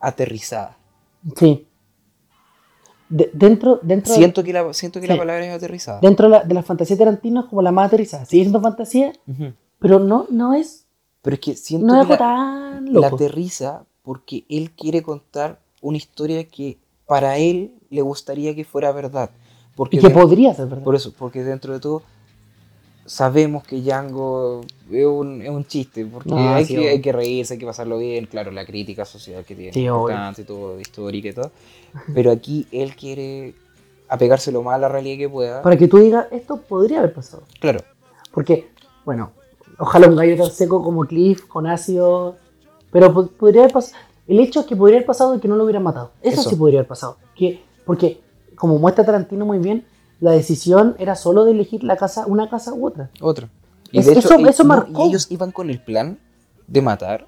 aterrizada. 0.00 0.76
Sí. 1.36 1.67
De- 3.08 3.30
dentro 3.32 3.80
dentro, 3.82 4.12
Siento 4.14 4.44
que 4.44 4.52
la, 4.52 4.72
siento 4.74 5.00
que 5.00 5.06
la 5.06 5.14
Sí. 5.14 5.18
palabra 5.18 5.46
es 5.46 5.52
aterrizada. 5.54 6.00
dentro 6.00 6.26
de 6.26 6.30
la, 6.30 6.44
de 6.44 6.54
la 6.54 6.62
fantasía 6.62 6.96
de 6.96 7.04
Tarantino 7.04 7.40
es 7.40 7.46
como 7.46 7.62
la 7.62 7.72
más 7.72 7.86
aterrizada. 7.88 8.24
Sigue 8.26 8.42
siendo 8.44 8.60
fantasía, 8.60 9.12
pero 9.78 9.98
no, 9.98 10.26
no 10.30 10.52
es, 10.54 10.84
Pero 11.22 11.34
es 11.34 11.40
que 11.40 11.54
siento 11.56 11.86
no 11.86 12.00
es 12.00 12.06
que 12.06 12.12
la, 12.12 12.18
tan 12.18 12.84
la 12.86 12.90
loco. 12.92 13.16
aterriza 13.16 13.84
porque 14.02 14.44
él 14.48 14.70
quiere 14.72 15.02
contar 15.02 15.58
una 15.80 15.96
historia 15.96 16.44
que 16.48 16.78
para 17.06 17.38
él 17.38 17.72
le 17.90 18.02
gustaría 18.02 18.54
que 18.54 18.64
fuera 18.64 18.92
verdad. 18.92 19.30
Porque 19.74 19.96
y 19.96 20.00
que 20.00 20.08
de- 20.08 20.14
podría 20.14 20.52
ser 20.54 20.66
verdad. 20.66 20.84
Por 20.84 20.94
eso, 20.94 21.12
porque 21.18 21.42
dentro 21.44 21.72
de 21.72 21.80
todo 21.80 22.02
sabemos 23.08 23.64
que 23.64 23.80
Django 23.80 24.60
es 24.90 25.04
un, 25.06 25.42
es 25.42 25.48
un 25.50 25.64
chiste, 25.66 26.04
porque 26.06 26.30
Ah, 26.32 26.56
hay, 26.56 26.64
sí, 26.66 26.74
que, 26.74 26.78
obvio. 26.80 26.90
hay 26.90 27.00
que 27.00 27.12
reírse, 27.12 27.54
hay 27.54 27.58
que 27.58 27.66
pasarlo 27.66 27.98
bien, 27.98 28.26
claro, 28.26 28.50
la 28.52 28.64
crítica 28.64 29.04
social 29.04 29.44
que 29.44 29.54
tiene, 29.54 29.72
Sí, 29.72 29.80
importante 29.84 30.44
todo, 30.44 30.78
histórica 30.78 31.28
y 31.28 31.32
todo, 31.32 31.50
pero 32.14 32.30
aquí 32.30 32.66
él 32.70 32.94
quiere 32.94 33.54
apegarse 34.08 34.52
lo 34.52 34.62
más 34.62 34.74
a 34.76 34.78
la 34.78 34.88
realidad 34.88 35.18
que 35.18 35.28
pueda, 35.28 35.62
Para 35.62 35.76
que 35.76 35.88
tú 35.88 35.98
digas, 35.98 36.26
esto 36.30 36.58
podría 36.60 36.98
haber 37.00 37.12
pasado. 37.12 37.42
claro, 37.60 37.80
Porque, 38.30 38.68
bueno, 39.04 39.32
ojalá 39.78 40.06
un 40.08 40.16
gallo 40.16 40.36
tan 40.36 40.50
seco 40.50 40.82
como 40.82 41.04
Cliff, 41.06 41.46
con 41.46 41.66
ácido. 41.66 42.36
Pero 42.92 43.12
po- 43.12 43.26
podría 43.26 43.62
haber 43.62 43.72
pasado. 43.72 44.00
El 44.26 44.40
hecho 44.40 44.60
es 44.60 44.66
que 44.66 44.76
podría 44.76 44.98
haber 44.98 45.06
pasado 45.06 45.34
y 45.34 45.40
que 45.40 45.48
no 45.48 45.56
lo 45.56 45.64
hubieran 45.64 45.82
matado. 45.82 46.12
Eso, 46.22 46.40
Eso. 46.42 46.50
sí 46.50 46.56
podría 46.56 46.80
haber 46.80 46.88
pasado. 46.88 47.16
Que, 47.34 47.62
porque, 47.84 48.20
como 48.54 48.78
muestra 48.78 49.04
Tarantino 49.04 49.44
muy 49.46 49.58
bien, 49.58 49.84
la 50.20 50.32
decisión 50.32 50.96
era 50.98 51.14
solo 51.14 51.44
de 51.44 51.52
elegir 51.52 51.84
la 51.84 51.96
casa, 51.96 52.26
una 52.26 52.48
casa 52.50 52.74
u 52.74 52.86
otra. 52.86 53.10
otro. 53.20 53.48
Es- 53.92 54.06
eso- 54.08 54.34
eso 54.36 54.64
marcó. 54.64 55.04
y 55.06 55.08
ellos 55.10 55.26
iban 55.30 55.50
con 55.52 55.70
el 55.70 55.80
plan 55.80 56.18
de 56.66 56.82
matar, 56.82 57.26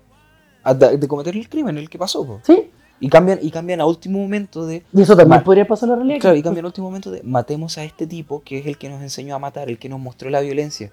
a- 0.62 0.74
de, 0.74 0.98
de 0.98 1.08
cometer 1.08 1.34
el 1.36 1.48
crimen, 1.48 1.78
el 1.78 1.88
que 1.88 1.98
pasó, 1.98 2.24
po. 2.26 2.40
¿Sí? 2.42 2.70
y 3.02 3.08
cambian 3.08 3.38
y 3.40 3.50
cambian 3.50 3.80
a 3.80 3.86
último 3.86 4.18
momento 4.18 4.66
de 4.66 4.84
Y 4.92 5.00
eso 5.00 5.16
también 5.16 5.42
podría 5.42 5.66
pasar 5.66 5.86
en 5.86 5.90
la 5.92 5.96
realidad. 5.96 6.18
Claro, 6.20 6.36
y 6.36 6.42
cambia 6.42 6.60
el 6.60 6.66
último 6.66 6.86
momento 6.88 7.10
de 7.10 7.22
matemos 7.22 7.78
a 7.78 7.84
este 7.84 8.06
tipo 8.06 8.42
que 8.44 8.58
es 8.58 8.66
el 8.66 8.76
que 8.76 8.90
nos 8.90 9.00
enseñó 9.00 9.34
a 9.34 9.38
matar, 9.38 9.70
el 9.70 9.78
que 9.78 9.88
nos 9.88 9.98
mostró 10.00 10.28
la 10.28 10.40
violencia. 10.40 10.92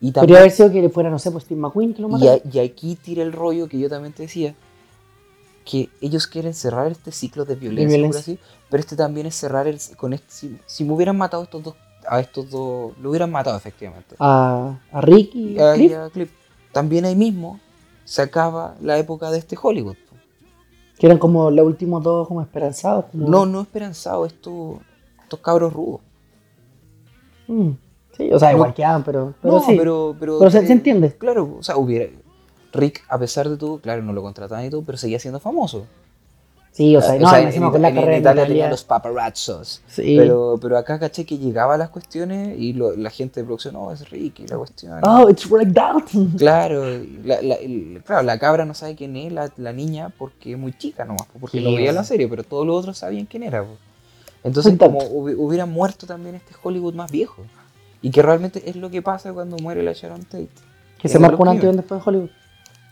Y, 0.00 0.12
Podría 0.12 0.38
haber 0.38 0.52
sido 0.52 0.70
que 0.70 0.80
le 0.80 0.88
fuera, 0.88 1.10
no 1.10 1.18
sé, 1.18 1.32
pues 1.32 1.42
Steve 1.42 1.60
McQueen 1.60 1.94
que 1.94 2.02
lo 2.02 2.16
y, 2.16 2.28
a- 2.28 2.40
y 2.48 2.60
aquí 2.60 2.94
tira 2.94 3.24
el 3.24 3.32
rollo 3.32 3.68
que 3.68 3.76
yo 3.76 3.88
también 3.88 4.12
te 4.12 4.22
decía, 4.22 4.54
que 5.64 5.88
ellos 6.00 6.28
quieren 6.28 6.54
cerrar 6.54 6.92
este 6.92 7.10
ciclo 7.10 7.44
de 7.44 7.56
violencia, 7.56 7.86
por 7.88 7.96
violencia. 7.96 8.20
así, 8.20 8.38
pero 8.70 8.80
este 8.80 8.96
también 8.96 9.26
es 9.26 9.34
cerrar 9.34 9.66
el, 9.66 9.78
con 9.96 10.12
este, 10.12 10.26
si, 10.30 10.58
si 10.66 10.84
me 10.84 10.92
hubieran 10.92 11.16
matado 11.16 11.42
a 11.42 11.44
estos 11.44 11.62
dos, 11.62 11.74
a 12.08 12.20
estos 12.20 12.50
dos, 12.50 12.96
lo 12.98 13.10
hubieran 13.10 13.30
matado 13.30 13.56
efectivamente. 13.56 14.14
A, 14.18 14.78
a 14.92 15.00
Rick 15.00 15.34
y 15.34 15.58
a- 15.58 15.74
y 15.76 15.78
Cliff. 15.88 15.96
a 15.96 16.10
Cliff. 16.10 16.30
También 16.72 17.04
ahí 17.04 17.16
mismo 17.16 17.60
se 18.04 18.22
acaba 18.22 18.74
la 18.80 18.98
época 18.98 19.30
de 19.30 19.38
este 19.38 19.56
Hollywood. 19.60 19.96
Que 20.98 21.06
eran 21.06 21.18
como 21.18 21.50
los 21.50 21.64
últimos 21.66 22.02
dos 22.02 22.26
como 22.28 22.42
esperanzados. 22.42 23.06
como- 23.12 23.28
No, 23.28 23.46
no 23.46 23.60
esperanzado, 23.62 24.26
estos, 24.26 24.78
estos 25.22 25.40
cabros 25.40 25.72
rudos. 25.72 26.00
Mm, 27.46 27.70
Sí, 28.16 28.32
o 28.32 28.38
sea, 28.38 28.52
igual 28.52 28.74
quedaban, 28.74 29.04
pero, 29.04 29.32
pero 29.40 29.54
no, 29.54 29.60
sí. 29.60 29.76
pero, 29.78 30.16
pero, 30.18 30.38
Pero 30.40 30.50
se- 30.50 30.58
eh, 30.58 30.66
se 30.66 30.72
entiende. 30.72 31.16
Claro, 31.16 31.56
o 31.60 31.62
sea, 31.62 31.76
hubiera. 31.76 32.10
Rick, 32.72 33.02
a 33.08 33.16
pesar 33.16 33.48
de 33.48 33.56
todo, 33.56 33.78
claro, 33.80 34.02
no 34.02 34.12
lo 34.12 34.22
contrataban 34.22 34.64
y 34.64 34.70
todo, 34.70 34.82
pero 34.82 34.98
seguía 34.98 35.20
siendo 35.20 35.38
famoso. 35.38 35.86
Sí, 36.78 36.94
o 36.96 37.02
sea, 37.02 37.18
no, 37.18 37.34
en, 37.36 37.48
encima 37.48 37.66
en- 37.66 37.72
con 37.72 37.82
la 37.82 37.88
en- 37.88 37.94
carrera 37.96 38.12
en 38.12 38.18
de 38.18 38.20
Italia 38.20 38.42
Natalia. 38.42 38.54
tenían 38.54 38.70
los 38.70 38.84
paparazzos. 38.84 39.82
Sí. 39.88 40.14
Pero, 40.16 40.58
pero 40.62 40.78
acá 40.78 40.96
caché 41.00 41.26
que 41.26 41.36
llegaba 41.36 41.76
las 41.76 41.90
cuestiones 41.90 42.56
y 42.56 42.72
lo- 42.72 42.94
la 42.96 43.10
gente 43.10 43.40
de 43.40 43.44
producción, 43.46 43.74
no, 43.74 43.90
es 43.90 44.08
Rick 44.10 44.38
y 44.40 44.46
la 44.46 44.56
cuestión. 44.56 45.00
Oh, 45.02 45.28
it's 45.28 45.50
Rick 45.50 45.70
Dalton. 45.70 46.30
Claro, 46.38 46.88
y 46.94 47.20
la, 47.24 47.42
la- 47.42 47.56
el- 47.56 48.00
claro, 48.06 48.22
la 48.22 48.38
cabra 48.38 48.64
no 48.64 48.74
sabe 48.74 48.94
quién 48.94 49.16
es 49.16 49.32
la, 49.32 49.50
la 49.56 49.72
niña 49.72 50.10
porque 50.16 50.52
es 50.52 50.58
muy 50.58 50.72
chica 50.72 51.04
nomás, 51.04 51.26
po, 51.26 51.40
porque 51.40 51.58
Sí, 51.58 51.64
no 51.64 51.74
veía 51.74 51.90
o 51.90 51.94
la 51.94 52.04
serie, 52.04 52.28
pero 52.28 52.44
todos 52.44 52.64
los 52.64 52.76
otros 52.78 52.96
sabían 52.98 53.26
quién 53.26 53.42
era. 53.42 53.64
Entonces, 54.44 54.76
como 54.78 55.00
hubi- 55.00 55.34
hubiera 55.36 55.66
muerto 55.66 56.06
también 56.06 56.36
este 56.36 56.54
Hollywood 56.62 56.94
más 56.94 57.10
viejo. 57.10 57.42
Y 58.00 58.10
que 58.12 58.22
realmente 58.22 58.70
es 58.70 58.76
lo 58.76 58.88
que 58.88 59.02
pasa 59.02 59.32
cuando 59.32 59.56
muere 59.56 59.82
la 59.82 59.92
Sharon 59.94 60.22
Tate. 60.22 60.48
Que 61.02 61.08
se 61.08 61.18
de 61.18 61.28
los 61.28 61.40
un 61.40 61.48
antes 61.48 61.64
y 61.64 61.66
un 61.66 61.76
después 61.76 62.00
en 62.00 62.08
Hollywood. 62.08 62.30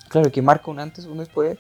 Claro, 0.09 0.33
que 0.33 0.43
marca 0.43 0.71
un 0.73 0.81
antes 0.81 1.05
y 1.05 1.09
un 1.09 1.19
después. 1.19 1.57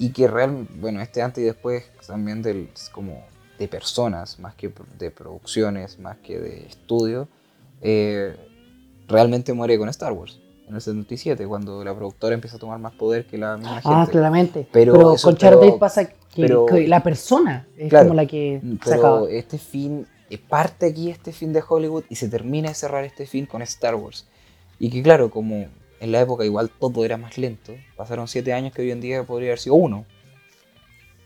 Y 0.00 0.10
que 0.10 0.26
realmente, 0.26 0.72
bueno, 0.80 1.00
este 1.02 1.20
antes 1.22 1.42
y 1.42 1.46
después 1.46 1.84
también 2.06 2.40
del, 2.42 2.70
como 2.90 3.22
de 3.58 3.68
personas, 3.68 4.38
más 4.40 4.54
que 4.54 4.72
de 4.98 5.10
producciones, 5.10 5.98
más 5.98 6.16
que 6.18 6.38
de 6.40 6.66
estudio, 6.66 7.28
eh, 7.82 8.34
realmente 9.06 9.52
muere 9.52 9.78
con 9.78 9.88
Star 9.90 10.12
Wars. 10.12 10.40
En 10.68 10.74
el 10.76 10.80
77, 10.80 11.46
cuando 11.46 11.84
la 11.84 11.94
productora 11.94 12.32
empieza 12.34 12.56
a 12.56 12.60
tomar 12.60 12.78
más 12.78 12.92
poder 12.94 13.26
que 13.26 13.36
la 13.36 13.56
misma 13.56 13.80
Ah, 13.84 13.96
gente. 14.00 14.12
claramente. 14.12 14.68
Pero 14.72 14.92
Pero, 14.94 15.14
eso- 15.14 15.28
con 15.28 15.36
Tate 15.36 15.72
pasa 15.78 16.06
Que, 16.06 16.42
Pero- 16.42 16.64
que 16.64 16.86
la 16.86 17.02
persona 17.02 17.66
es 17.76 17.90
Claro, 17.90 18.06
como 18.10 18.14
la 18.14 18.24
que 18.26 18.60
se 18.62 18.78
Pero 18.90 18.96
acaba. 19.00 19.30
este 19.30 19.58
fin, 19.58 20.06
eh, 20.30 20.38
parte 20.38 20.86
aquí 20.86 21.10
este 21.10 21.32
fin 21.32 21.52
de 21.52 21.60
Hollywood 21.68 22.04
y 22.08 22.14
se 22.14 22.28
termina 22.28 22.68
de 22.68 22.74
cerrar 22.76 23.02
este 23.04 23.26
fin 23.26 23.46
con 23.46 23.62
Star 23.62 23.96
Wars. 23.96 24.28
Y 24.78 24.90
que 24.90 25.02
claro, 25.02 25.28
como 25.28 25.66
en 26.00 26.12
la 26.12 26.20
época 26.20 26.44
igual 26.44 26.70
todo 26.70 27.04
era 27.04 27.16
más 27.16 27.38
lento, 27.38 27.74
pasaron 27.96 28.26
siete 28.26 28.52
años 28.52 28.72
que 28.72 28.82
hoy 28.82 28.90
en 28.90 29.00
día 29.00 29.22
podría 29.24 29.50
haber 29.50 29.58
sido 29.58 29.74
uno. 29.76 30.04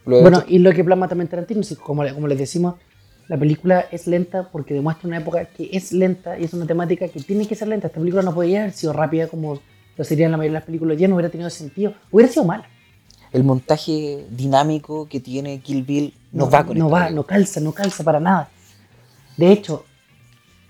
Luego 0.05 0.23
Bueno, 0.23 0.39
esto- 0.41 0.51
y 0.53 0.59
lo 0.59 0.73
que 0.73 0.85
plasma 0.85 1.09
también 1.09 1.29
Tarantino, 1.29 1.63
como, 1.83 2.03
como 2.13 2.27
les 2.29 2.39
decimos, 2.39 2.75
la 3.29 3.39
película 3.39 3.87
es 3.91 4.07
lenta 4.07 4.51
porque 4.51 4.75
demuestra 4.75 5.09
una 5.09 5.17
época 5.19 5.47
que 5.47 5.71
es 5.73 5.93
lenta 5.93 6.39
y 6.39 6.45
es 6.45 6.53
una 6.53 6.67
temática 6.67 7.09
que 7.09 7.21
tiene 7.21 7.47
que 7.47 7.55
ser 7.55 7.69
lenta. 7.69 7.87
Esta 7.87 7.99
película 8.01 8.23
no 8.23 8.35
podría 8.35 8.61
haber 8.63 8.73
sido 8.75 8.93
rápida 8.93 9.29
como 9.29 9.61
lo 9.97 10.05
serían 10.05 10.31
la 10.31 10.37
mayoría 10.37 10.55
de 10.59 10.61
las 10.61 10.67
películas. 10.67 10.99
Ya 10.99 11.09
no 11.09 11.15
hubiera 11.15 11.31
tenido 11.31 11.49
sentido. 11.49 11.95
Hubiera 12.11 12.31
sido 12.31 12.45
mala. 12.45 12.69
el 13.33 13.43
montaje 13.43 14.27
dinámico 14.31 15.09
que 15.09 15.19
tiene 15.21 15.59
Kill 15.61 15.83
Bill 15.83 16.15
no, 16.33 16.49
va 16.51 16.65
con 16.67 16.77
no 16.79 16.89
va, 16.91 17.05
película. 17.07 17.17
no 17.17 17.27
calza, 17.27 17.61
no 17.61 17.73
calza 17.73 18.05
para 18.05 18.21
nada. 18.21 18.49
De 19.37 19.51
hecho, 19.51 19.85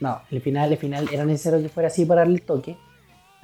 no, 0.00 0.20
el 0.30 0.40
final, 0.40 0.70
el 0.72 0.78
final 0.78 1.08
era 1.12 1.24
necesario 1.26 1.60
que 1.60 1.68
fuera 1.68 1.88
así 1.88 2.04
para 2.06 2.20
darle 2.22 2.36
el 2.36 2.42
toque, 2.42 2.76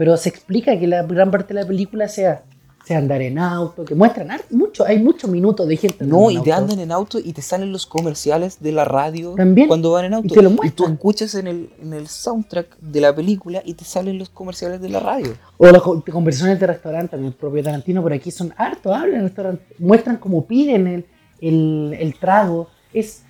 pero 0.01 0.17
se 0.17 0.31
explica 0.31 0.79
que 0.79 0.87
la 0.87 1.03
gran 1.03 1.31
parte 1.31 1.53
de 1.53 1.61
la 1.61 1.67
película 1.67 2.09
sea, 2.09 2.43
sea 2.87 2.97
andar 2.97 3.21
en 3.21 3.39
auto, 3.39 3.85
que 3.85 3.95
muestran 3.95 4.31
mucho, 4.49 4.87
hay 4.87 4.99
muchos 4.99 5.29
minutos 5.31 5.69
de 5.69 5.77
gente 5.77 6.07
No, 6.07 6.31
y 6.31 6.41
te 6.41 6.53
auto. 6.53 6.63
andan 6.63 6.79
en 6.81 6.91
auto 6.91 7.19
y 7.19 7.35
te 7.35 7.43
salen 7.43 7.71
los 7.71 7.85
comerciales 7.85 8.59
de 8.63 8.73
la 8.73 8.87
radio 8.87 9.35
También. 9.35 9.69
cuando 9.69 9.91
van 9.93 10.07
en 10.07 10.15
auto. 10.15 10.33
te 10.35 10.41
lo 10.41 10.49
tú 10.49 10.57
muestran. 10.57 10.93
escuchas 10.95 11.35
en 11.35 11.47
el, 11.49 11.69
en 11.83 11.93
el 11.93 12.09
soundtrack 12.09 12.79
de 12.81 13.01
la 13.03 13.15
película 13.15 13.61
y 13.63 13.75
te 13.75 13.85
salen 13.85 14.17
los 14.19 14.31
comerciales 14.31 14.81
de 14.81 14.89
la 14.89 15.01
radio. 15.01 15.35
O 15.59 15.67
las 15.71 15.83
co- 15.83 16.03
conversaciones 16.11 16.59
de 16.59 16.67
restaurante, 16.67 17.17
el 17.17 17.33
propio 17.35 17.63
Tarantino, 17.63 18.01
por 18.01 18.15
aquí 18.15 18.31
son 18.31 18.55
harto, 18.57 18.95
hablan 18.95 19.17
en 19.17 19.23
restaurante, 19.25 19.63
muestran 19.79 20.17
cómo 20.17 20.47
piden 20.47 20.87
el, 20.87 21.05
el, 21.43 21.95
el 22.01 22.15
trago, 22.19 22.69
es 22.95 23.23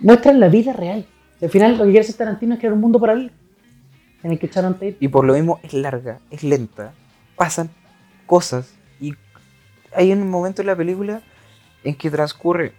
muestran 0.00 0.40
la 0.40 0.48
vida 0.48 0.72
real. 0.72 1.06
Al 1.40 1.48
final 1.48 1.72
lo 1.78 1.84
que 1.84 1.90
quiere 1.92 2.00
hacer 2.00 2.16
Tarantino 2.16 2.54
es 2.54 2.58
crear 2.60 2.72
un 2.74 2.80
mundo 2.80 2.98
paralelo 2.98 3.30
en 4.22 4.32
el 4.32 4.38
que 4.38 4.96
Y 5.00 5.08
por 5.08 5.24
lo 5.24 5.34
mismo 5.34 5.60
es 5.62 5.72
larga, 5.74 6.20
es 6.30 6.42
lenta, 6.42 6.92
pasan 7.36 7.70
cosas. 8.26 8.72
Y 9.00 9.14
hay 9.94 10.12
un 10.12 10.28
momento 10.30 10.62
en 10.62 10.66
la 10.68 10.76
película 10.76 11.22
en 11.84 11.94
que 11.96 12.10
transcurre 12.10 12.72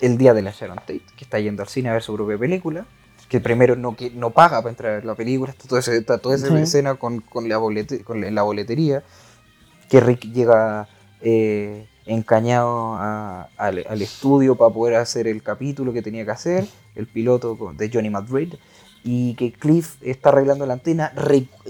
el 0.00 0.16
día 0.18 0.34
de 0.34 0.42
la 0.42 0.50
Sharon 0.50 0.78
Tate, 0.78 1.02
que 1.16 1.24
está 1.24 1.38
yendo 1.38 1.62
al 1.62 1.68
cine 1.68 1.90
a 1.90 1.92
ver 1.92 2.02
su 2.02 2.14
propia 2.14 2.38
película, 2.38 2.86
que 3.28 3.40
primero 3.40 3.76
no, 3.76 3.94
que 3.96 4.10
no 4.10 4.30
paga 4.30 4.58
para 4.62 4.70
entrar 4.70 4.92
a 4.92 4.94
ver 4.96 5.04
la 5.04 5.14
película, 5.14 5.52
está 5.52 5.68
toda, 5.68 5.80
ese- 5.80 5.96
está 5.98 6.18
toda 6.18 6.36
esa 6.36 6.48
Sí. 6.48 6.54
escena 6.56 6.94
con, 6.94 7.20
con 7.20 7.48
la 7.48 7.58
bolete- 7.58 8.02
con 8.02 8.20
la, 8.20 8.30
la 8.30 8.42
boletería, 8.42 9.02
que 9.90 10.00
Rick 10.00 10.32
llega 10.32 10.88
eh, 11.22 11.88
encañado 12.04 12.94
a- 12.94 13.48
al, 13.56 13.84
al 13.88 14.02
estudio 14.02 14.54
para 14.56 14.72
poder 14.72 14.96
hacer 14.96 15.26
el 15.26 15.42
capítulo 15.42 15.92
que 15.92 16.02
tenía 16.02 16.24
que 16.24 16.30
hacer, 16.30 16.66
el 16.94 17.06
piloto 17.06 17.56
de 17.76 17.90
Johnny 17.92 18.10
Madrid, 18.10 18.54
y 19.08 19.34
que 19.34 19.52
Cliff 19.52 20.02
está 20.02 20.30
arreglando 20.30 20.66
la 20.66 20.72
antena. 20.72 21.12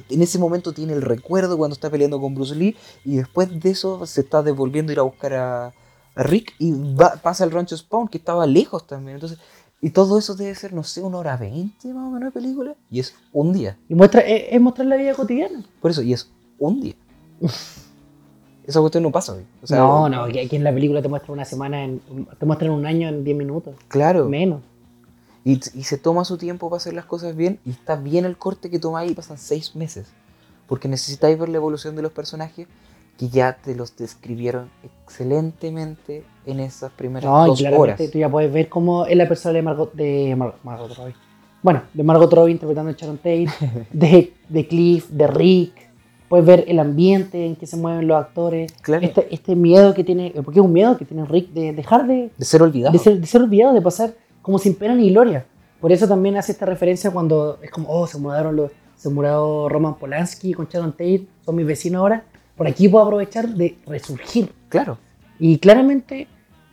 En 0.09 0.23
ese 0.23 0.39
momento 0.39 0.73
tiene 0.73 0.95
el 0.95 1.03
recuerdo 1.03 1.59
cuando 1.59 1.75
está 1.75 1.91
peleando 1.91 2.19
con 2.19 2.35
Bruce 2.35 2.55
Lee, 2.55 2.75
y 3.05 3.17
después 3.17 3.49
de 3.61 3.71
eso 3.71 4.07
se 4.07 4.23
está 4.23 4.43
devolviendo 4.43 4.91
a 4.91 4.95
ir 4.95 4.99
a 5.01 5.03
buscar 5.03 5.35
a, 5.35 5.67
a 5.67 6.23
Rick 6.23 6.55
y 6.59 6.73
va- 6.95 7.17
pasa 7.23 7.45
al 7.45 7.51
rancho 7.51 7.77
Spawn, 7.77 8.09
que 8.09 8.17
estaba 8.19 8.47
lejos 8.47 8.87
también. 8.87 9.17
Entonces, 9.17 9.39
y 9.83 9.91
todo 9.91 10.19
eso 10.19 10.35
debe 10.35 10.55
ser, 10.55 10.73
no 10.73 10.83
sé, 10.83 11.03
una 11.03 11.19
hora 11.19 11.37
veinte 11.37 11.93
más 11.93 12.07
o 12.07 12.11
menos 12.11 12.33
de 12.33 12.41
película, 12.41 12.75
y 12.91 13.01
es 13.01 13.15
un 13.35 13.53
día. 13.53 13.77
y 13.89 13.95
muestra, 13.95 14.23
es, 14.23 14.45
es 14.55 14.61
mostrar 14.61 14.87
la 14.87 14.97
vida 14.97 15.13
cotidiana. 15.15 15.63
Por 15.83 15.91
eso, 15.91 16.01
y 16.01 16.15
es 16.15 16.31
un 16.59 16.81
día. 16.81 16.95
Esa 18.67 18.81
cuestión 18.81 19.05
no 19.05 19.13
pasa. 19.13 19.37
O 19.63 19.67
sea, 19.67 19.79
no, 19.79 20.09
no, 20.09 20.23
aquí 20.25 20.57
en 20.57 20.65
la 20.65 20.73
película 20.73 21.01
te 21.01 21.09
muestra 21.09 21.33
una 21.33 21.45
semana, 21.45 21.85
en, 21.85 22.01
te 22.39 22.47
muestran 22.47 22.73
un 22.73 22.85
año 22.85 23.09
en 23.09 23.23
10 23.23 23.37
minutos, 23.37 23.77
Claro. 23.89 24.29
menos. 24.29 24.61
Y, 25.47 25.61
y 25.79 25.85
se 25.85 25.97
toma 25.97 26.25
su 26.27 26.37
tiempo 26.37 26.69
para 26.69 26.79
hacer 26.79 26.93
las 26.93 27.05
cosas 27.07 27.35
bien. 27.37 27.59
Y 27.65 27.71
está 27.71 27.97
bien 27.97 28.25
el 28.27 28.37
corte 28.37 28.69
que 28.69 28.79
toma 28.79 28.99
ahí. 29.01 29.15
Pasan 29.15 29.39
seis 29.39 29.75
meses. 29.77 30.09
Porque 30.67 30.89
necesitáis 30.89 31.39
ver 31.39 31.49
la 31.49 31.57
evolución 31.57 31.95
de 31.97 32.03
los 32.03 32.13
personajes 32.13 32.67
que 33.17 33.29
ya 33.31 33.57
te 33.57 33.75
los 33.75 33.97
describieron 33.97 34.69
excelentemente 35.31 36.25
en 36.47 36.61
esas 36.61 36.93
primeras 36.93 37.25
No, 37.31 37.47
y 37.47 37.49
dos 37.65 37.73
horas. 37.79 37.99
tú 38.13 38.19
ya 38.19 38.29
puedes 38.31 38.53
ver 38.53 38.69
cómo 38.69 39.07
es 39.07 39.17
la 39.17 39.27
persona 39.29 39.55
de 39.55 39.63
Margot, 39.63 39.93
de 39.95 40.35
Mar- 40.37 40.57
Margot 40.63 40.95
Robbie. 40.97 41.15
Bueno, 41.63 41.83
de 41.95 42.03
Margot 42.03 42.33
Robbie 42.33 42.53
interpretando 42.53 42.91
a 42.91 42.95
Sharon 42.95 43.17
Tate, 43.19 43.49
de, 43.93 44.33
de 44.49 44.69
Cliff, 44.69 45.09
de 45.09 45.27
Rick. 45.27 45.73
Puedes 46.29 46.45
ver 46.45 46.65
el 46.69 46.79
ambiente 46.81 47.47
en 47.47 47.57
que 47.57 47.67
se 47.67 47.77
mueven 47.77 48.07
los 48.07 48.19
actores. 48.19 48.73
Claro. 48.83 49.05
Este, 49.05 49.33
este 49.35 49.55
miedo 49.57 49.95
que 49.95 50.05
tiene, 50.05 50.33
porque 50.45 50.59
es 50.61 50.65
un 50.65 50.73
miedo 50.73 50.97
que 50.97 51.05
tiene 51.05 51.25
Rick 51.25 51.51
de 51.53 51.73
dejar 51.73 52.07
de, 52.07 52.31
De 52.37 52.45
ser 52.45 52.63
olvidado. 52.63 52.93
de 52.93 52.99
ser, 52.99 53.21
de 53.21 53.27
ser 53.27 53.43
olvidado, 53.43 53.73
de 53.75 53.81
pasar 53.83 54.13
como 54.47 54.61
sin 54.61 54.77
pena 54.77 54.95
ni 54.95 55.11
gloria. 55.11 55.45
Por 55.81 55.91
eso 55.91 56.07
también 56.07 56.37
hace 56.37 56.53
esta 56.53 56.67
referencia 56.67 57.11
cuando 57.11 57.59
es 57.61 57.69
como, 57.69 57.89
oh, 57.91 58.07
se 58.07 58.17
mudaron 58.17 58.55
los, 58.55 58.71
se 58.95 59.11
mudó 59.11 59.69
Roman 59.69 59.97
Polanski 59.97 60.55
con 60.55 60.69
Sharon 60.69 60.93
Tate, 60.93 61.27
son 61.45 61.57
mis 61.57 61.67
vecinos 61.67 61.99
ahora. 61.99 62.23
Por 62.57 62.69
aquí 62.69 62.89
puedo 62.89 63.05
aprovechar 63.05 63.49
de 63.49 63.77
resurgir. 63.89 64.53
Claro. 64.69 64.99
Y 65.41 65.59
claramente, 65.59 66.29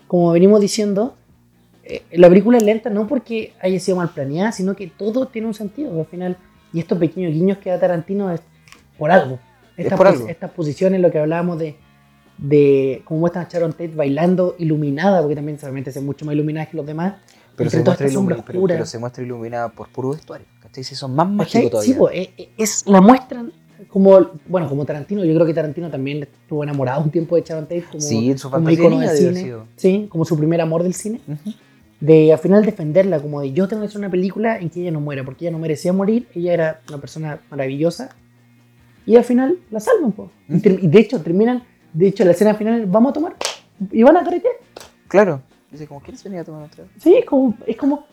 como 0.05 0.33
venimos 0.33 0.61
diciendo, 0.61 1.15
eh, 1.83 2.03
la 2.11 2.29
película 2.29 2.59
es 2.59 2.63
lenta 2.63 2.91
no 2.91 3.07
porque 3.07 3.53
haya 3.59 3.79
sido 3.79 3.97
mal 3.97 4.09
planeada, 4.09 4.51
sino 4.51 4.75
que 4.75 4.85
todo 4.85 5.25
tiene 5.25 5.47
un 5.47 5.55
sentido. 5.55 5.99
Al 5.99 6.05
final, 6.05 6.37
y 6.71 6.79
estos 6.79 6.99
pequeños 6.99 7.33
guiños 7.33 7.57
que 7.57 7.71
da 7.71 7.79
Tarantino 7.79 8.31
es 8.31 8.41
por 8.99 9.09
algo. 9.09 9.39
Estas, 9.77 9.97
por 9.97 10.05
pos- 10.05 10.15
algo. 10.17 10.27
estas 10.29 10.51
posiciones, 10.51 11.01
lo 11.01 11.09
que 11.09 11.17
hablábamos 11.17 11.57
de, 11.57 11.75
de 12.37 13.01
cómo 13.03 13.21
muestran 13.21 13.47
a 13.47 13.49
Sharon 13.49 13.71
Tate 13.71 13.87
bailando 13.95 14.55
iluminada, 14.59 15.21
porque 15.21 15.35
también 15.35 15.57
seguramente 15.57 15.89
es 15.89 16.01
mucho 16.03 16.23
más 16.23 16.35
iluminada 16.35 16.67
que 16.67 16.77
los 16.77 16.85
demás. 16.85 17.15
Pero 17.55 17.69
se, 17.69 17.84
muestra 17.84 18.07
ilumi- 18.07 18.43
pero, 18.45 18.63
pero 18.67 18.85
se 18.85 18.97
muestra 18.99 19.23
iluminada 19.23 19.69
por 19.69 19.89
puro 19.89 20.09
vestuario. 20.11 20.47
¿Cachai? 20.61 20.84
Si 20.84 20.95
son 20.95 21.15
más 21.15 21.30
mágicos 21.30 21.69
todavía. 21.71 21.93
Sí, 21.93 21.97
po, 21.99 22.09
eh, 22.09 22.34
eh, 22.38 22.49
es, 22.57 22.85
la 22.88 22.99
muestran 23.01 23.51
como, 23.89 24.31
bueno, 24.47 24.67
como 24.69 24.85
Tarantino. 24.85 25.23
Yo 25.23 25.34
creo 25.35 25.45
que 25.45 25.53
Tarantino 25.53 25.89
también 25.91 26.23
estuvo 26.23 26.63
enamorado 26.63 27.03
un 27.03 27.11
tiempo 27.11 27.35
de 27.35 27.43
Sharon 27.43 27.65
Tate 27.65 27.84
como, 27.89 28.01
Sí, 28.01 28.31
en 28.31 28.38
su 28.39 28.49
como 28.49 28.65
fantasía 28.65 28.89
debe 28.89 29.05
haber 29.07 29.17
cine. 29.17 29.41
sido. 29.41 29.65
Sí, 29.75 30.07
como 30.09 30.25
su 30.25 30.38
primer 30.38 30.61
amor 30.61 30.81
del 30.84 30.93
cine. 30.93 31.19
Ujú. 31.27 31.53
De 31.99 32.34
al 32.34 32.39
final 32.39 32.65
defenderla, 32.65 33.19
como 33.21 33.39
de 33.41 33.53
yo 33.53 33.67
tengo 33.67 33.81
que 33.84 33.88
hacer 33.88 33.99
una 33.99 34.09
película 34.09 34.57
en 34.59 34.69
que 34.69 34.81
ella 34.81 34.91
no 34.91 34.99
muera, 34.99 35.23
porque 35.23 35.45
ella 35.45 35.51
no 35.51 35.59
merecía 35.59 35.93
morir, 35.93 36.27
ella 36.35 36.53
era 36.53 36.81
una 36.89 36.97
persona 36.97 37.39
maravillosa. 37.51 38.09
Y 39.05 39.15
al 39.15 39.23
final 39.23 39.57
la 39.71 39.80
salvan, 39.80 40.11
po. 40.11 40.31
Y, 40.49 40.59
ter- 40.59 40.84
y 40.84 40.88
de 40.88 40.99
hecho 40.99 41.21
terminan, 41.21 41.63
de 41.93 42.07
hecho 42.07 42.25
la 42.25 42.31
escena 42.31 42.55
final, 42.55 42.85
vamos 42.88 43.11
a 43.11 43.13
tomar 43.13 43.35
y 43.91 44.01
van 44.03 44.17
a 44.17 44.23
carretear. 44.23 44.53
Claro. 45.07 45.41
Dice, 45.73 45.87
como, 45.87 45.99
¿quieres 46.01 46.23
venir 46.23 46.39
a 46.39 46.43
tomar 46.45 46.63
otra? 46.63 46.85
Sí, 46.97 47.15
es 47.15 47.25
como, 47.25 47.53
es 47.67 47.75
como, 47.75 48.05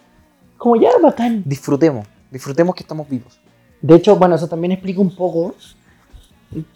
como 0.59 0.75
ya 0.77 0.91
bacán. 1.01 1.43
Disfrutemos. 1.45 2.07
Disfrutemos 2.31 2.75
que 2.75 2.83
estamos 2.83 3.09
vivos. 3.09 3.39
De 3.81 3.95
hecho, 3.95 4.17
bueno, 4.17 4.35
eso 4.35 4.49
también 4.49 4.73
explica 4.73 5.01
un 5.01 5.15
poco 5.15 5.55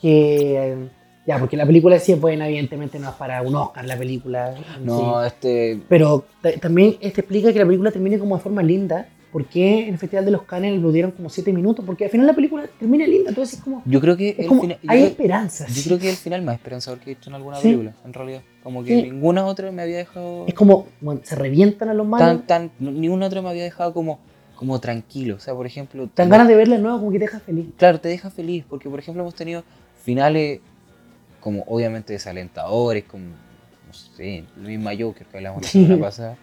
que. 0.01 0.73
eh, 0.73 0.89
Ya, 1.27 1.39
porque 1.39 1.57
la 1.57 1.65
película 1.65 1.99
sí, 1.99 2.13
bueno, 2.15 2.45
evidentemente 2.45 2.99
no 2.99 3.09
es 3.09 3.15
para 3.15 3.41
un 3.41 3.55
Oscar 3.57 3.85
la 3.87 3.97
película. 3.97 4.55
No, 4.83 5.21
sí. 5.23 5.27
este. 5.29 5.81
Pero 5.89 6.25
ta- 6.43 6.53
también 6.61 6.97
este 7.01 7.23
explica 7.23 7.51
que 7.53 7.59
la 7.59 7.65
película 7.65 7.91
termine 7.91 8.19
como 8.19 8.37
de 8.37 8.43
forma 8.43 8.63
linda. 8.63 9.09
¿Por 9.33 9.47
qué 9.47 9.89
en 9.89 9.95
el 9.95 9.99
Festival 9.99 10.25
de 10.27 10.31
los 10.31 10.43
Cannes 10.43 10.81
lo 10.81 10.93
dieron 10.93 11.11
como 11.11 11.29
7 11.29 11.53
minutos? 11.53 11.85
Porque 11.85 12.05
al 12.05 12.11
final 12.11 12.27
la 12.29 12.35
película 12.35 12.69
termina 12.79 13.05
linda. 13.07 13.31
Entonces 13.31 13.59
es 13.59 13.65
como. 13.65 13.83
Yo 13.87 14.01
creo 14.01 14.17
que 14.17 14.29
Es 14.31 14.39
el 14.41 14.47
como 14.47 14.61
final- 14.61 14.79
hay 14.87 15.03
esperanzas. 15.03 15.75
Yo 15.75 15.83
creo 15.85 15.99
que 15.99 16.09
es 16.11 16.13
el 16.13 16.19
final 16.19 16.43
más 16.43 16.55
esperanzador 16.57 17.01
que 17.01 17.11
he 17.11 17.15
visto 17.15 17.31
en 17.31 17.37
alguna 17.37 17.57
Sí. 17.57 17.63
película, 17.69 17.95
en 18.05 18.13
realidad. 18.13 18.43
Como 18.65 18.83
que 18.83 18.97
Sí. 18.97 19.03
ninguna 19.03 19.45
otra 19.45 19.71
me 19.71 19.83
había 19.83 19.99
dejado. 19.99 20.47
Es 20.49 20.55
como, 20.55 20.89
bueno, 21.01 21.21
se 21.23 21.37
revientan 21.37 21.91
a 21.91 21.95
los 21.95 22.07
malos. 22.07 22.47
tan, 22.47 22.71
tan, 22.79 22.93
ninguna 23.01 23.27
otra 23.27 23.43
me 23.43 23.51
había 23.51 23.63
dejado 23.63 23.93
como, 23.93 24.19
como 24.57 24.81
tranquilo. 24.81 25.37
O 25.37 25.39
sea, 25.39 25.55
por 25.55 25.67
ejemplo. 25.67 26.09
Te 26.09 26.23
dan 26.23 26.31
ganas 26.31 26.49
de 26.49 26.57
verla 26.57 26.77
de 26.77 26.83
nuevo, 26.83 26.99
como 26.99 27.13
que 27.13 27.19
te 27.19 27.27
deja 27.27 27.41
feliz. 27.41 27.67
Claro, 27.77 28.01
te 28.01 28.09
deja 28.09 28.31
feliz, 28.31 28.65
porque 28.69 28.89
por 28.89 28.99
ejemplo 28.99 29.23
hemos 29.23 29.35
tenido 29.35 29.63
finales 30.03 30.61
como 31.41 31.63
obviamente 31.67 32.15
desalentadores, 32.15 33.05
como, 33.05 33.25
no 33.27 33.93
sé, 33.93 34.45
el 34.57 34.63
mismo 34.63 34.89
Joker 34.99 35.27
que 35.27 35.37
hablamos 35.37 35.63
la 35.63 35.69
semana 35.69 36.01
pasada, 36.01 36.37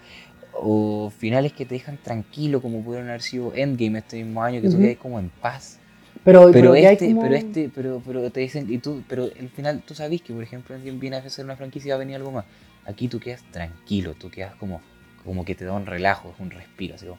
o 0.53 1.09
finales 1.09 1.53
que 1.53 1.65
te 1.65 1.73
dejan 1.73 1.97
tranquilo, 1.97 2.61
como 2.61 2.83
pudieron 2.83 3.09
haber 3.09 3.23
sido 3.23 3.51
Endgame 3.55 3.97
este 3.97 4.23
mismo 4.23 4.43
año, 4.43 4.61
que 4.61 4.67
tú 4.69 4.75
Ujú. 4.75 4.83
quedas 4.83 4.97
como 4.97 5.17
en 5.17 5.29
paz. 5.41 5.79
Pero, 6.23 6.51
Pero 6.51 6.73
hay 6.73 6.85
este, 6.85 7.07
como- 7.07 7.21
pero 7.21 7.35
este, 7.35 7.69
pero, 7.73 8.01
pero 8.05 8.29
te 8.31 8.41
dicen, 8.41 8.67
y 8.71 8.77
tú, 8.77 9.01
pero 9.07 9.23
al 9.23 9.49
final 9.49 9.81
tú 9.85 9.95
sabes 9.95 10.21
que 10.21 10.33
por 10.33 10.43
ejemplo 10.43 10.75
Endgame 10.75 10.99
viene 10.99 11.15
a 11.17 11.29
ser 11.29 11.45
una 11.45 11.55
franquicia 11.55 11.89
y 11.89 11.91
va 11.91 11.95
a 11.95 11.99
venir 11.99 12.15
algo 12.17 12.31
más. 12.31 12.45
Aquí 12.85 13.07
tú 13.07 13.19
quedas 13.19 13.41
tranquilo, 13.51 14.13
tú 14.19 14.29
quedas 14.29 14.53
como, 14.55 14.81
como 15.25 15.43
que 15.45 15.55
te 15.55 15.65
da 15.65 15.73
un 15.73 15.85
relajo, 15.85 16.33
un 16.39 16.51
respiro, 16.51 16.95
así 16.95 17.05
como, 17.07 17.17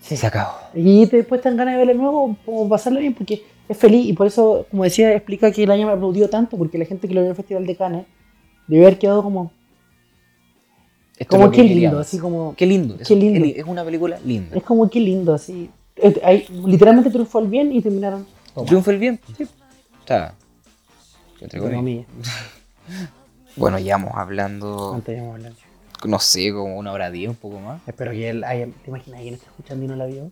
Sí. 0.00 0.16
se 0.16 0.26
acabó. 0.26 0.52
Y 0.74 1.06
te- 1.06 1.18
después 1.18 1.40
te 1.42 1.48
dan 1.50 1.58
ganas 1.58 1.74
de 1.74 1.78
verla 1.78 1.92
de 1.92 1.98
nuevo, 1.98 2.36
como 2.46 2.68
pasarla 2.68 3.00
bien, 3.00 3.12
porque 3.14 3.42
es 3.68 3.76
feliz. 3.76 4.06
Y 4.06 4.12
por 4.14 4.26
eso, 4.26 4.66
como 4.70 4.84
decía, 4.84 5.12
explica 5.14 5.50
que 5.52 5.64
el 5.64 5.70
año 5.70 5.86
me 5.86 5.92
aplaudió 5.92 6.30
tanto, 6.30 6.56
porque 6.56 6.78
la 6.78 6.84
gente 6.86 7.08
que 7.08 7.14
lo 7.14 7.20
vio 7.20 7.26
en 7.26 7.30
el 7.32 7.36
Festival 7.36 7.66
de 7.66 7.76
Cannes 7.76 8.06
debe 8.68 8.86
haber 8.86 8.98
quedado 8.98 9.22
como, 9.22 9.50
Esto 11.18 11.36
es 11.36 11.40
como 11.42 11.50
que 11.50 11.56
qué 11.56 11.62
lindo, 11.64 11.98
así 11.98 12.18
como, 12.18 12.54
Qué 12.56 12.64
lindo, 12.64 12.96
Qué 13.06 13.16
lindo. 13.16 13.44
Es 13.44 13.64
una 13.66 13.84
película 13.84 14.18
linda. 14.24 14.56
es 14.56 14.62
como 14.62 14.88
qué 14.88 15.00
lindo, 15.00 15.34
así. 15.34 15.68
Eh, 16.02 16.20
Ahí, 16.24 16.46
literalmente 16.66 17.10
triunfó 17.10 17.38
el 17.40 17.48
bien 17.48 17.72
y 17.72 17.80
terminaron. 17.82 18.24
todo 18.54 18.64
mal. 18.64 18.66
Triunfa 18.66 18.90
el 18.92 18.98
bien. 18.98 19.20
Sí. 19.36 19.46
Está. 20.00 20.34
Entre 21.40 21.60
comillas. 21.60 22.06
Bueno, 23.56 23.78
ya 23.80 23.96
vamos 23.96 24.12
hablando 24.14 24.94
Antes 24.94 25.16
de 25.20 25.28
hablar. 25.28 25.52
no 26.04 26.18
sé, 26.20 26.52
como 26.52 26.76
una 26.78 26.92
hora 26.92 27.10
diez, 27.10 27.28
un 27.28 27.34
poco 27.34 27.58
más. 27.58 27.80
Espero 27.88 28.12
que 28.12 28.28
él 28.30 28.44
haya. 28.44 28.66
¿Te 28.66 28.88
imaginas 28.90 29.16
alguien 29.18 29.34
está 29.34 29.46
escuchando 29.46 29.84
y 29.84 29.88
no 29.88 29.96
la 29.96 30.06
vio? 30.06 30.30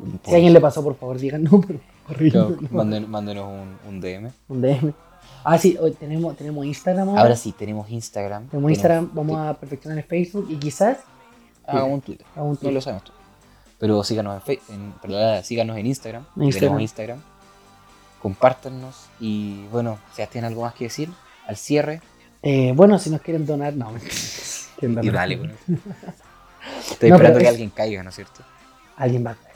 Si 0.00 0.18
Pues, 0.18 0.34
alguien 0.34 0.52
le 0.52 0.60
pasó, 0.60 0.82
por 0.82 0.96
favor, 0.96 1.18
digan 1.18 1.44
no, 1.44 1.60
pero 1.60 1.78
horrible. 2.08 2.30
claro, 2.32 2.56
no. 2.60 2.68
manden- 2.70 3.06
mándenos 3.06 3.46
un, 3.46 3.76
un 3.88 4.00
DM. 4.00 4.30
Un 4.48 4.60
DM. 4.60 4.92
Ah, 5.44 5.56
sí, 5.56 5.76
hoy 5.80 5.92
tenemos, 5.92 6.36
tenemos 6.36 6.66
Instagram 6.66 7.10
ahora. 7.10 7.20
Ahora 7.22 7.36
sí, 7.36 7.52
tenemos 7.52 7.88
Instagram. 7.88 8.48
Tenemos 8.48 8.70
Instagram, 8.72 9.10
vamos 9.14 9.38
a 9.38 9.54
perfeccionar 9.54 9.96
el 9.98 10.04
Facebook 10.04 10.46
y 10.50 10.56
quizás 10.56 10.98
Hagamos 11.64 11.94
un 11.94 12.00
Twitter. 12.00 12.26
un 12.34 12.58
No 12.60 12.70
lo 12.72 12.80
sabemos 12.80 13.04
tú. 13.04 13.12
Pero 13.80 14.04
síganos 14.04 14.34
en, 14.36 14.42
Fe- 14.42 14.60
en- 14.68 14.92
perdón, 15.02 15.42
síganos 15.42 15.76
en 15.78 15.86
Instagram. 15.86 16.24
Instagram. 16.36 16.60
Tenemos 16.60 16.80
Instagram. 16.82 17.18
Compártanos. 18.22 19.06
Y 19.18 19.66
bueno, 19.72 19.98
Sebastián, 20.14 20.44
¿algo 20.44 20.62
más 20.62 20.74
que 20.74 20.84
decir? 20.84 21.08
Al 21.46 21.56
cierre. 21.56 22.00
Eh, 22.42 22.72
bueno, 22.76 22.98
si 22.98 23.10
nos 23.10 23.20
quieren 23.22 23.46
donar, 23.46 23.74
no. 23.74 23.92
quieren 24.78 25.02
Y 25.04 25.10
dale, 25.10 25.36
bueno. 25.36 25.54
Estoy 26.90 27.08
No, 27.10 27.16
esperando 27.16 27.38
que 27.38 27.44
es- 27.46 27.50
alguien 27.50 27.70
caiga, 27.70 28.02
¿no 28.02 28.10
es 28.10 28.14
cierto? 28.14 28.42
Alguien 28.96 29.26
va 29.26 29.30
a 29.32 29.34
caer. 29.34 29.50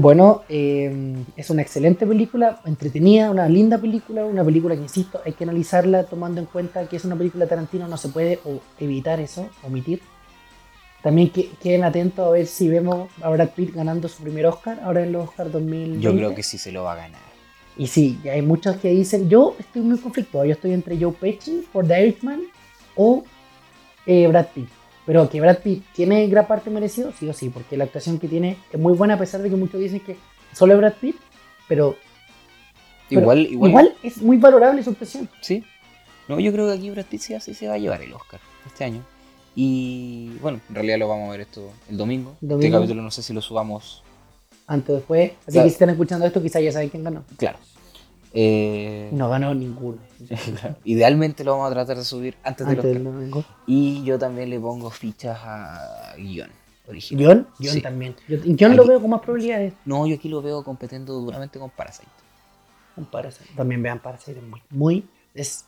Bueno, 0.00 0.42
eh, 0.48 1.14
es 1.36 1.50
una 1.50 1.62
excelente 1.62 2.06
película, 2.06 2.60
entretenida, 2.64 3.30
una 3.30 3.48
linda 3.48 3.78
película, 3.78 4.24
una 4.24 4.42
película 4.42 4.74
que, 4.74 4.82
insisto, 4.82 5.20
hay 5.24 5.34
que 5.34 5.44
analizarla 5.44 6.04
tomando 6.04 6.40
en 6.40 6.46
cuenta 6.46 6.88
que 6.88 6.96
es 6.96 7.04
una 7.04 7.14
película 7.14 7.46
Tarantino, 7.46 7.86
no 7.86 7.96
se 7.96 8.08
puede 8.08 8.40
evitar 8.80 9.20
eso, 9.20 9.48
omitir. 9.62 10.00
También 11.04 11.28
que, 11.28 11.50
queden 11.62 11.84
atentos 11.84 12.26
a 12.26 12.30
ver 12.30 12.46
si 12.46 12.66
vemos 12.66 13.10
a 13.20 13.28
Brad 13.28 13.50
Pitt 13.50 13.74
ganando 13.74 14.08
su 14.08 14.22
primer 14.22 14.46
Oscar, 14.46 14.80
ahora 14.82 15.02
en 15.02 15.12
los 15.12 15.28
Oscar 15.28 15.50
2020. 15.50 16.00
Yo 16.00 16.16
creo 16.16 16.34
que 16.34 16.42
sí 16.42 16.56
se 16.56 16.72
lo 16.72 16.84
va 16.84 16.94
a 16.94 16.96
ganar. 16.96 17.20
Y 17.76 17.88
sí, 17.88 18.18
hay 18.24 18.40
muchos 18.40 18.76
que 18.76 18.88
dicen, 18.88 19.28
yo 19.28 19.54
estoy 19.58 19.82
muy 19.82 19.98
conflictuado, 19.98 20.46
yo 20.46 20.52
estoy 20.52 20.72
entre 20.72 20.98
Joe 20.98 21.12
Pesci 21.12 21.66
por 21.70 21.86
The 21.86 22.00
Irishman 22.00 22.44
o 22.96 23.22
eh, 24.06 24.26
Brad 24.28 24.46
Pitt. 24.54 24.68
Pero 25.04 25.28
que 25.28 25.42
Brad 25.42 25.58
Pitt 25.58 25.84
tiene 25.92 26.26
gran 26.26 26.46
parte 26.46 26.70
merecido, 26.70 27.12
sí 27.12 27.28
o 27.28 27.34
sí, 27.34 27.50
porque 27.50 27.76
la 27.76 27.84
actuación 27.84 28.18
que 28.18 28.26
tiene 28.26 28.56
es 28.72 28.80
muy 28.80 28.94
buena 28.94 29.14
a 29.14 29.18
pesar 29.18 29.42
de 29.42 29.50
que 29.50 29.56
muchos 29.56 29.78
dicen 29.78 30.00
que 30.00 30.16
solo 30.54 30.72
es 30.72 30.78
Brad 30.78 30.94
Pitt, 30.94 31.16
pero, 31.68 31.96
pero 33.10 33.20
Igual, 33.20 33.40
igual, 33.40 33.70
igual 33.70 33.94
es 34.02 34.22
muy 34.22 34.38
valorable 34.38 34.82
su 34.82 34.88
actuación. 34.88 35.28
Sí. 35.42 35.62
No, 36.28 36.40
yo 36.40 36.50
creo 36.50 36.66
que 36.66 36.72
aquí 36.72 36.88
Brad 36.88 37.04
Pitt 37.04 37.20
sí, 37.20 37.34
sí 37.40 37.52
se 37.52 37.68
va 37.68 37.74
a 37.74 37.78
llevar 37.78 38.00
el 38.00 38.14
Oscar 38.14 38.40
este 38.66 38.84
año. 38.84 39.04
Y 39.56 40.30
bueno, 40.40 40.60
en 40.68 40.74
realidad 40.74 40.98
lo 40.98 41.08
vamos 41.08 41.28
a 41.28 41.32
ver 41.32 41.40
esto 41.42 41.70
el 41.88 41.96
domingo. 41.96 42.32
Este 42.34 42.46
Domingo. 42.46 42.78
capítulo 42.78 43.02
no 43.02 43.10
sé 43.10 43.22
si 43.22 43.32
lo 43.32 43.40
subamos. 43.40 44.02
Antes 44.66 44.90
o 44.90 44.94
después, 44.94 45.32
así 45.42 45.52
Claro. 45.52 45.64
que 45.66 45.70
si 45.70 45.74
están 45.74 45.90
escuchando 45.90 46.26
esto, 46.26 46.42
quizás 46.42 46.62
ya 46.62 46.72
saben 46.72 46.88
quién 46.88 47.04
ganó. 47.04 47.24
Claro. 47.36 47.58
Eh, 48.32 49.10
no 49.12 49.28
ganó 49.28 49.54
ninguno. 49.54 49.98
Idealmente 50.84 51.44
lo 51.44 51.52
vamos 51.52 51.70
a 51.70 51.74
tratar 51.74 51.96
de 51.98 52.04
subir 52.04 52.36
antes 52.42 52.66
del 52.66 52.76
Antes 52.78 52.90
Oscar. 52.90 53.02
del 53.02 53.04
domingo. 53.12 53.44
Y 53.66 54.02
yo 54.04 54.18
también 54.18 54.50
le 54.50 54.58
pongo 54.58 54.90
fichas 54.90 55.38
a 55.42 56.14
guion 56.16 56.50
original. 56.88 57.46
John 57.60 57.68
Sí. 57.72 57.80
también. 57.80 58.16
Yo, 58.26 58.68
lo 58.68 58.82
Aquí- 58.82 58.88
veo 58.88 59.00
con 59.00 59.10
más 59.10 59.20
probabilidades. 59.20 59.74
No, 59.84 60.06
yo 60.06 60.16
aquí 60.16 60.28
lo 60.28 60.42
veo 60.42 60.64
competiendo 60.64 61.12
duramente 61.20 61.58
con 61.58 61.70
Parasite. 61.70 62.08
con 62.94 63.04
Parasite. 63.06 63.50
También 63.56 63.82
vean 63.82 63.98
Parasite, 64.00 64.40
muy, 64.40 64.62
muy, 64.70 65.04
es 65.34 65.64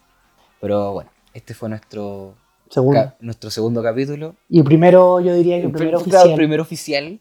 Pero 0.61 0.93
bueno, 0.93 1.11
este 1.35 1.55
fue 1.55 1.69
nuestro, 1.69 2.35
segundo. 2.71 3.01
ca- 3.01 3.17
nuestro 3.21 3.51
segundo 3.51 3.83
capítulo. 3.83 4.37
Y 4.49 4.63
primero, 4.63 5.21
yo 5.21 5.35
diría 5.35 5.59
que 5.59 5.67
el 5.67 5.73
primero 5.73 6.01
Claro, 6.01 6.19
oficial. 6.21 6.37
primer 6.37 6.61
oficial. 6.61 7.21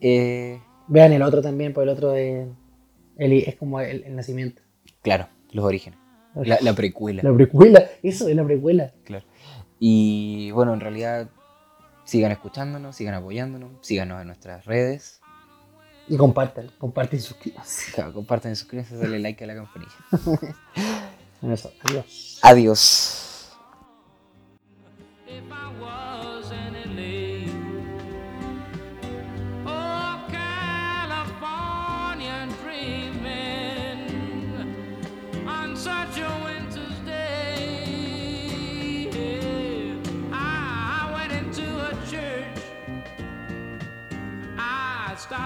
Eh, 0.00 0.60
Vean 0.86 1.12
el 1.12 1.22
otro 1.22 1.40
también, 1.40 1.72
porque 1.72 1.84
el 1.90 1.96
otro 1.96 2.10
de, 2.10 2.46
el- 3.16 3.32
es 3.32 3.56
como 3.56 3.80
el, 3.80 4.04
el 4.04 4.14
nacimiento. 4.16 4.60
claro, 5.02 5.28
los 5.52 5.64
orígenes. 5.64 5.98
La, 6.34 6.58
la 6.60 6.72
precuela. 6.74 7.22
La 7.22 7.32
precuela, 7.32 7.84
eso 8.02 8.28
es 8.28 8.34
la 8.36 8.44
precuela. 8.44 8.92
Claro. 9.04 9.24
Y 9.78 10.50
bueno, 10.50 10.74
en 10.74 10.80
realidad, 10.80 11.28
sigan 12.04 12.32
escuchándonos, 12.32 12.96
sigan 12.96 13.14
apoyándonos, 13.14 13.70
síganos 13.82 14.20
en 14.20 14.26
nuestras 14.26 14.64
redes. 14.66 15.20
Y 16.08 16.16
compartan, 16.18 16.70
comparten 16.76 17.18
y 17.18 17.22
suscríbanse. 17.22 17.92
Claro, 17.94 18.12
compartan, 18.12 18.54
suscríbanse, 18.56 18.96
dale 18.96 19.18
like 19.20 19.42
a 19.42 19.46
la 19.46 19.54
campanilla. 19.54 19.92
Eso, 21.52 21.72
adiós. 21.82 22.38
Adiós. 22.42 23.33
If 25.36 25.50
I 25.50 25.72
was 25.80 26.52